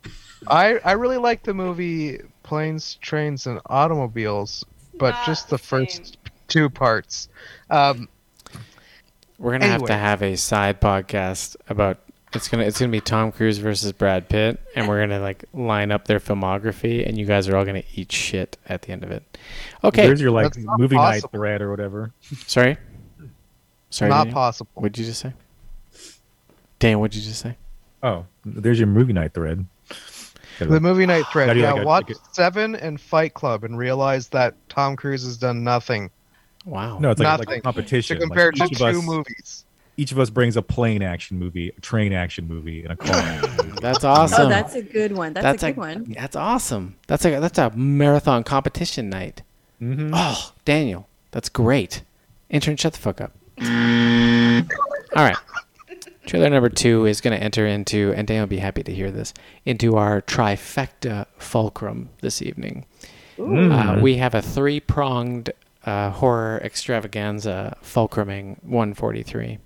I 0.47 0.79
I 0.83 0.93
really 0.93 1.17
like 1.17 1.43
the 1.43 1.53
movie 1.53 2.19
Planes, 2.43 2.95
Trains, 2.95 3.47
and 3.47 3.61
Automobiles, 3.67 4.65
but 4.97 5.15
just 5.25 5.49
the 5.49 5.57
first 5.57 6.17
two 6.49 6.69
parts. 6.69 7.29
Um, 7.69 8.09
We're 9.37 9.53
gonna 9.53 9.67
have 9.67 9.85
to 9.85 9.93
have 9.93 10.21
a 10.21 10.35
side 10.35 10.81
podcast 10.81 11.55
about 11.69 11.99
it's 12.35 12.47
gonna 12.47 12.63
it's 12.63 12.79
gonna 12.79 12.91
be 12.91 13.01
Tom 13.01 13.31
Cruise 13.31 13.57
versus 13.57 13.91
Brad 13.91 14.27
Pitt, 14.29 14.59
and 14.75 14.87
we're 14.87 14.99
gonna 14.99 15.19
like 15.19 15.45
line 15.53 15.91
up 15.91 16.05
their 16.05 16.19
filmography, 16.19 17.07
and 17.07 17.17
you 17.17 17.25
guys 17.25 17.47
are 17.47 17.55
all 17.55 17.65
gonna 17.65 17.83
eat 17.95 18.11
shit 18.11 18.57
at 18.67 18.83
the 18.83 18.91
end 18.91 19.03
of 19.03 19.11
it. 19.11 19.37
Okay, 19.83 20.05
there's 20.07 20.21
your 20.21 20.31
like 20.31 20.53
That's 20.53 20.57
not 20.65 20.79
movie 20.79 20.95
night 20.95 21.21
possible. 21.21 21.29
thread 21.39 21.61
or 21.61 21.69
whatever. 21.71 22.11
sorry, 22.47 22.77
sorry, 23.89 24.09
not 24.09 24.25
Daniel? 24.25 24.33
possible. 24.33 24.69
What'd 24.75 24.97
you 24.97 25.05
just 25.05 25.19
say? 25.21 25.33
Dan, 26.79 26.99
what'd 26.99 27.15
you 27.15 27.21
just 27.21 27.41
say? 27.41 27.57
Oh, 28.03 28.25
there's 28.45 28.77
your 28.79 28.87
movie 28.87 29.13
night 29.13 29.33
thread. 29.33 29.65
The 30.59 30.79
movie 30.79 31.05
night 31.05 31.21
Gotta 31.23 31.31
thread. 31.31 31.53
do 31.55 31.59
Yeah, 31.59 31.73
like 31.73 31.81
a- 31.81 31.85
watch 31.85 32.07
like 32.09 32.17
Seven 32.31 32.75
and 32.75 32.99
Fight 32.99 33.33
Club 33.33 33.63
and 33.63 33.77
realize 33.77 34.29
that 34.29 34.55
Tom 34.69 34.95
Cruise 34.95 35.23
has 35.23 35.37
done 35.37 35.63
nothing 35.63 36.09
Wow. 36.65 36.97
No, 36.97 37.11
it's 37.11 37.19
like, 37.19 37.27
like 37.39 37.39
Nothing. 37.47 37.59
a 37.59 37.61
competition. 37.61 38.17
to 38.17 38.21
compare 38.25 38.51
like 38.57 38.69
to 38.69 38.73
each 38.73 38.79
two 38.79 38.85
of 38.85 38.95
us, 38.97 39.03
movies. 39.05 39.65
Each 39.97 40.11
of 40.11 40.19
us 40.19 40.29
brings 40.29 40.57
a 40.57 40.61
plane 40.61 41.01
action 41.01 41.39
movie, 41.39 41.69
a 41.69 41.81
train 41.81 42.11
action 42.11 42.47
movie, 42.47 42.83
and 42.83 42.91
a 42.91 42.95
car. 42.95 43.41
movie. 43.63 43.79
That's 43.81 44.03
awesome. 44.03 44.47
Oh, 44.47 44.49
that's 44.49 44.75
a 44.75 44.81
good 44.81 45.13
one. 45.13 45.33
That's, 45.33 45.63
a 45.63 45.67
good 45.71 45.77
one. 45.77 46.15
That's 46.17 46.35
awesome. 46.35 46.95
That's 47.07 47.25
a 47.25 47.39
that's 47.39 47.57
a 47.57 47.69
marathon 47.71 48.43
competition 48.43 49.09
night. 49.09 49.41
Mhm. 49.81 50.11
Oh, 50.13 50.53
Daniel, 50.65 51.07
that's 51.31 51.49
great. 51.49 52.01
Intern, 52.49 52.77
shut 52.77 52.93
the 52.93 52.99
fuck 52.99 53.21
up. 53.21 53.31
All 53.61 55.23
right. 55.23 55.37
Trailer 56.25 56.49
number 56.49 56.69
two 56.69 57.05
is 57.05 57.21
going 57.21 57.37
to 57.37 57.43
enter 57.43 57.67
into, 57.67 58.11
and 58.15 58.27
Daniel 58.27 58.43
will 58.43 58.49
be 58.49 58.57
happy 58.57 58.81
to 58.83 58.93
hear 58.93 59.11
this, 59.11 59.33
into 59.63 59.95
our 59.95 60.21
trifecta 60.23 61.27
fulcrum 61.37 62.09
this 62.21 62.41
evening. 62.41 62.85
Uh, 63.39 63.99
we 64.01 64.17
have 64.17 64.33
a 64.33 64.41
three 64.41 64.79
pronged 64.79 65.51
uh, 65.85 66.09
horror 66.09 66.59
extravaganza 66.63 67.77
fulcruming 67.83 68.57
143. 68.63 69.59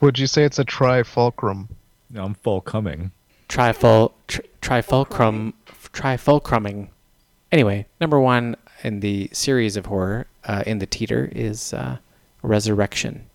Would 0.00 0.18
you 0.18 0.26
say 0.26 0.44
it's 0.44 0.58
a 0.58 0.64
trifulcrum? 0.64 1.68
No, 2.10 2.24
I'm 2.24 2.34
full 2.34 2.60
coming. 2.60 3.12
Triful, 3.48 4.12
tr- 4.28 4.42
trifulcrum, 4.60 5.54
trifulcrumming. 5.92 6.88
Anyway, 7.50 7.86
number 8.00 8.20
one 8.20 8.56
in 8.82 9.00
the 9.00 9.30
series 9.32 9.76
of 9.76 9.86
horror 9.86 10.26
uh, 10.44 10.62
in 10.66 10.78
the 10.78 10.86
teeter 10.86 11.30
is 11.32 11.72
uh, 11.72 11.98
Resurrection. 12.42 13.26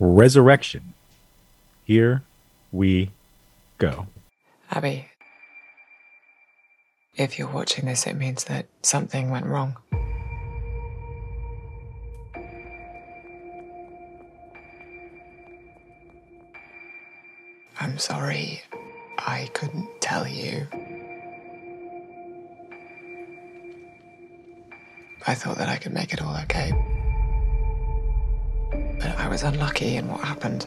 Resurrection. 0.00 0.94
Here 1.84 2.22
we 2.70 3.10
go. 3.78 4.06
Abby, 4.70 5.08
if 7.16 7.38
you're 7.38 7.48
watching 7.48 7.86
this, 7.86 8.06
it 8.06 8.14
means 8.14 8.44
that 8.44 8.66
something 8.82 9.30
went 9.30 9.46
wrong. 9.46 9.76
I'm 17.80 17.98
sorry, 17.98 18.62
I 19.18 19.48
couldn't 19.52 19.88
tell 20.00 20.28
you. 20.28 20.66
I 25.26 25.34
thought 25.34 25.58
that 25.58 25.68
I 25.68 25.76
could 25.76 25.92
make 25.92 26.12
it 26.12 26.22
all 26.22 26.36
okay. 26.42 26.72
But 28.70 29.18
I 29.18 29.28
was 29.28 29.42
unlucky 29.42 29.96
in 29.96 30.08
what 30.08 30.20
happened. 30.20 30.66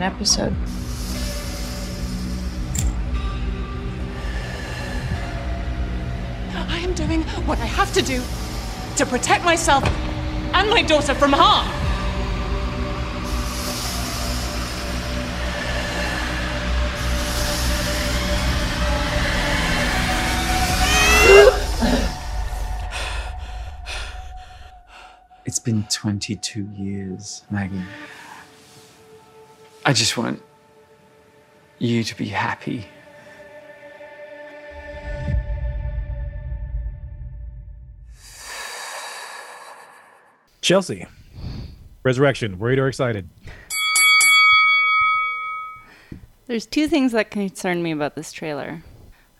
An 0.00 0.12
episode. 0.12 0.54
I 6.54 6.78
am 6.78 6.94
doing 6.94 7.22
what 7.46 7.58
I 7.58 7.66
have 7.66 7.92
to 7.92 8.02
do 8.02 8.22
to 8.96 9.04
protect 9.04 9.44
myself 9.44 9.84
and 10.54 10.70
my 10.70 10.82
daughter 10.82 11.14
from 11.14 11.32
harm. 11.32 11.68
It's 25.44 25.58
been 25.58 25.82
22 25.90 26.62
years, 26.74 27.42
Maggie. 27.50 27.82
I 29.90 29.92
just 29.92 30.16
want 30.16 30.40
you 31.80 32.04
to 32.04 32.16
be 32.16 32.26
happy. 32.26 32.86
Chelsea. 40.60 41.08
Resurrection. 42.04 42.60
Worried 42.60 42.78
or 42.78 42.86
excited? 42.86 43.28
There's 46.46 46.66
two 46.66 46.86
things 46.86 47.10
that 47.10 47.32
concern 47.32 47.82
me 47.82 47.90
about 47.90 48.14
this 48.14 48.30
trailer. 48.30 48.84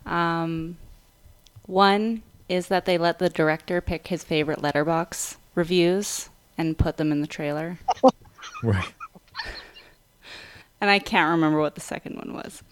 Um, 0.05 0.79
one 1.67 2.23
is 2.49 2.67
that 2.67 2.87
they 2.87 2.99
let 2.99 3.21
the 3.21 3.29
director 3.29 3.81
pick 3.81 4.09
his 4.09 4.25
favorite 4.25 4.59
Letterboxd 4.59 5.37
reviews 5.55 6.29
and 6.59 6.77
put 6.77 6.97
them 6.97 7.13
in 7.13 7.21
the 7.21 7.29
trailer. 7.29 7.79
Right. 8.63 8.93
And 10.81 10.91
I 10.91 10.99
can't 10.99 11.31
remember 11.31 11.61
what 11.61 11.75
the 11.75 11.81
second 11.81 12.17
one 12.17 12.33
was. 12.35 12.63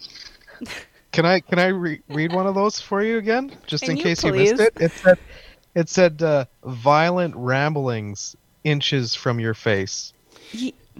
Can 1.11 1.25
I 1.25 1.39
can 1.39 1.57
I 1.57 1.67
re- 1.67 2.01
read 2.07 2.31
one 2.33 2.45
of 2.45 2.53
those 2.53 2.79
for 2.79 3.01
you 3.01 3.17
again, 3.17 3.51
just 3.65 3.83
Can 3.83 3.93
in 3.93 3.97
you 3.97 4.03
case 4.03 4.23
you 4.23 4.31
missed 4.31 4.59
it? 4.59 4.73
It 4.79 4.91
said 4.91 5.17
it 5.73 5.89
said 5.89 6.21
uh, 6.21 6.45
violent 6.63 7.35
ramblings 7.35 8.35
inches 8.63 9.15
from 9.15 9.39
your 9.39 9.55
face. 9.55 10.13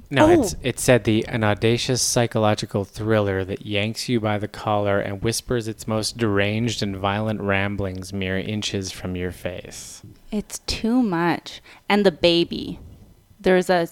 No, 0.10 0.26
Oh. 0.26 0.41
it's 0.41 0.56
it 0.64 0.80
said 0.80 1.03
the 1.03 1.27
an 1.27 1.44
audacious 1.44 2.02
psychological 2.02 2.86
thriller 2.86 3.45
that 3.45 3.68
yanks 3.68 4.10
you 4.10 4.19
by 4.19 4.40
the 4.40 4.48
collar 4.48 4.99
and 4.99 5.22
whispers 5.22 5.68
its 5.68 5.88
most 5.88 6.18
deranged 6.18 6.81
and 6.81 6.98
violent 6.98 7.40
ramblings 7.41 8.11
mere 8.11 8.40
inches 8.40 8.91
from 8.91 9.15
your 9.15 9.31
face. 9.31 10.02
It's 10.31 10.57
too 10.65 11.03
much. 11.03 11.61
And 11.88 12.03
the 12.03 12.11
baby. 12.11 12.80
There's 13.40 13.69
a 13.69 13.88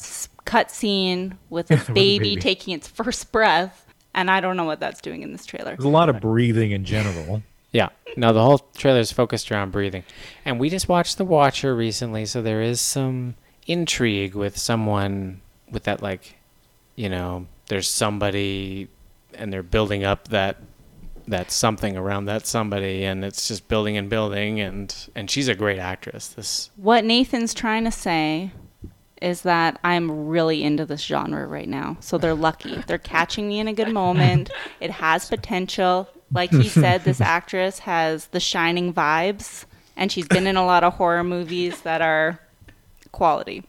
s- 0.47 0.51
cut 0.51 0.71
scene 0.71 1.37
with 1.49 1.69
a 1.71 1.75
With 1.75 1.89
a 1.89 1.93
baby, 1.93 2.29
baby. 2.29 2.41
taking 2.41 2.73
its 2.73 2.87
first 2.87 3.31
breath, 3.31 3.85
and 4.13 4.31
I 4.31 4.39
don't 4.41 4.57
know 4.57 4.63
what 4.65 4.79
that's 4.79 5.01
doing 5.01 5.21
in 5.21 5.31
this 5.31 5.45
trailer. 5.45 5.71
There's 5.75 5.85
a 5.85 5.89
lot 5.89 6.09
of 6.09 6.19
breathing 6.19 6.71
in 6.71 6.85
general. 6.85 7.43
Yeah. 7.71 7.89
No, 8.15 8.33
the 8.33 8.41
whole 8.41 8.59
trailer 8.75 8.99
is 8.99 9.11
focused 9.11 9.51
around 9.51 9.71
breathing. 9.71 10.03
And 10.45 10.59
we 10.59 10.69
just 10.69 10.87
watched 10.89 11.17
The 11.17 11.25
Watcher 11.25 11.75
recently, 11.75 12.25
so 12.25 12.41
there 12.41 12.61
is 12.61 12.79
some 12.81 13.35
intrigue 13.67 14.33
with 14.33 14.57
someone 14.57 15.41
with 15.69 15.83
that 15.83 16.01
like, 16.01 16.37
you 16.95 17.09
know, 17.09 17.45
there's 17.67 17.89
somebody 17.89 18.87
and 19.33 19.51
they're 19.51 19.61
building 19.63 20.03
up 20.05 20.29
that 20.29 20.57
that 21.27 21.51
something 21.51 21.97
around 21.97 22.23
that 22.25 22.47
somebody 22.47 23.03
and 23.03 23.25
it's 23.25 23.49
just 23.49 23.67
building 23.67 23.97
and 23.97 24.09
building 24.09 24.61
and 24.61 24.95
and 25.13 25.29
she's 25.29 25.49
a 25.49 25.53
great 25.53 25.77
actress. 25.77 26.29
This 26.29 26.71
What 26.77 27.03
Nathan's 27.03 27.53
trying 27.53 27.83
to 27.83 27.91
say 27.91 28.51
is 29.21 29.41
that 29.43 29.79
I'm 29.83 30.27
really 30.27 30.63
into 30.63 30.85
this 30.85 31.01
genre 31.01 31.45
right 31.47 31.67
now. 31.67 31.97
So 31.99 32.17
they're 32.17 32.33
lucky. 32.33 32.81
They're 32.87 32.97
catching 32.97 33.47
me 33.47 33.59
in 33.59 33.67
a 33.67 33.73
good 33.73 33.91
moment. 33.93 34.49
It 34.79 34.91
has 34.91 35.27
potential. 35.29 36.07
Like 36.31 36.51
he 36.51 36.67
said, 36.69 37.03
this 37.03 37.21
actress 37.21 37.79
has 37.79 38.27
the 38.27 38.39
shining 38.39 38.93
vibes, 38.93 39.65
and 39.95 40.11
she's 40.11 40.27
been 40.27 40.47
in 40.47 40.57
a 40.57 40.65
lot 40.65 40.83
of 40.83 40.93
horror 40.93 41.23
movies 41.23 41.81
that 41.81 42.01
are 42.01 42.39
quality. 43.11 43.63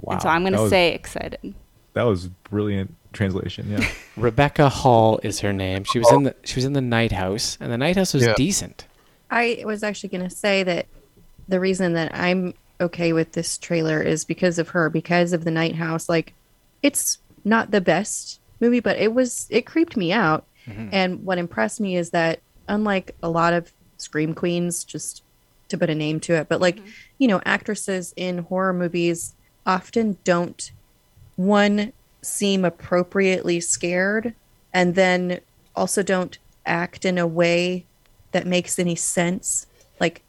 Wow. 0.00 0.14
And 0.14 0.22
so 0.22 0.28
I'm 0.28 0.42
going 0.42 0.52
to 0.54 0.68
say 0.68 0.92
excited. 0.94 1.54
That 1.94 2.04
was 2.04 2.28
brilliant 2.28 2.94
translation. 3.12 3.70
Yeah. 3.70 3.86
Rebecca 4.16 4.68
Hall 4.68 5.20
is 5.22 5.40
her 5.40 5.52
name. 5.52 5.84
She 5.84 5.98
was 5.98 6.10
in 6.10 6.22
the 6.24 6.34
she 6.44 6.56
was 6.56 6.64
in 6.64 6.72
the 6.72 6.80
Night 6.80 7.12
House 7.12 7.58
and 7.60 7.70
the 7.70 7.76
Night 7.78 7.96
House 7.96 8.14
was 8.14 8.24
Yeah. 8.24 8.34
decent. 8.34 8.86
I 9.30 9.62
was 9.64 9.82
actually 9.82 10.08
going 10.10 10.28
to 10.28 10.34
say 10.34 10.62
that 10.62 10.86
the 11.48 11.60
reason 11.60 11.92
that 11.94 12.14
I'm 12.14 12.54
okay 12.82 13.12
with 13.12 13.32
this 13.32 13.56
trailer 13.56 14.02
is 14.02 14.24
because 14.24 14.58
of 14.58 14.70
her, 14.70 14.90
because 14.90 15.32
of 15.32 15.44
the 15.44 15.50
Night 15.50 15.76
House. 15.76 16.08
Like, 16.08 16.34
it's 16.82 17.18
not 17.44 17.70
the 17.70 17.80
best 17.80 18.40
movie, 18.60 18.80
but 18.80 18.98
it 18.98 19.14
was, 19.14 19.46
it 19.50 19.66
creeped 19.66 19.96
me 19.96 20.12
out. 20.12 20.44
Mhm. 20.66 20.90
And 20.92 21.24
what 21.24 21.38
impressed 21.38 21.80
me 21.80 21.96
is 21.96 22.10
that, 22.10 22.40
unlike 22.68 23.14
a 23.22 23.28
lot 23.28 23.52
of 23.52 23.72
Scream 23.96 24.34
Queens, 24.34 24.84
just 24.84 25.22
to 25.68 25.78
put 25.78 25.90
a 25.90 25.94
name 25.94 26.20
to 26.20 26.34
it, 26.34 26.48
but 26.48 26.60
like, 26.60 26.80
you 27.18 27.26
know, 27.26 27.40
actresses 27.46 28.12
in 28.16 28.38
horror 28.38 28.72
movies 28.72 29.34
often 29.64 30.18
don't, 30.24 30.70
one, 31.36 31.92
seem 32.20 32.64
appropriately 32.64 33.58
scared, 33.58 34.34
and 34.72 34.94
then 34.94 35.40
also 35.74 36.02
don't 36.02 36.38
act 36.66 37.04
in 37.04 37.18
a 37.18 37.26
way 37.26 37.84
that 38.32 38.46
makes 38.46 38.78
any 38.78 38.94
sense. 38.94 39.66
Like, 39.98 40.22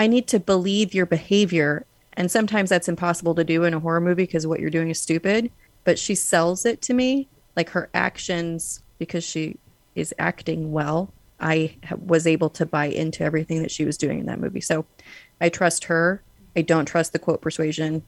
I 0.00 0.06
need 0.06 0.28
to 0.28 0.40
believe 0.40 0.94
your 0.94 1.04
behavior. 1.04 1.84
And 2.14 2.30
sometimes 2.30 2.70
that's 2.70 2.88
impossible 2.88 3.34
to 3.34 3.44
do 3.44 3.64
in 3.64 3.74
a 3.74 3.80
horror 3.80 4.00
movie 4.00 4.22
because 4.22 4.46
what 4.46 4.58
you're 4.58 4.70
doing 4.70 4.88
is 4.88 4.98
stupid. 4.98 5.50
But 5.84 5.98
she 5.98 6.14
sells 6.14 6.64
it 6.64 6.80
to 6.82 6.94
me. 6.94 7.28
Like 7.54 7.68
her 7.70 7.90
actions, 7.92 8.80
because 8.98 9.24
she 9.24 9.58
is 9.94 10.14
acting 10.18 10.72
well, 10.72 11.12
I 11.38 11.76
was 11.98 12.26
able 12.26 12.48
to 12.50 12.64
buy 12.64 12.86
into 12.86 13.24
everything 13.24 13.60
that 13.60 13.70
she 13.70 13.84
was 13.84 13.98
doing 13.98 14.20
in 14.20 14.26
that 14.26 14.40
movie. 14.40 14.62
So 14.62 14.86
I 15.38 15.50
trust 15.50 15.84
her. 15.84 16.22
I 16.56 16.62
don't 16.62 16.86
trust 16.86 17.12
the 17.12 17.18
quote 17.18 17.42
persuasion. 17.42 18.02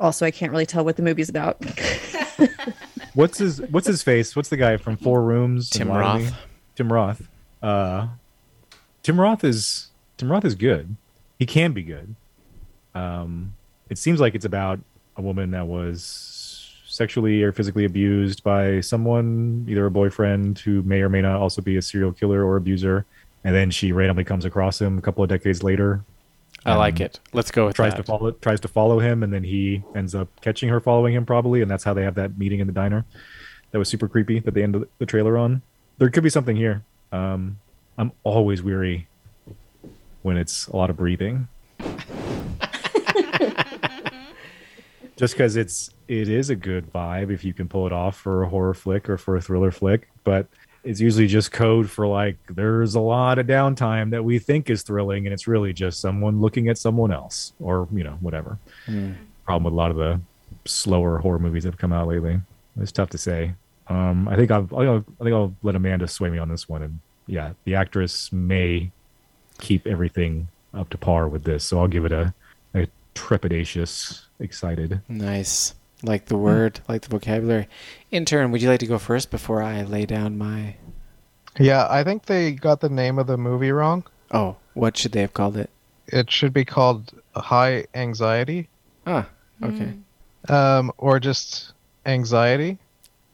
Also, 0.00 0.26
I 0.26 0.32
can't 0.32 0.50
really 0.50 0.66
tell 0.66 0.84
what 0.84 0.96
the 0.96 1.04
movie's 1.04 1.28
about. 1.28 1.64
What's 3.14 3.38
his 3.38 3.60
What's 3.60 3.86
his 3.86 4.02
face? 4.02 4.34
What's 4.34 4.48
the 4.48 4.56
guy 4.56 4.76
from 4.76 4.96
Four 4.96 5.22
Rooms? 5.22 5.70
Tim 5.70 5.88
Lie 5.88 6.02
to 6.14 6.18
Me? 6.18 6.24
Roth. 6.24 6.38
Tim 6.74 6.92
Roth. 6.92 7.28
Uh, 7.62 8.08
Tim 9.04 9.20
Roth 9.20 9.44
is 9.44 9.90
Tim 10.16 10.32
Roth 10.32 10.44
is 10.44 10.56
good. 10.56 10.96
He 11.38 11.46
can 11.46 11.72
be 11.72 11.82
good. 11.82 12.14
Um, 12.94 13.54
it 13.88 13.98
seems 13.98 14.20
like 14.20 14.34
it's 14.34 14.44
about 14.44 14.80
a 15.16 15.22
woman 15.22 15.50
that 15.52 15.66
was 15.66 16.72
sexually 16.86 17.42
or 17.42 17.52
physically 17.52 17.84
abused 17.84 18.42
by 18.42 18.80
someone, 18.80 19.64
either 19.68 19.86
a 19.86 19.90
boyfriend 19.90 20.58
who 20.58 20.82
may 20.82 21.00
or 21.00 21.08
may 21.08 21.20
not 21.22 21.36
also 21.40 21.62
be 21.62 21.76
a 21.76 21.82
serial 21.82 22.12
killer 22.12 22.44
or 22.44 22.56
abuser, 22.56 23.04
and 23.44 23.54
then 23.54 23.70
she 23.70 23.92
randomly 23.92 24.24
comes 24.24 24.44
across 24.44 24.80
him 24.80 24.98
a 24.98 25.00
couple 25.00 25.22
of 25.22 25.28
decades 25.30 25.62
later. 25.62 26.02
I 26.66 26.74
like 26.74 26.96
Um, 27.00 27.06
it. 27.06 27.20
Let's 27.32 27.50
go 27.52 27.66
with 27.66 27.76
tries 27.76 27.92
that. 27.92 27.98
to 27.98 28.02
follow 28.02 28.32
tries 28.32 28.58
to 28.60 28.68
follow 28.68 28.98
him 28.98 29.22
and 29.22 29.32
then 29.32 29.44
he 29.44 29.82
ends 29.94 30.14
up 30.14 30.28
catching 30.40 30.68
her 30.70 30.80
following 30.80 31.14
him 31.14 31.24
probably 31.24 31.62
and 31.62 31.70
that's 31.70 31.84
how 31.84 31.94
they 31.94 32.02
have 32.02 32.16
that 32.16 32.36
meeting 32.36 32.58
in 32.58 32.66
the 32.66 32.72
diner 32.72 33.04
that 33.70 33.78
was 33.78 33.88
super 33.88 34.08
creepy 34.08 34.40
that 34.40 34.54
they 34.54 34.62
ended 34.64 34.86
the 34.98 35.06
trailer 35.06 35.38
on 35.38 35.62
there 35.98 36.10
could 36.10 36.24
be 36.24 36.30
something 36.30 36.56
here 36.56 36.82
um 37.12 37.58
i'm 37.96 38.10
always 38.24 38.60
weary 38.62 39.06
when 40.22 40.36
it's 40.36 40.66
a 40.68 40.76
lot 40.76 40.90
of 40.90 40.96
breathing. 40.96 41.48
Just 45.16 45.34
because 45.34 45.56
it's 45.56 45.90
it 46.06 46.28
is 46.28 46.48
a 46.48 46.56
good 46.56 46.92
vibe 46.92 47.32
if 47.32 47.44
you 47.44 47.52
can 47.52 47.68
pull 47.68 47.86
it 47.86 47.92
off 47.92 48.16
for 48.16 48.44
a 48.44 48.48
horror 48.48 48.74
flick 48.74 49.08
or 49.10 49.18
for 49.18 49.36
a 49.36 49.40
thriller 49.40 49.70
flick 49.70 50.08
but 50.24 50.46
it's 50.84 51.00
usually 51.00 51.26
just 51.26 51.52
code 51.52 51.90
for 51.90 52.06
like 52.06 52.36
there's 52.50 52.94
a 52.94 53.00
lot 53.00 53.38
of 53.38 53.46
downtime 53.46 54.10
that 54.10 54.24
we 54.24 54.38
think 54.38 54.70
is 54.70 54.82
thrilling 54.82 55.26
and 55.26 55.32
it's 55.32 55.46
really 55.46 55.72
just 55.72 56.00
someone 56.00 56.40
looking 56.40 56.68
at 56.68 56.78
someone 56.78 57.12
else 57.12 57.52
or 57.60 57.88
you 57.92 58.04
know 58.04 58.16
whatever. 58.20 58.58
Hmm. 58.86 59.12
problem 59.44 59.64
with 59.64 59.72
a 59.72 59.76
lot 59.76 59.90
of 59.90 59.96
the 59.96 60.20
slower 60.64 61.18
horror 61.18 61.38
movies 61.38 61.64
that 61.64 61.72
have 61.72 61.78
come 61.78 61.92
out 61.92 62.08
lately. 62.08 62.40
It's 62.80 62.92
tough 62.92 63.10
to 63.10 63.18
say. 63.18 63.54
Um 63.88 64.28
i 64.28 64.36
think 64.36 64.50
I'll, 64.50 64.68
I'll 64.72 65.04
i 65.20 65.24
think 65.24 65.34
i'll 65.34 65.54
let 65.62 65.74
amanda 65.74 66.06
sway 66.06 66.30
me 66.30 66.38
on 66.38 66.48
this 66.48 66.68
one 66.68 66.82
and 66.82 67.00
yeah 67.26 67.52
the 67.64 67.74
actress 67.74 68.30
may 68.32 68.90
keep 69.60 69.86
everything 69.86 70.48
up 70.74 70.88
to 70.90 70.98
par 70.98 71.28
with 71.28 71.44
this 71.44 71.64
so 71.64 71.80
i'll 71.80 71.88
give 71.88 72.04
it 72.04 72.12
a, 72.12 72.32
a 72.74 72.86
trepidatious 73.14 74.22
excited 74.40 75.00
Nice. 75.08 75.74
Like 76.04 76.26
the 76.26 76.36
word, 76.36 76.78
like 76.88 77.02
the 77.02 77.08
vocabulary. 77.08 77.66
Intern, 78.12 78.52
would 78.52 78.62
you 78.62 78.68
like 78.68 78.78
to 78.80 78.86
go 78.86 78.98
first 78.98 79.32
before 79.32 79.60
I 79.60 79.82
lay 79.82 80.06
down 80.06 80.38
my 80.38 80.76
Yeah, 81.58 81.88
I 81.90 82.04
think 82.04 82.26
they 82.26 82.52
got 82.52 82.80
the 82.80 82.88
name 82.88 83.18
of 83.18 83.26
the 83.26 83.36
movie 83.36 83.72
wrong. 83.72 84.04
Oh, 84.30 84.54
what 84.74 84.96
should 84.96 85.10
they 85.10 85.22
have 85.22 85.34
called 85.34 85.56
it? 85.56 85.70
It 86.06 86.30
should 86.30 86.52
be 86.52 86.64
called 86.64 87.12
High 87.34 87.86
Anxiety. 87.94 88.68
Ah, 89.08 89.28
okay. 89.60 89.94
Um, 90.48 90.92
or 90.98 91.18
just 91.18 91.72
Anxiety. 92.06 92.78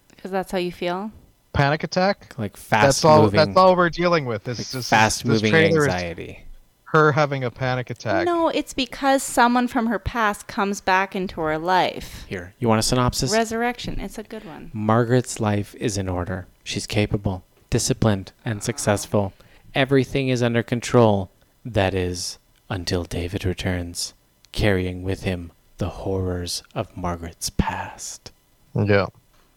Because 0.09 0.31
that's 0.31 0.51
how 0.51 0.59
you 0.59 0.73
feel. 0.73 1.13
Panic 1.55 1.85
attack. 1.85 2.35
Like 2.37 2.57
fast 2.57 2.85
That's 2.85 3.05
all. 3.05 3.23
moving, 3.23 3.39
That's 3.39 3.57
all 3.57 3.77
we're 3.77 3.89
dealing 3.89 4.27
with. 4.27 4.47
It's 4.47 4.73
just 4.73 4.91
fast 4.91 5.25
this 5.25 5.27
moving 5.27 5.53
trailer 5.53 5.87
is 5.87 5.95
anxiety. 5.95 6.45
Her 6.85 7.13
having 7.13 7.43
a 7.43 7.51
panic 7.51 7.91
attack. 7.91 8.27
No, 8.27 8.49
it's 8.49 8.75
because 8.75 9.23
someone 9.23 9.67
from 9.67 9.87
her 9.87 9.99
past 9.99 10.47
comes 10.47 10.81
back 10.81 11.17
into 11.17 11.41
her 11.41 11.59
life. 11.59 12.25
Here, 12.29 12.55
you 12.59 12.69
want 12.69 12.81
a 12.81 12.83
synopsis? 12.83 13.33
Resurrection. 13.33 13.99
It's 13.99 14.19
a 14.19 14.23
good 14.23 14.45
one. 14.45 14.71
Margaret's 14.73 15.41
life 15.41 15.75
is 15.77 15.97
in 15.97 16.09
order. 16.09 16.47
She's 16.63 16.87
capable, 16.87 17.45
disciplined, 17.71 18.33
and 18.45 18.59
ah. 18.59 18.63
successful. 18.63 19.33
Everything 19.75 20.29
is 20.29 20.43
under 20.43 20.63
control. 20.63 21.31
That 21.65 21.95
is, 21.95 22.39
until 22.69 23.05
David 23.05 23.45
returns, 23.45 24.13
carrying 24.53 25.03
with 25.03 25.23
him 25.23 25.51
the 25.79 25.89
horrors 25.89 26.63
of 26.75 26.97
Margaret's 26.97 27.51
past. 27.51 28.31
Yeah. 28.75 29.07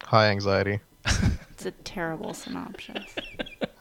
High 0.03 0.29
anxiety. 0.29 0.79
It's 1.51 1.65
a 1.65 1.71
terrible 1.71 2.33
synopsis. 2.33 3.03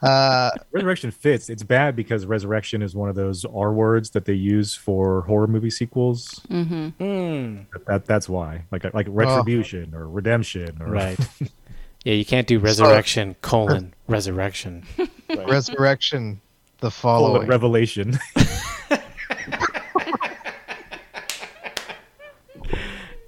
Uh, 0.02 0.50
Resurrection 0.72 1.10
fits. 1.10 1.48
It's 1.48 1.62
bad 1.62 1.96
because 1.96 2.26
Resurrection 2.26 2.82
is 2.82 2.94
one 2.94 3.08
of 3.08 3.16
those 3.16 3.46
R 3.46 3.72
words 3.72 4.10
that 4.10 4.26
they 4.26 4.34
use 4.34 4.74
for 4.74 5.22
horror 5.22 5.46
movie 5.46 5.70
sequels. 5.70 6.42
Mm-hmm. 6.50 7.62
That 7.86 8.04
that's 8.04 8.28
why, 8.28 8.64
like 8.70 8.84
like 8.92 9.06
retribution 9.08 9.94
or 9.94 10.06
redemption 10.06 10.76
or 10.80 10.88
Right. 10.90 11.18
Yeah, 12.04 12.12
you 12.12 12.24
can't 12.26 12.46
do 12.46 12.58
resurrection 12.60 13.34
colon 13.40 13.94
resurrection. 14.06 14.84
Resurrection. 15.48 16.40
The 16.78 16.90
Colon 16.90 16.92
following. 16.92 17.48
revelation. 17.48 18.18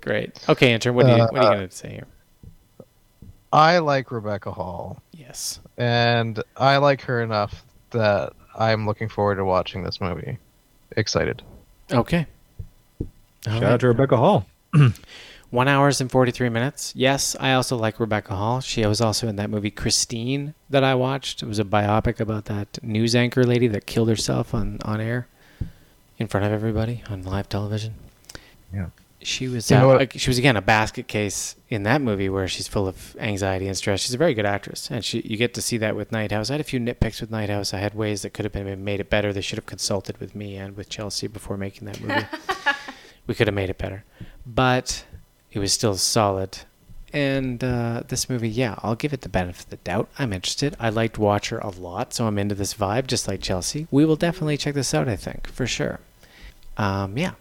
Great. 0.01 0.39
Okay, 0.49 0.73
intern. 0.73 0.95
What 0.95 1.07
are 1.07 1.16
you 1.16 1.23
What 1.25 1.37
are 1.37 1.43
you 1.43 1.49
Uh, 1.49 1.55
gonna 1.55 1.70
say 1.70 1.91
here? 1.91 2.07
I 3.53 3.79
like 3.79 4.11
Rebecca 4.11 4.53
Hall. 4.53 5.03
Yes. 5.12 5.61
And 5.77 6.43
I 6.57 6.77
like 6.79 7.03
her 7.03 7.23
enough 7.23 7.65
that 7.91 8.33
I'm 8.59 8.87
looking 8.87 9.09
forward 9.09 9.37
to 9.37 9.45
watching 9.45 9.83
this 9.83 10.01
movie. 10.01 10.39
Excited. 10.97 11.43
Okay. 11.91 12.27
Shout 13.45 13.62
out 13.62 13.81
to 13.81 13.89
Rebecca 13.89 14.16
Hall. 14.16 14.47
One 15.51 15.66
hours 15.69 16.03
and 16.03 16.11
43 16.11 16.51
minutes. 16.51 16.93
Yes, 16.95 17.35
I 17.41 17.55
also 17.55 17.77
like 17.77 17.99
Rebecca 17.99 18.37
Hall. 18.37 18.61
She 18.61 18.85
was 18.85 19.01
also 19.01 19.29
in 19.29 19.37
that 19.37 19.49
movie 19.49 19.70
Christine 19.70 20.53
that 20.69 20.85
I 20.85 20.95
watched. 20.95 21.43
It 21.43 21.47
was 21.47 21.59
a 21.59 21.65
biopic 21.65 22.20
about 22.20 22.45
that 22.47 22.79
news 22.83 23.15
anchor 23.15 23.45
lady 23.45 23.66
that 23.69 23.87
killed 23.87 24.11
herself 24.11 24.53
on, 24.53 24.79
on 24.85 25.01
air 25.01 25.27
in 26.19 26.27
front 26.27 26.45
of 26.45 26.53
everybody 26.53 27.03
on 27.09 27.23
live 27.23 27.49
television. 27.49 27.95
Yeah. 28.75 28.89
She 29.20 29.49
was 29.49 29.70
uh, 29.73 29.85
like- 29.86 30.12
she 30.16 30.31
was 30.31 30.39
again 30.39 30.57
a 30.57 30.62
basket 30.62 31.09
case 31.09 31.57
in 31.69 31.82
that 31.82 32.01
movie 32.01 32.28
where 32.28 32.47
she's 32.47 32.69
full 32.69 32.86
of 32.86 33.16
anxiety 33.19 33.66
and 33.66 33.77
stress. 33.77 34.01
She's 34.01 34.15
a 34.15 34.19
very 34.19 34.32
good 34.32 34.47
actress, 34.47 34.90
and 34.90 35.05
she 35.05 35.20
you 35.20 35.36
get 35.36 35.55
to 35.55 35.62
see 35.62 35.77
that 35.78 35.97
with 35.97 36.12
Night 36.12 36.31
House. 36.31 36.51
I 36.51 36.55
had 36.55 36.61
a 36.61 36.65
few 36.65 36.78
nitpicks 36.78 37.20
with 37.20 37.31
Night 37.31 37.51
House. 37.51 37.74
I 37.74 37.78
had 37.78 37.95
ways 37.95 38.23
that 38.23 38.32
could 38.32 38.45
have 38.45 38.53
been 38.53 38.85
made 38.85 39.01
it 39.01 39.11
better. 39.11 39.32
They 39.32 39.40
should 39.40 39.59
have 39.59 39.66
consulted 39.66 40.19
with 40.19 40.35
me 40.36 40.57
and 40.57 40.77
with 40.77 40.89
Chelsea 40.89 41.27
before 41.27 41.57
making 41.57 41.86
that 41.86 42.01
movie. 42.01 42.27
we 43.27 43.35
could 43.35 43.49
have 43.49 43.55
made 43.55 43.70
it 43.70 43.78
better, 43.78 44.05
but 44.47 45.05
it 45.53 45.59
was 45.59 45.73
still 45.73 45.97
solid. 45.97 46.59
And 47.12 47.65
uh, 47.65 48.03
this 48.07 48.28
movie, 48.28 48.51
yeah, 48.51 48.74
I'll 48.82 48.95
give 48.95 49.15
it 49.15 49.23
the 49.23 49.31
benefit 49.31 49.65
of 49.65 49.70
the 49.70 49.77
doubt. 49.78 50.11
I'm 50.19 50.32
interested. 50.32 50.77
I 50.78 50.90
liked 50.90 51.16
Watcher 51.19 51.59
a 51.59 51.70
lot, 51.70 52.12
so 52.12 52.27
I'm 52.27 52.39
into 52.39 52.55
this 52.55 52.74
vibe, 52.74 53.07
just 53.07 53.27
like 53.27 53.40
Chelsea. 53.40 53.86
We 53.90 54.05
will 54.05 54.16
definitely 54.16 54.59
check 54.59 54.74
this 54.74 54.93
out. 54.93 55.09
I 55.09 55.16
think 55.16 55.49
for 55.51 55.66
sure. 55.66 56.01
Um, 56.77 57.16
yeah, 57.16 57.32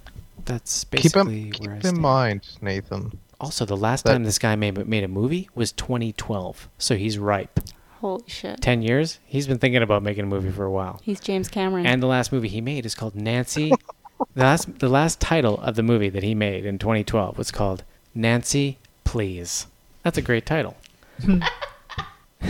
that's 0.45 0.83
Keep 0.85 0.91
basically 1.13 1.41
in, 1.49 1.53
where 1.59 1.71
I 1.71 1.75
keep 1.75 1.81
stand. 1.83 1.97
in 1.97 2.01
mind, 2.01 2.47
Nathan. 2.61 3.19
Also, 3.39 3.65
the 3.65 3.77
last 3.77 4.05
that- 4.05 4.13
time 4.13 4.23
this 4.23 4.39
guy 4.39 4.55
made 4.55 4.87
made 4.87 5.03
a 5.03 5.07
movie 5.07 5.49
was 5.55 5.71
2012, 5.71 6.67
so 6.77 6.95
he's 6.95 7.17
ripe. 7.17 7.59
Holy 8.01 8.23
shit. 8.27 8.61
Ten 8.61 8.81
years. 8.81 9.19
He's 9.25 9.47
been 9.47 9.57
thinking 9.57 9.81
about 9.81 10.03
making 10.03 10.23
a 10.23 10.27
movie 10.27 10.51
for 10.51 10.65
a 10.65 10.71
while. 10.71 11.01
He's 11.03 11.19
James 11.19 11.47
Cameron. 11.47 11.85
And 11.87 12.01
the 12.01 12.07
last 12.07 12.31
movie 12.31 12.47
he 12.47 12.61
made 12.61 12.85
is 12.85 12.93
called 12.95 13.15
Nancy. 13.15 13.71
the 14.35 14.41
last 14.43 14.79
the 14.79 14.87
last 14.89 15.19
title 15.19 15.59
of 15.61 15.75
the 15.75 15.83
movie 15.83 16.09
that 16.09 16.21
he 16.23 16.35
made 16.35 16.65
in 16.65 16.77
2012 16.77 17.37
was 17.37 17.51
called 17.51 17.83
Nancy 18.13 18.77
Please. 19.03 19.65
That's 20.03 20.17
a 20.17 20.21
great 20.21 20.45
title. 20.45 20.77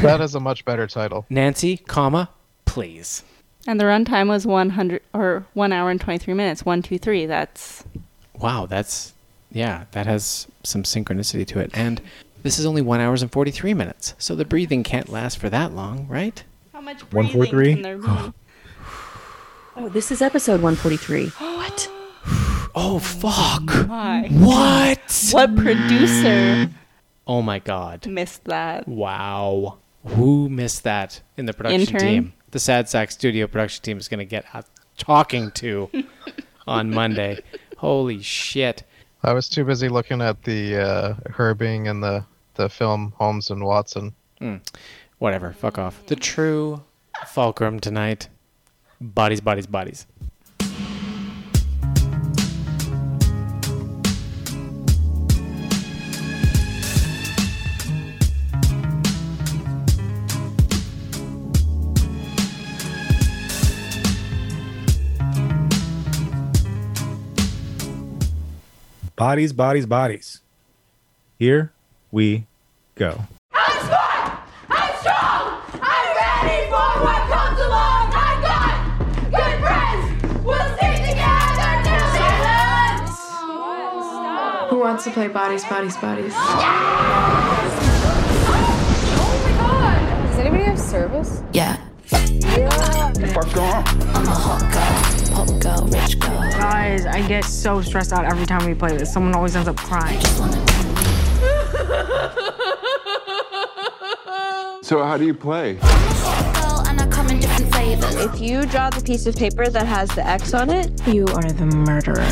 That 0.01 0.21
is 0.21 0.35
a 0.35 0.39
much 0.39 0.65
better 0.65 0.85
title. 0.85 1.25
Nancy, 1.29 1.77
comma, 1.77 2.29
please. 2.65 3.23
And 3.67 3.79
the 3.79 3.83
runtime 3.83 4.29
was 4.29 4.47
100 4.47 5.01
or 5.13 5.45
1 5.53 5.73
hour 5.73 5.89
and 5.91 5.99
23 5.99 6.33
minutes. 6.33 6.65
123. 6.65 7.25
That's 7.25 7.83
Wow, 8.39 8.65
that's 8.65 9.13
yeah, 9.51 9.85
that 9.91 10.05
has 10.05 10.47
some 10.63 10.83
synchronicity 10.83 11.45
to 11.47 11.59
it. 11.59 11.71
And 11.73 12.01
this 12.43 12.59
is 12.59 12.65
only 12.65 12.81
one 12.81 12.99
hours 13.01 13.21
and 13.21 13.31
43 13.31 13.73
minutes, 13.73 14.13
so 14.17 14.35
the 14.35 14.45
breathing 14.45 14.83
can't 14.83 15.09
last 15.09 15.37
for 15.37 15.49
that 15.49 15.73
long, 15.73 16.07
right? 16.07 16.43
How 16.71 16.81
much 16.81 17.07
breathing 17.09 17.17
One, 17.17 17.33
four, 17.33 17.45
three? 17.45 17.73
can 17.73 17.81
there 17.83 17.97
be? 17.97 18.07
Oh, 19.79 19.89
this 19.89 20.11
is 20.11 20.23
episode 20.23 20.61
143. 20.63 21.27
what? 21.37 21.91
Oh 22.79 22.99
fuck! 22.99 23.63
Oh 23.67 23.85
my. 23.87 24.27
What? 24.29 25.29
What 25.31 25.55
producer 25.55 26.69
Oh 27.25 27.41
my 27.41 27.57
god! 27.59 28.05
missed 28.05 28.43
that? 28.45 28.87
Wow. 28.87 29.79
Who 30.05 30.47
missed 30.47 30.83
that 30.83 31.21
in 31.37 31.47
the 31.47 31.53
production 31.53 31.95
Intern? 31.95 31.99
team? 31.99 32.33
The 32.51 32.59
Sad 32.59 32.87
Sack 32.87 33.11
Studio 33.11 33.47
production 33.47 33.83
team 33.83 33.97
is 33.97 34.07
going 34.07 34.19
to 34.19 34.25
get 34.25 34.45
a 34.53 34.63
talking 34.97 35.51
to 35.51 35.89
on 36.67 36.89
Monday. 36.89 37.39
Holy 37.77 38.21
shit. 38.21 38.83
I 39.23 39.33
was 39.33 39.49
too 39.49 39.65
busy 39.65 39.89
looking 39.89 40.21
at 40.21 40.43
the 40.43 40.77
uh, 40.77 41.13
her 41.31 41.53
being 41.53 41.87
in 41.87 42.01
the 42.01 42.23
the 42.55 42.69
film 42.69 43.13
Holmes 43.17 43.49
and 43.49 43.63
Watson. 43.63 44.13
Mm. 44.41 44.61
Whatever. 45.19 45.53
Fuck 45.53 45.77
off. 45.77 46.05
The 46.07 46.15
true 46.15 46.83
fulcrum 47.25 47.79
tonight. 47.79 48.29
Bodies, 48.99 49.41
bodies, 49.41 49.67
bodies. 49.67 50.07
Bodies, 69.17 69.51
bodies, 69.51 69.87
bodies. 69.87 70.41
Here 71.39 71.73
we 72.11 72.45
go. 72.93 73.19
I'm 73.51 73.85
smart! 73.87 74.41
I'm 74.69 74.95
strong! 74.99 75.57
I'm 75.81 76.07
ready 76.13 76.69
for 76.69 76.87
what 77.01 77.25
comes 77.25 77.59
along! 77.59 78.13
I 78.13 78.37
got 78.45 78.77
good 79.31 79.57
friends! 79.65 80.05
We'll 80.45 80.69
stick 80.77 81.01
together 81.09 81.81
till 81.81 82.05
silence! 82.13 83.17
Who 84.69 84.77
wants 84.77 85.03
to 85.05 85.09
play 85.09 85.29
bodies, 85.29 85.65
bodies, 85.65 85.97
bodies? 85.97 86.33
Yes! 86.33 87.73
Oh, 88.45 88.61
oh 89.17 89.33
my 89.43 89.53
god! 89.57 90.27
Does 90.27 90.37
anybody 90.37 90.63
have 90.65 90.77
service? 90.79 91.41
Yeah. 91.53 91.77
What's 92.11 92.29
going 93.51 93.67
on? 93.73 93.83
I'm 94.13 94.27
a 94.27 94.29
hot 94.29 94.61
girl, 94.71 95.16
pop 95.37 95.59
girl, 95.61 95.87
rich 95.91 96.19
girl. 96.19 96.39
Guys, 96.51 97.05
I 97.05 97.25
get 97.27 97.45
so 97.45 97.81
stressed 97.81 98.11
out 98.11 98.25
every 98.25 98.45
time 98.47 98.65
we 98.65 98.73
play 98.73 98.97
this. 98.97 99.13
Someone 99.13 99.35
always 99.35 99.55
ends 99.55 99.67
up 99.67 99.77
crying. 99.77 100.19
So 104.81 105.03
how 105.03 105.17
do 105.17 105.25
you 105.25 105.33
play? 105.33 105.73
Girl, 105.75 106.83
and 106.87 107.01
I 107.01 107.07
come 107.11 107.29
in 107.29 107.39
different 107.41 107.71
flavors. 107.73 108.15
If 108.15 108.39
you 108.39 108.65
draw 108.65 108.89
the 108.89 109.01
piece 109.01 109.25
of 109.27 109.35
paper 109.35 109.69
that 109.69 109.85
has 109.85 110.09
the 110.15 110.25
X 110.25 110.53
on 110.53 110.69
it, 110.69 110.89
You 111.05 111.25
are 111.25 111.51
the 111.51 111.65
murderer. 111.65 112.25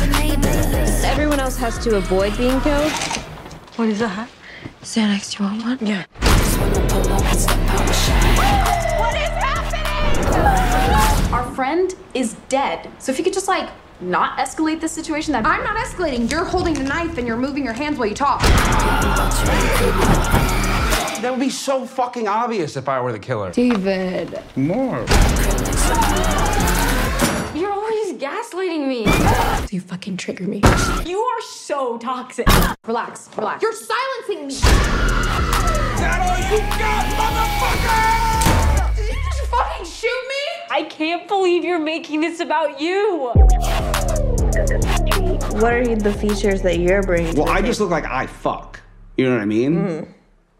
everyone 1.04 1.38
else 1.38 1.56
has 1.58 1.78
to 1.84 1.96
avoid 1.96 2.36
being 2.38 2.60
killed. 2.62 2.90
What 3.76 3.88
is 3.88 3.98
that? 4.00 4.28
Xanax, 4.82 5.36
do 5.36 5.44
you 5.44 5.50
want 5.50 5.64
one? 5.64 5.78
Yeah. 5.86 7.75
Our 11.36 11.44
friend 11.54 11.94
is 12.14 12.32
dead. 12.48 12.90
So 12.98 13.12
if 13.12 13.18
you 13.18 13.24
could 13.24 13.34
just 13.34 13.46
like 13.46 13.68
not 14.00 14.38
escalate 14.38 14.80
this 14.80 14.92
situation, 14.92 15.32
that 15.32 15.44
I'm 15.44 15.62
not 15.62 15.76
escalating. 15.76 16.30
You're 16.30 16.46
holding 16.46 16.72
the 16.72 16.84
knife 16.84 17.18
and 17.18 17.26
you're 17.26 17.36
moving 17.36 17.62
your 17.62 17.74
hands 17.74 17.98
while 17.98 18.08
you 18.08 18.14
talk. 18.14 18.40
That 21.20 21.28
would 21.30 21.38
be 21.38 21.50
so 21.50 21.84
fucking 21.84 22.26
obvious 22.26 22.78
if 22.78 22.88
I 22.88 23.02
were 23.02 23.12
the 23.12 23.18
killer. 23.18 23.50
David. 23.50 24.42
More. 24.56 25.04
You're 27.54 27.70
always 27.70 28.14
gaslighting 28.14 28.88
me. 28.88 29.04
you 29.70 29.82
fucking 29.82 30.16
trigger 30.16 30.44
me. 30.44 30.62
You 31.04 31.18
are 31.18 31.42
so 31.42 31.98
toxic. 31.98 32.48
Relax, 32.86 33.28
relax. 33.36 33.60
You're 33.62 33.74
silencing 33.74 34.46
me. 34.46 34.54
That 36.00 36.18
all 36.22 36.38
you 36.50 36.60
got, 36.78 38.35
fucking 39.56 39.86
shoot 39.86 40.28
me? 40.28 40.34
I 40.70 40.82
can't 40.84 41.26
believe 41.28 41.64
you're 41.64 41.78
making 41.78 42.20
this 42.20 42.40
about 42.40 42.80
you. 42.80 43.32
What 45.60 45.72
are 45.72 45.96
the 45.96 46.12
features 46.18 46.62
that 46.62 46.78
you're 46.78 47.02
bringing? 47.02 47.34
Well, 47.36 47.48
I 47.48 47.62
just 47.62 47.80
look 47.80 47.90
like 47.90 48.04
I 48.04 48.26
fuck. 48.26 48.80
You 49.16 49.26
know 49.26 49.32
what 49.32 49.42
I 49.42 49.46
mean? 49.46 49.76
Mm-hmm. 49.76 50.12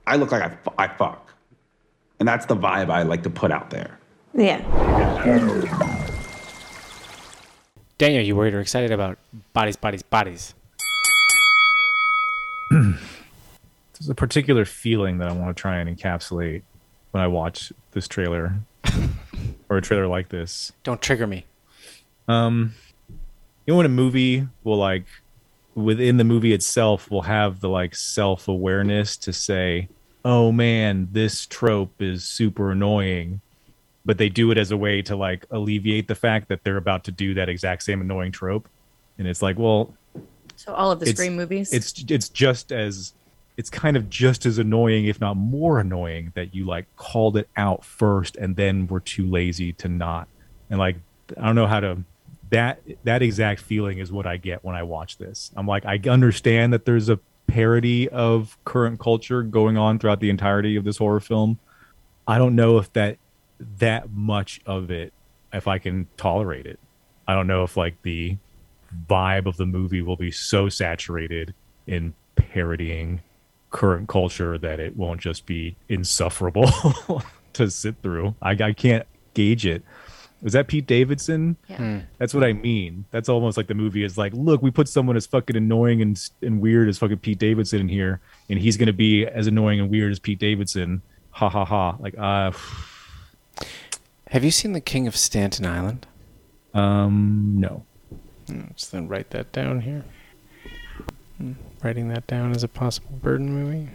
I 0.07 0.17
look 0.17 0.33
like 0.33 0.43
I, 0.43 0.49
fu- 0.49 0.75
I 0.79 0.89
fuck. 0.89 1.35
And 2.19 2.29
that's 2.29 2.47
the 2.47 2.57
vibe 2.57 2.91
I 2.91 3.03
like 3.03 3.23
to 3.25 3.31
put 3.31 3.51
out 3.51 3.71
there. 3.71 3.99
Yeah. 4.33 4.61
Daniel, 7.99 8.23
you 8.23 8.37
worried 8.37 8.55
or 8.55 8.61
excited 8.61 8.93
about 8.93 9.19
bodies, 9.53 9.77
bodies, 9.77 10.03
bodies? 10.03 10.55
There's 12.71 14.09
a 14.09 14.15
particular 14.15 14.65
feeling 14.65 15.19
that 15.19 15.29
I 15.29 15.33
want 15.33 15.57
to 15.57 15.61
try 15.61 15.79
and 15.79 15.95
encapsulate 15.95 16.63
when 17.11 17.23
I 17.23 17.27
watch 17.27 17.73
this 17.93 18.07
trailer 18.07 18.55
or 19.69 19.77
a 19.79 19.83
trailer 19.83 20.07
like 20.07 20.29
this. 20.29 20.73
Don't 20.83 21.01
trigger 21.01 21.27
me. 21.27 21.45
Um, 22.29 22.75
you 23.09 23.73
know 23.73 23.77
when 23.77 23.87
a 23.87 23.91
movie 23.91 24.47
will 24.65 24.77
like 24.79 25.05
within 25.75 26.17
the 26.17 26.25
movie 26.25 26.53
itself 26.53 27.11
will 27.11 27.23
have 27.23 27.61
the 27.61 27.69
like 27.69 27.95
self 27.95 28.49
awareness 28.49 29.17
to 29.19 29.33
say, 29.33 29.89
"Oh 30.25 30.53
man, 30.53 31.09
this 31.13 31.47
trope 31.47 32.01
is 32.01 32.25
super 32.25 32.73
annoying," 32.73 33.41
but 34.05 34.19
they 34.19 34.29
do 34.29 34.51
it 34.51 34.59
as 34.59 34.71
a 34.71 34.77
way 34.77 35.03
to 35.03 35.17
like 35.17 35.45
alleviate 35.51 36.09
the 36.09 36.15
fact 36.15 36.49
that 36.49 36.65
they're 36.65 36.77
about 36.77 37.05
to 37.05 37.13
do 37.13 37.35
that 37.35 37.49
exact 37.49 37.83
same 37.83 38.01
annoying 38.01 38.33
trope, 38.33 38.69
and 39.19 39.27
it's 39.29 39.43
like, 39.43 39.59
well, 39.59 39.95
So 40.57 40.73
all 40.75 40.91
of 40.91 41.01
the 41.01 41.05
it's- 41.07 41.17
Scream 41.17 41.37
movies. 41.37 41.73
It's 41.73 42.05
it's 42.09 42.29
just 42.29 42.73
as 42.73 43.13
it's 43.57 43.71
kind 43.71 43.97
of 43.97 44.11
just 44.11 44.45
as 44.45 44.59
annoying, 44.59 45.07
if 45.07 45.21
not 45.21 45.37
more 45.37 45.79
annoying, 45.79 46.33
that 46.35 46.55
you 46.55 46.67
like 46.67 46.87
called 46.97 47.37
it 47.37 47.49
out 47.57 47.85
first 47.85 48.37
and 48.37 48.57
then 48.57 48.87
were 48.87 49.01
too 49.01 49.27
lazy 49.27 49.73
to 49.75 49.89
not. 49.89 50.29
And 50.69 50.79
like 50.79 50.97
I 51.37 51.47
don't 51.47 51.55
know 51.55 51.67
how 51.67 51.81
to 51.81 51.99
that 52.51 52.81
that 53.05 53.23
exact 53.23 53.61
feeling 53.61 53.99
is 53.99 54.13
what 54.13 54.27
I 54.27 54.37
get 54.37 54.63
when 54.65 54.77
I 54.77 54.83
watch 54.83 55.17
this. 55.17 55.51
I'm 55.57 55.67
like 55.67 55.87
I 55.87 56.01
understand 56.09 56.73
that 56.73 56.85
there's 56.85 57.09
a 57.09 57.19
parody 57.47 58.09
of 58.09 58.59
current 58.65 59.01
culture 59.01 59.43
going 59.43 59.77
on 59.77 59.99
throughout 59.99 60.21
the 60.21 60.31
entirety 60.31 60.77
of 60.77 60.85
this 60.85 60.99
horror 60.99 61.21
film. 61.21 61.59
I 62.27 62.39
don't 62.39 62.57
know 62.57 62.79
if 62.79 62.93
that 62.93 63.19
that 63.79 64.11
much 64.11 64.61
of 64.67 64.91
it 64.91 65.13
if 65.53 65.67
I 65.67 65.79
can 65.79 66.09
tolerate 66.17 66.67
it. 66.67 66.79
I 67.27 67.35
don't 67.35 67.47
know 67.47 67.63
if 67.63 67.77
like 67.77 68.03
the 68.03 68.37
vibe 69.09 69.47
of 69.47 69.57
the 69.57 69.67
movie 69.67 70.03
will 70.03 70.17
be 70.17 70.31
so 70.31 70.69
saturated 70.69 71.55
in 71.87 72.15
parodying 72.37 73.23
current 73.71 74.09
culture 74.09 74.57
that 74.59 74.81
it 74.81 74.97
won't 74.97 75.21
just 75.21 75.47
be 75.47 75.77
insufferable 75.89 76.71
to 77.55 77.71
sit 77.71 77.97
through. 78.03 78.35
I, 78.41 78.51
I 78.53 78.73
can't 78.73 79.07
gauge 79.35 79.67
it. 79.67 79.83
Was 80.43 80.53
that 80.53 80.69
Pete 80.69 80.87
Davidson? 80.87 81.57
Yeah. 81.67 81.77
Hmm. 81.77 81.99
That's 82.19 82.35
what 82.35 82.45
I 82.45 82.53
mean. 82.53 83.07
That's 83.11 83.29
almost 83.29 83.57
like 83.57 83.67
the 83.69 83.75
movie 83.75 84.05
is 84.05 84.19
like, 84.19 84.33
look, 84.35 84.63
we 84.63 84.71
put 84.71 84.87
someone 84.89 85.17
as 85.17 85.27
fucking 85.27 85.57
annoying 85.57 86.03
and 86.03 86.31
and 86.43 86.61
weird 86.61 86.89
as 86.89 86.99
fucking 86.99 87.19
Pete 87.19 87.39
Davidson 87.39 87.81
in 87.81 87.89
here, 87.89 88.21
and 88.51 88.59
he's 88.59 88.77
gonna 88.77 88.93
be 88.93 89.27
as 89.27 89.47
annoying 89.47 89.81
and 89.81 89.91
weird 89.91 90.13
as 90.13 90.19
Pete 90.19 90.39
Davidson. 90.39 91.01
Ha 91.31 91.49
ha 91.49 91.65
ha. 91.65 91.97
Like, 91.99 92.17
uh, 92.19 92.53
Have 94.31 94.45
you 94.45 94.51
seen 94.51 94.73
The 94.73 94.81
King 94.81 95.07
of 95.07 95.17
Staten 95.17 95.65
Island? 95.65 96.07
um, 96.75 97.55
no. 97.57 97.85
Let's 98.49 98.89
then 98.89 99.09
write 99.09 99.31
that 99.31 99.53
down 99.53 99.81
here. 99.81 100.05
Writing 101.83 102.09
that 102.09 102.27
down 102.27 102.53
as 102.53 102.63
a 102.63 102.69
possible 102.69 103.11
burden 103.23 103.53
movie. 103.53 103.91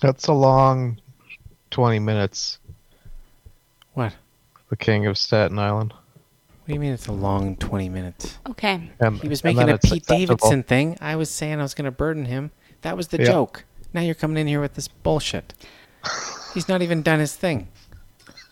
That's 0.00 0.26
a 0.28 0.32
long 0.32 1.00
20 1.70 1.98
minutes. 1.98 2.58
What? 3.94 4.14
The 4.68 4.76
King 4.76 5.06
of 5.06 5.18
Staten 5.18 5.58
Island. 5.58 5.92
What 5.92 6.66
do 6.68 6.74
you 6.74 6.80
mean 6.80 6.92
it's 6.92 7.08
a 7.08 7.12
long 7.12 7.56
20 7.56 7.88
minutes? 7.88 8.38
Okay. 8.48 8.90
And- 9.00 9.18
He 9.20 9.28
was 9.28 9.42
making 9.42 9.68
a 9.68 9.78
Pete 9.78 10.02
acceptable. 10.02 10.18
Davidson 10.18 10.62
thing. 10.62 10.96
I 11.00 11.16
was 11.16 11.28
saying 11.30 11.58
I 11.58 11.62
was 11.62 11.74
going 11.74 11.86
to 11.86 11.90
burden 11.90 12.26
him. 12.26 12.52
That 12.82 12.96
was 12.96 13.08
the 13.08 13.18
Yeah. 13.18 13.24
joke. 13.26 13.64
Now 13.92 14.02
you're 14.02 14.14
coming 14.14 14.36
in 14.38 14.46
here 14.46 14.60
with 14.60 14.74
this 14.74 14.86
bullshit. 14.86 15.52
He's 16.54 16.68
not 16.68 16.82
even 16.82 17.02
done 17.02 17.18
his 17.18 17.34
thing. 17.34 17.68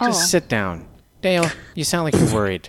Just 0.00 0.22
Oh. 0.22 0.26
sit 0.26 0.48
down. 0.48 0.86
Dale, 1.22 1.48
you 1.74 1.84
sound 1.84 2.04
like 2.04 2.14
you're 2.14 2.34
worried. 2.34 2.68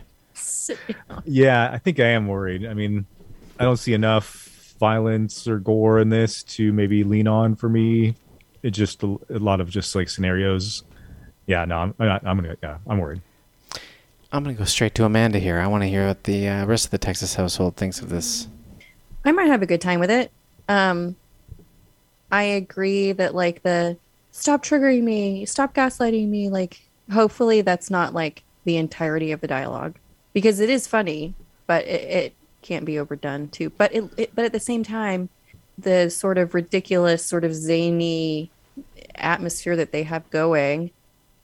Yeah, 1.25 1.69
I 1.71 1.77
think 1.79 1.99
I 1.99 2.05
am 2.07 2.27
worried. 2.27 2.65
I 2.65 2.73
mean, 2.75 3.05
I 3.59 3.63
don't 3.63 3.77
see 3.77 3.93
enough 3.93 4.48
violence 4.79 5.47
or 5.47 5.59
gore 5.59 5.99
in 5.99 6.09
this 6.09 6.43
to 6.43 6.71
maybe 6.73 7.03
lean 7.03 7.27
on 7.27 7.55
for 7.55 7.69
me. 7.69 8.15
It's 8.63 8.77
just 8.77 9.03
a, 9.03 9.17
a 9.29 9.39
lot 9.39 9.61
of 9.61 9.69
just 9.69 9.95
like 9.95 10.09
scenarios. 10.09 10.83
Yeah, 11.45 11.65
no, 11.65 11.77
I'm, 11.77 11.95
I'm, 11.99 12.09
I'm 12.23 12.37
gonna, 12.37 12.57
yeah, 12.61 12.77
I'm 12.87 12.97
worried. 12.97 13.21
I'm 14.31 14.43
going 14.43 14.55
to 14.55 14.59
go 14.59 14.65
straight 14.65 14.93
to 14.95 15.05
Amanda 15.05 15.39
here. 15.39 15.59
I 15.59 15.65
want 15.65 15.81
to 15.81 15.89
hear 15.89 16.07
what 16.07 16.23
the 16.25 16.47
uh, 16.47 16.65
rest 16.65 16.85
of 16.85 16.91
the 16.91 16.99
Texas 16.99 17.33
household 17.33 17.75
thinks 17.75 17.99
of 17.99 18.09
this. 18.09 18.47
I 19.25 19.31
might 19.31 19.47
have 19.47 19.63
a 19.63 19.65
good 19.65 19.81
time 19.81 19.99
with 19.99 20.11
it. 20.11 20.31
Um, 20.67 21.15
I 22.31 22.43
agree 22.43 23.11
that 23.11 23.33
like 23.33 23.63
the 23.63 23.97
stop 24.31 24.63
triggering 24.63 25.01
me, 25.01 25.45
stop 25.45 25.73
gaslighting 25.73 26.27
me. 26.27 26.49
Like, 26.49 26.81
hopefully 27.11 27.61
that's 27.61 27.89
not 27.89 28.13
like 28.13 28.43
the 28.65 28.77
entirety 28.77 29.31
of 29.31 29.41
the 29.41 29.47
dialogue 29.47 29.95
because 30.33 30.59
it 30.59 30.69
is 30.69 30.85
funny, 30.85 31.33
but 31.65 31.85
it, 31.85 32.01
it 32.01 32.33
can't 32.61 32.85
be 32.85 32.99
overdone 32.99 33.49
too. 33.49 33.69
But 33.71 33.93
it, 33.93 34.03
it, 34.17 34.35
but 34.35 34.45
at 34.45 34.51
the 34.51 34.59
same 34.59 34.83
time, 34.83 35.29
the 35.77 36.09
sort 36.09 36.37
of 36.37 36.53
ridiculous, 36.53 37.25
sort 37.25 37.43
of 37.43 37.53
zany 37.53 38.51
atmosphere 39.15 39.75
that 39.75 39.91
they 39.91 40.03
have 40.03 40.29
going, 40.29 40.91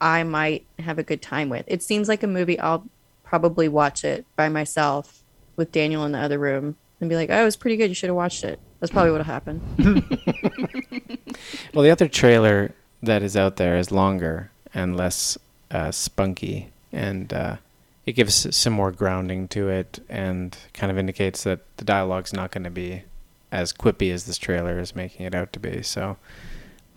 I 0.01 0.23
might 0.23 0.65
have 0.79 0.99
a 0.99 1.03
good 1.03 1.21
time 1.21 1.49
with. 1.49 1.65
It 1.67 1.81
seems 1.81 2.07
like 2.07 2.23
a 2.23 2.27
movie 2.27 2.59
I'll 2.59 2.85
probably 3.23 3.67
watch 3.67 4.03
it 4.03 4.25
by 4.35 4.49
myself 4.49 5.23
with 5.55 5.71
Daniel 5.71 6.03
in 6.05 6.11
the 6.11 6.19
other 6.19 6.37
room 6.37 6.75
and 6.99 7.09
be 7.09 7.15
like, 7.15 7.29
"Oh, 7.29 7.41
it 7.41 7.45
was 7.45 7.55
pretty 7.55 7.77
good. 7.77 7.89
You 7.89 7.95
should 7.95 8.09
have 8.09 8.15
watched 8.15 8.43
it." 8.43 8.59
That's 8.79 8.91
probably 8.91 9.11
what'll 9.11 9.25
happen. 9.25 9.61
Well, 11.73 11.83
the 11.83 11.91
other 11.91 12.07
trailer 12.07 12.73
that 13.03 13.21
is 13.21 13.35
out 13.35 13.57
there 13.57 13.77
is 13.77 13.91
longer 13.91 14.51
and 14.73 14.95
less 14.95 15.37
uh, 15.71 15.91
spunky, 15.91 16.71
and 16.91 17.31
uh, 17.33 17.57
it 18.05 18.13
gives 18.13 18.55
some 18.55 18.73
more 18.73 18.91
grounding 18.91 19.47
to 19.49 19.69
it, 19.69 19.99
and 20.09 20.57
kind 20.73 20.91
of 20.91 20.97
indicates 20.97 21.43
that 21.43 21.59
the 21.77 21.85
dialogue's 21.85 22.33
not 22.33 22.51
going 22.51 22.63
to 22.63 22.69
be 22.69 23.03
as 23.51 23.73
quippy 23.73 24.11
as 24.11 24.25
this 24.25 24.37
trailer 24.37 24.79
is 24.79 24.95
making 24.95 25.25
it 25.25 25.33
out 25.33 25.53
to 25.53 25.59
be. 25.59 25.81
So, 25.81 26.17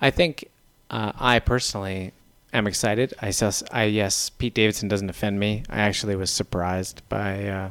I 0.01 0.11
think 0.11 0.51
uh, 0.91 1.13
I 1.19 1.39
personally 1.39 2.13
am 2.53 2.67
excited. 2.67 3.15
I 3.21 3.33
I 3.73 3.85
yes, 3.85 4.31
Pete 4.31 4.55
Davidson 4.55 4.89
doesn't 4.89 5.11
offend 5.11 5.41
me. 5.41 5.63
I 5.69 5.81
actually 5.81 6.17
was 6.17 6.31
surprised 6.31 7.03
by 7.09 7.49
uh, 7.49 7.71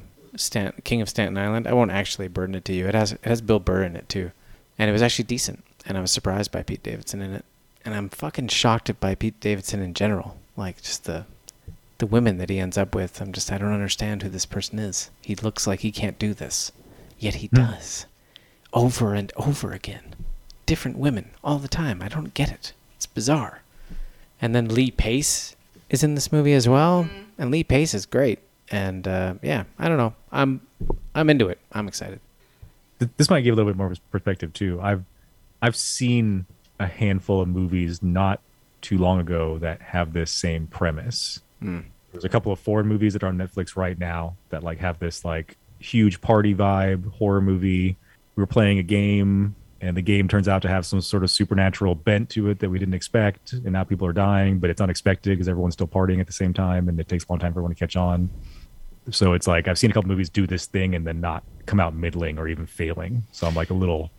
King 0.83 1.01
of 1.01 1.09
Staten 1.09 1.37
Island. 1.37 1.67
I 1.67 1.73
won't 1.73 1.91
actually 1.91 2.27
burden 2.27 2.55
it 2.55 2.65
to 2.65 2.73
you. 2.73 2.87
It 2.87 2.95
has 2.95 3.13
it 3.13 3.25
has 3.25 3.41
Bill 3.41 3.59
Burr 3.59 3.83
in 3.83 3.95
it 3.95 4.09
too, 4.09 4.31
and 4.77 4.89
it 4.89 4.93
was 4.93 5.01
actually 5.01 5.25
decent. 5.25 5.63
And 5.85 5.97
I 5.97 6.01
was 6.01 6.11
surprised 6.11 6.51
by 6.51 6.63
Pete 6.63 6.83
Davidson 6.83 7.21
in 7.21 7.33
it, 7.33 7.45
and 7.85 7.95
I'm 7.95 8.09
fucking 8.09 8.49
shocked 8.49 8.99
by 8.99 9.15
Pete 9.15 9.39
Davidson 9.39 9.81
in 9.81 9.93
general. 9.93 10.37
Like 10.55 10.81
just 10.81 11.05
the 11.05 11.25
the 11.97 12.07
women 12.07 12.37
that 12.37 12.49
he 12.49 12.59
ends 12.59 12.77
up 12.77 12.93
with. 12.93 13.21
I'm 13.21 13.31
just 13.31 13.51
I 13.51 13.57
don't 13.57 13.73
understand 13.73 14.21
who 14.21 14.29
this 14.29 14.45
person 14.45 14.79
is. 14.79 15.09
He 15.21 15.35
looks 15.35 15.67
like 15.67 15.81
he 15.81 15.91
can't 15.91 16.19
do 16.19 16.33
this, 16.33 16.71
yet 17.17 17.35
he 17.35 17.47
does, 17.49 18.05
over 18.73 19.13
and 19.13 19.31
over 19.35 19.71
again. 19.71 20.15
Different 20.65 20.97
women 20.97 21.31
all 21.43 21.59
the 21.59 21.67
time. 21.67 22.01
I 22.01 22.07
don't 22.07 22.33
get 22.33 22.51
it. 22.51 22.73
It's 22.95 23.05
bizarre. 23.05 23.61
And 24.41 24.53
then 24.53 24.67
Lee 24.67 24.91
Pace 24.91 25.55
is 25.89 26.03
in 26.03 26.15
this 26.15 26.31
movie 26.31 26.53
as 26.53 26.67
well, 26.67 27.09
and 27.37 27.51
Lee 27.51 27.63
Pace 27.63 27.93
is 27.93 28.05
great. 28.05 28.39
And 28.69 29.07
uh, 29.07 29.35
yeah, 29.41 29.63
I 29.79 29.87
don't 29.87 29.97
know. 29.97 30.13
I'm 30.31 30.61
I'm 31.15 31.29
into 31.29 31.47
it. 31.47 31.59
I'm 31.71 31.87
excited. 31.87 32.19
This 33.17 33.29
might 33.29 33.41
give 33.41 33.53
a 33.53 33.55
little 33.55 33.71
bit 33.71 33.77
more 33.77 33.93
perspective 34.11 34.53
too. 34.53 34.79
I've, 34.81 35.03
I've 35.61 35.75
seen 35.75 36.45
a 36.79 36.87
handful 36.87 37.41
of 37.41 37.47
movies 37.47 38.01
not 38.01 38.41
too 38.81 38.97
long 38.97 39.19
ago 39.19 39.57
that 39.59 39.81
have 39.81 40.13
this 40.13 40.31
same 40.31 40.67
premise. 40.67 41.41
Hmm. 41.59 41.79
There's 42.11 42.23
a 42.23 42.29
couple 42.29 42.51
of 42.51 42.59
foreign 42.59 42.87
movies 42.87 43.13
that 43.13 43.23
are 43.23 43.27
on 43.27 43.37
Netflix 43.37 43.75
right 43.75 43.97
now 43.97 44.35
that 44.49 44.63
like 44.63 44.79
have 44.79 44.99
this 44.99 45.25
like 45.25 45.57
huge 45.79 46.21
party 46.21 46.55
vibe 46.55 47.11
horror 47.13 47.41
movie. 47.41 47.97
We 48.35 48.41
were 48.41 48.47
playing 48.47 48.79
a 48.79 48.83
game 48.83 49.55
and 49.81 49.95
the 49.95 50.01
game 50.01 50.27
turns 50.27 50.47
out 50.47 50.61
to 50.63 50.67
have 50.67 50.85
some 50.85 51.01
sort 51.01 51.23
of 51.23 51.29
supernatural 51.29 51.95
bent 51.95 52.29
to 52.31 52.49
it 52.49 52.59
that 52.59 52.69
we 52.69 52.79
didn't 52.79 52.93
expect 52.93 53.53
and 53.53 53.71
now 53.71 53.83
people 53.83 54.07
are 54.07 54.13
dying 54.13 54.57
but 54.57 54.69
it's 54.71 54.81
unexpected 54.81 55.29
because 55.31 55.47
everyone's 55.47 55.75
still 55.75 55.87
partying 55.87 56.19
at 56.19 56.25
the 56.25 56.33
same 56.33 56.51
time 56.53 56.89
and 56.89 56.99
it 56.99 57.07
takes 57.07 57.25
a 57.25 57.31
long 57.31 57.39
time 57.39 57.53
for 57.53 57.59
everyone 57.59 57.71
to 57.71 57.77
catch 57.77 57.95
on 57.95 58.27
so 59.11 59.33
it's 59.33 59.45
like 59.45 59.67
i've 59.67 59.77
seen 59.77 59.91
a 59.91 59.93
couple 59.93 60.07
movies 60.07 60.29
do 60.29 60.47
this 60.47 60.65
thing 60.65 60.95
and 60.95 61.05
then 61.05 61.21
not 61.21 61.43
come 61.67 61.79
out 61.79 61.93
middling 61.93 62.39
or 62.39 62.47
even 62.47 62.65
failing 62.65 63.23
so 63.31 63.45
i'm 63.45 63.53
like 63.53 63.69
a 63.69 63.73
little 63.73 64.09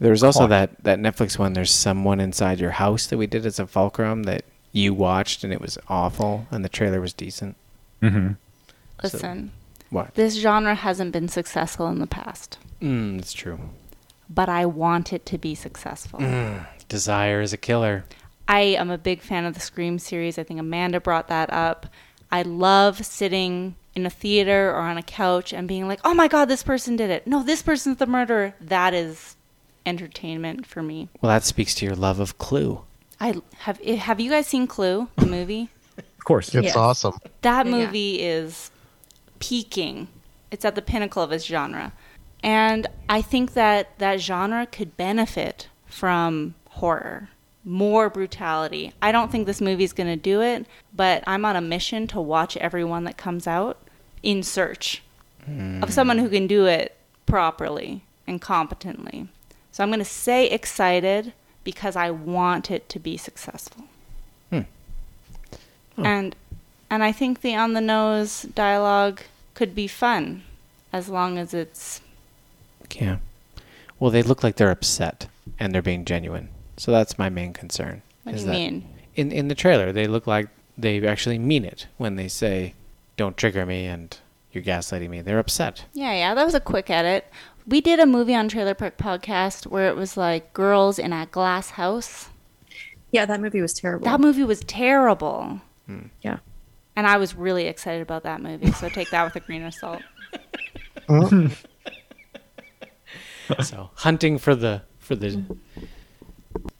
there's 0.00 0.22
also 0.22 0.46
that 0.48 0.82
that 0.82 0.98
Netflix 0.98 1.38
one. 1.38 1.52
There's 1.52 1.70
someone 1.70 2.20
inside 2.20 2.58
your 2.58 2.72
house 2.72 3.06
that 3.06 3.16
we 3.16 3.26
did 3.28 3.46
as 3.46 3.60
a 3.60 3.66
fulcrum 3.66 4.24
that 4.24 4.44
you 4.74 4.92
watched 4.92 5.42
and 5.44 5.52
it 5.52 5.60
was 5.62 5.78
awful, 5.88 6.46
and 6.50 6.62
the 6.64 6.68
trailer 6.68 7.00
was 7.00 7.14
decent. 7.14 7.56
mm-hmm. 8.02 8.32
Listen, 9.02 9.52
What? 9.90 10.14
this 10.14 10.34
genre 10.34 10.74
hasn't 10.74 11.12
been 11.12 11.28
successful 11.28 11.88
in 11.88 11.98
the 12.00 12.06
past, 12.06 12.58
Mm, 12.82 13.18
it's 13.18 13.32
true. 13.32 13.58
but 14.28 14.48
I 14.48 14.66
want 14.66 15.12
it 15.12 15.24
to 15.26 15.38
be 15.38 15.54
successful. 15.54 16.20
Mm, 16.20 16.66
desire 16.88 17.40
is 17.40 17.52
a 17.52 17.56
killer. 17.56 18.04
I 18.46 18.60
am 18.60 18.90
a 18.90 18.98
big 18.98 19.22
fan 19.22 19.44
of 19.46 19.54
the 19.54 19.60
Scream 19.60 19.98
series. 19.98 20.38
I 20.38 20.42
think 20.42 20.60
Amanda 20.60 21.00
brought 21.00 21.28
that 21.28 21.50
up. 21.52 21.86
I 22.30 22.42
love 22.42 23.04
sitting 23.06 23.76
in 23.94 24.04
a 24.04 24.10
theater 24.10 24.70
or 24.70 24.80
on 24.80 24.98
a 24.98 25.02
couch 25.02 25.52
and 25.52 25.66
being 25.68 25.86
like, 25.88 26.00
oh 26.04 26.12
my 26.14 26.28
God, 26.28 26.46
this 26.46 26.62
person 26.62 26.96
did 26.96 27.08
it. 27.10 27.26
No, 27.26 27.42
this 27.42 27.62
person's 27.62 27.98
the 27.98 28.06
murderer. 28.06 28.54
That 28.60 28.92
is 28.92 29.36
entertainment 29.86 30.66
for 30.66 30.82
me. 30.82 31.08
Well, 31.22 31.30
that 31.32 31.44
speaks 31.44 31.74
to 31.76 31.86
your 31.86 31.94
love 31.94 32.20
of 32.20 32.36
Clue. 32.38 32.82
I 33.20 33.34
have 33.58 33.80
eh, 33.84 33.94
have 33.96 34.20
you 34.20 34.30
guys 34.30 34.46
seen 34.46 34.66
Clue, 34.66 35.08
the 35.16 35.26
movie? 35.26 35.70
Of 35.98 36.24
course. 36.24 36.54
It's 36.54 36.64
Yes. 36.66 36.76
awesome. 36.76 37.18
That 37.42 37.66
Yeah. 37.66 37.72
movie 37.72 38.20
is 38.22 38.70
peaking. 39.38 40.08
It's 40.50 40.64
at 40.64 40.74
the 40.74 40.82
pinnacle 40.82 41.22
of 41.22 41.32
its 41.32 41.44
genre. 41.44 41.92
And 42.42 42.86
I 43.08 43.22
think 43.22 43.54
that 43.54 43.98
that 43.98 44.20
genre 44.20 44.66
could 44.66 44.96
benefit 44.96 45.68
from 45.86 46.54
horror, 46.70 47.28
more 47.64 48.10
brutality. 48.10 48.92
I 49.00 49.12
don't 49.12 49.30
think 49.32 49.46
this 49.46 49.60
movie's 49.60 49.92
going 49.92 50.08
to 50.08 50.16
do 50.16 50.42
it, 50.42 50.66
but 50.94 51.22
I'm 51.26 51.44
on 51.44 51.56
a 51.56 51.60
mission 51.60 52.06
to 52.08 52.20
watch 52.20 52.56
every 52.58 52.84
one 52.84 53.04
that 53.04 53.16
comes 53.16 53.46
out 53.46 53.78
in 54.22 54.42
search 54.42 55.02
of 55.82 55.92
someone 55.92 56.18
who 56.18 56.28
can 56.30 56.46
do 56.46 56.64
it 56.66 56.96
properly 57.26 58.02
and 58.26 58.40
competently. 58.40 59.28
So 59.72 59.82
I'm 59.82 59.90
going 59.90 59.98
to 59.98 60.04
say 60.04 60.46
excited 60.48 61.32
because 61.64 61.96
I 61.96 62.10
want 62.10 62.70
it 62.70 62.88
to 62.90 62.98
be 62.98 63.16
successful. 63.16 63.84
Hmm. 64.50 64.60
Oh. 65.98 66.04
And 66.04 66.36
and 66.90 67.02
I 67.02 67.12
think 67.12 67.40
the 67.40 67.54
on 67.56 67.72
the 67.72 67.80
nose 67.80 68.42
dialogue 68.42 69.22
could 69.54 69.74
be 69.74 69.86
fun 69.88 70.42
as 70.92 71.08
long 71.08 71.38
as 71.38 71.52
it's 71.54 72.00
Yeah. 72.94 73.16
Well, 73.98 74.10
they 74.10 74.22
look 74.22 74.42
like 74.42 74.56
they're 74.56 74.70
upset 74.70 75.26
and 75.58 75.74
they're 75.74 75.82
being 75.82 76.04
genuine. 76.04 76.48
So 76.76 76.92
that's 76.92 77.18
my 77.18 77.28
main 77.28 77.52
concern. 77.52 78.02
What 78.24 78.36
do 78.36 78.42
you 78.42 78.48
mean? 78.48 78.88
In 79.14 79.32
in 79.32 79.48
the 79.48 79.54
trailer, 79.54 79.92
they 79.92 80.06
look 80.06 80.26
like 80.26 80.48
they 80.76 81.06
actually 81.06 81.38
mean 81.38 81.64
it 81.64 81.86
when 81.98 82.16
they 82.16 82.28
say, 82.28 82.74
"Don't 83.16 83.36
trigger 83.36 83.64
me" 83.64 83.86
and 83.86 84.16
"You're 84.52 84.64
gaslighting 84.64 85.08
me." 85.08 85.22
They're 85.22 85.38
upset. 85.38 85.84
Yeah, 85.92 86.12
yeah, 86.12 86.34
that 86.34 86.44
was 86.44 86.54
a 86.54 86.60
quick 86.60 86.90
edit. 86.90 87.26
We 87.66 87.80
did 87.80 87.98
a 87.98 88.06
movie 88.06 88.34
on 88.34 88.48
Trailer 88.48 88.74
Park 88.74 88.98
Podcast 88.98 89.66
where 89.66 89.88
it 89.88 89.96
was 89.96 90.16
like 90.16 90.52
girls 90.52 90.98
in 90.98 91.12
a 91.12 91.26
glass 91.26 91.70
house. 91.70 92.28
Yeah, 93.10 93.26
that 93.26 93.40
movie 93.40 93.60
was 93.60 93.72
terrible. 93.72 94.04
That 94.04 94.20
movie 94.20 94.44
was 94.44 94.60
terrible. 94.60 95.60
Yeah. 96.22 96.38
And 96.96 97.06
I 97.06 97.16
was 97.16 97.34
really 97.34 97.66
excited 97.66 98.02
about 98.02 98.22
that 98.24 98.42
movie, 98.42 98.70
so 98.72 98.88
take 98.88 99.10
that 99.10 99.24
with 99.24 99.36
a 99.36 99.40
grain 99.40 99.64
of 99.64 99.74
salt. 99.74 100.02
so 103.62 103.90
hunting 103.96 104.38
for 104.38 104.54
the 104.54 104.82
for 104.98 105.14
the 105.16 105.42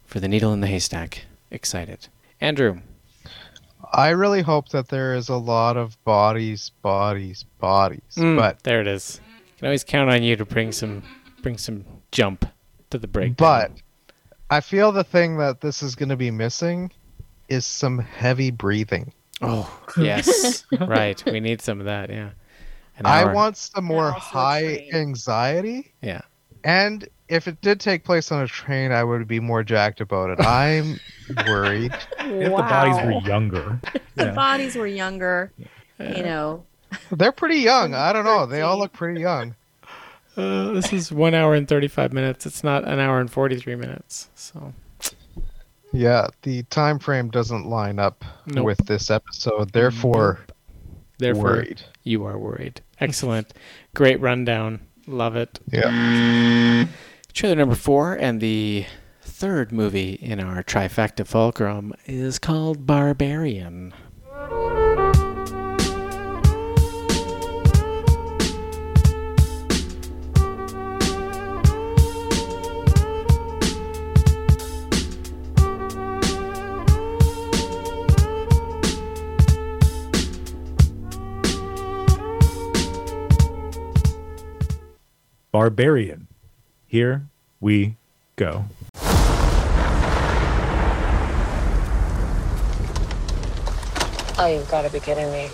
for 0.05 0.19
the 0.19 0.27
needle 0.27 0.53
in 0.53 0.61
the 0.61 0.67
haystack. 0.67 1.25
Excited, 1.51 2.07
Andrew. 2.41 2.79
I 3.93 4.09
really 4.09 4.41
hope 4.41 4.69
that 4.69 4.89
there 4.89 5.15
is 5.15 5.29
a 5.29 5.37
lot 5.37 5.77
of 5.77 6.03
bodies, 6.03 6.71
bodies, 6.81 7.45
bodies. 7.59 8.01
Mm, 8.17 8.37
But 8.37 8.63
there 8.63 8.81
it 8.81 8.87
is. 8.87 9.21
Can 9.57 9.67
always 9.67 9.83
count 9.83 10.09
on 10.09 10.23
you 10.23 10.35
to 10.35 10.45
bring 10.45 10.71
some 10.71 11.03
bring 11.41 11.57
some 11.57 11.85
jump 12.11 12.45
to 12.89 12.97
the 12.97 13.07
break. 13.07 13.37
but 13.37 13.71
I 14.49 14.59
feel 14.61 14.91
the 14.91 15.03
thing 15.03 15.37
that 15.37 15.61
this 15.61 15.81
is 15.83 15.95
going 15.95 16.09
to 16.09 16.15
be 16.15 16.31
missing 16.31 16.91
is 17.49 17.65
some 17.65 17.99
heavy 17.99 18.51
breathing. 18.51 19.11
oh 19.41 19.69
yes, 19.97 20.65
right. 20.79 21.21
We 21.25 21.39
need 21.39 21.61
some 21.61 21.79
of 21.79 21.85
that. 21.85 22.09
Yeah. 22.09 22.31
I 23.03 23.25
want 23.33 23.57
some 23.57 23.83
more 23.85 24.11
high 24.11 24.87
anxiety. 24.93 25.91
Yeah. 26.01 26.21
And 26.63 27.07
if 27.27 27.47
it 27.47 27.59
did 27.61 27.79
take 27.79 28.03
place 28.05 28.31
on 28.31 28.41
a 28.41 28.47
train, 28.47 28.91
I 28.93 29.03
would 29.03 29.27
be 29.27 29.39
more 29.41 29.63
jacked 29.63 29.99
about 29.99 30.29
it. 30.29 30.39
I'm 30.45 30.99
worried. 31.47 31.93
If 32.19 32.43
the 32.43 32.49
bodies 32.57 33.05
were 33.05 33.21
younger. 33.27 33.79
the 34.15 34.25
Yeah. 34.25 34.31
bodies 34.31 34.75
were 34.75 34.87
younger. 34.87 35.51
You 35.99 36.23
know, 36.23 36.65
They're 37.11 37.31
pretty 37.31 37.57
young. 37.59 37.93
I 37.93 38.13
don't 38.13 38.25
know. 38.25 38.45
They 38.45 38.61
all 38.61 38.77
look 38.77 38.93
pretty 38.93 39.21
young. 39.21 39.55
Uh, 40.37 40.71
this 40.73 40.91
is 40.91 41.11
one 41.11 41.33
hour 41.33 41.53
and 41.55 41.67
thirty 41.67 41.87
five 41.87 42.11
minutes. 42.11 42.45
It's 42.45 42.63
not 42.63 42.83
an 42.85 42.99
hour 42.99 43.19
and 43.19 43.31
forty 43.31 43.57
three 43.57 43.75
minutes. 43.75 44.29
So 44.35 44.73
Yeah, 45.93 46.27
the 46.41 46.63
time 46.63 46.99
frame 46.99 47.29
doesn't 47.29 47.67
line 47.67 47.99
up 47.99 48.25
Nope. 48.45 48.65
with 48.65 48.85
this 48.85 49.09
episode. 49.09 49.71
Therefore, 49.71 50.39
therefore 51.19 51.43
worried. 51.43 51.81
you 52.03 52.25
are 52.25 52.37
worried. 52.37 52.81
Excellent, 52.99 53.53
great 53.93 54.19
rundown. 54.19 54.81
Love 55.07 55.35
it. 55.37 55.59
Yeah. 55.71 56.85
Trailer 57.33 57.55
number 57.55 57.75
four 57.75 58.13
and 58.15 58.41
the 58.41 58.85
third 59.21 59.71
movie 59.71 60.13
in 60.13 60.39
our 60.39 60.63
trifecta 60.63 61.25
fulcrum 61.25 61.93
is 62.05 62.39
called 62.39 62.85
Barbarian. 62.85 63.93
Barbarian. 85.55 86.27
Here 86.85 87.29
we 87.61 87.95
go. 88.35 88.65
Oh, 94.37 94.47
you've 94.53 94.69
got 94.69 94.81
to 94.81 94.89
be 94.91 94.99
kidding 94.99 95.31
me. 95.31 95.49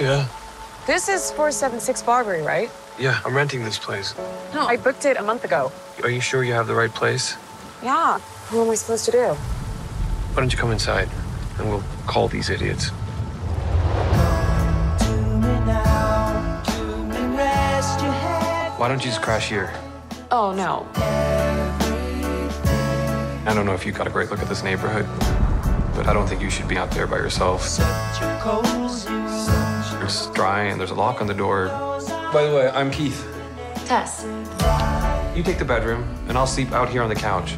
Yeah, 0.00 0.26
This 0.86 1.10
is 1.10 1.30
476 1.32 2.02
Barbary, 2.02 2.40
right? 2.42 2.70
yeah, 2.98 3.20
I'm 3.26 3.34
renting 3.36 3.62
this 3.62 3.78
place. 3.78 4.14
No. 4.54 4.66
I 4.66 4.78
booked 4.78 5.04
it 5.04 5.18
a 5.18 5.22
month 5.22 5.44
ago. 5.44 5.70
Are 6.02 6.08
you 6.08 6.20
sure 6.20 6.42
you 6.44 6.54
have 6.54 6.66
the 6.66 6.74
right 6.74 6.90
place? 6.92 7.36
Yeah. 7.82 8.18
What 8.50 8.64
am 8.64 8.70
I 8.70 8.74
supposed 8.74 9.04
to 9.04 9.10
do? 9.12 9.26
Why 9.34 10.36
don't 10.36 10.50
you 10.50 10.56
come 10.58 10.70
inside 10.72 11.10
and 11.58 11.68
we'll 11.68 11.84
call 12.06 12.26
these 12.28 12.48
idiots? 12.48 12.90
Why 18.82 18.88
don't 18.88 18.98
you 19.04 19.10
just 19.12 19.22
crash 19.22 19.48
here? 19.48 19.72
Oh, 20.32 20.52
no. 20.52 20.88
I 23.46 23.54
don't 23.54 23.64
know 23.64 23.74
if 23.74 23.86
you 23.86 23.92
got 23.92 24.08
a 24.08 24.10
great 24.10 24.28
look 24.28 24.40
at 24.40 24.48
this 24.48 24.64
neighborhood, 24.64 25.06
but 25.94 26.08
I 26.08 26.12
don't 26.12 26.26
think 26.26 26.42
you 26.42 26.50
should 26.50 26.66
be 26.66 26.76
out 26.76 26.90
there 26.90 27.06
by 27.06 27.18
yourself. 27.18 27.64
It's 30.02 30.26
dry 30.32 30.64
and 30.64 30.80
there's 30.80 30.90
a 30.90 30.96
lock 30.96 31.20
on 31.20 31.28
the 31.28 31.32
door. 31.32 31.68
By 32.32 32.42
the 32.44 32.56
way, 32.56 32.70
I'm 32.70 32.90
Keith. 32.90 33.24
Tess. 33.86 34.24
You 35.36 35.44
take 35.44 35.58
the 35.60 35.64
bedroom, 35.64 36.02
and 36.26 36.36
I'll 36.36 36.48
sleep 36.48 36.72
out 36.72 36.88
here 36.88 37.04
on 37.04 37.08
the 37.08 37.14
couch. 37.14 37.54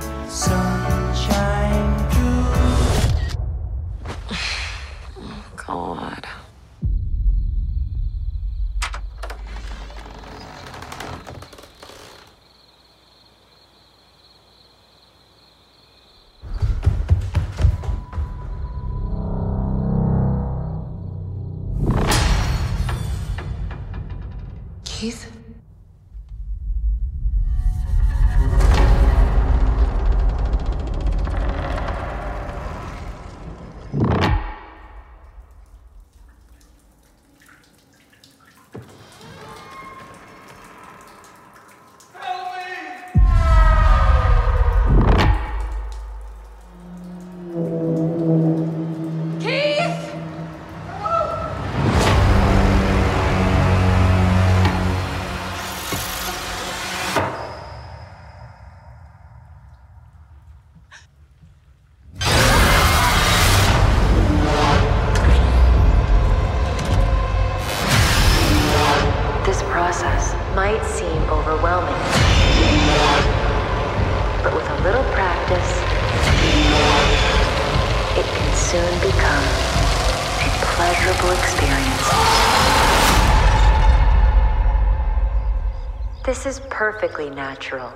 perfectly 86.92 87.30
natural. 87.30 87.90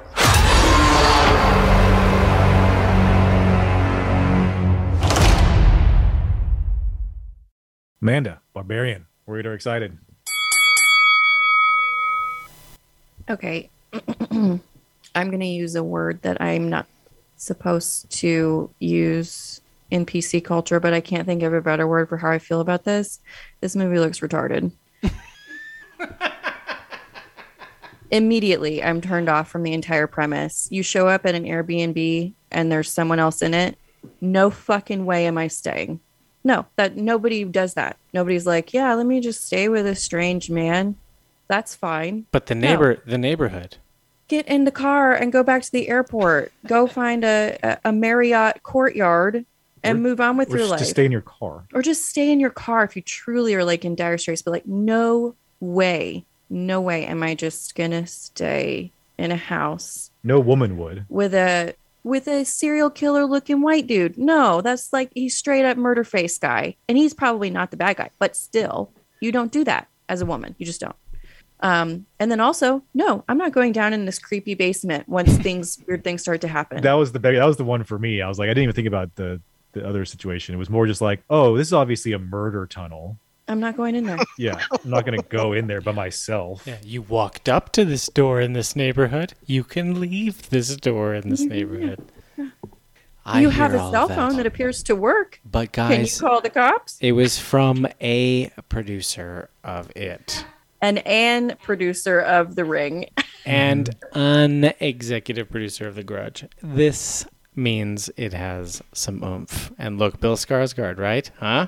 Amanda, 8.00 8.40
Barbarian, 8.54 9.04
worried 9.26 9.44
or 9.44 9.52
excited? 9.52 9.98
Okay. 13.28 13.68
I'm 14.30 14.60
going 15.14 15.40
to 15.40 15.44
use 15.44 15.74
a 15.74 15.84
word 15.84 16.22
that 16.22 16.40
I'm 16.40 16.70
not 16.70 16.86
supposed 17.36 18.08
to 18.20 18.70
use 18.78 19.60
in 19.90 20.06
PC 20.06 20.42
culture, 20.42 20.80
but 20.80 20.94
I 20.94 21.02
can't 21.02 21.26
think 21.26 21.42
of 21.42 21.52
a 21.52 21.60
better 21.60 21.86
word 21.86 22.08
for 22.08 22.16
how 22.16 22.30
I 22.30 22.38
feel 22.38 22.62
about 22.62 22.84
this. 22.84 23.20
This 23.60 23.76
movie 23.76 23.98
looks 23.98 24.20
retarded. 24.20 24.72
Immediately, 28.10 28.82
I'm 28.82 29.00
turned 29.00 29.28
off 29.28 29.48
from 29.50 29.62
the 29.62 29.72
entire 29.72 30.06
premise. 30.06 30.68
You 30.70 30.82
show 30.82 31.08
up 31.08 31.26
at 31.26 31.34
an 31.34 31.44
Airbnb 31.44 32.32
and 32.50 32.72
there's 32.72 32.90
someone 32.90 33.18
else 33.18 33.42
in 33.42 33.52
it. 33.54 33.76
No 34.20 34.50
fucking 34.50 35.04
way 35.04 35.26
am 35.26 35.36
I 35.36 35.48
staying. 35.48 36.00
No, 36.44 36.64
that 36.76 36.96
nobody 36.96 37.44
does 37.44 37.74
that. 37.74 37.96
Nobody's 38.14 38.46
like, 38.46 38.72
yeah, 38.72 38.94
let 38.94 39.04
me 39.06 39.20
just 39.20 39.44
stay 39.46 39.68
with 39.68 39.86
a 39.86 39.94
strange 39.94 40.48
man. 40.50 40.96
That's 41.48 41.74
fine. 41.74 42.26
But 42.30 42.46
the 42.46 42.54
No. 42.54 42.68
neighbor, 42.70 43.02
the 43.06 43.18
neighborhood. 43.18 43.76
get 44.28 44.46
in 44.46 44.64
the 44.64 44.70
car 44.70 45.12
and 45.14 45.32
go 45.32 45.42
back 45.42 45.62
to 45.62 45.72
the 45.72 45.88
airport. 45.88 46.52
Go 46.66 46.86
find 46.86 47.24
a, 47.24 47.58
a, 47.62 47.78
a 47.86 47.92
Marriott 47.92 48.62
courtyard 48.62 49.44
and 49.82 49.98
Or- 49.98 50.00
move 50.02 50.20
on 50.20 50.36
with 50.36 50.48
or 50.48 50.52
your 50.52 50.58
just 50.60 50.70
life. 50.70 50.80
to 50.80 50.84
stay 50.86 51.04
in 51.04 51.12
your 51.12 51.20
car. 51.22 51.64
or 51.74 51.82
just 51.82 52.06
stay 52.08 52.30
in 52.30 52.38
your 52.40 52.50
car 52.50 52.84
if 52.84 52.94
you 52.96 53.02
truly 53.02 53.54
are 53.54 53.64
like 53.64 53.84
in 53.84 53.94
dire 53.94 54.18
straits. 54.18 54.42
But 54.42 54.50
like, 54.52 54.66
no 54.66 55.34
way, 55.60 56.24
no 56.50 56.80
way 56.80 57.04
am 57.06 57.22
I 57.22 57.34
just 57.34 57.74
gonna 57.74 58.06
stay 58.06 58.92
in 59.18 59.32
a 59.32 59.36
house 59.36 60.10
No 60.22 60.38
woman 60.40 60.76
would. 60.78 61.04
with 61.08 61.34
a 61.34 61.74
with 62.04 62.28
a 62.28 62.44
serial 62.44 62.88
killer 62.90 63.24
looking 63.26 63.60
white 63.60 63.86
dude. 63.86 64.16
No, 64.16 64.60
that's 64.62 64.92
like 64.92 65.10
he's 65.14 65.36
straight 65.36 65.64
up 65.64 65.76
murder 65.76 66.04
face 66.04 66.38
guy, 66.38 66.76
and 66.88 66.96
he's 66.96 67.12
probably 67.12 67.50
not 67.50 67.70
the 67.70 67.76
bad 67.76 67.96
guy. 67.96 68.10
But 68.18 68.36
still, 68.36 68.92
you 69.20 69.32
don't 69.32 69.52
do 69.52 69.64
that 69.64 69.88
as 70.08 70.22
a 70.22 70.26
woman. 70.26 70.54
You 70.58 70.64
just 70.64 70.80
don't. 70.80 70.96
Um, 71.60 72.06
and 72.20 72.30
then 72.30 72.38
also, 72.40 72.84
no, 72.94 73.24
I'm 73.28 73.36
not 73.36 73.52
going 73.52 73.72
down 73.72 73.92
in 73.92 74.04
this 74.04 74.18
creepy 74.20 74.54
basement 74.54 75.08
once 75.08 75.36
things 75.38 75.78
weird 75.86 76.04
things 76.04 76.22
start 76.22 76.40
to 76.42 76.48
happen. 76.48 76.82
That 76.82 76.92
was 76.94 77.12
the 77.12 77.18
that 77.18 77.44
was 77.44 77.56
the 77.56 77.64
one 77.64 77.82
for 77.84 77.98
me. 77.98 78.22
I 78.22 78.28
was 78.28 78.38
like, 78.38 78.46
I 78.46 78.50
didn't 78.50 78.62
even 78.64 78.74
think 78.76 78.88
about 78.88 79.14
the 79.16 79.40
the 79.72 79.86
other 79.86 80.04
situation. 80.04 80.54
It 80.54 80.58
was 80.58 80.70
more 80.70 80.86
just 80.86 81.00
like, 81.00 81.22
oh, 81.28 81.56
this 81.56 81.66
is 81.66 81.72
obviously 81.74 82.12
a 82.12 82.18
murder 82.18 82.66
tunnel. 82.66 83.18
I'm 83.48 83.60
not 83.60 83.76
going 83.76 83.94
in 83.94 84.04
there. 84.04 84.18
Yeah, 84.38 84.62
I'm 84.70 84.90
not 84.90 85.04
gonna 85.04 85.22
go 85.22 85.52
in 85.52 85.66
there 85.66 85.80
by 85.80 85.92
myself. 85.92 86.62
Yeah, 86.66 86.76
you 86.84 87.02
walked 87.02 87.48
up 87.48 87.72
to 87.72 87.84
this 87.84 88.06
door 88.08 88.40
in 88.40 88.52
this 88.52 88.76
neighborhood. 88.76 89.34
You 89.46 89.64
can 89.64 90.00
leave 90.00 90.50
this 90.50 90.76
door 90.76 91.14
in 91.14 91.28
this 91.30 91.40
neighborhood. 91.40 92.00
I 93.24 93.40
you 93.40 93.50
have 93.50 93.74
a 93.74 93.78
cell 93.90 94.08
that. 94.08 94.16
phone 94.16 94.36
that 94.36 94.46
appears 94.46 94.82
to 94.84 94.94
work. 94.96 95.40
But 95.44 95.72
guys, 95.72 95.90
Can 95.94 96.04
you 96.04 96.28
call 96.30 96.40
the 96.40 96.50
cops? 96.50 96.98
it 97.00 97.12
was 97.12 97.38
from 97.38 97.86
a 98.00 98.50
producer 98.70 99.50
of 99.64 99.90
it 99.96 100.46
An 100.80 100.98
and 100.98 101.58
producer 101.60 102.20
of 102.20 102.54
The 102.54 102.64
Ring. 102.64 103.06
and 103.44 103.94
an 104.14 104.72
executive 104.80 105.50
producer 105.50 105.86
of 105.88 105.94
The 105.94 106.04
Grudge. 106.04 106.46
This 106.62 107.26
means 107.54 108.08
it 108.16 108.32
has 108.32 108.82
some 108.92 109.22
oomph. 109.22 109.72
And 109.78 109.98
look, 109.98 110.20
Bill 110.20 110.36
Skarsgård, 110.36 110.98
right? 110.98 111.30
Huh? 111.38 111.66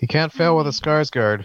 He 0.00 0.06
can't 0.06 0.32
fail 0.32 0.56
with 0.56 0.66
a 0.66 0.70
Skarsgård. 0.70 1.44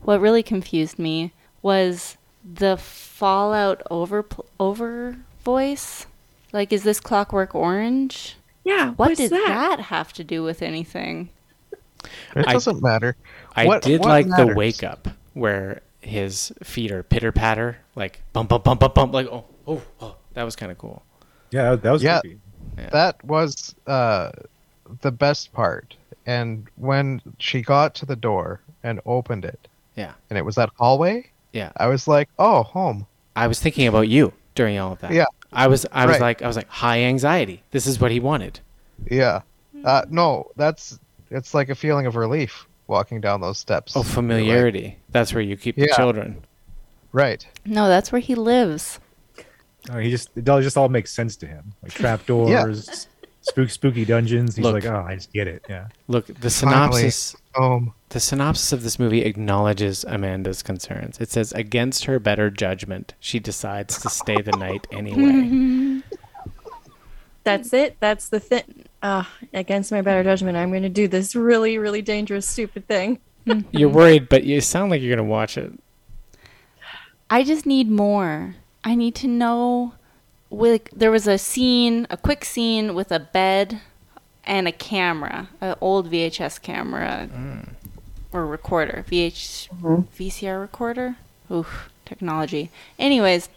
What 0.00 0.20
really 0.20 0.42
confused 0.42 0.98
me 0.98 1.32
was 1.60 2.16
the 2.42 2.76
Fallout 2.78 3.82
over 3.90 4.24
over 4.58 5.18
voice. 5.44 6.06
Like, 6.52 6.72
is 6.72 6.82
this 6.82 6.98
Clockwork 7.00 7.54
Orange? 7.54 8.36
Yeah. 8.64 8.88
What 8.92 9.10
what's 9.10 9.20
did 9.20 9.30
that? 9.30 9.46
that? 9.76 9.80
have 9.80 10.12
to 10.14 10.24
do 10.24 10.42
with 10.42 10.62
anything? 10.62 11.28
It 12.34 12.46
doesn't 12.46 12.82
matter. 12.82 13.14
I 13.54 13.66
What- 13.66 13.82
did 13.82 14.00
what 14.00 14.08
like 14.08 14.26
the 14.26 14.54
wake 14.54 14.82
up 14.82 15.06
where 15.34 15.82
his 16.00 16.50
feet 16.64 16.92
are 16.92 17.02
pitter 17.02 17.30
patter, 17.30 17.76
like 17.94 18.22
bump, 18.32 18.48
bump, 18.48 18.64
bump, 18.64 18.80
bump, 18.80 18.94
bump, 18.94 19.12
like 19.12 19.26
oh, 19.26 19.44
oh, 19.66 19.82
oh. 20.00 20.16
That 20.32 20.44
was 20.44 20.56
kind 20.56 20.72
of 20.72 20.78
cool. 20.78 21.02
Yeah, 21.50 21.74
that 21.76 21.90
was 21.90 22.02
Yeah. 22.02 22.20
creepy. 22.20 22.40
That 22.90 23.22
was 23.22 23.74
uh, 23.86 24.30
the 25.02 25.10
best 25.12 25.52
part. 25.52 25.94
And 26.26 26.66
when 26.76 27.20
she 27.38 27.62
got 27.62 27.94
to 27.96 28.06
the 28.06 28.16
door 28.16 28.60
and 28.82 29.00
opened 29.06 29.44
it, 29.44 29.68
Yeah. 29.96 30.12
and 30.28 30.38
it 30.38 30.44
was 30.44 30.54
that 30.56 30.70
hallway, 30.78 31.26
Yeah. 31.52 31.72
I 31.76 31.86
was 31.88 32.06
like, 32.06 32.28
"Oh, 32.38 32.62
home." 32.62 33.06
I 33.36 33.46
was 33.46 33.58
thinking 33.60 33.86
about 33.88 34.08
you 34.08 34.32
during 34.54 34.78
all 34.78 34.92
of 34.92 35.00
that. 35.00 35.12
Yeah. 35.12 35.26
I 35.52 35.66
was 35.66 35.84
I 35.92 36.06
was 36.06 36.14
Right. 36.14 36.20
like 36.20 36.42
I 36.42 36.46
was 36.46 36.56
like 36.56 36.68
high 36.68 37.00
anxiety. 37.00 37.62
This 37.72 37.86
is 37.86 37.98
what 38.00 38.10
he 38.10 38.20
wanted. 38.20 38.60
Yeah. 39.10 39.40
Uh, 39.84 40.02
no, 40.10 40.46
that's 40.56 40.98
it's 41.30 41.54
like 41.54 41.68
a 41.70 41.74
feeling 41.74 42.06
of 42.06 42.14
relief 42.16 42.66
walking 42.86 43.20
down 43.20 43.40
those 43.40 43.58
steps. 43.58 43.96
Oh, 43.96 44.00
You're 44.00 44.04
like- 44.04 44.14
familiarity. 44.14 44.98
That's 45.10 45.32
where 45.32 45.42
you 45.42 45.56
keep 45.56 45.76
the 45.76 45.88
children. 45.96 46.44
right. 47.12 47.44
No, 47.64 47.88
that's 47.88 48.12
where 48.12 48.20
he 48.20 48.34
lives. 48.36 49.00
Oh, 49.90 49.98
he 49.98 50.10
just 50.10 50.28
it 50.36 50.48
all 50.48 50.60
just 50.60 50.76
all 50.76 50.88
makes 50.88 51.10
sense 51.10 51.34
to 51.36 51.46
him. 51.46 51.72
Like 51.82 51.92
trapdoors, 51.92 53.08
spook 53.42 53.70
spooky 53.70 54.04
dungeons. 54.04 54.56
He's 54.56 54.64
Look. 54.64 54.74
like, 54.74 54.84
oh, 54.84 55.04
I 55.06 55.14
just 55.16 55.32
get 55.32 55.48
it. 55.48 55.64
Yeah. 55.68 55.88
Look, 56.08 56.26
the 56.26 56.50
synopsis 56.50 57.36
home. 57.54 57.94
the 58.10 58.20
synopsis 58.20 58.72
of 58.72 58.82
this 58.82 58.98
movie 58.98 59.22
acknowledges 59.22 60.04
Amanda's 60.04 60.62
concerns. 60.62 61.20
It 61.20 61.30
says 61.30 61.52
against 61.52 62.04
her 62.04 62.18
better 62.18 62.50
judgment, 62.50 63.14
she 63.20 63.38
decides 63.40 64.00
to 64.02 64.10
stay 64.10 64.40
the 64.40 64.52
night 64.52 64.86
anyway. 64.92 66.02
That's 67.44 67.72
it. 67.72 67.96
That's 68.00 68.28
the 68.28 68.40
thing. 68.40 68.84
Uh, 69.02 69.24
against 69.54 69.90
my 69.90 70.02
better 70.02 70.22
judgment, 70.22 70.58
I'm 70.58 70.70
going 70.70 70.82
to 70.82 70.90
do 70.90 71.08
this 71.08 71.34
really, 71.34 71.78
really 71.78 72.02
dangerous, 72.02 72.46
stupid 72.46 72.86
thing. 72.86 73.18
You're 73.72 73.88
worried, 73.88 74.28
but 74.28 74.44
you 74.44 74.60
sound 74.60 74.90
like 74.90 75.00
you're 75.00 75.16
going 75.16 75.26
to 75.26 75.30
watch 75.30 75.56
it. 75.56 75.72
I 77.30 77.42
just 77.42 77.64
need 77.64 77.90
more. 77.90 78.56
I 78.84 78.94
need 78.94 79.14
to 79.16 79.28
know. 79.28 79.94
With 80.50 80.88
there 80.92 81.10
was 81.10 81.26
a 81.26 81.38
scene, 81.38 82.06
a 82.10 82.16
quick 82.16 82.44
scene 82.44 82.94
with 82.94 83.12
a 83.12 83.20
bed 83.20 83.80
and 84.44 84.66
a 84.66 84.72
camera, 84.72 85.48
an 85.60 85.76
old 85.80 86.10
VHS 86.10 86.60
camera 86.60 87.28
mm. 87.32 87.68
or 88.32 88.46
recorder, 88.46 89.04
VH 89.08 89.68
mm-hmm. 89.68 90.00
VCR 90.22 90.60
recorder. 90.60 91.16
Oof, 91.50 91.90
technology. 92.04 92.70
Anyways, 92.98 93.48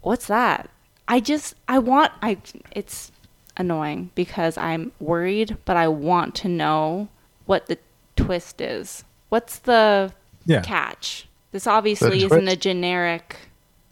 what's 0.00 0.26
that? 0.26 0.70
I 1.08 1.20
just 1.20 1.54
I 1.68 1.78
want 1.78 2.12
I 2.22 2.38
it's 2.72 3.12
annoying 3.56 4.10
because 4.14 4.56
I'm 4.56 4.92
worried, 5.00 5.56
but 5.64 5.76
I 5.76 5.88
want 5.88 6.34
to 6.36 6.48
know 6.48 7.08
what 7.46 7.66
the 7.66 7.78
twist 8.16 8.60
is. 8.60 9.04
What's 9.28 9.58
the 9.58 10.12
Yeah. 10.46 10.62
catch? 10.62 11.28
This 11.52 11.66
obviously 11.66 12.20
The 12.20 12.26
isn't 12.26 12.48
a 12.48 12.56
generic 12.56 13.36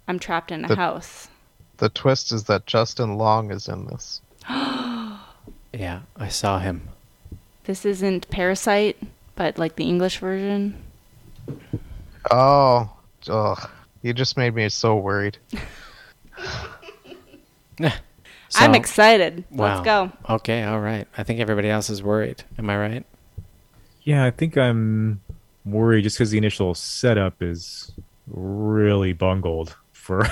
I'm 0.07 0.19
trapped 0.19 0.51
in 0.53 0.65
a 0.65 0.69
The- 0.69 0.77
house. 0.77 1.29
The 1.79 1.89
twist 1.89 2.33
is 2.33 2.45
that 2.45 2.67
Justin 2.67 3.17
Long 3.17 3.51
is 3.51 3.69
in 3.69 3.87
this. 3.87 4.21
Yeah, 5.77 6.03
I 6.17 6.29
saw 6.29 6.61
him. 6.61 6.89
This 7.65 7.85
isn't 7.85 8.31
Parasite, 8.31 8.97
but 9.35 9.59
like 9.59 9.75
the 9.75 9.83
English 9.83 10.19
version. 10.19 10.81
Oh, 12.31 12.89
ugh. 13.29 13.71
You 14.03 14.13
just 14.13 14.37
made 14.37 14.55
me 14.55 14.69
so 14.69 14.97
worried. 14.97 15.37
I'm 18.55 18.75
excited. 18.75 19.45
Wow. 19.51 19.75
Let's 19.75 19.85
go. 19.85 20.13
Okay, 20.35 20.63
all 20.63 20.81
right. 20.81 21.09
I 21.17 21.23
think 21.23 21.41
everybody 21.41 21.71
else 21.71 21.91
is 21.91 22.03
worried. 22.03 22.45
Am 22.59 22.71
I 22.71 22.77
right? 22.77 23.07
Yeah, 24.03 24.25
I 24.25 24.31
think 24.31 24.57
I'm 24.57 25.21
worried 25.65 26.03
just 26.03 26.19
because 26.19 26.31
the 26.31 26.39
initial 26.39 26.75
setup 26.75 27.43
is 27.43 27.91
really 28.27 29.13
bungled 29.13 29.77
for 29.93 30.29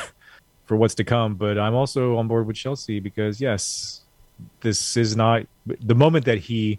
for 0.73 0.77
what's 0.77 0.95
to 0.95 1.05
come. 1.05 1.35
But 1.35 1.59
I'm 1.59 1.75
also 1.75 2.17
on 2.17 2.29
board 2.29 2.47
with 2.47 2.57
Chelsea 2.57 2.99
because 2.99 3.43
yes, 3.43 4.01
this 4.63 4.97
is 4.97 5.15
not 5.15 5.43
the 5.67 5.95
moment 5.95 6.25
that 6.25 6.39
he 6.39 6.79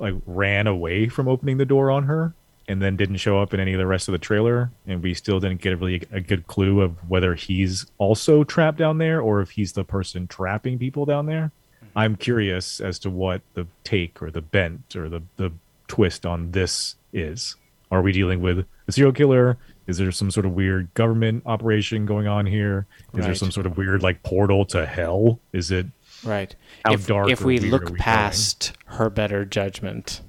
like 0.00 0.14
ran 0.26 0.66
away 0.66 1.08
from 1.08 1.28
opening 1.28 1.56
the 1.56 1.64
door 1.64 1.88
on 1.88 2.02
her 2.02 2.34
and 2.66 2.82
then 2.82 2.96
didn't 2.96 3.18
show 3.18 3.40
up 3.40 3.54
in 3.54 3.60
any 3.60 3.72
of 3.74 3.78
the 3.78 3.86
rest 3.86 4.08
of 4.08 4.12
the 4.12 4.18
trailer, 4.18 4.72
and 4.88 5.04
we 5.04 5.14
still 5.14 5.38
didn't 5.38 5.60
get 5.60 5.72
a 5.72 5.76
really 5.76 6.02
a 6.10 6.20
good 6.20 6.48
clue 6.48 6.80
of 6.80 6.96
whether 7.08 7.36
he's 7.36 7.86
also 7.96 8.42
trapped 8.42 8.76
down 8.76 8.98
there 8.98 9.20
or 9.20 9.40
if 9.40 9.52
he's 9.52 9.72
the 9.72 9.84
person 9.84 10.26
trapping 10.26 10.76
people 10.76 11.06
down 11.06 11.26
there. 11.26 11.52
Mm-hmm. 11.76 11.98
I'm 11.98 12.16
curious 12.16 12.80
as 12.80 12.98
to 13.00 13.10
what 13.10 13.40
the 13.54 13.68
take 13.84 14.20
or 14.20 14.32
the 14.32 14.42
bent 14.42 14.96
or 14.96 15.08
the, 15.08 15.22
the 15.36 15.52
twist 15.86 16.26
on 16.26 16.50
this 16.50 16.96
is. 17.12 17.54
Are 17.92 18.02
we 18.02 18.10
dealing 18.10 18.42
with 18.42 18.66
a 18.88 18.92
serial 18.92 19.12
killer? 19.12 19.58
Is 19.88 19.96
there 19.96 20.12
some 20.12 20.30
sort 20.30 20.46
of 20.46 20.52
weird 20.52 20.92
government 20.94 21.42
operation 21.46 22.06
going 22.06 22.28
on 22.28 22.46
here? 22.46 22.86
Is 23.14 23.24
there 23.24 23.34
some 23.34 23.50
sort 23.50 23.66
of 23.66 23.76
weird 23.76 24.02
like 24.02 24.22
portal 24.22 24.64
to 24.66 24.86
hell? 24.86 25.40
Is 25.52 25.70
it 25.70 25.86
Right. 26.24 26.54
How 26.84 26.92
if, 26.94 27.06
dark 27.06 27.30
if 27.30 27.42
we 27.42 27.58
look 27.58 27.82
we 27.82 27.88
going? 27.88 27.98
past 27.98 28.72
her 28.86 29.08
better 29.08 29.44
judgment, 29.44 30.20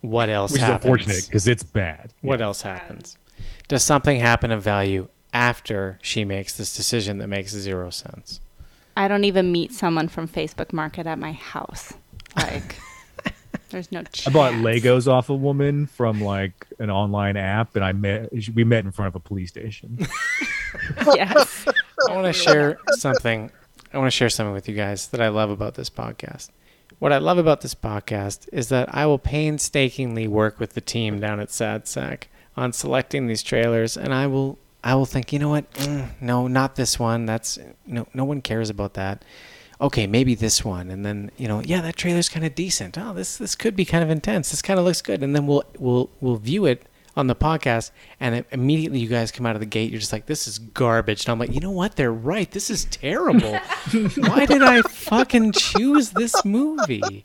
what 0.00 0.28
else 0.28 0.52
which 0.52 0.62
is 0.62 0.66
happens? 0.66 0.84
unfortunate 0.84 1.26
because 1.26 1.46
it's 1.46 1.62
bad. 1.62 2.12
What 2.22 2.40
else 2.40 2.62
happens? 2.62 3.16
Does 3.68 3.82
something 3.84 4.18
happen 4.20 4.50
of 4.50 4.62
value 4.62 5.08
after 5.32 5.98
she 6.02 6.24
makes 6.24 6.56
this 6.56 6.76
decision 6.76 7.18
that 7.18 7.28
makes 7.28 7.52
zero 7.52 7.90
sense? 7.90 8.40
I 8.96 9.08
don't 9.08 9.24
even 9.24 9.52
meet 9.52 9.72
someone 9.72 10.08
from 10.08 10.28
Facebook 10.28 10.72
Market 10.72 11.06
at 11.06 11.18
my 11.18 11.32
house. 11.32 11.94
Like, 12.36 12.76
There's 13.72 13.90
no 13.90 14.02
chance. 14.02 14.28
I 14.28 14.30
bought 14.30 14.52
Legos 14.52 15.08
off 15.08 15.30
a 15.30 15.34
woman 15.34 15.86
from 15.86 16.20
like 16.20 16.66
an 16.78 16.90
online 16.90 17.36
app, 17.36 17.74
and 17.74 17.84
I 17.84 17.92
met. 17.92 18.30
We 18.54 18.64
met 18.64 18.84
in 18.84 18.92
front 18.92 19.08
of 19.08 19.14
a 19.16 19.20
police 19.20 19.48
station. 19.48 19.98
yes. 21.14 21.66
I 22.08 22.14
want 22.14 22.26
to 22.26 22.32
share 22.32 22.78
something. 22.92 23.50
I 23.92 23.98
want 23.98 24.06
to 24.06 24.16
share 24.16 24.28
something 24.28 24.52
with 24.52 24.68
you 24.68 24.74
guys 24.74 25.08
that 25.08 25.20
I 25.20 25.28
love 25.28 25.50
about 25.50 25.74
this 25.74 25.90
podcast. 25.90 26.50
What 26.98 27.12
I 27.12 27.18
love 27.18 27.38
about 27.38 27.62
this 27.62 27.74
podcast 27.74 28.48
is 28.52 28.68
that 28.68 28.94
I 28.94 29.06
will 29.06 29.18
painstakingly 29.18 30.28
work 30.28 30.60
with 30.60 30.74
the 30.74 30.80
team 30.80 31.18
down 31.18 31.40
at 31.40 31.50
Sad 31.50 31.88
Sack 31.88 32.28
on 32.56 32.72
selecting 32.72 33.26
these 33.26 33.42
trailers, 33.42 33.96
and 33.96 34.12
I 34.12 34.26
will 34.26 34.58
I 34.84 34.94
will 34.96 35.06
think, 35.06 35.32
you 35.32 35.38
know 35.38 35.48
what? 35.48 35.72
Mm, 35.74 36.10
no, 36.20 36.46
not 36.46 36.76
this 36.76 36.98
one. 36.98 37.24
That's 37.24 37.58
no 37.86 38.06
no 38.12 38.24
one 38.24 38.42
cares 38.42 38.68
about 38.68 38.94
that. 38.94 39.24
Okay, 39.82 40.06
maybe 40.06 40.34
this 40.34 40.64
one, 40.64 40.90
and 40.90 41.04
then 41.04 41.30
you 41.36 41.48
know, 41.48 41.60
yeah, 41.60 41.80
that 41.82 41.96
trailer's 41.96 42.28
kind 42.28 42.46
of 42.46 42.54
decent. 42.54 42.96
Oh, 42.96 43.12
this 43.12 43.36
this 43.36 43.54
could 43.56 43.74
be 43.74 43.84
kind 43.84 44.04
of 44.04 44.10
intense. 44.10 44.50
This 44.50 44.62
kind 44.62 44.78
of 44.78 44.86
looks 44.86 45.02
good, 45.02 45.22
and 45.22 45.34
then 45.34 45.46
we'll 45.46 45.64
we'll 45.78 46.08
we'll 46.20 46.36
view 46.36 46.66
it 46.66 46.86
on 47.16 47.26
the 47.26 47.34
podcast, 47.34 47.90
and 48.20 48.36
it, 48.36 48.46
immediately 48.52 49.00
you 49.00 49.08
guys 49.08 49.32
come 49.32 49.44
out 49.44 49.56
of 49.56 49.60
the 49.60 49.66
gate. 49.66 49.90
You're 49.90 50.00
just 50.00 50.12
like, 50.12 50.26
this 50.26 50.46
is 50.46 50.60
garbage, 50.60 51.24
and 51.24 51.32
I'm 51.32 51.38
like, 51.38 51.52
you 51.52 51.60
know 51.60 51.72
what? 51.72 51.96
They're 51.96 52.12
right. 52.12 52.50
This 52.50 52.70
is 52.70 52.84
terrible. 52.86 53.52
Why 54.16 54.46
did 54.46 54.62
I 54.62 54.82
fucking 54.82 55.52
choose 55.52 56.10
this 56.10 56.44
movie? 56.44 57.24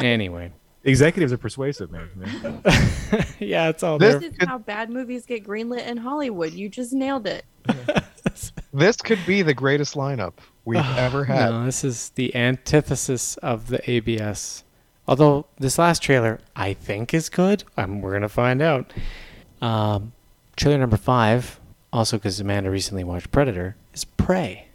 anyway, 0.00 0.52
Executives 0.84 1.32
are 1.32 1.38
persuasive, 1.38 1.90
man. 1.90 2.08
man. 2.16 2.62
yeah, 3.38 3.68
it's 3.68 3.82
all 3.82 3.98
This 3.98 4.22
is 4.22 4.32
how 4.40 4.58
bad 4.58 4.90
movies 4.90 5.26
get 5.26 5.44
greenlit 5.44 5.86
in 5.86 5.98
Hollywood. 5.98 6.52
You 6.52 6.68
just 6.68 6.92
nailed 6.92 7.26
it. 7.26 7.44
This 8.72 8.96
could 8.96 9.18
be 9.26 9.42
the 9.42 9.54
greatest 9.54 9.94
lineup 9.94 10.34
we've 10.64 10.78
ever 10.96 11.24
had. 11.24 11.50
No, 11.50 11.64
this 11.64 11.82
is 11.82 12.10
the 12.10 12.34
antithesis 12.34 13.36
of 13.38 13.68
the 13.68 13.90
ABS. 13.90 14.64
Although 15.08 15.46
this 15.58 15.78
last 15.78 16.02
trailer, 16.02 16.38
I 16.54 16.74
think, 16.74 17.12
is 17.12 17.28
good. 17.28 17.64
Um, 17.76 18.00
we're 18.00 18.12
gonna 18.12 18.28
find 18.28 18.62
out. 18.62 18.92
Um, 19.60 20.12
trailer 20.56 20.78
number 20.78 20.96
five, 20.96 21.58
also 21.92 22.16
because 22.16 22.38
Amanda 22.38 22.70
recently 22.70 23.02
watched 23.02 23.32
Predator, 23.32 23.76
is 23.92 24.04
Prey. 24.04 24.68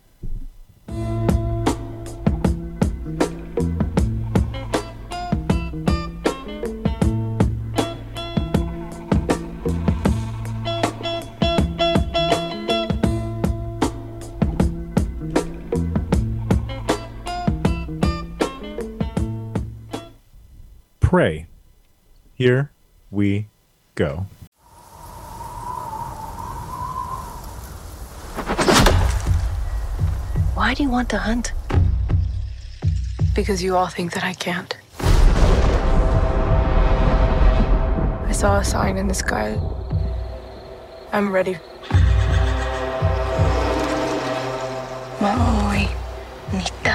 Prey. 21.15 21.47
Here 22.33 22.71
we 23.09 23.47
go. 23.95 24.25
Why 30.55 30.73
do 30.73 30.83
you 30.83 30.89
want 30.89 31.07
to 31.11 31.17
hunt? 31.17 31.53
Because 33.33 33.63
you 33.63 33.77
all 33.77 33.87
think 33.87 34.11
that 34.11 34.25
I 34.25 34.33
can't. 34.33 34.75
I 38.27 38.33
saw 38.33 38.57
a 38.59 38.65
sign 38.65 38.97
in 38.97 39.07
the 39.07 39.13
sky. 39.13 39.57
I'm 41.13 41.31
ready. 41.31 41.57
Maui, 45.21 45.87
Nita. 46.51 46.94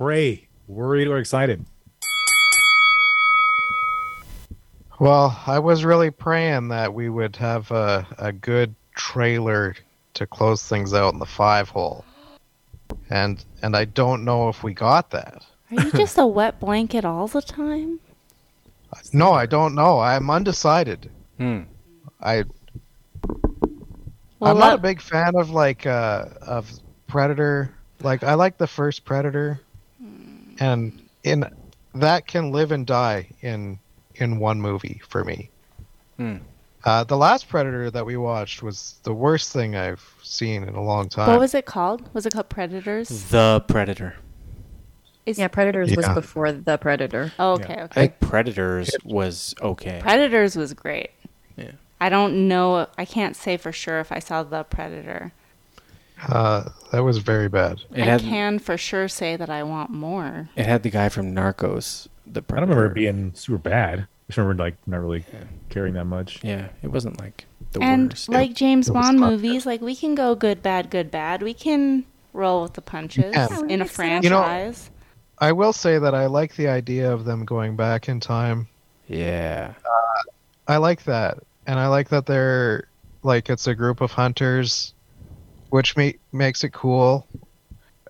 Pray. 0.00 0.48
Worried 0.66 1.08
or 1.08 1.18
excited? 1.18 1.62
Well, 4.98 5.38
I 5.46 5.58
was 5.58 5.84
really 5.84 6.10
praying 6.10 6.68
that 6.68 6.94
we 6.94 7.10
would 7.10 7.36
have 7.36 7.70
a, 7.70 8.06
a 8.18 8.32
good 8.32 8.74
trailer 8.94 9.74
to 10.14 10.26
close 10.26 10.66
things 10.66 10.94
out 10.94 11.12
in 11.12 11.18
the 11.18 11.26
five 11.26 11.68
hole. 11.68 12.06
And 13.10 13.44
and 13.60 13.76
I 13.76 13.84
don't 13.84 14.24
know 14.24 14.48
if 14.48 14.62
we 14.62 14.72
got 14.72 15.10
that. 15.10 15.44
Are 15.70 15.84
you 15.84 15.92
just 15.92 16.16
a 16.16 16.26
wet 16.26 16.58
blanket 16.60 17.04
all 17.04 17.28
the 17.28 17.42
time? 17.42 18.00
No, 19.12 19.32
I 19.32 19.44
don't 19.44 19.74
know. 19.74 20.00
I'm 20.00 20.30
undecided. 20.30 21.10
Hmm. 21.36 21.62
I 22.22 22.44
Well, 24.38 24.52
I'm 24.52 24.58
not 24.58 24.74
a 24.74 24.82
big 24.82 25.02
fan 25.02 25.34
of 25.36 25.50
like 25.50 25.86
uh 25.86 26.24
of 26.40 26.70
Predator. 27.06 27.74
Like 28.00 28.24
I 28.24 28.32
like 28.32 28.56
the 28.56 28.66
first 28.66 29.04
Predator. 29.04 29.60
And 30.60 31.08
in 31.24 31.44
that 31.94 32.26
can 32.26 32.52
live 32.52 32.70
and 32.70 32.86
die 32.86 33.28
in 33.40 33.78
in 34.14 34.38
one 34.38 34.60
movie 34.60 35.00
for 35.08 35.24
me. 35.24 35.50
Hmm. 36.16 36.36
Uh, 36.84 37.04
the 37.04 37.16
last 37.16 37.48
Predator 37.48 37.90
that 37.90 38.06
we 38.06 38.16
watched 38.16 38.62
was 38.62 39.00
the 39.02 39.12
worst 39.12 39.52
thing 39.52 39.76
I've 39.76 40.06
seen 40.22 40.62
in 40.62 40.74
a 40.74 40.82
long 40.82 41.08
time. 41.08 41.28
What 41.28 41.40
was 41.40 41.54
it 41.54 41.66
called? 41.66 42.08
Was 42.14 42.24
it 42.24 42.32
called 42.32 42.48
Predators? 42.48 43.08
The 43.24 43.62
Predator. 43.68 44.16
yeah, 45.26 45.48
Predators 45.48 45.94
was 45.94 46.08
before 46.08 46.52
The 46.52 46.78
Predator. 46.78 47.32
Oh, 47.38 47.52
okay, 47.52 47.74
I 47.74 47.82
okay. 47.82 48.00
think 48.00 48.20
Predators 48.20 48.90
was 49.04 49.54
okay. 49.60 50.00
Predators 50.00 50.56
was 50.56 50.72
great. 50.72 51.10
Yeah. 51.56 51.72
I 52.00 52.08
don't 52.08 52.48
know. 52.48 52.86
I 52.96 53.04
can't 53.04 53.36
say 53.36 53.58
for 53.58 53.72
sure 53.72 54.00
if 54.00 54.10
I 54.10 54.18
saw 54.18 54.42
the 54.42 54.64
Predator. 54.64 55.32
Uh, 56.28 56.68
that 56.92 57.00
was 57.04 57.18
very 57.18 57.48
bad. 57.48 57.80
It 57.94 58.02
I 58.02 58.04
had 58.04 58.20
can 58.20 58.58
for 58.58 58.76
sure 58.76 59.08
say 59.08 59.36
that 59.36 59.48
I 59.50 59.62
want 59.62 59.90
more. 59.90 60.48
it 60.56 60.66
had 60.66 60.82
the 60.82 60.90
guy 60.90 61.08
from 61.08 61.34
Narcos. 61.34 62.08
The 62.26 62.40
I 62.50 62.54
don't 62.60 62.68
remember 62.68 62.86
it 62.86 62.94
being 62.94 63.32
super 63.34 63.58
bad. 63.58 64.06
just 64.28 64.38
remember 64.38 64.62
like 64.62 64.76
not 64.86 65.00
really 65.00 65.24
caring 65.70 65.94
that 65.94 66.04
much. 66.04 66.42
Yeah, 66.44 66.68
it 66.82 66.88
wasn't 66.88 67.18
like 67.20 67.46
the 67.72 67.80
and 67.82 68.12
worst. 68.12 68.28
like 68.28 68.54
James 68.54 68.88
It 68.88 68.92
Bond 68.92 69.18
not 69.18 69.30
movies, 69.32 69.66
like 69.66 69.80
we 69.80 69.96
can 69.96 70.14
go 70.14 70.34
good, 70.34 70.62
bad, 70.62 70.90
good, 70.90 71.10
bad. 71.10 71.42
We 71.42 71.54
can 71.54 72.04
roll 72.32 72.62
with 72.62 72.74
the 72.74 72.82
punches 72.82 73.34
can. 73.34 73.70
in 73.70 73.80
a 73.82 73.86
franchise. 73.86 74.24
You 74.24 74.30
know- 74.30 74.42
franchise. 74.42 74.90
I 75.38 75.52
will 75.52 75.72
say 75.72 75.98
that 75.98 76.14
I 76.14 76.26
like 76.26 76.54
the 76.56 76.68
idea 76.68 77.10
of 77.10 77.24
them 77.24 77.46
going 77.46 77.74
back 77.74 78.10
in 78.10 78.20
time. 78.20 78.68
yeah, 79.08 79.72
I 80.68 80.76
like 80.76 81.04
that, 81.04 81.38
and 81.66 81.78
I 81.80 81.86
like 81.88 82.10
that 82.10 82.26
they're 82.26 82.88
like 83.22 83.48
it's 83.48 83.66
a 83.66 83.74
group 83.74 84.02
of 84.02 84.10
hunters, 84.12 84.92
which 85.70 85.96
ma- 85.96 86.10
makes 86.32 86.62
it 86.64 86.72
cool. 86.72 87.26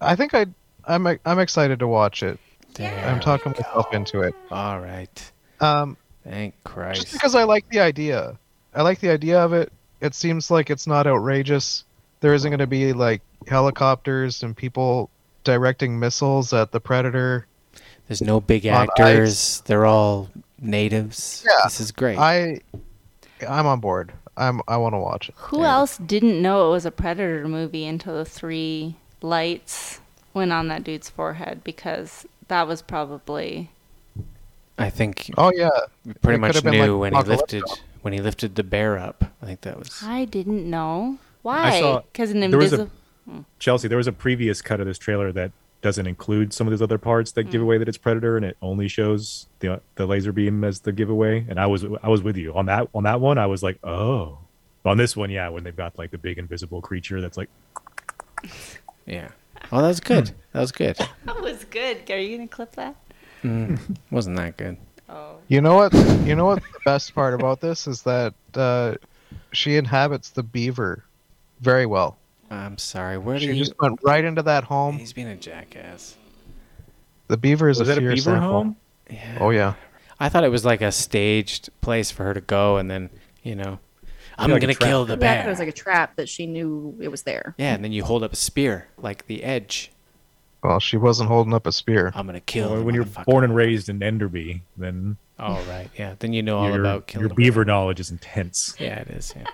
I 0.00 0.16
think 0.16 0.34
I 0.34 0.46
I'm 0.84 1.06
I'm 1.24 1.38
excited 1.38 1.78
to 1.80 1.86
watch 1.86 2.22
it. 2.22 2.38
There 2.74 3.04
I'm 3.06 3.20
talking 3.20 3.52
myself 3.52 3.92
into 3.92 4.20
it. 4.22 4.34
all 4.50 4.80
right. 4.80 5.32
Um, 5.60 5.96
Thank 6.24 6.54
Christ. 6.64 7.02
just 7.02 7.12
because 7.12 7.34
I 7.34 7.44
like 7.44 7.68
the 7.68 7.80
idea. 7.80 8.38
I 8.74 8.82
like 8.82 9.00
the 9.00 9.10
idea 9.10 9.40
of 9.40 9.52
it. 9.52 9.72
It 10.00 10.14
seems 10.14 10.50
like 10.50 10.70
it's 10.70 10.86
not 10.86 11.06
outrageous. 11.06 11.84
There 12.20 12.32
isn't 12.34 12.50
going 12.50 12.60
to 12.60 12.66
be 12.66 12.92
like 12.92 13.20
helicopters 13.46 14.42
and 14.42 14.56
people 14.56 15.10
directing 15.44 15.98
missiles 15.98 16.52
at 16.52 16.70
the 16.72 16.80
predator. 16.80 17.46
There's 18.08 18.22
no 18.22 18.40
big 18.40 18.66
On 18.66 18.88
actors. 18.88 19.62
They're 19.66 19.86
all 19.86 20.28
natives. 20.60 21.44
Yeah, 21.46 21.52
This 21.64 21.80
is 21.80 21.92
great. 21.92 22.18
I 22.18 22.60
I'm 23.48 23.66
on 23.66 23.80
board. 23.80 24.12
I'm 24.40 24.60
I 24.66 24.76
want 24.78 24.94
to 24.94 24.98
watch 24.98 25.28
it. 25.28 25.34
Who 25.38 25.62
else 25.64 25.98
didn't 25.98 26.40
know 26.42 26.68
it 26.68 26.70
was 26.72 26.86
a 26.86 26.90
Predator 26.90 27.46
movie 27.46 27.86
until 27.86 28.16
the 28.16 28.24
three 28.24 28.96
lights 29.22 30.00
went 30.34 30.52
on 30.52 30.68
that 30.68 30.82
dude's 30.82 31.08
forehead? 31.10 31.62
Because 31.62 32.26
that 32.48 32.66
was 32.66 32.82
probably 32.82 33.70
I 34.78 34.90
think 34.90 35.30
Oh 35.36 35.52
yeah, 35.54 35.68
pretty 36.22 36.36
It 36.36 36.40
much 36.40 36.64
knew 36.64 36.98
like 36.98 37.00
when 37.00 37.12
he 37.12 37.18
Apocalypto. 37.20 37.26
lifted 37.28 37.62
when 38.02 38.12
he 38.14 38.20
lifted 38.20 38.54
the 38.56 38.64
bear 38.64 38.98
up. 38.98 39.24
I 39.42 39.46
think 39.46 39.60
that 39.60 39.78
was 39.78 40.02
I 40.02 40.24
didn't 40.24 40.68
know 40.68 41.18
I 41.20 41.26
why. 41.42 41.80
saw 41.80 42.00
Because 42.00 42.30
an 42.30 42.42
invisible. 42.42 42.90
Chelsea. 43.58 43.86
There 43.88 43.98
was 43.98 44.06
a 44.08 44.12
previous 44.12 44.60
cut 44.62 44.80
of 44.80 44.86
this 44.86 44.98
trailer 44.98 45.30
that 45.32 45.52
doesn't 45.82 46.06
include 46.06 46.52
some 46.52 46.66
of 46.66 46.72
those 46.72 46.82
other 46.82 46.98
parts 46.98 47.32
that 47.32 47.44
give 47.44 47.62
away 47.62 47.78
that 47.78 47.88
it's 47.88 47.96
Predator, 47.98 48.36
and 48.36 48.44
it 48.44 48.56
only 48.60 48.88
shows 48.88 49.46
the 49.60 49.80
the 49.94 50.06
laser 50.06 50.32
beam 50.32 50.62
as 50.64 50.80
the 50.80 50.92
giveaway. 50.92 51.46
And 51.48 51.58
I 51.58 51.66
was 51.66 51.84
I 52.02 52.08
was 52.08 52.22
with 52.22 52.36
you 52.36 52.54
on 52.54 52.66
that 52.66 52.88
on 52.94 53.04
that 53.04 53.20
one. 53.20 53.38
I 53.38 53.46
was 53.46 53.62
like, 53.62 53.78
oh. 53.84 54.38
On 54.82 54.96
this 54.96 55.14
one, 55.14 55.28
yeah, 55.28 55.50
when 55.50 55.62
they've 55.62 55.76
got 55.76 55.98
like 55.98 56.10
the 56.10 56.16
big 56.16 56.38
invisible 56.38 56.80
creature 56.80 57.20
that's 57.20 57.36
like, 57.36 57.50
yeah. 59.04 59.28
Oh, 59.72 59.82
that 59.82 59.88
was 59.88 60.00
good. 60.00 60.30
That 60.52 60.60
was 60.60 60.72
good. 60.72 60.98
That 61.26 61.40
was 61.40 61.64
good. 61.64 62.10
Are 62.10 62.18
you 62.18 62.36
gonna 62.36 62.48
clip 62.48 62.72
that? 62.76 62.96
Mm, 63.42 63.78
wasn't 64.10 64.36
that 64.36 64.56
good? 64.56 64.78
Oh. 65.08 65.36
You 65.48 65.60
know 65.60 65.74
what? 65.74 65.92
You 66.24 66.34
know 66.34 66.46
what? 66.46 66.62
The 66.62 66.80
best 66.84 67.14
part 67.14 67.34
about 67.34 67.60
this 67.60 67.86
is 67.86 68.02
that 68.02 68.32
uh, 68.54 68.94
she 69.52 69.76
inhabits 69.76 70.30
the 70.30 70.42
beaver 70.42 71.04
very 71.60 71.84
well. 71.86 72.16
I'm 72.50 72.78
sorry. 72.78 73.16
Where 73.18 73.38
did 73.38 73.46
She 73.46 73.52
he? 73.52 73.58
just 73.60 73.78
went 73.78 74.00
right 74.02 74.24
into 74.24 74.42
that 74.42 74.64
home. 74.64 74.98
He's 74.98 75.12
being 75.12 75.28
a 75.28 75.36
jackass. 75.36 76.16
The 77.28 77.36
beaver 77.36 77.68
is 77.68 77.78
was 77.78 77.88
a 77.88 77.94
that 77.94 77.98
a 78.02 78.14
beaver 78.14 78.30
animal. 78.30 78.52
home? 78.52 78.76
Oh 79.38 79.50
yeah. 79.50 79.74
I 80.18 80.28
thought 80.28 80.44
it 80.44 80.50
was 80.50 80.64
like 80.64 80.82
a 80.82 80.90
staged 80.92 81.70
place 81.80 82.10
for 82.10 82.24
her 82.24 82.34
to 82.34 82.40
go, 82.40 82.76
and 82.76 82.90
then 82.90 83.08
you 83.42 83.54
know, 83.54 83.78
I'm 84.36 84.50
like 84.50 84.60
gonna 84.60 84.74
kill 84.74 85.04
the 85.06 85.16
Yeah, 85.18 85.46
it 85.46 85.48
was 85.48 85.58
like 85.60 85.68
a 85.68 85.72
trap 85.72 86.16
that 86.16 86.28
she 86.28 86.46
knew 86.46 86.96
it 87.00 87.08
was 87.08 87.22
there. 87.22 87.54
yeah, 87.56 87.74
and 87.74 87.82
then 87.84 87.92
you 87.92 88.02
hold 88.04 88.22
up 88.24 88.32
a 88.32 88.36
spear 88.36 88.88
like 88.98 89.26
the 89.26 89.42
edge. 89.44 89.90
Well, 90.62 90.78
she 90.78 90.96
wasn't 90.98 91.28
holding 91.28 91.54
up 91.54 91.66
a 91.66 91.72
spear. 91.72 92.12
I'm 92.14 92.26
gonna 92.26 92.40
kill. 92.40 92.70
Well, 92.72 92.82
when 92.82 92.94
you're 92.94 93.06
born 93.26 93.44
and 93.44 93.54
raised 93.54 93.88
in 93.88 94.00
Enderby, 94.00 94.60
then 94.76 95.16
Oh 95.38 95.62
right, 95.70 95.88
yeah. 95.96 96.16
Then 96.18 96.32
you 96.34 96.42
know 96.42 96.58
all 96.58 96.68
your, 96.68 96.80
about 96.80 97.06
killing. 97.06 97.26
your 97.28 97.32
a 97.32 97.34
beaver 97.34 97.64
knowledge 97.64 98.00
is 98.00 98.10
intense. 98.10 98.74
Yeah, 98.78 98.98
it 98.98 99.08
is. 99.08 99.32
Yeah, 99.36 99.44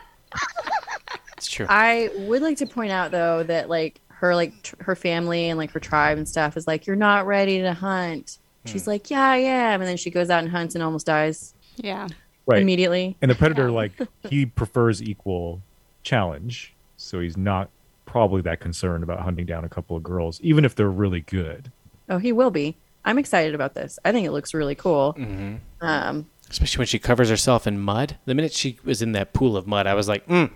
it's 1.47 1.55
true. 1.55 1.67
I 1.69 2.11
would 2.17 2.43
like 2.43 2.57
to 2.59 2.67
point 2.67 2.91
out 2.91 3.13
though 3.13 3.43
that 3.45 3.69
like 3.69 4.01
her 4.09 4.35
like 4.35 4.63
tr- 4.63 4.75
her 4.81 4.97
family 4.97 5.49
and 5.49 5.59
like 5.59 5.71
her 5.71 5.81
tribe 5.81 6.19
and 6.19 6.29
stuff 6.29 6.57
is 6.57 6.67
like 6.67 6.87
you're 6.87 6.97
not 6.97 7.27
ready 7.27 7.61
to 7.63 7.73
hunt. 7.73 8.39
She's 8.65 8.89
like, 8.89 9.11
yeah, 9.11 9.23
I 9.31 9.37
am, 9.37 9.81
and 9.81 9.89
then 9.89 9.97
she 9.97 10.11
goes 10.11 10.29
out 10.29 10.41
and 10.41 10.49
hunts 10.51 10.75
and 10.75 10.83
almost 10.83 11.07
dies 11.07 11.55
Yeah. 11.77 12.09
Right. 12.47 12.61
immediately. 12.61 13.17
And 13.23 13.31
the 13.31 13.37
predator, 13.37 13.71
like, 13.71 13.93
he 14.29 14.45
prefers 14.45 15.01
equal 15.01 15.63
challenge, 16.03 16.75
so 16.97 17.21
he's 17.21 17.37
not 17.37 17.71
probably 18.07 18.43
that 18.43 18.59
concerned 18.59 19.05
about 19.05 19.21
hunting 19.21 19.47
down 19.47 19.65
a 19.65 19.69
couple 19.69 19.97
of 19.97 20.03
girls, 20.03 20.41
even 20.43 20.65
if 20.65 20.75
they're 20.75 20.91
really 20.91 21.21
good. 21.21 21.71
Oh, 22.09 22.19
he 22.19 22.33
will 22.33 22.51
be. 22.51 22.77
I'm 23.05 23.19
excited 23.19 23.55
about 23.55 23.75
this. 23.75 24.01
I 24.05 24.11
think 24.11 24.27
it 24.27 24.33
looks 24.33 24.53
really 24.53 24.75
cool. 24.75 25.13
hmm 25.13 25.57
Um, 25.81 26.27
Especially 26.51 26.81
when 26.81 26.87
she 26.89 26.99
covers 26.99 27.29
herself 27.29 27.69
in 27.69 27.79
mud. 27.79 28.17
The 28.25 28.35
minute 28.35 28.53
she 28.53 28.79
was 28.85 29.01
in 29.01 29.13
that 29.13 29.33
pool 29.33 29.57
of 29.57 29.69
mud, 29.69 29.87
I 29.87 29.95
was 29.95 30.09
like, 30.09 30.27
mm, 30.27 30.51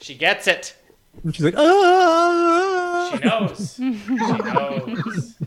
she 0.00 0.14
gets 0.14 0.46
it. 0.46 0.74
And 1.22 1.34
she's 1.34 1.44
like, 1.44 1.54
ah. 1.56 3.10
She 3.12 3.28
knows. 3.28 3.74
she 3.76 3.90
knows. 4.16 5.34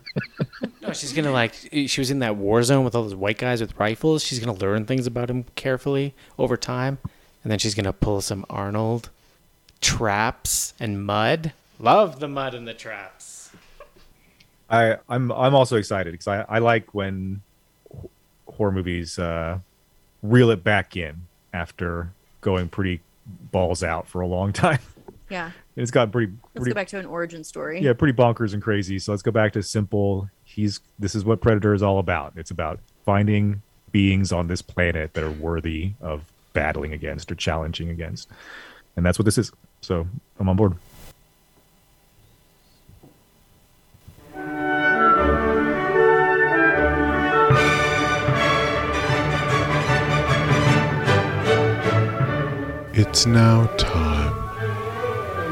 No, 0.81 0.93
she's 0.93 1.13
gonna 1.13 1.31
like. 1.31 1.53
She 1.53 2.01
was 2.01 2.09
in 2.09 2.19
that 2.19 2.35
war 2.35 2.63
zone 2.63 2.83
with 2.83 2.95
all 2.95 3.03
those 3.03 3.13
white 3.15 3.37
guys 3.37 3.61
with 3.61 3.77
rifles. 3.77 4.23
She's 4.23 4.39
gonna 4.39 4.57
learn 4.57 4.85
things 4.85 5.05
about 5.07 5.29
him 5.29 5.45
carefully 5.55 6.15
over 6.37 6.57
time, 6.57 6.97
and 7.43 7.51
then 7.51 7.59
she's 7.59 7.75
gonna 7.75 7.93
pull 7.93 8.21
some 8.21 8.45
Arnold 8.49 9.09
traps 9.81 10.73
and 10.79 11.05
mud. 11.05 11.53
Love 11.79 12.19
the 12.19 12.27
mud 12.27 12.55
and 12.55 12.67
the 12.67 12.73
traps. 12.73 13.51
I, 14.69 14.97
I'm 15.07 15.31
I'm 15.31 15.53
also 15.53 15.75
excited 15.75 16.11
because 16.11 16.27
I, 16.27 16.41
I 16.49 16.59
like 16.59 16.93
when 16.93 17.41
horror 18.47 18.71
movies 18.71 19.19
uh, 19.19 19.59
reel 20.23 20.49
it 20.49 20.63
back 20.63 20.97
in 20.97 21.27
after 21.53 22.11
going 22.41 22.67
pretty 22.67 23.01
balls 23.51 23.83
out 23.83 24.07
for 24.07 24.21
a 24.21 24.27
long 24.27 24.53
time. 24.53 24.79
yeah. 25.29 25.51
It's 25.75 25.91
got 25.91 26.11
pretty 26.11 26.33
Let's 26.55 26.67
go 26.67 26.73
back 26.73 26.87
to 26.89 26.99
an 26.99 27.05
origin 27.05 27.43
story. 27.43 27.81
yeah 27.81 27.93
pretty 27.93 28.17
bonkers 28.17 28.53
and 28.53 28.61
crazy. 28.61 28.99
So 28.99 29.11
let's 29.11 29.21
go 29.23 29.31
back 29.31 29.53
to 29.53 29.63
simple. 29.63 30.29
He's 30.43 30.81
this 30.97 31.15
is 31.15 31.23
what 31.23 31.39
Predator 31.41 31.73
is 31.73 31.81
all 31.83 31.99
about. 31.99 32.33
It's 32.35 32.51
about 32.51 32.79
finding 33.05 33.61
beings 33.91 34.31
on 34.31 34.47
this 34.47 34.61
planet 34.61 35.13
that 35.13 35.23
are 35.23 35.31
worthy 35.31 35.93
of 36.01 36.23
battling 36.53 36.91
against 36.93 37.31
or 37.31 37.35
challenging 37.35 37.89
against, 37.89 38.27
and 38.95 39.05
that's 39.05 39.17
what 39.17 39.25
this 39.25 39.37
is. 39.37 39.51
So 39.81 40.05
I'm 40.39 40.49
on 40.49 40.55
board. 40.57 40.73
It's 53.01 53.25
now 53.25 53.65
time 53.77 54.33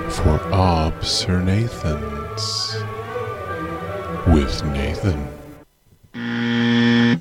for 0.09 0.37
Ob 0.53 1.01
Sir 1.01 1.41
Nathan's 1.41 2.75
with 4.27 4.65
Nathan. 4.65 5.27
I 6.13 7.17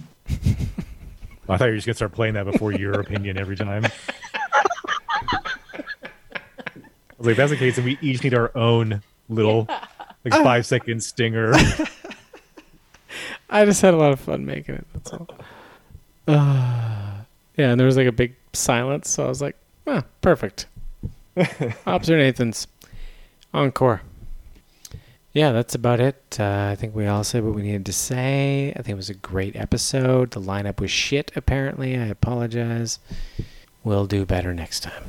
thought 1.47 1.66
you 1.66 1.70
were 1.70 1.77
just 1.77 1.86
gonna 1.86 1.94
start 1.94 2.11
playing 2.11 2.35
that 2.35 2.44
before 2.44 2.73
your 2.73 2.94
opinion 2.94 3.39
every 3.39 3.55
time. 3.55 3.85
I 3.85 3.90
was 7.19 7.27
like, 7.28 7.31
if 7.31 7.36
that's 7.36 7.53
the 7.53 7.57
case, 7.57 7.77
then 7.77 7.85
we 7.85 7.97
each 8.01 8.24
need 8.24 8.35
our 8.35 8.51
own 8.57 9.03
little 9.28 9.69
like 10.24 10.32
five 10.43 10.66
second 10.66 11.05
stinger. 11.05 11.53
I 13.48 13.65
just 13.65 13.81
had 13.81 13.94
a 13.94 13.97
lot 13.97 14.11
of 14.11 14.19
fun 14.19 14.44
making 14.44 14.74
it. 14.74 14.86
That's 14.93 15.12
all. 15.12 15.28
Uh, 16.27 16.35
yeah, 17.57 17.70
and 17.70 17.78
there 17.78 17.86
was 17.86 17.97
like 17.97 18.09
a 18.09 18.12
big 18.12 18.35
silence, 18.55 19.09
so 19.09 19.24
I 19.24 19.28
was 19.28 19.40
like, 19.40 19.57
"Ah, 19.87 20.05
perfect." 20.21 20.67
Officer 21.87 22.17
Nathan's 22.17 22.67
encore. 23.53 24.03
Yeah, 25.33 25.53
that's 25.53 25.75
about 25.75 26.01
it. 26.01 26.39
Uh, 26.41 26.69
I 26.73 26.77
think 26.77 26.95
we 26.95 27.07
all 27.07 27.23
said 27.23 27.45
what 27.45 27.55
we 27.55 27.61
needed 27.61 27.85
to 27.87 27.93
say. 27.93 28.73
I 28.75 28.81
think 28.81 28.95
it 28.95 28.97
was 28.97 29.11
a 29.11 29.15
great 29.15 29.55
episode. 29.55 30.31
The 30.31 30.41
lineup 30.41 30.81
was 30.81 30.91
shit, 30.91 31.31
apparently. 31.37 31.95
I 31.95 32.07
apologize. 32.07 32.99
We'll 33.85 34.07
do 34.07 34.25
better 34.25 34.55
next 34.55 34.81
time. 34.81 35.05